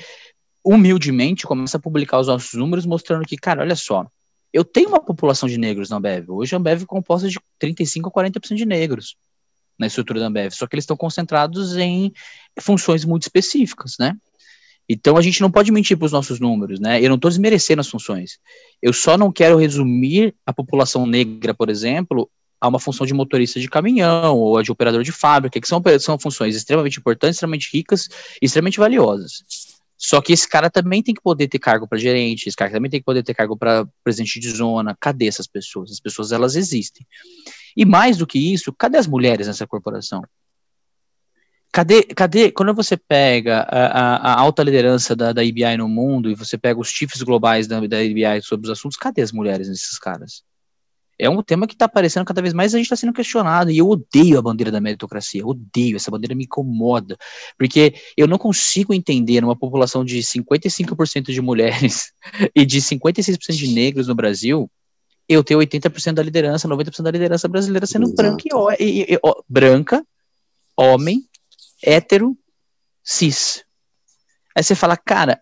humildemente 0.65 1.47
começa 1.47 1.77
a 1.77 1.81
publicar 1.81 2.19
os 2.19 2.27
nossos 2.27 2.55
números 2.55 2.87
mostrando 2.87 3.27
que, 3.27 3.37
cara, 3.37 3.63
olha 3.63 3.77
só, 3.77 4.07
eu 4.53 4.65
tenho 4.65 4.89
uma 4.89 5.01
população 5.01 5.49
de 5.49 5.59
negros 5.59 5.91
na 5.91 5.97
Ambev, 5.97 6.31
hoje 6.31 6.55
a 6.55 6.59
Ambev 6.59 6.83
é 6.83 6.87
composta 6.87 7.29
de 7.29 7.39
35 7.59 8.09
a 8.09 8.13
40% 8.13 8.55
de 8.55 8.65
negros 8.65 9.17
na 9.79 9.87
estrutura 9.87 10.21
da 10.21 10.27
Ambev, 10.27 10.53
só 10.53 10.67
que 10.67 10.75
eles 10.75 10.85
estão 10.85 10.97
concentrados 10.97 11.77
em 11.77 12.13
funções 12.61 13.05
muito 13.05 13.25
específicas, 13.25 13.97
né? 13.99 14.17
Então 14.89 15.17
a 15.17 15.23
gente 15.23 15.41
não 15.41 15.51
pode 15.51 15.73
mentir 15.73 15.97
para 15.97 16.07
os 16.07 16.13
nossos 16.13 16.39
números, 16.39 16.79
né? 16.79 17.03
Eu 17.03 17.09
não 17.09 17.17
estou 17.17 17.31
desmerecendo 17.31 17.81
as 17.81 17.89
funções. 17.89 18.39
Eu 18.83 18.93
só 18.93 19.17
não 19.17 19.33
quero 19.33 19.57
resumir 19.57 20.35
a 20.45 20.53
população 20.53 21.07
negra, 21.07 21.55
por 21.55 21.71
exemplo, 21.71 22.31
a 22.61 22.69
uma 22.69 22.79
função 22.79 23.07
de 23.07 23.15
motorista 23.15 23.59
de 23.59 23.69
caminhão 23.69 24.37
ou 24.37 24.59
a 24.59 24.63
de 24.63 24.71
operador 24.71 25.03
de 25.03 25.11
fábrica, 25.11 25.61
que 25.61 25.67
são, 25.67 25.83
são 25.99 26.19
funções 26.19 26.55
extremamente 26.55 26.99
importantes, 26.99 27.37
extremamente 27.37 27.71
ricas 27.73 28.09
extremamente 28.41 28.79
valiosas. 28.79 29.43
Só 30.07 30.21
que 30.21 30.35
esse 30.35 30.47
cara 30.47 30.69
também 30.69 31.03
tem 31.03 31.15
que 31.15 31.23
poder 31.23 31.49
ter 31.49 31.59
cargo 31.59 31.89
para 31.89 31.97
gerente, 31.97 32.47
esse 32.47 32.57
cara 32.57 32.71
também 32.71 32.91
tem 32.91 33.01
que 33.01 33.07
poder 33.07 33.23
ter 33.23 33.33
cargo 33.33 33.57
para 33.57 33.89
presidente 34.05 34.39
de 34.39 34.51
zona. 34.51 34.95
Cadê 35.01 35.27
essas 35.27 35.47
pessoas? 35.47 35.91
As 35.91 35.99
pessoas 35.99 36.31
elas 36.31 36.57
existem. 36.57 37.07
E 37.75 37.87
mais 37.87 38.19
do 38.19 38.27
que 38.27 38.39
isso, 38.39 38.71
cadê 38.71 38.99
as 38.99 39.07
mulheres 39.07 39.47
nessa 39.47 39.67
corporação? 39.67 40.23
Cadê, 41.73 42.03
cadê, 42.03 42.53
quando 42.53 42.75
você 42.75 42.99
pega 42.99 43.61
a, 43.61 43.87
a, 43.87 44.17
a 44.17 44.41
alta 44.41 44.63
liderança 44.63 45.17
da, 45.17 45.33
da 45.33 45.43
no 45.79 45.89
mundo 45.89 46.31
e 46.31 46.35
você 46.35 46.59
pega 46.59 46.79
os 46.79 46.89
chiefs 46.89 47.23
globais 47.23 47.67
da, 47.67 47.81
da 47.81 47.97
sobre 48.43 48.67
os 48.67 48.79
assuntos, 48.79 48.99
cadê 48.99 49.23
as 49.23 49.33
mulheres 49.33 49.71
nesses 49.71 49.99
caras? 49.99 50.45
É 51.19 51.29
um 51.31 51.43
tema 51.43 51.67
que 51.67 51.75
está 51.75 51.85
aparecendo 51.85 52.25
cada 52.25 52.43
vez 52.43 52.53
mais, 52.53 52.75
a 52.75 52.79
gente 52.79 52.87
está 52.87 52.97
sendo 52.97 53.13
questionado, 53.13 53.71
e 53.71 53.79
eu 53.79 53.89
odeio 53.89 54.39
a 54.39 54.43
bandeira 54.43 54.71
da 54.71 54.81
meritocracia, 54.81 55.47
odeio, 55.47 55.97
essa 55.97 56.11
bandeira 56.11 56.35
me 56.35 56.45
incomoda, 56.45 57.17
porque 57.59 57.95
eu 58.17 58.27
não 58.27 58.39
consigo 58.39 58.93
entender 58.93 59.41
numa 59.41 59.57
população 59.57 60.05
de 60.05 60.19
55% 60.19 61.33
de 61.33 61.41
mulheres 61.41 62.13
e 62.55 62.67
de 62.67 62.81
56% 62.81 63.55
de 63.55 63.69
negros 63.69 64.09
no 64.09 64.15
Brasil, 64.15 64.71
eu 65.29 65.43
ter 65.43 65.55
80% 65.55 66.15
da 66.15 66.23
liderança, 66.23 66.69
90% 66.69 67.03
da 67.03 67.11
liderança 67.11 67.49
brasileira 67.49 67.87
sendo 67.87 68.13
branca, 68.13 68.45
e, 68.79 68.85
e, 68.85 69.15
e, 69.15 69.19
branca, 69.49 70.05
homem, 70.77 71.27
hétero, 71.83 72.37
cis. 73.03 73.65
Aí 74.55 74.63
você 74.63 74.75
fala, 74.75 74.97
cara, 74.97 75.41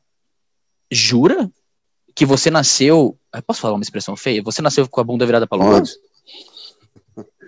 jura 0.90 1.50
que 2.14 2.26
você 2.26 2.50
nasceu. 2.50 3.18
Posso 3.46 3.60
falar 3.60 3.74
uma 3.74 3.82
expressão 3.82 4.16
feia? 4.16 4.42
Você 4.42 4.60
nasceu 4.60 4.88
com 4.88 5.00
a 5.00 5.04
bunda 5.04 5.26
virada 5.26 5.46
para 5.46 5.58
lua? 5.58 5.82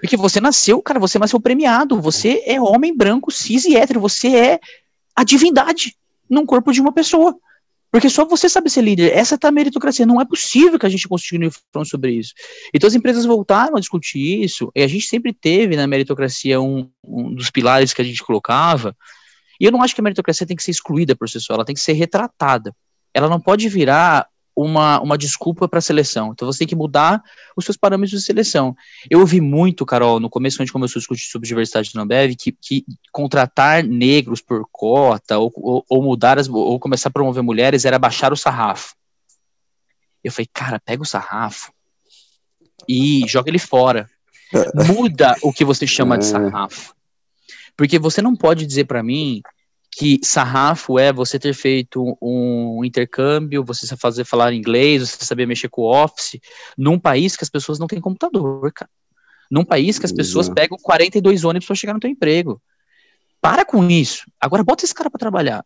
Porque 0.00 0.16
você 0.16 0.40
nasceu, 0.40 0.82
cara, 0.82 1.00
você 1.00 1.18
nasceu 1.18 1.40
premiado. 1.40 2.00
Você 2.00 2.42
é 2.46 2.60
homem 2.60 2.96
branco, 2.96 3.30
cis 3.30 3.64
e 3.64 3.76
hétero. 3.76 4.00
Você 4.00 4.36
é 4.36 4.60
a 5.14 5.24
divindade 5.24 5.96
num 6.28 6.44
corpo 6.44 6.72
de 6.72 6.80
uma 6.80 6.92
pessoa. 6.92 7.36
Porque 7.90 8.10
só 8.10 8.24
você 8.24 8.48
sabe 8.48 8.68
ser 8.68 8.82
líder. 8.82 9.12
Essa 9.16 9.38
tá 9.38 9.48
a 9.48 9.52
meritocracia. 9.52 10.04
Não 10.04 10.20
é 10.20 10.24
possível 10.24 10.78
que 10.78 10.86
a 10.86 10.88
gente 10.88 11.06
continue 11.06 11.48
falando 11.72 11.88
sobre 11.88 12.10
isso. 12.12 12.34
Então 12.74 12.88
as 12.88 12.94
empresas 12.94 13.24
voltaram 13.24 13.76
a 13.76 13.80
discutir 13.80 14.42
isso. 14.42 14.70
E 14.74 14.82
a 14.82 14.88
gente 14.88 15.06
sempre 15.06 15.32
teve 15.32 15.76
na 15.76 15.86
meritocracia 15.86 16.60
um, 16.60 16.90
um 17.04 17.32
dos 17.32 17.50
pilares 17.50 17.94
que 17.94 18.02
a 18.02 18.04
gente 18.04 18.22
colocava. 18.22 18.96
E 19.60 19.64
eu 19.64 19.70
não 19.70 19.80
acho 19.80 19.94
que 19.94 20.00
a 20.00 20.04
meritocracia 20.04 20.46
tem 20.46 20.56
que 20.56 20.62
ser 20.64 20.72
excluída 20.72 21.14
por 21.14 21.28
si 21.28 21.40
só. 21.40 21.54
Ela 21.54 21.64
tem 21.64 21.74
que 21.74 21.80
ser 21.80 21.92
retratada. 21.92 22.74
Ela 23.14 23.28
não 23.28 23.40
pode 23.40 23.68
virar 23.68 24.26
uma, 24.56 25.00
uma 25.00 25.18
desculpa 25.18 25.68
para 25.68 25.78
a 25.78 25.82
seleção. 25.82 26.32
Então 26.32 26.46
você 26.46 26.60
tem 26.60 26.68
que 26.68 26.76
mudar 26.76 27.22
os 27.56 27.64
seus 27.64 27.76
parâmetros 27.76 28.20
de 28.20 28.26
seleção. 28.26 28.74
Eu 29.10 29.20
ouvi 29.20 29.40
muito, 29.40 29.84
Carol, 29.84 30.20
no 30.20 30.30
começo, 30.30 30.56
quando 30.56 30.62
a 30.62 30.66
gente 30.66 30.72
começou 30.72 30.98
a 30.98 31.00
discutir 31.00 31.30
sobre 31.30 31.48
diversidade 31.48 31.90
na 31.94 32.02
Ambev, 32.02 32.34
que, 32.36 32.52
que 32.52 32.84
contratar 33.12 33.82
negros 33.82 34.40
por 34.40 34.66
cota 34.70 35.38
ou, 35.38 35.52
ou, 35.56 35.84
ou, 35.88 36.02
mudar 36.02 36.38
as, 36.38 36.48
ou 36.48 36.78
começar 36.78 37.08
a 37.08 37.12
promover 37.12 37.42
mulheres 37.42 37.84
era 37.84 37.98
baixar 37.98 38.32
o 38.32 38.36
sarrafo. 38.36 38.94
Eu 40.22 40.30
falei, 40.30 40.48
cara, 40.52 40.80
pega 40.80 41.02
o 41.02 41.06
sarrafo 41.06 41.72
e 42.88 43.24
joga 43.26 43.50
ele 43.50 43.58
fora. 43.58 44.08
Muda 44.86 45.36
o 45.42 45.52
que 45.52 45.64
você 45.64 45.86
chama 45.86 46.16
de 46.16 46.24
é. 46.26 46.28
sarrafo. 46.28 46.94
Porque 47.76 47.98
você 47.98 48.22
não 48.22 48.36
pode 48.36 48.64
dizer 48.64 48.84
para 48.84 49.02
mim 49.02 49.42
que 49.96 50.18
sarrafo 50.22 50.98
é 50.98 51.12
você 51.12 51.38
ter 51.38 51.54
feito 51.54 52.18
um 52.20 52.84
intercâmbio, 52.84 53.64
você 53.64 53.96
fazer 53.96 54.24
falar 54.24 54.52
inglês, 54.52 55.08
você 55.08 55.24
saber 55.24 55.46
mexer 55.46 55.68
com 55.68 55.82
o 55.82 56.04
Office, 56.04 56.40
num 56.76 56.98
país 56.98 57.36
que 57.36 57.44
as 57.44 57.50
pessoas 57.50 57.78
não 57.78 57.86
têm 57.86 58.00
computador, 58.00 58.72
cara. 58.72 58.90
Num 59.50 59.64
país 59.64 59.98
que 59.98 60.06
as 60.06 60.10
pessoas 60.10 60.46
Exato. 60.46 60.54
pegam 60.56 60.78
42 60.82 61.44
ônibus 61.44 61.66
para 61.66 61.76
chegar 61.76 61.94
no 61.94 62.00
teu 62.00 62.10
emprego. 62.10 62.60
Para 63.40 63.64
com 63.64 63.88
isso. 63.88 64.24
Agora 64.40 64.64
bota 64.64 64.84
esse 64.84 64.94
cara 64.94 65.08
para 65.08 65.18
trabalhar. 65.18 65.64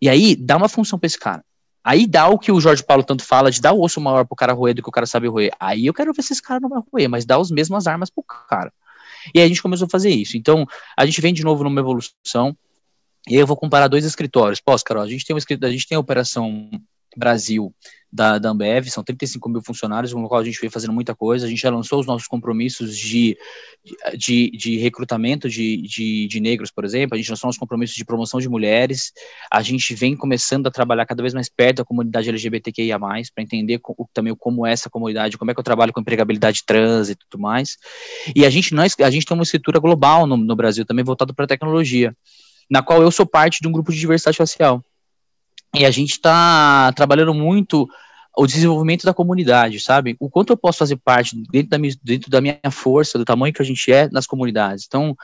E 0.00 0.10
aí 0.10 0.36
dá 0.36 0.56
uma 0.56 0.68
função 0.68 0.98
para 0.98 1.06
esse 1.06 1.18
cara. 1.18 1.42
Aí 1.82 2.06
dá 2.06 2.28
o 2.28 2.38
que 2.38 2.52
o 2.52 2.60
Jorge 2.60 2.82
Paulo 2.82 3.02
tanto 3.02 3.24
fala 3.24 3.50
de 3.50 3.62
dar 3.62 3.72
o 3.72 3.82
osso 3.82 4.00
maior 4.00 4.26
pro 4.26 4.36
cara 4.36 4.52
roer 4.52 4.74
do 4.74 4.82
que 4.82 4.88
o 4.88 4.92
cara 4.92 5.06
sabe 5.06 5.26
roer. 5.28 5.52
Aí 5.58 5.86
eu 5.86 5.94
quero 5.94 6.12
ver 6.12 6.22
se 6.22 6.34
esse 6.34 6.42
cara 6.42 6.60
não 6.60 6.68
vai 6.68 6.82
roer, 6.92 7.08
mas 7.08 7.24
dá 7.24 7.36
as 7.36 7.50
mesmas 7.50 7.86
armas 7.86 8.10
pro 8.10 8.22
cara. 8.22 8.72
E 9.34 9.38
aí 9.38 9.44
a 9.46 9.48
gente 9.48 9.62
começou 9.62 9.86
a 9.86 9.90
fazer 9.90 10.10
isso. 10.10 10.36
Então, 10.36 10.66
a 10.96 11.06
gente 11.06 11.20
vem 11.20 11.32
de 11.32 11.42
novo 11.44 11.64
numa 11.64 11.80
evolução. 11.80 12.54
E 13.28 13.34
eu 13.36 13.46
vou 13.46 13.56
comparar 13.56 13.88
dois 13.88 14.04
escritórios. 14.04 14.60
Posso, 14.60 14.84
Carol, 14.84 15.02
a 15.02 15.08
gente 15.08 15.24
tem 15.24 15.34
um 15.34 15.38
a 15.38 15.70
gente 15.70 15.88
tem 15.88 15.96
a 15.96 16.00
operação 16.00 16.70
Brasil 17.16 17.74
da, 18.12 18.38
da 18.38 18.50
Ambev, 18.50 18.88
são 18.88 19.02
35 19.02 19.48
mil 19.48 19.62
funcionários, 19.62 20.12
com 20.12 20.22
o 20.22 20.28
qual 20.28 20.40
a 20.40 20.44
gente 20.44 20.60
vem 20.60 20.70
fazendo 20.70 20.92
muita 20.92 21.16
coisa. 21.16 21.46
A 21.46 21.48
gente 21.48 21.60
já 21.60 21.70
lançou 21.70 21.98
os 21.98 22.06
nossos 22.06 22.28
compromissos 22.28 22.96
de, 22.96 23.36
de, 24.16 24.50
de 24.50 24.76
recrutamento 24.78 25.48
de, 25.48 25.82
de, 25.82 26.28
de, 26.28 26.40
negros, 26.40 26.70
por 26.70 26.84
exemplo, 26.84 27.14
a 27.14 27.18
gente 27.18 27.30
lançou 27.30 27.50
os 27.50 27.58
compromissos 27.58 27.96
de 27.96 28.04
promoção 28.04 28.38
de 28.38 28.48
mulheres. 28.48 29.12
A 29.50 29.62
gente 29.62 29.94
vem 29.94 30.16
começando 30.16 30.68
a 30.68 30.70
trabalhar 30.70 31.06
cada 31.06 31.22
vez 31.22 31.34
mais 31.34 31.48
perto 31.48 31.78
da 31.78 31.84
comunidade 31.84 32.28
LGBTQIA, 32.28 32.98
para 32.98 33.42
entender 33.42 33.80
também 34.12 34.34
como 34.38 34.64
é 34.64 34.72
essa 34.72 34.88
comunidade, 34.88 35.36
como 35.36 35.50
é 35.50 35.54
que 35.54 35.60
eu 35.60 35.64
trabalho 35.64 35.92
com 35.92 36.00
empregabilidade 36.00 36.62
trans 36.64 37.08
e 37.10 37.16
tudo 37.16 37.40
mais. 37.40 37.76
E 38.34 38.46
a 38.46 38.50
gente, 38.50 38.74
nós, 38.74 38.94
a 39.00 39.10
gente 39.10 39.26
tem 39.26 39.36
uma 39.36 39.42
escritura 39.42 39.80
global 39.80 40.24
no, 40.26 40.36
no 40.36 40.54
Brasil 40.54 40.84
também 40.84 41.04
voltada 41.04 41.34
para 41.34 41.46
a 41.46 41.48
tecnologia 41.48 42.14
na 42.70 42.82
qual 42.82 43.02
eu 43.02 43.10
sou 43.10 43.26
parte 43.26 43.60
de 43.60 43.68
um 43.68 43.72
grupo 43.72 43.92
de 43.92 43.98
diversidade 43.98 44.36
facial. 44.36 44.82
E 45.74 45.84
a 45.84 45.90
gente 45.90 46.12
está 46.12 46.92
trabalhando 46.92 47.34
muito 47.34 47.88
o 48.36 48.46
desenvolvimento 48.46 49.04
da 49.04 49.14
comunidade, 49.14 49.80
sabe? 49.80 50.16
O 50.18 50.28
quanto 50.28 50.52
eu 50.52 50.56
posso 50.56 50.78
fazer 50.78 50.96
parte 50.96 51.36
dentro 51.50 51.70
da, 51.70 51.78
minha, 51.78 51.94
dentro 52.02 52.30
da 52.30 52.40
minha 52.40 52.58
força, 52.70 53.18
do 53.18 53.24
tamanho 53.24 53.54
que 53.54 53.62
a 53.62 53.64
gente 53.64 53.92
é 53.92 54.08
nas 54.10 54.26
comunidades. 54.26 54.84
Então, 54.86 55.16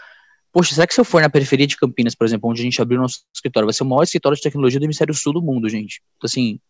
poxa, 0.53 0.75
será 0.75 0.87
que 0.87 0.95
se 0.95 1.01
eu 1.01 1.05
for 1.05 1.21
na 1.21 1.29
periferia 1.29 1.67
de 1.67 1.77
Campinas, 1.77 2.15
por 2.15 2.25
exemplo, 2.25 2.49
onde 2.49 2.61
a 2.61 2.65
gente 2.65 2.81
abriu 2.81 3.01
nosso 3.01 3.23
escritório, 3.35 3.67
vai 3.67 3.75
ser 3.75 3.83
o 3.83 3.87
maior 3.87 4.03
escritório 4.03 4.37
de 4.37 4.43
tecnologia 4.43 4.79
do 4.79 4.85
hemisfério 4.85 5.15
sul 5.15 5.33
do 5.33 5.43
mundo, 5.43 5.69
gente. 5.69 6.01
Então, 6.17 6.27
assim, 6.27 6.61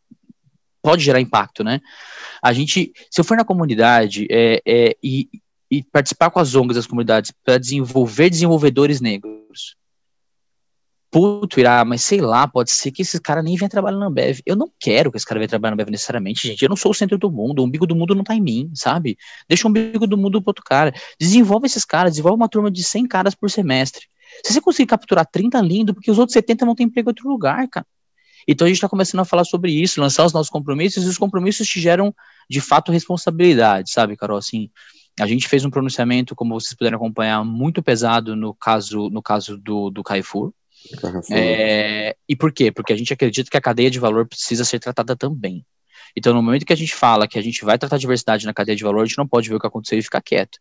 pode 0.82 1.04
gerar 1.04 1.20
impacto, 1.20 1.62
né? 1.62 1.80
A 2.42 2.52
gente, 2.52 2.92
se 3.10 3.20
eu 3.20 3.24
for 3.24 3.36
na 3.36 3.44
comunidade 3.44 4.26
é, 4.30 4.62
é, 4.66 4.96
e, 5.02 5.28
e 5.70 5.82
participar 5.82 6.30
com 6.30 6.38
as 6.38 6.54
ONGs 6.54 6.76
das 6.76 6.86
comunidades 6.86 7.32
para 7.44 7.58
desenvolver 7.58 8.30
desenvolvedores 8.30 9.00
negros, 9.00 9.76
puto, 11.10 11.58
irá, 11.58 11.84
mas 11.84 12.02
sei 12.02 12.20
lá, 12.20 12.46
pode 12.46 12.70
ser 12.70 12.92
que 12.92 13.02
esse 13.02 13.20
cara 13.20 13.42
nem 13.42 13.56
venha 13.56 13.68
trabalhar 13.68 13.98
na 13.98 14.06
Ambev. 14.06 14.40
Eu 14.46 14.54
não 14.54 14.70
quero 14.78 15.10
que 15.10 15.16
esse 15.16 15.26
cara 15.26 15.40
venha 15.40 15.48
trabalhar 15.48 15.72
na 15.72 15.74
Ambev 15.74 15.90
necessariamente, 15.90 16.46
gente. 16.46 16.62
Eu 16.62 16.68
não 16.68 16.76
sou 16.76 16.92
o 16.92 16.94
centro 16.94 17.18
do 17.18 17.30
mundo, 17.30 17.60
o 17.60 17.64
umbigo 17.64 17.86
do 17.86 17.96
mundo 17.96 18.14
não 18.14 18.22
tá 18.22 18.34
em 18.34 18.40
mim, 18.40 18.70
sabe? 18.74 19.18
Deixa 19.48 19.66
o 19.66 19.70
umbigo 19.70 20.06
do 20.06 20.16
mundo 20.16 20.40
pro 20.40 20.50
outro 20.50 20.64
cara. 20.64 20.92
Desenvolve 21.18 21.66
esses 21.66 21.84
caras, 21.84 22.12
desenvolve 22.12 22.36
uma 22.36 22.48
turma 22.48 22.70
de 22.70 22.84
100 22.84 23.08
caras 23.08 23.34
por 23.34 23.50
semestre. 23.50 24.06
Se 24.44 24.52
você 24.52 24.60
conseguir 24.60 24.86
capturar 24.86 25.26
30, 25.26 25.60
lindo, 25.60 25.92
porque 25.92 26.10
os 26.10 26.18
outros 26.18 26.34
70 26.34 26.64
não 26.64 26.74
tem 26.74 26.86
emprego 26.86 27.08
em 27.08 27.12
outro 27.12 27.28
lugar, 27.28 27.66
cara. 27.68 27.86
Então 28.46 28.64
a 28.64 28.68
gente 28.68 28.76
está 28.76 28.88
começando 28.88 29.20
a 29.20 29.24
falar 29.24 29.44
sobre 29.44 29.72
isso, 29.72 30.00
lançar 30.00 30.24
os 30.24 30.32
nossos 30.32 30.50
compromissos, 30.50 31.04
e 31.04 31.08
os 31.08 31.18
compromissos 31.18 31.68
te 31.68 31.80
geram, 31.80 32.14
de 32.48 32.60
fato, 32.60 32.92
responsabilidade, 32.92 33.90
sabe, 33.90 34.16
Carol? 34.16 34.38
Assim, 34.38 34.70
a 35.18 35.26
gente 35.26 35.48
fez 35.48 35.64
um 35.64 35.70
pronunciamento, 35.70 36.34
como 36.34 36.58
vocês 36.58 36.74
puderam 36.74 36.96
acompanhar, 36.96 37.44
muito 37.44 37.82
pesado 37.82 38.34
no 38.34 38.54
caso, 38.54 39.10
no 39.10 39.22
caso 39.22 39.58
do, 39.58 39.90
do 39.90 40.02
é, 41.30 42.16
e 42.28 42.34
por 42.34 42.52
quê? 42.52 42.72
Porque 42.72 42.92
a 42.92 42.96
gente 42.96 43.12
acredita 43.12 43.50
que 43.50 43.56
a 43.56 43.60
cadeia 43.60 43.90
de 43.90 43.98
valor 43.98 44.26
precisa 44.26 44.64
ser 44.64 44.78
tratada 44.78 45.16
também. 45.16 45.64
Então, 46.16 46.34
no 46.34 46.42
momento 46.42 46.66
que 46.66 46.72
a 46.72 46.76
gente 46.76 46.94
fala 46.94 47.28
que 47.28 47.38
a 47.38 47.42
gente 47.42 47.64
vai 47.64 47.78
tratar 47.78 47.98
diversidade 47.98 48.46
na 48.46 48.54
cadeia 48.54 48.76
de 48.76 48.82
valor, 48.82 49.02
a 49.02 49.04
gente 49.04 49.18
não 49.18 49.28
pode 49.28 49.48
ver 49.48 49.54
o 49.54 49.60
que 49.60 49.66
aconteceu 49.66 49.98
e 49.98 50.02
ficar 50.02 50.20
quieto. 50.20 50.58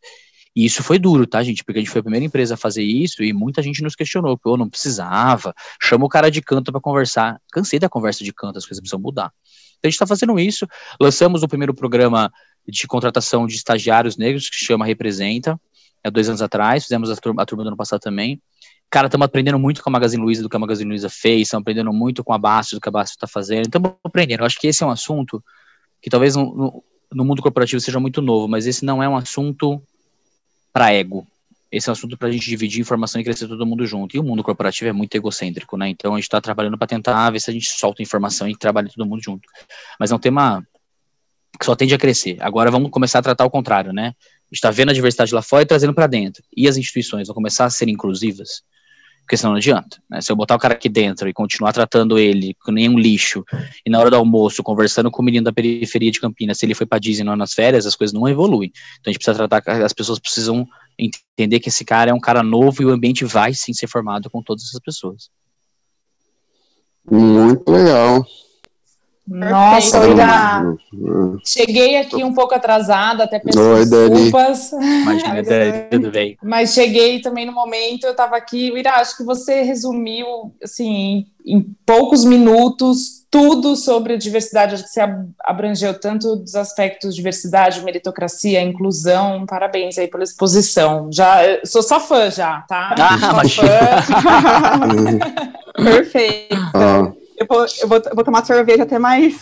E 0.56 0.66
isso 0.66 0.84
foi 0.84 1.00
duro, 1.00 1.26
tá, 1.28 1.42
gente? 1.44 1.64
Porque 1.64 1.80
a 1.80 1.82
gente 1.82 1.92
foi 1.92 2.00
a 2.00 2.04
primeira 2.04 2.26
empresa 2.26 2.56
a 2.56 2.58
fazer 2.58 2.84
isso 2.84 3.24
e 3.24 3.32
muita 3.34 3.62
gente 3.62 3.82
nos 3.82 3.96
questionou, 3.96 4.38
pô, 4.38 4.58
não 4.58 4.70
precisava, 4.70 5.54
chama 5.82 6.06
o 6.06 6.10
cara 6.10 6.30
de 6.30 6.42
canto 6.42 6.72
para 6.72 6.82
conversar. 6.82 7.40
Cansei 7.52 7.80
da 7.80 7.88
conversa 7.88 8.24
de 8.24 8.34
canto, 8.34 8.58
as 8.58 8.66
coisas 8.66 8.82
precisam 8.82 9.00
mudar. 9.00 9.32
Então, 9.78 9.88
a 9.88 9.88
gente 9.88 9.96
está 9.96 10.08
fazendo 10.08 10.38
isso. 10.40 10.68
Lançamos 11.00 11.44
o 11.44 11.48
primeiro 11.48 11.74
programa 11.74 12.32
de 12.68 12.86
contratação 12.88 13.48
de 13.48 13.56
estagiários 13.56 14.18
negros, 14.18 14.50
que 14.50 14.58
chama 14.58 14.86
Representa, 14.86 15.60
há 16.04 16.10
dois 16.10 16.28
anos 16.28 16.42
atrás, 16.42 16.84
fizemos 16.84 17.10
a 17.10 17.16
turma, 17.16 17.44
a 17.44 17.46
turma 17.46 17.64
do 17.64 17.68
ano 17.68 17.78
passado 17.78 18.00
também. 18.00 18.42
Cara, 18.90 19.08
estamos 19.08 19.26
aprendendo 19.26 19.60
muito 19.60 19.84
com 19.84 19.90
a 19.90 19.94
Magazine 19.94 20.22
Luiza 20.22 20.42
do 20.42 20.50
que 20.50 20.56
a 20.56 20.60
Magazine 20.60 20.90
Luiza 20.90 21.10
fez, 21.10 21.44
estamos 21.44 21.62
aprendendo 21.62 21.94
muito 21.94 22.24
com 22.24 22.34
a 22.34 22.38
Bastos 22.38 22.78
do 22.78 22.82
que 22.82 22.90
a 22.90 22.92
Bastos 22.92 23.16
está 23.16 23.28
fazendo. 23.28 23.66
Estamos 23.66 23.92
aprendendo. 24.04 24.42
Eu 24.42 24.46
acho 24.46 24.60
que 24.60 24.68
esse 24.68 24.84
é 24.84 24.86
um 24.86 24.90
assunto 24.90 25.44
que 26.02 26.10
talvez 26.10 26.36
no, 26.36 26.84
no 27.14 27.26
mundo 27.26 27.42
corporativo 27.42 27.80
seja 27.80 28.00
muito 28.00 28.22
novo, 28.22 28.48
mas 28.48 28.66
esse 28.66 28.84
não 28.84 29.04
é 29.04 29.08
um 29.08 29.16
assunto 29.16 29.82
para 30.74 30.92
ego. 30.92 31.28
Esse 31.72 31.88
é 31.88 31.92
um 31.92 31.94
assunto 31.94 32.18
para 32.18 32.30
a 32.30 32.32
gente 32.32 32.50
dividir 32.50 32.82
informação 32.82 33.22
e 33.22 33.24
crescer 33.24 33.48
todo 33.48 33.64
mundo 33.66 33.86
junto. 33.86 34.16
E 34.16 34.20
o 34.20 34.24
mundo 34.24 34.44
corporativo 34.44 34.90
é 34.90 34.94
muito 34.94 35.14
egocêntrico, 35.14 35.78
né? 35.78 35.90
Então 35.90 36.14
a 36.14 36.18
gente 36.18 36.24
está 36.24 36.42
trabalhando 36.42 36.78
para 36.78 36.88
tentar 36.88 37.30
ver 37.30 37.40
se 37.40 37.52
a 37.52 37.54
gente 37.54 37.70
solta 37.70 38.02
informação 38.02 38.48
e 38.48 38.56
trabalha 38.56 38.90
todo 38.90 39.06
mundo 39.06 39.22
junto. 39.22 39.48
Mas 40.00 40.12
é 40.12 40.16
um 40.16 40.20
tema 40.20 40.66
que 41.60 41.66
só 41.66 41.76
tende 41.76 41.94
a 41.94 41.98
crescer. 41.98 42.38
Agora 42.40 42.72
vamos 42.72 42.90
começar 42.90 43.20
a 43.20 43.22
tratar 43.22 43.46
o 43.46 43.52
contrário, 43.52 43.94
né? 43.94 44.16
Está 44.52 44.72
vendo 44.72 44.90
a 44.90 44.94
diversidade 44.94 45.34
lá 45.34 45.42
fora 45.42 45.64
e 45.64 45.66
trazendo 45.66 45.94
para 45.94 46.08
dentro. 46.08 46.44
E 46.56 46.68
as 46.68 46.78
instituições 46.78 47.28
vão 47.28 47.36
começar 47.36 47.66
a 47.66 47.70
ser 47.70 47.88
inclusivas? 47.88 48.64
porque 49.30 49.38
senão 49.38 49.52
não 49.52 49.58
adianta. 49.58 50.02
Né? 50.10 50.22
Se 50.22 50.32
eu 50.32 50.36
botar 50.36 50.56
o 50.56 50.60
cara 50.60 50.74
aqui 50.74 50.90
dentro 50.90 51.30
e 51.30 51.34
continuar 51.34 51.72
tratando 51.72 52.18
ele 52.18 52.56
com 52.66 52.72
nenhum 52.72 52.98
lixo, 52.98 53.46
e 53.86 53.90
na 53.90 54.00
hora 54.00 54.10
do 54.10 54.16
almoço, 54.16 54.64
conversando 54.64 55.12
com 55.12 55.22
o 55.22 55.26
menino 55.26 55.44
da 55.44 55.54
periferia 55.54 56.10
de 56.10 56.20
Campinas, 56.20 56.58
se 56.58 56.66
ele 56.66 56.74
foi 56.74 56.88
para 56.88 56.98
Disney 56.98 57.24
não 57.24 57.36
nas 57.36 57.54
férias, 57.54 57.86
as 57.86 57.96
coisas 57.96 58.12
não 58.12 58.28
evoluem. 58.28 58.72
Então 59.00 59.12
a 59.12 59.12
gente 59.12 59.24
precisa 59.24 59.48
tratar, 59.48 59.84
as 59.84 59.94
pessoas 59.94 60.18
precisam 60.18 60.68
entender 60.98 61.60
que 61.60 61.70
esse 61.70 61.86
cara 61.86 62.10
é 62.10 62.14
um 62.14 62.20
cara 62.20 62.42
novo 62.42 62.82
e 62.82 62.86
o 62.86 62.90
ambiente 62.90 63.24
vai 63.24 63.54
sim 63.54 63.72
ser 63.72 63.86
formado 63.86 64.32
com 64.32 64.42
todas 64.42 64.64
essas 64.64 64.80
pessoas. 64.80 65.30
Muito 67.06 67.70
legal. 67.72 68.26
Nossa, 69.30 70.00
Oira, 70.00 70.76
cheguei 71.46 71.98
aqui 71.98 72.24
um 72.24 72.34
pouco 72.34 72.56
atrasada, 72.56 73.26
até 73.26 73.38
peço 73.38 73.60
Oi, 73.62 73.86
desculpas. 73.86 74.72
Imagina, 74.72 75.44
Dani, 75.44 75.84
tudo 75.92 76.10
bem. 76.10 76.36
Mas 76.42 76.74
cheguei 76.74 77.22
também 77.22 77.46
no 77.46 77.52
momento, 77.52 78.06
eu 78.06 78.12
estava 78.12 78.36
aqui, 78.36 78.76
Ira, 78.76 78.94
acho 78.96 79.16
que 79.16 79.24
você 79.24 79.62
resumiu, 79.62 80.52
assim, 80.64 81.28
em 81.46 81.62
poucos 81.86 82.26
minutos, 82.26 83.20
tudo 83.30 83.76
sobre 83.76 84.14
a 84.14 84.18
diversidade, 84.18 84.74
acho 84.74 84.84
que 84.84 84.90
você 84.90 85.02
abrangeu 85.46 85.94
tanto 86.00 86.36
dos 86.38 86.56
aspectos 86.56 87.16
diversidade, 87.16 87.84
meritocracia, 87.84 88.60
inclusão, 88.62 89.46
parabéns 89.46 90.00
aí 90.00 90.08
pela 90.08 90.24
exposição. 90.24 91.12
Já, 91.12 91.38
sou 91.66 91.84
só 91.84 92.00
fã 92.00 92.32
já, 92.32 92.62
tá? 92.68 92.96
Ah, 93.00 93.34
mas... 93.34 93.54
fã. 93.54 93.64
Perfeito. 95.84 96.56
Ah. 96.74 97.19
Eu 97.40 97.46
vou, 97.48 97.66
eu 97.82 97.88
vou, 97.88 97.98
eu 97.98 98.16
vou 98.16 98.24
tomar 98.24 98.46
cerveja 98.46 98.84
até 98.84 99.00
mais 99.00 99.36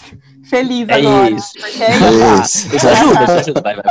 feliz 0.47 0.87
é 0.87 0.93
agora. 0.93 1.31
Isso. 1.31 1.51
É 1.57 2.43
isso. 2.43 2.75
isso 2.75 2.87
ajuda, 2.87 3.23
isso 3.23 3.31
ajuda. 3.31 3.61
Vai, 3.61 3.75
vai. 3.81 3.85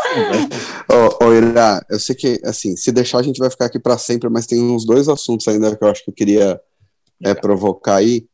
Ô, 1.21 1.25
ô, 1.25 1.33
Ira, 1.33 1.85
eu 1.91 1.99
sei 1.99 2.15
que, 2.15 2.41
assim, 2.45 2.77
se 2.77 2.93
deixar 2.93 3.19
a 3.19 3.23
gente 3.23 3.39
vai 3.39 3.51
ficar 3.51 3.67
aqui 3.67 3.81
para 3.81 3.99
sempre, 3.99 4.29
mas 4.29 4.47
tem 4.47 4.63
uns 4.63 4.87
dois 4.87 5.09
assuntos 5.09 5.49
ainda 5.49 5.75
que 5.75 5.83
eu 5.83 5.89
acho 5.89 6.05
que 6.05 6.11
eu 6.11 6.15
queria 6.15 6.61
é, 7.25 7.35
provocar 7.35 7.97
aí. 7.97 8.27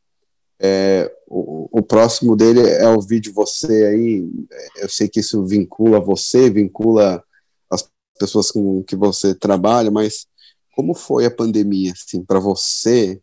É, 0.61 1.11
o, 1.27 1.79
o, 1.79 1.81
próximo 1.81 2.35
dele 2.35 2.61
é 2.61 2.87
ouvir 2.87 3.19
de 3.19 3.31
você 3.31 3.85
aí. 3.85 4.29
Eu 4.77 4.89
sei 4.89 5.09
que 5.09 5.21
isso 5.21 5.43
vincula 5.43 5.99
você, 5.99 6.51
vincula 6.51 7.23
as 7.71 7.89
pessoas 8.19 8.51
com 8.51 8.83
que 8.83 8.95
você 8.95 9.33
trabalha, 9.33 9.89
mas 9.89 10.27
como 10.75 10.93
foi 10.93 11.25
a 11.25 11.31
pandemia, 11.31 11.93
assim, 11.93 12.23
para 12.23 12.39
você? 12.39 13.19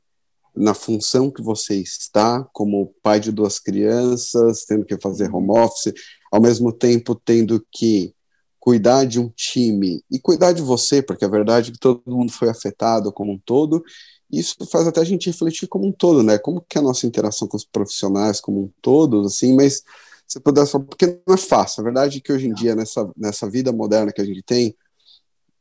Na 0.54 0.74
função 0.74 1.30
que 1.30 1.42
você 1.42 1.76
está, 1.76 2.42
como 2.52 2.94
pai 3.02 3.20
de 3.20 3.32
duas 3.32 3.58
crianças, 3.58 4.64
tendo 4.64 4.84
que 4.84 4.98
fazer 5.00 5.32
home 5.32 5.50
office, 5.50 5.92
ao 6.30 6.40
mesmo 6.40 6.72
tempo 6.72 7.14
tendo 7.14 7.64
que 7.70 8.14
cuidar 8.58 9.04
de 9.04 9.18
um 9.18 9.28
time 9.30 10.04
e 10.10 10.18
cuidar 10.18 10.52
de 10.52 10.60
você, 10.60 11.02
porque 11.02 11.24
a 11.24 11.28
verdade 11.28 11.70
é 11.70 11.72
que 11.72 11.78
todo 11.78 12.02
mundo 12.06 12.30
foi 12.30 12.48
afetado 12.50 13.12
como 13.12 13.32
um 13.32 13.38
todo, 13.38 13.82
isso 14.30 14.54
faz 14.70 14.86
até 14.86 15.00
a 15.00 15.04
gente 15.04 15.28
refletir 15.28 15.66
como 15.66 15.86
um 15.86 15.92
todo, 15.92 16.22
né? 16.22 16.38
Como 16.38 16.64
que 16.68 16.78
é 16.78 16.80
a 16.80 16.84
nossa 16.84 17.06
interação 17.06 17.48
com 17.48 17.56
os 17.56 17.64
profissionais 17.64 18.40
como 18.40 18.64
um 18.64 18.70
todo, 18.80 19.22
assim, 19.22 19.54
mas 19.54 19.82
se 20.28 20.38
pudesse 20.38 20.72
falar, 20.72 20.84
porque 20.84 21.20
não 21.26 21.34
é 21.34 21.38
fácil, 21.38 21.80
a 21.80 21.84
verdade 21.84 22.18
é 22.18 22.20
que 22.20 22.32
hoje 22.32 22.46
em 22.46 22.52
dia, 22.54 22.76
nessa, 22.76 23.10
nessa 23.16 23.50
vida 23.50 23.72
moderna 23.72 24.12
que 24.12 24.20
a 24.20 24.24
gente 24.24 24.42
tem, 24.42 24.76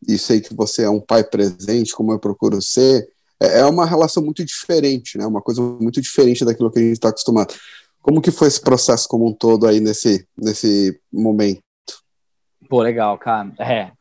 e 0.07 0.17
sei 0.17 0.39
que 0.39 0.53
você 0.53 0.83
é 0.83 0.89
um 0.89 1.01
pai 1.01 1.23
presente, 1.23 1.93
como 1.93 2.11
eu 2.11 2.19
procuro 2.19 2.61
ser, 2.61 3.09
é, 3.41 3.59
é 3.59 3.65
uma 3.65 3.85
relação 3.85 4.23
muito 4.23 4.43
diferente, 4.43 5.17
né? 5.17 5.25
Uma 5.25 5.41
coisa 5.41 5.61
muito 5.61 6.01
diferente 6.01 6.45
daquilo 6.45 6.71
que 6.71 6.79
a 6.79 6.81
gente 6.81 6.93
está 6.93 7.09
acostumado. 7.09 7.53
Como 8.01 8.21
que 8.21 8.31
foi 8.31 8.47
esse 8.47 8.61
processo 8.61 9.07
como 9.07 9.27
um 9.27 9.33
todo 9.33 9.67
aí 9.67 9.79
nesse, 9.79 10.27
nesse 10.37 10.99
momento? 11.11 11.61
Pô, 12.69 12.81
legal, 12.81 13.17
cara. 13.17 13.51
É, 13.59 13.91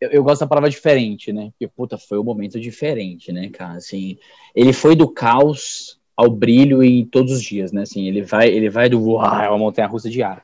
eu, 0.00 0.10
eu, 0.10 0.24
gosto 0.24 0.40
da 0.40 0.46
palavra 0.46 0.70
diferente, 0.70 1.32
né? 1.32 1.50
Porque, 1.50 1.68
puta, 1.68 1.98
foi 1.98 2.18
um 2.18 2.24
momento 2.24 2.60
diferente, 2.60 3.32
né, 3.32 3.48
cara? 3.50 3.78
Assim, 3.78 4.16
ele 4.54 4.72
foi 4.72 4.94
do 4.94 5.08
caos 5.08 5.98
ao 6.16 6.30
brilho 6.30 6.82
em 6.82 7.04
todos 7.04 7.32
os 7.32 7.42
dias, 7.42 7.72
né? 7.72 7.82
Assim, 7.82 8.06
ele 8.06 8.22
vai, 8.22 8.48
ele 8.48 8.70
vai 8.70 8.88
do 8.88 9.02
uau, 9.02 9.42
é 9.42 9.48
uma 9.48 9.58
montanha 9.58 9.88
russa 9.88 10.08
de 10.08 10.22
ar 10.22 10.42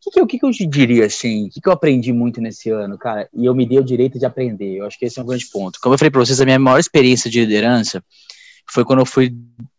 que, 0.00 0.26
que, 0.26 0.38
que, 0.38 0.46
eu 0.46 0.50
te 0.50 0.66
diria, 0.66 1.04
assim? 1.04 1.46
O 1.46 1.50
que, 1.50 1.60
que 1.60 1.68
eu 1.68 1.72
aprendi 1.72 2.12
muito 2.12 2.40
nesse 2.40 2.70
ano, 2.70 2.96
cara? 2.96 3.28
E 3.34 3.44
eu 3.44 3.54
me 3.54 3.66
dei 3.66 3.78
o 3.78 3.84
direito 3.84 4.18
de 4.18 4.24
aprender. 4.24 4.76
Eu 4.76 4.86
acho 4.86 4.98
que 4.98 5.04
esse 5.04 5.18
é 5.18 5.22
um 5.22 5.26
grande 5.26 5.46
ponto. 5.46 5.78
Como 5.80 5.94
eu 5.94 5.98
falei 5.98 6.10
para 6.10 6.20
vocês, 6.20 6.40
a 6.40 6.44
minha 6.44 6.58
maior 6.58 6.78
experiência 6.78 7.30
de 7.30 7.40
liderança 7.40 8.02
foi 8.66 8.84
quando 8.84 9.00
eu 9.00 9.06
fui 9.06 9.34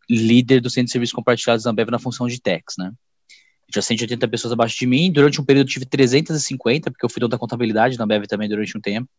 líder 0.09 0.59
do 0.59 0.69
Centro 0.69 0.85
de 0.85 0.91
Serviços 0.91 1.13
Compartilhados 1.13 1.63
da 1.63 1.71
Ambev 1.71 1.89
na 1.89 1.97
função 1.97 2.27
de 2.27 2.39
techs, 2.39 2.75
né? 2.77 2.91
Tinha 3.71 3.81
180 3.81 4.27
pessoas 4.27 4.51
abaixo 4.51 4.77
de 4.77 4.85
mim. 4.85 5.11
Durante 5.11 5.39
um 5.39 5.45
período 5.45 5.67
tive 5.69 5.85
350, 5.85 6.91
porque 6.91 7.05
eu 7.05 7.09
fui 7.09 7.19
dono 7.19 7.29
da 7.29 7.37
contabilidade 7.37 7.97
na 7.97 8.03
Ambev 8.03 8.25
também 8.25 8.49
durante 8.49 8.77
um 8.77 8.81
tempo. 8.81 9.09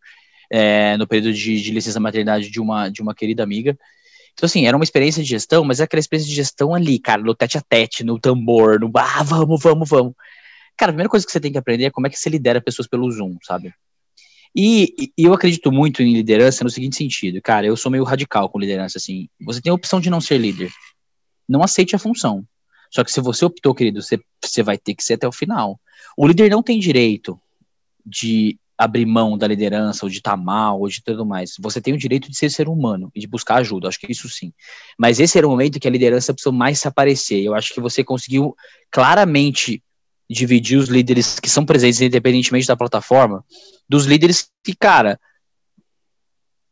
É, 0.51 0.97
no 0.99 1.07
período 1.07 1.33
de, 1.33 1.61
de 1.61 1.71
licença 1.71 1.99
maternidade 1.99 2.51
de 2.51 2.61
uma, 2.61 2.91
de 2.91 3.01
uma 3.01 3.15
querida 3.15 3.43
amiga. 3.43 3.77
Então, 4.35 4.47
assim, 4.47 4.67
era 4.67 4.77
uma 4.77 4.85
experiência 4.85 5.23
de 5.23 5.29
gestão, 5.29 5.65
mas 5.65 5.81
é 5.81 5.85
aquela 5.85 6.01
experiência 6.01 6.29
de 6.29 6.37
gestão 6.37 6.75
ali, 6.75 6.99
cara, 6.99 7.23
no 7.23 7.35
tete 7.35 7.59
a 7.59 7.61
tete, 7.61 8.05
no 8.05 8.19
tambor, 8.19 8.79
no 8.79 8.91
ah, 8.95 9.23
vamos, 9.23 9.63
vamos, 9.63 9.89
vamos. 9.89 10.15
Cara, 10.83 10.91
a 10.91 10.95
primeira 10.95 11.09
coisa 11.09 11.25
que 11.25 11.31
você 11.31 11.39
tem 11.39 11.53
que 11.53 11.59
aprender 11.59 11.85
é 11.85 11.91
como 11.93 12.09
é 12.09 12.11
que 12.11 12.19
você 12.19 12.29
lidera 12.29 12.61
pessoas 12.61 12.89
pelo 12.89 13.09
Zoom, 13.09 13.37
sabe? 13.45 13.73
E, 14.53 15.13
e, 15.17 15.25
eu 15.25 15.33
acredito 15.33 15.71
muito 15.71 16.03
em 16.03 16.13
liderança 16.13 16.65
no 16.65 16.71
seguinte 16.71 16.97
sentido, 16.97 17.41
cara, 17.41 17.65
eu 17.65 17.77
sou 17.77 17.89
meio 17.89 18.03
radical 18.03 18.49
com 18.49 18.59
liderança, 18.59 18.99
assim. 18.99 19.29
Você 19.43 19.63
tem 19.63 19.71
a 19.71 19.75
opção 19.77 20.01
de 20.01 20.11
não 20.11 20.21
ser 20.21 20.39
líder. 20.39 20.73
Não 21.49 21.63
aceite 21.63 21.95
a 21.95 22.01
função. 22.01 22.45
Só 22.91 23.05
que 23.05 23.13
se 23.13 23.21
você 23.21 23.45
optou, 23.45 23.73
querido, 23.73 24.03
você, 24.03 24.19
você 24.45 24.61
vai 24.61 24.77
ter 24.77 24.97
que 24.97 25.05
ser 25.05 25.15
até 25.15 25.29
o 25.29 25.31
final. 25.31 25.81
O 26.17 26.27
líder 26.27 26.51
não 26.51 26.65
tem 26.65 26.81
direito 26.81 27.41
de 28.05 28.59
abrir 28.77 29.07
mão 29.07 29.39
da 29.39 29.47
liderança, 29.47 30.05
ou 30.05 30.11
de 30.11 30.17
estar 30.17 30.33
tá 30.33 30.37
mal, 30.37 30.81
ou 30.81 30.89
de 30.89 31.01
tudo 31.01 31.25
mais. 31.25 31.55
Você 31.61 31.81
tem 31.81 31.95
o 31.95 31.97
direito 31.97 32.29
de 32.29 32.37
ser 32.37 32.51
ser 32.51 32.69
humano 32.69 33.09
e 33.15 33.21
de 33.21 33.29
buscar 33.29 33.59
ajuda, 33.59 33.87
acho 33.87 34.01
que 34.01 34.11
isso 34.11 34.29
sim. 34.29 34.53
Mas 34.99 35.21
esse 35.21 35.39
era 35.39 35.47
o 35.47 35.51
momento 35.51 35.79
que 35.79 35.87
a 35.87 35.93
liderança 35.93 36.35
precisou 36.35 36.53
mais 36.53 36.81
se 36.81 36.89
aparecer. 36.89 37.41
Eu 37.41 37.55
acho 37.55 37.73
que 37.73 37.81
você 37.81 38.03
conseguiu 38.03 38.57
claramente 38.91 39.81
dividir 40.33 40.79
os 40.79 40.89
líderes 40.89 41.39
que 41.39 41.49
são 41.49 41.65
presentes 41.65 42.01
independentemente 42.01 42.67
da 42.67 42.77
plataforma, 42.77 43.45
dos 43.89 44.07
líderes 44.07 44.51
que, 44.65 44.75
cara, 44.75 45.21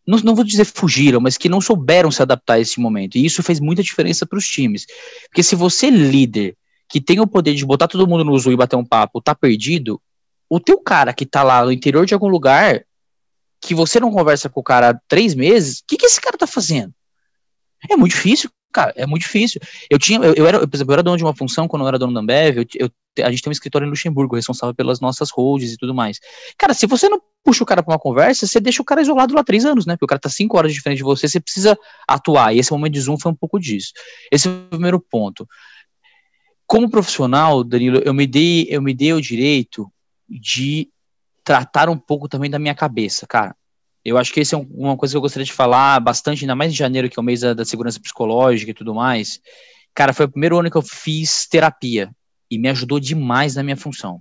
não, 0.06 0.18
não 0.18 0.34
vou 0.34 0.44
dizer 0.44 0.64
fugiram, 0.64 1.20
mas 1.20 1.36
que 1.36 1.48
não 1.48 1.60
souberam 1.60 2.10
se 2.10 2.22
adaptar 2.22 2.54
a 2.54 2.60
esse 2.60 2.80
momento. 2.80 3.16
E 3.16 3.24
isso 3.24 3.42
fez 3.42 3.60
muita 3.60 3.82
diferença 3.82 4.26
para 4.26 4.38
os 4.38 4.46
times. 4.46 4.86
Porque 5.28 5.42
se 5.42 5.54
você, 5.54 5.90
líder, 5.90 6.56
que 6.88 7.00
tem 7.00 7.20
o 7.20 7.26
poder 7.26 7.54
de 7.54 7.64
botar 7.64 7.86
todo 7.86 8.06
mundo 8.06 8.24
no 8.24 8.36
Zoom 8.36 8.52
e 8.52 8.56
bater 8.56 8.76
um 8.76 8.84
papo, 8.84 9.20
tá 9.20 9.34
perdido, 9.34 10.00
o 10.48 10.58
teu 10.58 10.78
cara 10.80 11.12
que 11.12 11.24
tá 11.24 11.42
lá 11.44 11.64
no 11.64 11.70
interior 11.70 12.04
de 12.04 12.14
algum 12.14 12.28
lugar, 12.28 12.84
que 13.60 13.74
você 13.74 14.00
não 14.00 14.10
conversa 14.10 14.48
com 14.48 14.60
o 14.60 14.64
cara 14.64 14.90
há 14.90 15.00
três 15.06 15.34
meses, 15.34 15.78
o 15.78 15.84
que, 15.86 15.96
que 15.96 16.06
esse 16.06 16.20
cara 16.20 16.36
tá 16.36 16.46
fazendo? 16.46 16.92
É 17.88 17.96
muito 17.96 18.12
difícil, 18.12 18.50
cara, 18.72 18.92
é 18.96 19.06
muito 19.06 19.22
difícil. 19.22 19.60
Eu 19.88 19.98
tinha, 19.98 20.18
eu, 20.20 20.34
eu 20.34 20.46
era, 20.46 20.66
por 20.66 20.76
exemplo, 20.76 20.92
eu 20.92 20.94
era 20.94 21.02
dono 21.02 21.16
de 21.16 21.24
uma 21.24 21.34
função 21.34 21.68
quando 21.68 21.82
eu 21.82 21.88
era 21.88 21.98
dono 21.98 22.14
da 22.14 22.20
Ambev, 22.20 22.58
eu, 22.58 22.66
eu 22.74 22.90
a 23.22 23.30
gente 23.30 23.42
tem 23.42 23.50
um 23.50 23.52
escritório 23.52 23.86
em 23.86 23.90
Luxemburgo, 23.90 24.36
responsável 24.36 24.74
pelas 24.74 25.00
nossas 25.00 25.30
holds 25.30 25.72
e 25.72 25.76
tudo 25.76 25.94
mais. 25.94 26.20
Cara, 26.56 26.72
se 26.72 26.86
você 26.86 27.08
não 27.08 27.20
puxa 27.44 27.62
o 27.64 27.66
cara 27.66 27.82
para 27.82 27.92
uma 27.92 27.98
conversa, 27.98 28.46
você 28.46 28.60
deixa 28.60 28.80
o 28.80 28.84
cara 28.84 29.02
isolado 29.02 29.34
lá 29.34 29.42
três 29.42 29.64
anos, 29.64 29.84
né? 29.84 29.94
Porque 29.94 30.04
o 30.04 30.08
cara 30.08 30.20
tá 30.20 30.28
cinco 30.28 30.56
horas 30.56 30.72
de 30.72 30.80
frente 30.80 30.98
de 30.98 31.02
você, 31.02 31.28
você 31.28 31.40
precisa 31.40 31.76
atuar. 32.06 32.54
E 32.54 32.58
esse 32.58 32.70
momento 32.70 32.92
de 32.92 33.00
Zoom 33.00 33.18
foi 33.18 33.32
um 33.32 33.34
pouco 33.34 33.58
disso. 33.58 33.92
Esse 34.30 34.48
é 34.48 34.50
o 34.50 34.68
primeiro 34.70 35.00
ponto. 35.00 35.46
Como 36.66 36.88
profissional, 36.88 37.64
Danilo, 37.64 38.00
eu 38.04 38.14
me 38.14 38.26
dei, 38.26 38.66
eu 38.70 38.80
me 38.80 38.94
dei 38.94 39.12
o 39.12 39.20
direito 39.20 39.90
de 40.28 40.88
tratar 41.42 41.88
um 41.88 41.98
pouco 41.98 42.28
também 42.28 42.48
da 42.48 42.58
minha 42.58 42.74
cabeça, 42.74 43.26
cara. 43.26 43.56
Eu 44.04 44.16
acho 44.16 44.32
que 44.32 44.40
esse 44.40 44.54
é 44.54 44.58
uma 44.58 44.96
coisa 44.96 45.12
que 45.12 45.16
eu 45.16 45.20
gostaria 45.20 45.44
de 45.44 45.52
falar 45.52 46.00
bastante, 46.00 46.44
ainda 46.44 46.56
mais 46.56 46.72
em 46.72 46.76
janeiro, 46.76 47.08
que 47.08 47.18
é 47.18 47.20
o 47.20 47.24
mês 47.24 47.40
da, 47.40 47.54
da 47.54 47.64
segurança 47.64 48.00
psicológica 48.00 48.70
e 48.70 48.74
tudo 48.74 48.94
mais. 48.94 49.40
Cara, 49.94 50.12
foi 50.12 50.26
o 50.26 50.30
primeiro 50.30 50.58
ano 50.58 50.70
que 50.70 50.76
eu 50.76 50.82
fiz 50.82 51.46
terapia 51.46 52.10
e 52.50 52.58
me 52.58 52.68
ajudou 52.68 52.98
demais 52.98 53.54
na 53.54 53.62
minha 53.62 53.76
função. 53.76 54.20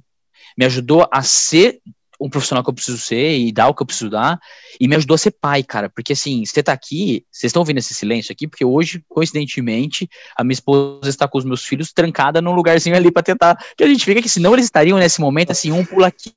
Me 0.58 0.66
ajudou 0.66 1.08
a 1.12 1.22
ser 1.24 1.80
um 2.20 2.30
profissional 2.30 2.64
que 2.64 2.70
eu 2.70 2.74
preciso 2.74 2.98
ser 2.98 3.38
e 3.38 3.52
dar 3.52 3.70
o 3.70 3.74
que 3.74 3.82
eu 3.82 3.86
preciso 3.86 4.10
dar, 4.10 4.38
e 4.80 4.88
me 4.88 4.96
ajudou 4.98 5.16
a 5.16 5.18
ser 5.18 5.32
pai, 5.32 5.64
cara, 5.64 5.90
porque 5.90 6.14
assim, 6.14 6.46
você 6.46 6.62
tá 6.62 6.74
aqui, 6.74 7.24
vocês 7.32 7.50
estão 7.50 7.62
ouvindo 7.62 7.78
esse 7.78 7.94
silêncio 7.94 8.32
aqui, 8.34 8.48
porque 8.48 8.66
hoje, 8.66 9.02
coincidentemente, 9.08 10.10
a 10.36 10.44
minha 10.44 10.54
esposa 10.54 11.10
está 11.10 11.28
com 11.28 11.38
os 11.38 11.46
meus 11.46 11.64
filhos 11.64 11.94
trancada 11.94 12.42
num 12.42 12.52
lugarzinho 12.52 12.96
ali 12.96 13.10
para 13.10 13.24
tentar 13.24 13.58
que 13.78 13.84
a 13.84 13.88
gente 13.88 14.04
fica 14.04 14.22
que 14.22 14.28
senão 14.28 14.54
eles 14.54 14.66
estariam 14.66 14.98
nesse 14.98 15.22
momento 15.22 15.52
assim, 15.52 15.72
um 15.72 15.86
pula 15.86 16.08
aqui, 16.08 16.34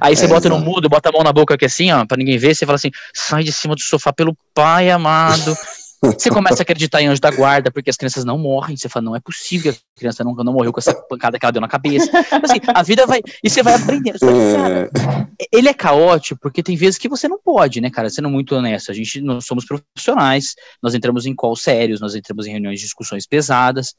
Aí 0.00 0.16
você 0.16 0.26
é, 0.26 0.28
bota 0.28 0.48
no 0.48 0.58
mudo, 0.58 0.88
bota 0.88 1.08
a 1.08 1.12
mão 1.12 1.22
na 1.22 1.32
boca 1.32 1.54
aqui 1.54 1.64
assim, 1.64 1.90
ó, 1.90 2.04
pra 2.04 2.16
ninguém 2.16 2.38
ver, 2.38 2.54
você 2.54 2.66
fala 2.66 2.76
assim, 2.76 2.90
sai 3.14 3.42
de 3.42 3.52
cima 3.52 3.74
do 3.74 3.80
sofá 3.80 4.12
pelo 4.12 4.36
pai 4.54 4.90
amado. 4.90 5.56
Você 6.00 6.30
começa 6.30 6.60
a 6.60 6.62
acreditar 6.62 7.02
em 7.02 7.08
anjo 7.08 7.20
da 7.20 7.30
guarda, 7.30 7.72
porque 7.72 7.90
as 7.90 7.96
crianças 7.96 8.24
não 8.24 8.38
morrem. 8.38 8.76
Você 8.76 8.88
fala, 8.88 9.04
não 9.04 9.16
é 9.16 9.20
possível 9.20 9.72
que 9.72 9.80
a 9.80 9.98
criança 9.98 10.22
não, 10.22 10.32
não 10.32 10.52
morreu 10.52 10.72
com 10.72 10.78
essa 10.78 10.94
pancada 10.94 11.38
que 11.38 11.44
ela 11.44 11.50
deu 11.50 11.60
na 11.60 11.66
cabeça. 11.66 12.08
Assim, 12.40 12.60
a 12.72 12.82
vida 12.84 13.04
vai. 13.04 13.20
E 13.42 13.50
você 13.50 13.64
vai 13.64 13.74
aprendendo. 13.74 14.18
Cara, 14.20 14.90
ele 15.52 15.68
é 15.68 15.74
caótico 15.74 16.38
porque 16.40 16.62
tem 16.62 16.76
vezes 16.76 16.98
que 16.98 17.08
você 17.08 17.26
não 17.26 17.40
pode, 17.42 17.80
né, 17.80 17.90
cara? 17.90 18.08
Sendo 18.08 18.30
muito 18.30 18.54
honesto. 18.54 18.92
A 18.92 18.94
gente, 18.94 19.20
nós 19.20 19.44
somos 19.44 19.64
profissionais, 19.64 20.54
nós 20.80 20.94
entramos 20.94 21.26
em 21.26 21.34
calls 21.34 21.62
sérios, 21.62 22.00
nós 22.00 22.14
entramos 22.14 22.46
em 22.46 22.52
reuniões 22.52 22.78
de 22.78 22.84
discussões 22.84 23.26
pesadas. 23.26 23.94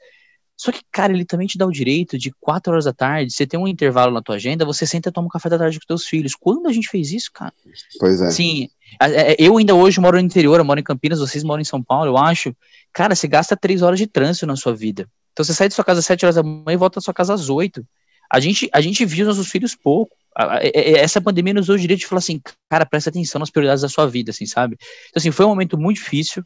Só 0.59 0.73
que, 0.73 0.81
cara, 0.91 1.13
ele 1.13 1.23
também 1.23 1.47
te 1.47 1.57
dá 1.57 1.65
o 1.65 1.71
direito 1.71 2.17
de 2.17 2.33
quatro 2.37 2.73
horas 2.73 2.83
da 2.83 2.91
tarde, 2.91 3.31
você 3.31 3.47
tem 3.47 3.57
um 3.57 3.65
intervalo 3.65 4.11
na 4.11 4.21
tua 4.21 4.35
agenda, 4.35 4.65
você 4.65 4.85
senta 4.85 5.07
e 5.07 5.11
toma 5.11 5.27
um 5.27 5.29
café 5.29 5.47
da 5.47 5.57
tarde 5.57 5.79
com 5.79 5.85
teus 5.85 6.05
filhos. 6.05 6.35
Quando 6.35 6.67
a 6.67 6.73
gente 6.73 6.89
fez 6.89 7.13
isso, 7.13 7.31
cara? 7.33 7.53
Pois 7.97 8.19
é. 8.19 8.29
Sim, 8.29 8.67
é, 9.01 9.37
eu 9.39 9.55
ainda 9.55 9.73
hoje 9.73 10.01
moro 10.01 10.17
no 10.17 10.25
interior, 10.25 10.59
eu 10.59 10.65
moro 10.65 10.77
em 10.77 10.83
Campinas, 10.83 11.19
vocês 11.19 11.45
moram 11.45 11.61
em 11.61 11.63
São 11.63 11.81
Paulo, 11.81 12.11
eu 12.11 12.17
acho. 12.17 12.53
Cara, 12.91 13.15
você 13.15 13.25
gasta 13.25 13.55
três 13.55 13.81
horas 13.81 13.97
de 13.97 14.05
trânsito 14.05 14.45
na 14.45 14.57
sua 14.57 14.75
vida. 14.75 15.07
Então 15.31 15.45
você 15.45 15.53
sai 15.53 15.69
de 15.69 15.75
sua 15.75 15.85
casa 15.85 16.01
às 16.01 16.05
sete 16.05 16.25
horas 16.25 16.35
da 16.35 16.43
manhã 16.43 16.73
e 16.73 16.75
volta 16.75 16.99
da 16.99 17.01
sua 17.05 17.13
casa 17.13 17.33
às 17.33 17.47
oito. 17.47 17.81
A 18.29 18.41
gente, 18.41 18.69
a 18.73 18.81
gente 18.81 19.05
viu 19.05 19.25
nossos 19.25 19.47
filhos 19.47 19.73
pouco. 19.75 20.13
Essa 20.73 21.21
pandemia 21.21 21.53
nos 21.53 21.67
deu 21.67 21.75
o 21.75 21.79
direito 21.79 22.01
de 22.01 22.05
falar 22.05 22.19
assim, 22.19 22.41
cara, 22.69 22.85
presta 22.85 23.09
atenção 23.09 23.39
nas 23.39 23.49
prioridades 23.49 23.81
da 23.81 23.87
sua 23.87 24.07
vida, 24.07 24.31
assim, 24.31 24.45
sabe? 24.45 24.75
Então, 25.07 25.21
assim, 25.21 25.31
foi 25.31 25.45
um 25.45 25.49
momento 25.49 25.77
muito 25.77 25.99
difícil 25.99 26.43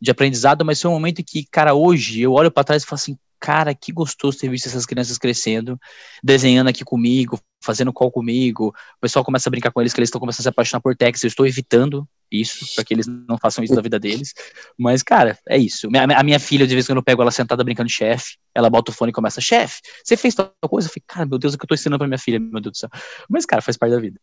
de 0.00 0.10
aprendizado, 0.10 0.64
mas 0.64 0.80
foi 0.80 0.90
um 0.90 0.94
momento 0.94 1.22
que, 1.22 1.44
cara, 1.50 1.74
hoje 1.74 2.20
eu 2.22 2.32
olho 2.32 2.50
para 2.50 2.64
trás 2.64 2.82
e 2.82 2.86
falo 2.86 3.00
assim, 3.00 3.18
cara, 3.38 3.74
que 3.74 3.90
gostoso 3.90 4.38
ter 4.38 4.48
visto 4.48 4.66
essas 4.66 4.84
crianças 4.84 5.16
crescendo, 5.16 5.78
desenhando 6.22 6.68
aqui 6.68 6.84
comigo, 6.84 7.38
fazendo 7.62 7.92
call 7.92 8.10
comigo. 8.10 8.68
O 8.68 9.00
pessoal 9.00 9.24
começa 9.24 9.48
a 9.48 9.50
brincar 9.50 9.70
com 9.70 9.80
eles 9.80 9.94
que 9.94 10.00
eles 10.00 10.08
estão 10.08 10.20
começando 10.20 10.40
a 10.40 10.42
se 10.44 10.48
apaixonar 10.50 10.82
por 10.82 10.94
Tex. 10.94 11.22
Eu 11.22 11.28
estou 11.28 11.46
evitando 11.46 12.06
isso, 12.30 12.74
para 12.74 12.84
que 12.84 12.92
eles 12.94 13.06
não 13.06 13.38
façam 13.38 13.64
isso 13.64 13.74
na 13.74 13.80
vida 13.80 13.98
deles. 13.98 14.34
Mas, 14.78 15.02
cara, 15.02 15.38
é 15.48 15.56
isso. 15.56 15.88
A 16.16 16.22
minha 16.22 16.38
filha, 16.38 16.66
de 16.66 16.74
vez 16.74 16.84
em 16.84 16.88
quando 16.88 16.98
eu 16.98 17.02
pego 17.02 17.22
ela 17.22 17.30
sentada 17.30 17.64
brincando 17.64 17.88
chefe, 17.88 18.36
ela 18.54 18.68
bota 18.68 18.90
o 18.90 18.94
fone 18.94 19.10
e 19.10 19.14
começa, 19.14 19.40
chefe, 19.40 19.80
você 20.04 20.16
fez 20.16 20.34
tal 20.34 20.52
coisa? 20.68 20.88
Eu 20.88 20.92
falei, 20.92 21.04
cara, 21.06 21.26
meu 21.26 21.38
Deus, 21.38 21.54
o 21.54 21.58
que 21.58 21.64
eu 21.64 21.68
tô 21.68 21.74
ensinando 21.74 21.98
pra 21.98 22.06
minha 22.06 22.18
filha, 22.18 22.38
meu 22.38 22.60
Deus 22.60 22.72
do 22.72 22.76
céu. 22.76 22.90
Mas, 23.28 23.46
cara, 23.46 23.62
faz 23.62 23.76
parte 23.76 23.92
da 23.92 24.00
vida. 24.00 24.20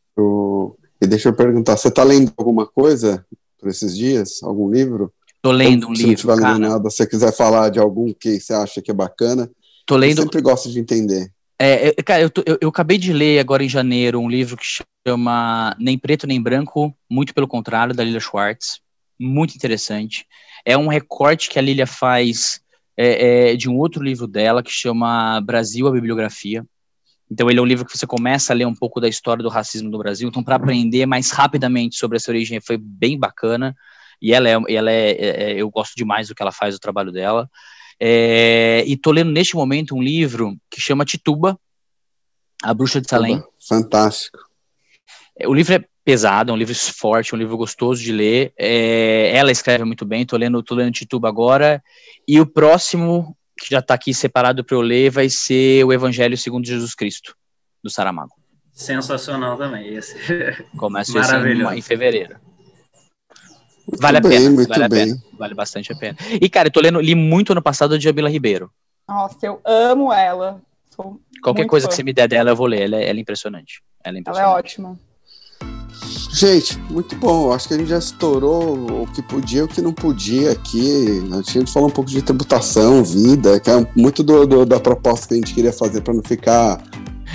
E 1.01 1.07
deixa 1.07 1.29
eu 1.29 1.33
perguntar, 1.33 1.75
você 1.75 1.89
tá 1.89 2.03
lendo 2.03 2.31
alguma 2.37 2.67
coisa 2.67 3.25
por 3.59 3.67
esses 3.67 3.97
dias? 3.97 4.43
Algum 4.43 4.69
livro? 4.69 5.11
Tô 5.47 5.51
lendo 5.51 5.89
um 5.89 5.95
se 5.95 6.03
livro. 6.03 6.17
Se 6.17 6.27
não 6.27 6.35
tiver 6.35 6.47
lendo 6.47 6.59
nada, 6.59 6.89
se 6.89 6.97
você 6.97 7.07
quiser 7.07 7.31
falar 7.33 7.69
de 7.69 7.79
algum 7.79 8.11
que 8.13 8.39
você 8.39 8.53
acha 8.53 8.81
que 8.81 8.91
é 8.91 8.93
bacana. 8.93 9.49
Tô 9.85 9.95
lendo. 9.95 10.19
Eu 10.19 10.23
sempre 10.23 10.41
gosto 10.41 10.69
de 10.69 10.79
entender. 10.79 11.31
É, 11.57 11.91
cara, 12.03 12.21
eu, 12.21 12.29
tô, 12.29 12.43
eu, 12.45 12.57
eu, 12.61 12.69
acabei 12.69 12.97
de 12.97 13.11
ler 13.13 13.39
agora 13.39 13.63
em 13.63 13.69
janeiro 13.69 14.19
um 14.19 14.29
livro 14.29 14.57
que 14.57 14.65
chama 15.07 15.75
Nem 15.79 15.97
Preto 15.97 16.27
Nem 16.27 16.41
Branco, 16.41 16.93
muito 17.09 17.33
pelo 17.33 17.47
contrário, 17.47 17.95
da 17.95 18.03
Lilia 18.03 18.19
Schwartz. 18.19 18.79
Muito 19.19 19.55
interessante. 19.55 20.25
É 20.65 20.77
um 20.77 20.87
recorte 20.87 21.49
que 21.49 21.57
a 21.57 21.61
Lilia 21.61 21.87
faz 21.87 22.59
é, 22.95 23.51
é, 23.51 23.55
de 23.55 23.69
um 23.69 23.77
outro 23.77 24.03
livro 24.03 24.27
dela 24.27 24.61
que 24.61 24.69
chama 24.69 25.39
Brasil, 25.41 25.87
a 25.87 25.91
Bibliografia. 25.91 26.63
Então, 27.31 27.49
ele 27.49 27.59
é 27.59 27.61
um 27.61 27.65
livro 27.65 27.85
que 27.85 27.97
você 27.97 28.05
começa 28.05 28.53
a 28.53 28.55
ler 28.55 28.67
um 28.67 28.75
pouco 28.75 28.99
da 28.99 29.07
história 29.07 29.41
do 29.41 29.49
racismo 29.49 29.89
no 29.89 29.97
Brasil. 29.97 30.27
Então, 30.27 30.43
para 30.43 30.57
aprender 30.57 31.05
mais 31.05 31.31
rapidamente 31.31 31.95
sobre 31.95 32.17
essa 32.17 32.31
origem, 32.31 32.59
foi 32.59 32.77
bem 32.77 33.17
bacana 33.17 33.75
e 34.21 34.33
ela 34.33 34.49
é, 34.49 34.57
ela 34.69 34.91
é, 34.91 35.11
é, 35.11 35.51
é, 35.51 35.53
eu 35.53 35.69
gosto 35.69 35.93
demais 35.95 36.27
do 36.27 36.35
que 36.35 36.41
ela 36.41 36.51
faz, 36.51 36.75
do 36.75 36.79
trabalho 36.79 37.11
dela. 37.11 37.49
É, 37.99 38.83
e 38.85 38.95
tô 38.95 39.11
lendo 39.11 39.31
neste 39.31 39.55
momento 39.55 39.95
um 39.95 40.01
livro 40.01 40.55
que 40.69 40.79
chama 40.79 41.05
Tituba, 41.05 41.59
A 42.63 42.73
Bruxa 42.73 43.01
de 43.01 43.09
Salem. 43.09 43.43
Fantástico. 43.67 44.39
É, 45.37 45.47
o 45.47 45.53
livro 45.53 45.75
é 45.75 45.83
pesado, 46.03 46.51
é 46.51 46.53
um 46.53 46.57
livro 46.57 46.73
forte, 46.75 47.35
um 47.35 47.37
livro 47.37 47.57
gostoso 47.57 48.01
de 48.01 48.11
ler. 48.11 48.53
É, 48.57 49.31
ela 49.35 49.51
escreve 49.51 49.83
muito 49.83 50.05
bem, 50.05 50.25
tô 50.25 50.37
lendo, 50.37 50.61
tô 50.63 50.75
lendo 50.75 50.91
Tituba 50.91 51.27
agora. 51.27 51.83
E 52.27 52.39
o 52.39 52.45
próximo, 52.45 53.35
que 53.59 53.69
já 53.69 53.79
está 53.79 53.93
aqui 53.93 54.13
separado 54.13 54.63
para 54.63 54.75
eu 54.75 54.81
ler, 54.81 55.11
vai 55.11 55.29
ser 55.29 55.83
o 55.83 55.93
Evangelho 55.93 56.37
segundo 56.37 56.65
Jesus 56.65 56.95
Cristo, 56.95 57.35
do 57.83 57.89
Saramago. 57.89 58.33
Sensacional 58.73 59.57
também 59.57 59.95
esse. 59.95 60.15
Começa 60.77 61.17
esse 61.19 61.35
em, 61.35 61.77
em 61.77 61.81
fevereiro. 61.81 62.46
Muito 63.87 64.01
vale 64.01 64.19
bem, 64.19 64.37
a 64.37 64.41
pena, 64.41 64.67
vale 64.67 64.83
a 64.83 64.89
pena. 64.89 65.23
Vale 65.39 65.53
bastante 65.53 65.93
a 65.93 65.95
pena. 65.95 66.17
E, 66.41 66.49
cara, 66.49 66.67
eu 66.67 66.71
tô 66.71 66.81
lendo, 66.81 66.99
li 66.99 67.15
muito 67.15 67.53
ano 67.53 67.61
passado 67.61 67.95
a 67.95 67.99
Jamila 67.99 68.29
Ribeiro. 68.29 68.69
Nossa, 69.07 69.37
eu 69.43 69.61
amo 69.63 70.11
ela. 70.11 70.61
Sou 70.93 71.21
Qualquer 71.41 71.65
coisa 71.65 71.85
fã. 71.85 71.89
que 71.89 71.95
você 71.95 72.03
me 72.03 72.11
der 72.11 72.27
dela, 72.27 72.49
eu 72.49 72.55
vou 72.55 72.67
ler. 72.67 72.81
Ela 72.81 72.97
é, 72.97 73.09
ela 73.09 73.19
é 73.19 73.21
impressionante. 73.21 73.81
Ela 74.03 74.17
é 74.17 74.19
impressionante. 74.19 74.49
Ela 74.49 74.57
é 74.57 74.59
ótima. 74.59 74.99
Gente, 76.33 76.77
muito 76.91 77.15
bom. 77.15 77.53
Acho 77.53 77.69
que 77.69 77.73
a 77.75 77.77
gente 77.77 77.89
já 77.89 77.97
estourou 77.97 79.03
o 79.03 79.07
que 79.13 79.21
podia 79.21 79.61
e 79.61 79.63
o 79.63 79.67
que 79.67 79.81
não 79.81 79.93
podia 79.93 80.51
aqui. 80.51 81.21
A 81.31 81.41
gente 81.41 81.71
falou 81.71 81.87
um 81.87 81.91
pouco 81.91 82.09
de 82.09 82.21
tributação, 82.21 83.03
vida, 83.03 83.59
que 83.59 83.69
é 83.69 83.87
muito 83.95 84.21
do, 84.21 84.45
do 84.45 84.65
da 84.65 84.79
proposta 84.79 85.29
que 85.29 85.33
a 85.33 85.37
gente 85.37 85.53
queria 85.53 85.71
fazer 85.71 86.01
para 86.01 86.13
não 86.13 86.21
ficar 86.21 86.83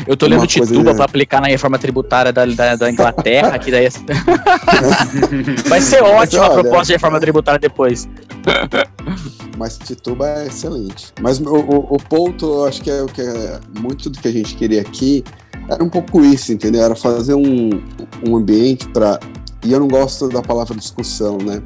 eu 0.07 0.17
tô 0.17 0.27
lendo 0.27 0.47
Tituba 0.47 0.95
para 0.95 1.05
aplicar 1.05 1.41
na 1.41 1.49
reforma 1.49 1.79
tributária 1.79 2.33
da, 2.33 2.45
da, 2.45 2.77
da 2.77 2.91
Inglaterra, 2.91 3.59
que 3.59 3.71
daí 3.71 3.87
é 3.87 3.91
vai 5.69 5.81
ser 5.81 6.03
ótima 6.03 6.47
a 6.47 6.51
proposta 6.51 6.87
de 6.87 6.93
reforma 6.95 7.21
tributária 7.21 7.59
depois. 7.61 8.09
Mas 9.57 9.79
Tituba 9.79 10.29
é 10.29 10.47
excelente. 10.47 11.13
Mas 11.21 11.39
o, 11.39 11.55
o, 11.55 11.95
o, 11.95 11.97
ponto, 11.99 12.47
eu 12.47 12.65
acho 12.67 12.83
que 12.83 12.91
é 12.91 13.03
o 13.03 13.07
que 13.07 13.21
é 13.21 13.61
muito 13.79 14.11
do 14.11 14.19
que 14.19 14.29
a 14.29 14.33
gente 14.33 14.57
queria 14.57 14.81
aqui 14.81 15.23
era 15.69 15.83
um 15.83 15.89
pouco 15.89 16.25
isso, 16.25 16.53
entendeu? 16.53 16.83
Era 16.83 16.95
fazer 16.95 17.35
um, 17.35 17.71
um 18.27 18.37
ambiente 18.37 18.89
para 18.89 19.21
e 19.65 19.73
eu 19.73 19.79
não 19.79 19.89
gosto 19.89 20.29
da 20.29 20.43
palavra 20.43 20.77
discussão, 20.77 21.39
né? 21.39 21.63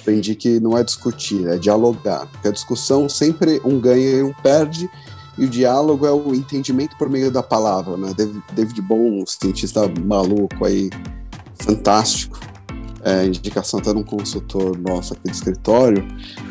Aprendi 0.00 0.34
que 0.34 0.58
não 0.58 0.76
é 0.76 0.82
discutir, 0.82 1.46
é 1.46 1.56
dialogar. 1.56 2.26
Porque 2.26 2.48
a 2.48 2.50
discussão 2.50 3.08
sempre 3.08 3.60
um 3.64 3.78
ganha 3.78 4.10
e 4.10 4.22
um 4.22 4.32
perde, 4.32 4.90
e 5.36 5.44
o 5.44 5.48
diálogo 5.48 6.06
é 6.06 6.12
o 6.12 6.34
entendimento 6.34 6.96
por 6.96 7.08
meio 7.08 7.30
da 7.30 7.42
palavra, 7.42 7.96
né? 7.96 8.14
David 8.52 8.80
Bohm, 8.82 9.22
um 9.22 9.26
cientista 9.26 9.90
maluco 10.04 10.64
aí, 10.64 10.90
fantástico, 11.60 12.38
é, 13.02 13.26
indicação 13.26 13.80
até 13.80 13.92
num 13.92 14.02
consultor 14.02 14.78
nosso 14.78 15.12
aqui 15.12 15.24
do 15.24 15.30
escritório, 15.30 16.06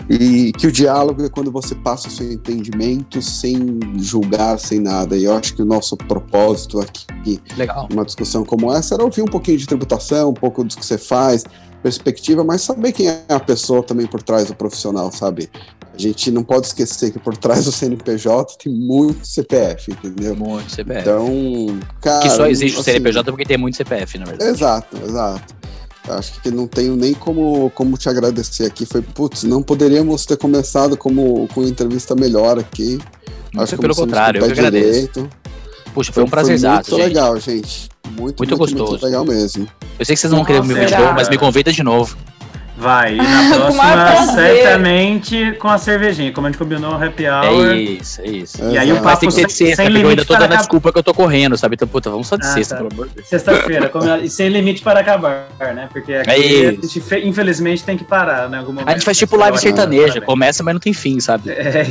e 0.10 0.52
que 0.52 0.68
o 0.68 0.72
diálogo 0.72 1.24
é 1.24 1.30
quando 1.30 1.52
você 1.52 1.74
passa 1.74 2.08
o 2.08 2.12
seu 2.12 2.32
entendimento 2.32 3.22
sem 3.22 3.80
julgar, 3.98 4.60
sem 4.60 4.80
nada. 4.80 5.18
E 5.18 5.24
eu 5.24 5.36
acho 5.36 5.56
que 5.56 5.62
o 5.62 5.66
nosso 5.66 5.98
propósito 5.98 6.80
aqui, 6.80 7.42
Legal. 7.58 7.88
uma 7.92 8.06
discussão 8.06 8.46
como 8.46 8.72
essa, 8.72 8.94
era 8.94 9.04
ouvir 9.04 9.24
um 9.24 9.28
pouquinho 9.28 9.58
de 9.58 9.66
tributação, 9.66 10.30
um 10.30 10.34
pouco 10.34 10.64
do 10.64 10.76
que 10.76 10.86
você 10.86 10.98
faz, 10.98 11.44
perspectiva, 11.82 12.44
mas 12.44 12.62
saber 12.62 12.92
quem 12.94 13.08
é 13.08 13.26
a 13.28 13.40
pessoa 13.40 13.84
também 13.84 14.08
por 14.08 14.24
trás 14.24 14.48
do 14.48 14.56
profissional, 14.56 15.12
sabe? 15.12 15.50
A 15.94 15.98
gente 15.98 16.32
não 16.32 16.44
pode 16.44 16.68
esquecer 16.68 17.12
que 17.12 17.20
por 17.20 17.38
trás 17.38 17.66
do 17.66 17.72
CNPJ 17.72 18.58
tem 18.64 18.74
muito 18.74 19.28
CPF, 19.28 19.92
entendeu? 19.92 20.36
Muito 20.36 20.72
CPF. 20.72 21.02
Então, 21.02 21.80
cara. 22.02 22.20
Que 22.22 22.30
só 22.32 22.48
existe 22.48 22.80
assim, 22.80 22.82
o 22.82 22.84
CNPJ 22.84 23.32
porque 23.32 23.46
tem 23.46 23.58
muito 23.58 23.78
CPF, 23.78 24.18
na 24.18 24.26
verdade. 24.26 24.52
Exato, 24.52 24.98
exato. 25.06 25.56
Acho 26.10 26.42
que 26.42 26.50
não 26.52 26.68
tenho 26.68 26.96
nem 26.96 27.14
como, 27.14 27.70
como 27.76 27.98
te 27.98 28.10
agradecer 28.10 28.66
aqui. 28.66 28.86
Foi, 28.86 29.02
putz, 29.02 29.44
não 29.44 29.62
poderíamos 29.62 30.26
ter 30.26 30.36
começado 30.36 30.98
como, 30.98 31.48
com 31.54 31.64
entrevista 31.64 32.16
melhor 32.16 32.60
aqui. 32.60 33.00
Acho 33.56 33.76
que 33.76 33.82
pelo 33.82 33.96
contrário, 33.96 34.42
eu 34.42 34.46
que 34.48 34.52
agradeço. 34.52 34.92
Direito. 34.92 35.30
Puxa, 35.94 36.12
foi, 36.12 36.22
foi 36.22 36.24
um 36.24 36.30
prazer 36.30 36.60
Muito 36.60 36.90
gente. 36.90 37.02
legal, 37.02 37.40
gente. 37.40 37.90
Muito, 38.06 38.20
muito, 38.20 38.38
muito 38.40 38.58
gostoso. 38.58 38.92
Muito 38.92 39.06
legal 39.06 39.24
mesmo. 39.24 39.68
Eu 39.98 40.06
sei 40.06 40.16
que 40.16 40.22
vocês 40.22 40.32
não 40.32 40.40
vão 40.40 40.46
querer 40.46 40.64
me 40.64 40.74
ver 40.74 40.88
de 40.88 40.96
novo, 40.96 41.14
mas 41.14 41.30
me 41.30 41.38
convida 41.38 41.72
de 41.72 41.84
novo. 41.84 42.18
Vai, 42.84 43.14
e 43.14 43.18
na 43.18 43.56
próxima, 43.56 44.34
certamente 44.34 45.54
com 45.54 45.70
a 45.70 45.78
cervejinha, 45.78 46.34
como 46.34 46.48
a 46.48 46.50
gente 46.50 46.60
combinou 46.60 46.92
o 46.92 47.02
happy 47.02 47.26
hour. 47.26 47.72
É 47.72 47.76
isso, 47.78 48.22
é 48.22 48.28
isso. 48.28 48.62
E 48.62 48.78
aí 48.78 48.92
o 48.92 49.02
papo 49.02 49.22
tem 49.22 49.30
que 49.30 49.36
ter 49.36 49.48
de 49.48 49.54
sexta, 49.54 49.86
sem 49.86 50.02
eu 50.02 50.10
ainda 50.10 50.26
tô 50.26 50.36
dando 50.36 50.52
a 50.52 50.58
desculpa 50.58 50.92
que 50.92 51.00
eu 51.00 51.04
tô 51.04 51.14
correndo, 51.14 51.56
sabe? 51.56 51.76
Então, 51.76 51.88
puta, 51.88 52.10
vamos 52.10 52.28
só 52.28 52.36
de 52.36 52.46
ah, 52.46 52.50
sexta, 52.50 52.76
tá. 52.76 52.82
pelo 52.82 52.94
amor 52.94 53.08
de 53.08 53.16
Deus. 53.16 53.28
Sexta-feira, 53.30 53.90
e 54.22 54.30
sem 54.30 54.50
limite 54.50 54.82
para 54.82 55.00
acabar, 55.00 55.48
né? 55.60 55.88
Porque 55.94 56.14
aqui 56.14 56.30
é 56.30 56.68
a 56.68 56.72
gente, 56.72 57.02
infelizmente, 57.24 57.86
tem 57.86 57.98
que 57.98 58.04
parar, 58.04 58.50
né? 58.50 58.58
Algum 58.58 58.74
momento. 58.74 58.90
A 58.90 58.92
gente 58.92 59.06
faz 59.06 59.18
tipo 59.18 59.38
live 59.38 59.58
sertaneja, 59.58 60.20
começa, 60.20 60.62
mas 60.62 60.74
não 60.74 60.82
tem 60.82 60.92
fim, 60.92 61.22
sabe? 61.22 61.52
É. 61.52 61.86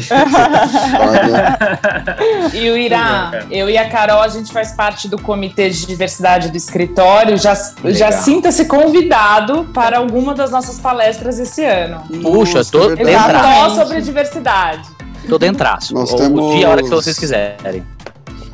e 2.52 2.70
o 2.70 2.76
Irá, 2.76 3.46
eu 3.50 3.70
e 3.70 3.78
a 3.78 3.88
Carol, 3.88 4.20
a 4.20 4.28
gente 4.28 4.52
faz 4.52 4.72
parte 4.72 5.08
do 5.08 5.18
comitê 5.18 5.70
de 5.70 5.86
diversidade 5.86 6.50
do 6.50 6.56
escritório, 6.58 7.38
já, 7.38 7.54
já 7.86 8.12
sinta-se 8.12 8.66
convidado 8.66 9.64
para 9.72 9.96
alguma 9.96 10.34
das 10.34 10.50
nossas 10.50 10.81
palestras 10.82 11.38
esse 11.38 11.64
ano. 11.64 12.02
Puxa, 12.20 12.64
tô 12.64 12.94
dentro. 12.94 13.12
Só 13.12 13.70
sobre 13.76 14.02
diversidade. 14.02 14.82
Tô 15.28 15.38
dentro. 15.38 15.64
Nós 15.92 16.12
o, 16.12 16.16
temos... 16.16 16.56
dia, 16.56 16.66
a 16.66 16.70
hora 16.70 16.82
que 16.82 16.90
vocês 16.90 17.18
quiserem. 17.18 17.84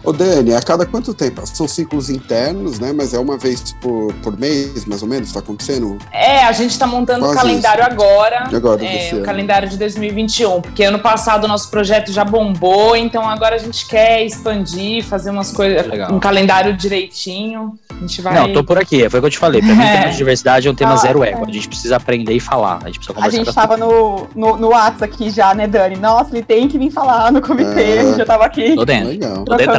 Ô, 0.05 0.13
Dani, 0.13 0.55
a 0.55 0.63
cada 0.63 0.87
quanto 0.87 1.13
tempo? 1.13 1.45
São 1.47 1.67
ciclos 1.67 2.09
internos, 2.09 2.79
né? 2.79 2.93
Mas 2.95 3.13
é 3.13 3.19
uma 3.19 3.37
vez 3.37 3.75
por, 3.81 4.15
por 4.23 4.39
mês, 4.39 4.85
mais 4.85 5.03
ou 5.03 5.09
menos, 5.09 5.33
tá 5.33 5.41
acontecendo? 5.41 5.99
É, 6.13 6.45
a 6.45 6.53
gente 6.53 6.79
tá 6.79 6.87
montando 6.87 7.27
o 7.27 7.35
calendário 7.35 7.83
isso. 7.83 7.93
agora. 7.93 8.49
agora 8.55 8.85
é, 8.85 9.15
o 9.15 9.23
calendário 9.23 9.69
de 9.69 9.77
2021, 9.77 10.63
porque 10.63 10.85
ano 10.85 11.01
passado 11.01 11.45
o 11.45 11.49
nosso 11.49 11.69
projeto 11.69 12.13
já 12.13 12.25
bombou, 12.25 12.97
então 12.97 13.29
agora 13.29 13.57
a 13.57 13.59
gente 13.59 13.87
quer 13.87 14.25
expandir, 14.25 15.05
fazer 15.05 15.31
umas 15.31 15.53
coisas, 15.53 15.85
um 16.11 16.21
calendário 16.21 16.77
direitinho. 16.77 17.79
A 17.99 18.01
gente 18.01 18.23
vai. 18.23 18.35
Não, 18.35 18.53
tô 18.53 18.63
por 18.63 18.79
aqui, 18.79 19.09
foi 19.11 19.19
o 19.19 19.23
que 19.23 19.27
eu 19.27 19.31
te 19.31 19.39
falei. 19.39 19.61
Pra 19.61 19.75
mim, 19.75 19.83
é. 19.83 19.99
tema 19.99 20.11
de 20.11 20.17
diversidade 20.17 20.69
é 20.69 20.71
um 20.71 20.75
tema 20.75 20.93
ah, 20.93 20.97
zero 20.97 21.25
ego. 21.25 21.45
A 21.47 21.53
gente 21.53 21.69
precisa 21.69 21.97
aprender 21.97 22.33
e 22.33 22.41
falar. 22.41 22.79
A 22.83 22.87
gente 22.87 22.99
precisa 22.99 23.15
conversar. 23.15 23.41
A 23.41 23.45
gente 23.45 23.55
tava 23.55 23.77
no, 23.77 24.29
no, 24.35 24.57
no 24.57 24.69
WhatsApp 24.69 25.05
aqui 25.05 25.31
já, 25.31 25.55
né, 25.55 25.67
Dani? 25.67 25.97
Nossa, 25.97 26.35
ele 26.35 26.45
tem 26.45 26.69
que 26.69 26.79
vir 26.79 26.91
falar 26.91 27.33
no 27.33 27.43
comitê. 27.43 27.83
É. 27.83 28.01
A 28.01 28.05
gente 28.05 28.19
já 28.19 28.25
tava 28.25 28.45
aqui. 28.45 28.75
Tô 28.77 28.85
dentro. 28.85 29.09
Legal. 29.09 29.45
Tô 29.45 29.57
dentro. 29.57 29.75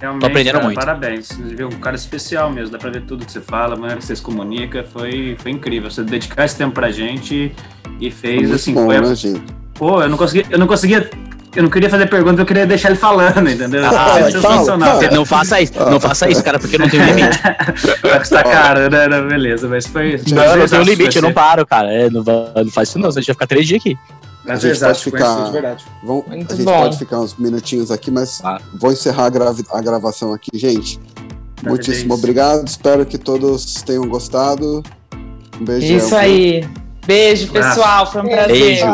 Realmente, 0.00 0.20
Tô 0.22 0.26
aprendendo 0.28 0.54
cara, 0.54 0.64
muito. 0.64 0.78
Parabéns. 0.78 1.28
Você 1.28 1.54
viu 1.54 1.68
um 1.68 1.78
cara 1.78 1.94
especial 1.94 2.50
mesmo. 2.50 2.72
Dá 2.72 2.78
pra 2.78 2.88
ver 2.88 3.02
tudo 3.02 3.26
que 3.26 3.30
você 3.30 3.40
fala, 3.40 3.74
a 3.74 3.76
maneira 3.76 3.98
que 3.98 4.06
você 4.06 4.16
se 4.16 4.22
comunica. 4.22 4.82
Foi, 4.82 5.36
foi 5.38 5.50
incrível. 5.50 5.90
Você 5.90 6.02
dedicar 6.02 6.46
esse 6.46 6.56
tempo 6.56 6.72
pra 6.72 6.90
gente 6.90 7.54
e 8.00 8.10
fez 8.10 8.40
muito 8.40 8.54
assim. 8.54 8.72
Bom, 8.72 8.86
foi, 8.86 9.00
né, 9.00 9.14
gente? 9.14 9.42
Pô, 9.74 10.02
eu 10.02 10.08
não 10.08 10.16
conseguia. 10.16 10.46
Eu 10.48 10.58
não 10.58 10.66
conseguia 10.66 11.10
eu 11.54 11.64
não 11.64 11.70
queria 11.70 11.90
fazer 11.90 12.06
pergunta, 12.06 12.42
eu 12.42 12.46
queria 12.46 12.66
deixar 12.66 12.90
ele 12.90 12.98
falando, 12.98 13.48
entendeu? 13.48 13.82
Ah, 13.84 14.20
é 14.20 14.30
sensacional. 14.30 15.00
Não 15.12 15.24
faça 15.24 15.60
isso, 15.60 15.72
não 15.78 15.98
faça 15.98 16.28
isso, 16.28 16.42
cara, 16.44 16.58
porque 16.58 16.78
não 16.78 16.88
tem 16.88 17.00
limite. 17.00 17.38
Vai 18.02 18.18
custar 18.18 18.44
caro, 18.44 18.88
né? 18.88 19.08
Não, 19.08 19.26
beleza, 19.26 19.68
mas 19.68 19.86
foi. 19.86 20.20
Não, 20.30 20.56
não 20.56 20.68
tem 20.68 20.78
um 20.78 20.82
limite, 20.82 21.16
eu 21.16 21.22
não 21.22 21.32
paro, 21.32 21.66
cara. 21.66 21.92
É, 21.92 22.08
não, 22.08 22.22
não 22.22 22.70
faz 22.70 22.90
isso 22.90 22.98
não, 22.98 23.08
a 23.08 23.12
gente 23.12 23.26
vai 23.26 23.34
ficar 23.34 23.46
três 23.46 23.66
dias 23.66 23.80
aqui. 23.80 23.98
A 24.46 24.56
gente 24.56 24.80
pode 24.80 25.02
ficar. 25.02 25.50
Vamos, 26.02 26.24
a 26.30 26.34
gente 26.34 26.62
bom. 26.62 26.82
pode 26.82 26.98
ficar 26.98 27.20
uns 27.20 27.36
minutinhos 27.36 27.90
aqui, 27.90 28.10
mas 28.10 28.40
ah. 28.44 28.58
vou 28.74 28.92
encerrar 28.92 29.26
a, 29.26 29.30
grava 29.30 29.62
a 29.72 29.80
gravação 29.80 30.32
aqui, 30.32 30.50
gente. 30.54 31.00
Muitíssimo 31.62 32.14
obrigado. 32.14 32.66
Espero 32.66 33.04
que 33.04 33.18
todos 33.18 33.74
tenham 33.82 34.06
gostado. 34.08 34.82
Um 35.60 35.64
beijo. 35.64 35.92
Isso 35.92 36.16
aí. 36.16 36.66
Beijo, 37.06 37.50
pessoal. 37.52 38.10
Foi 38.10 38.22
um 38.22 38.28
prazer. 38.28 38.48
Beijo. 38.48 38.86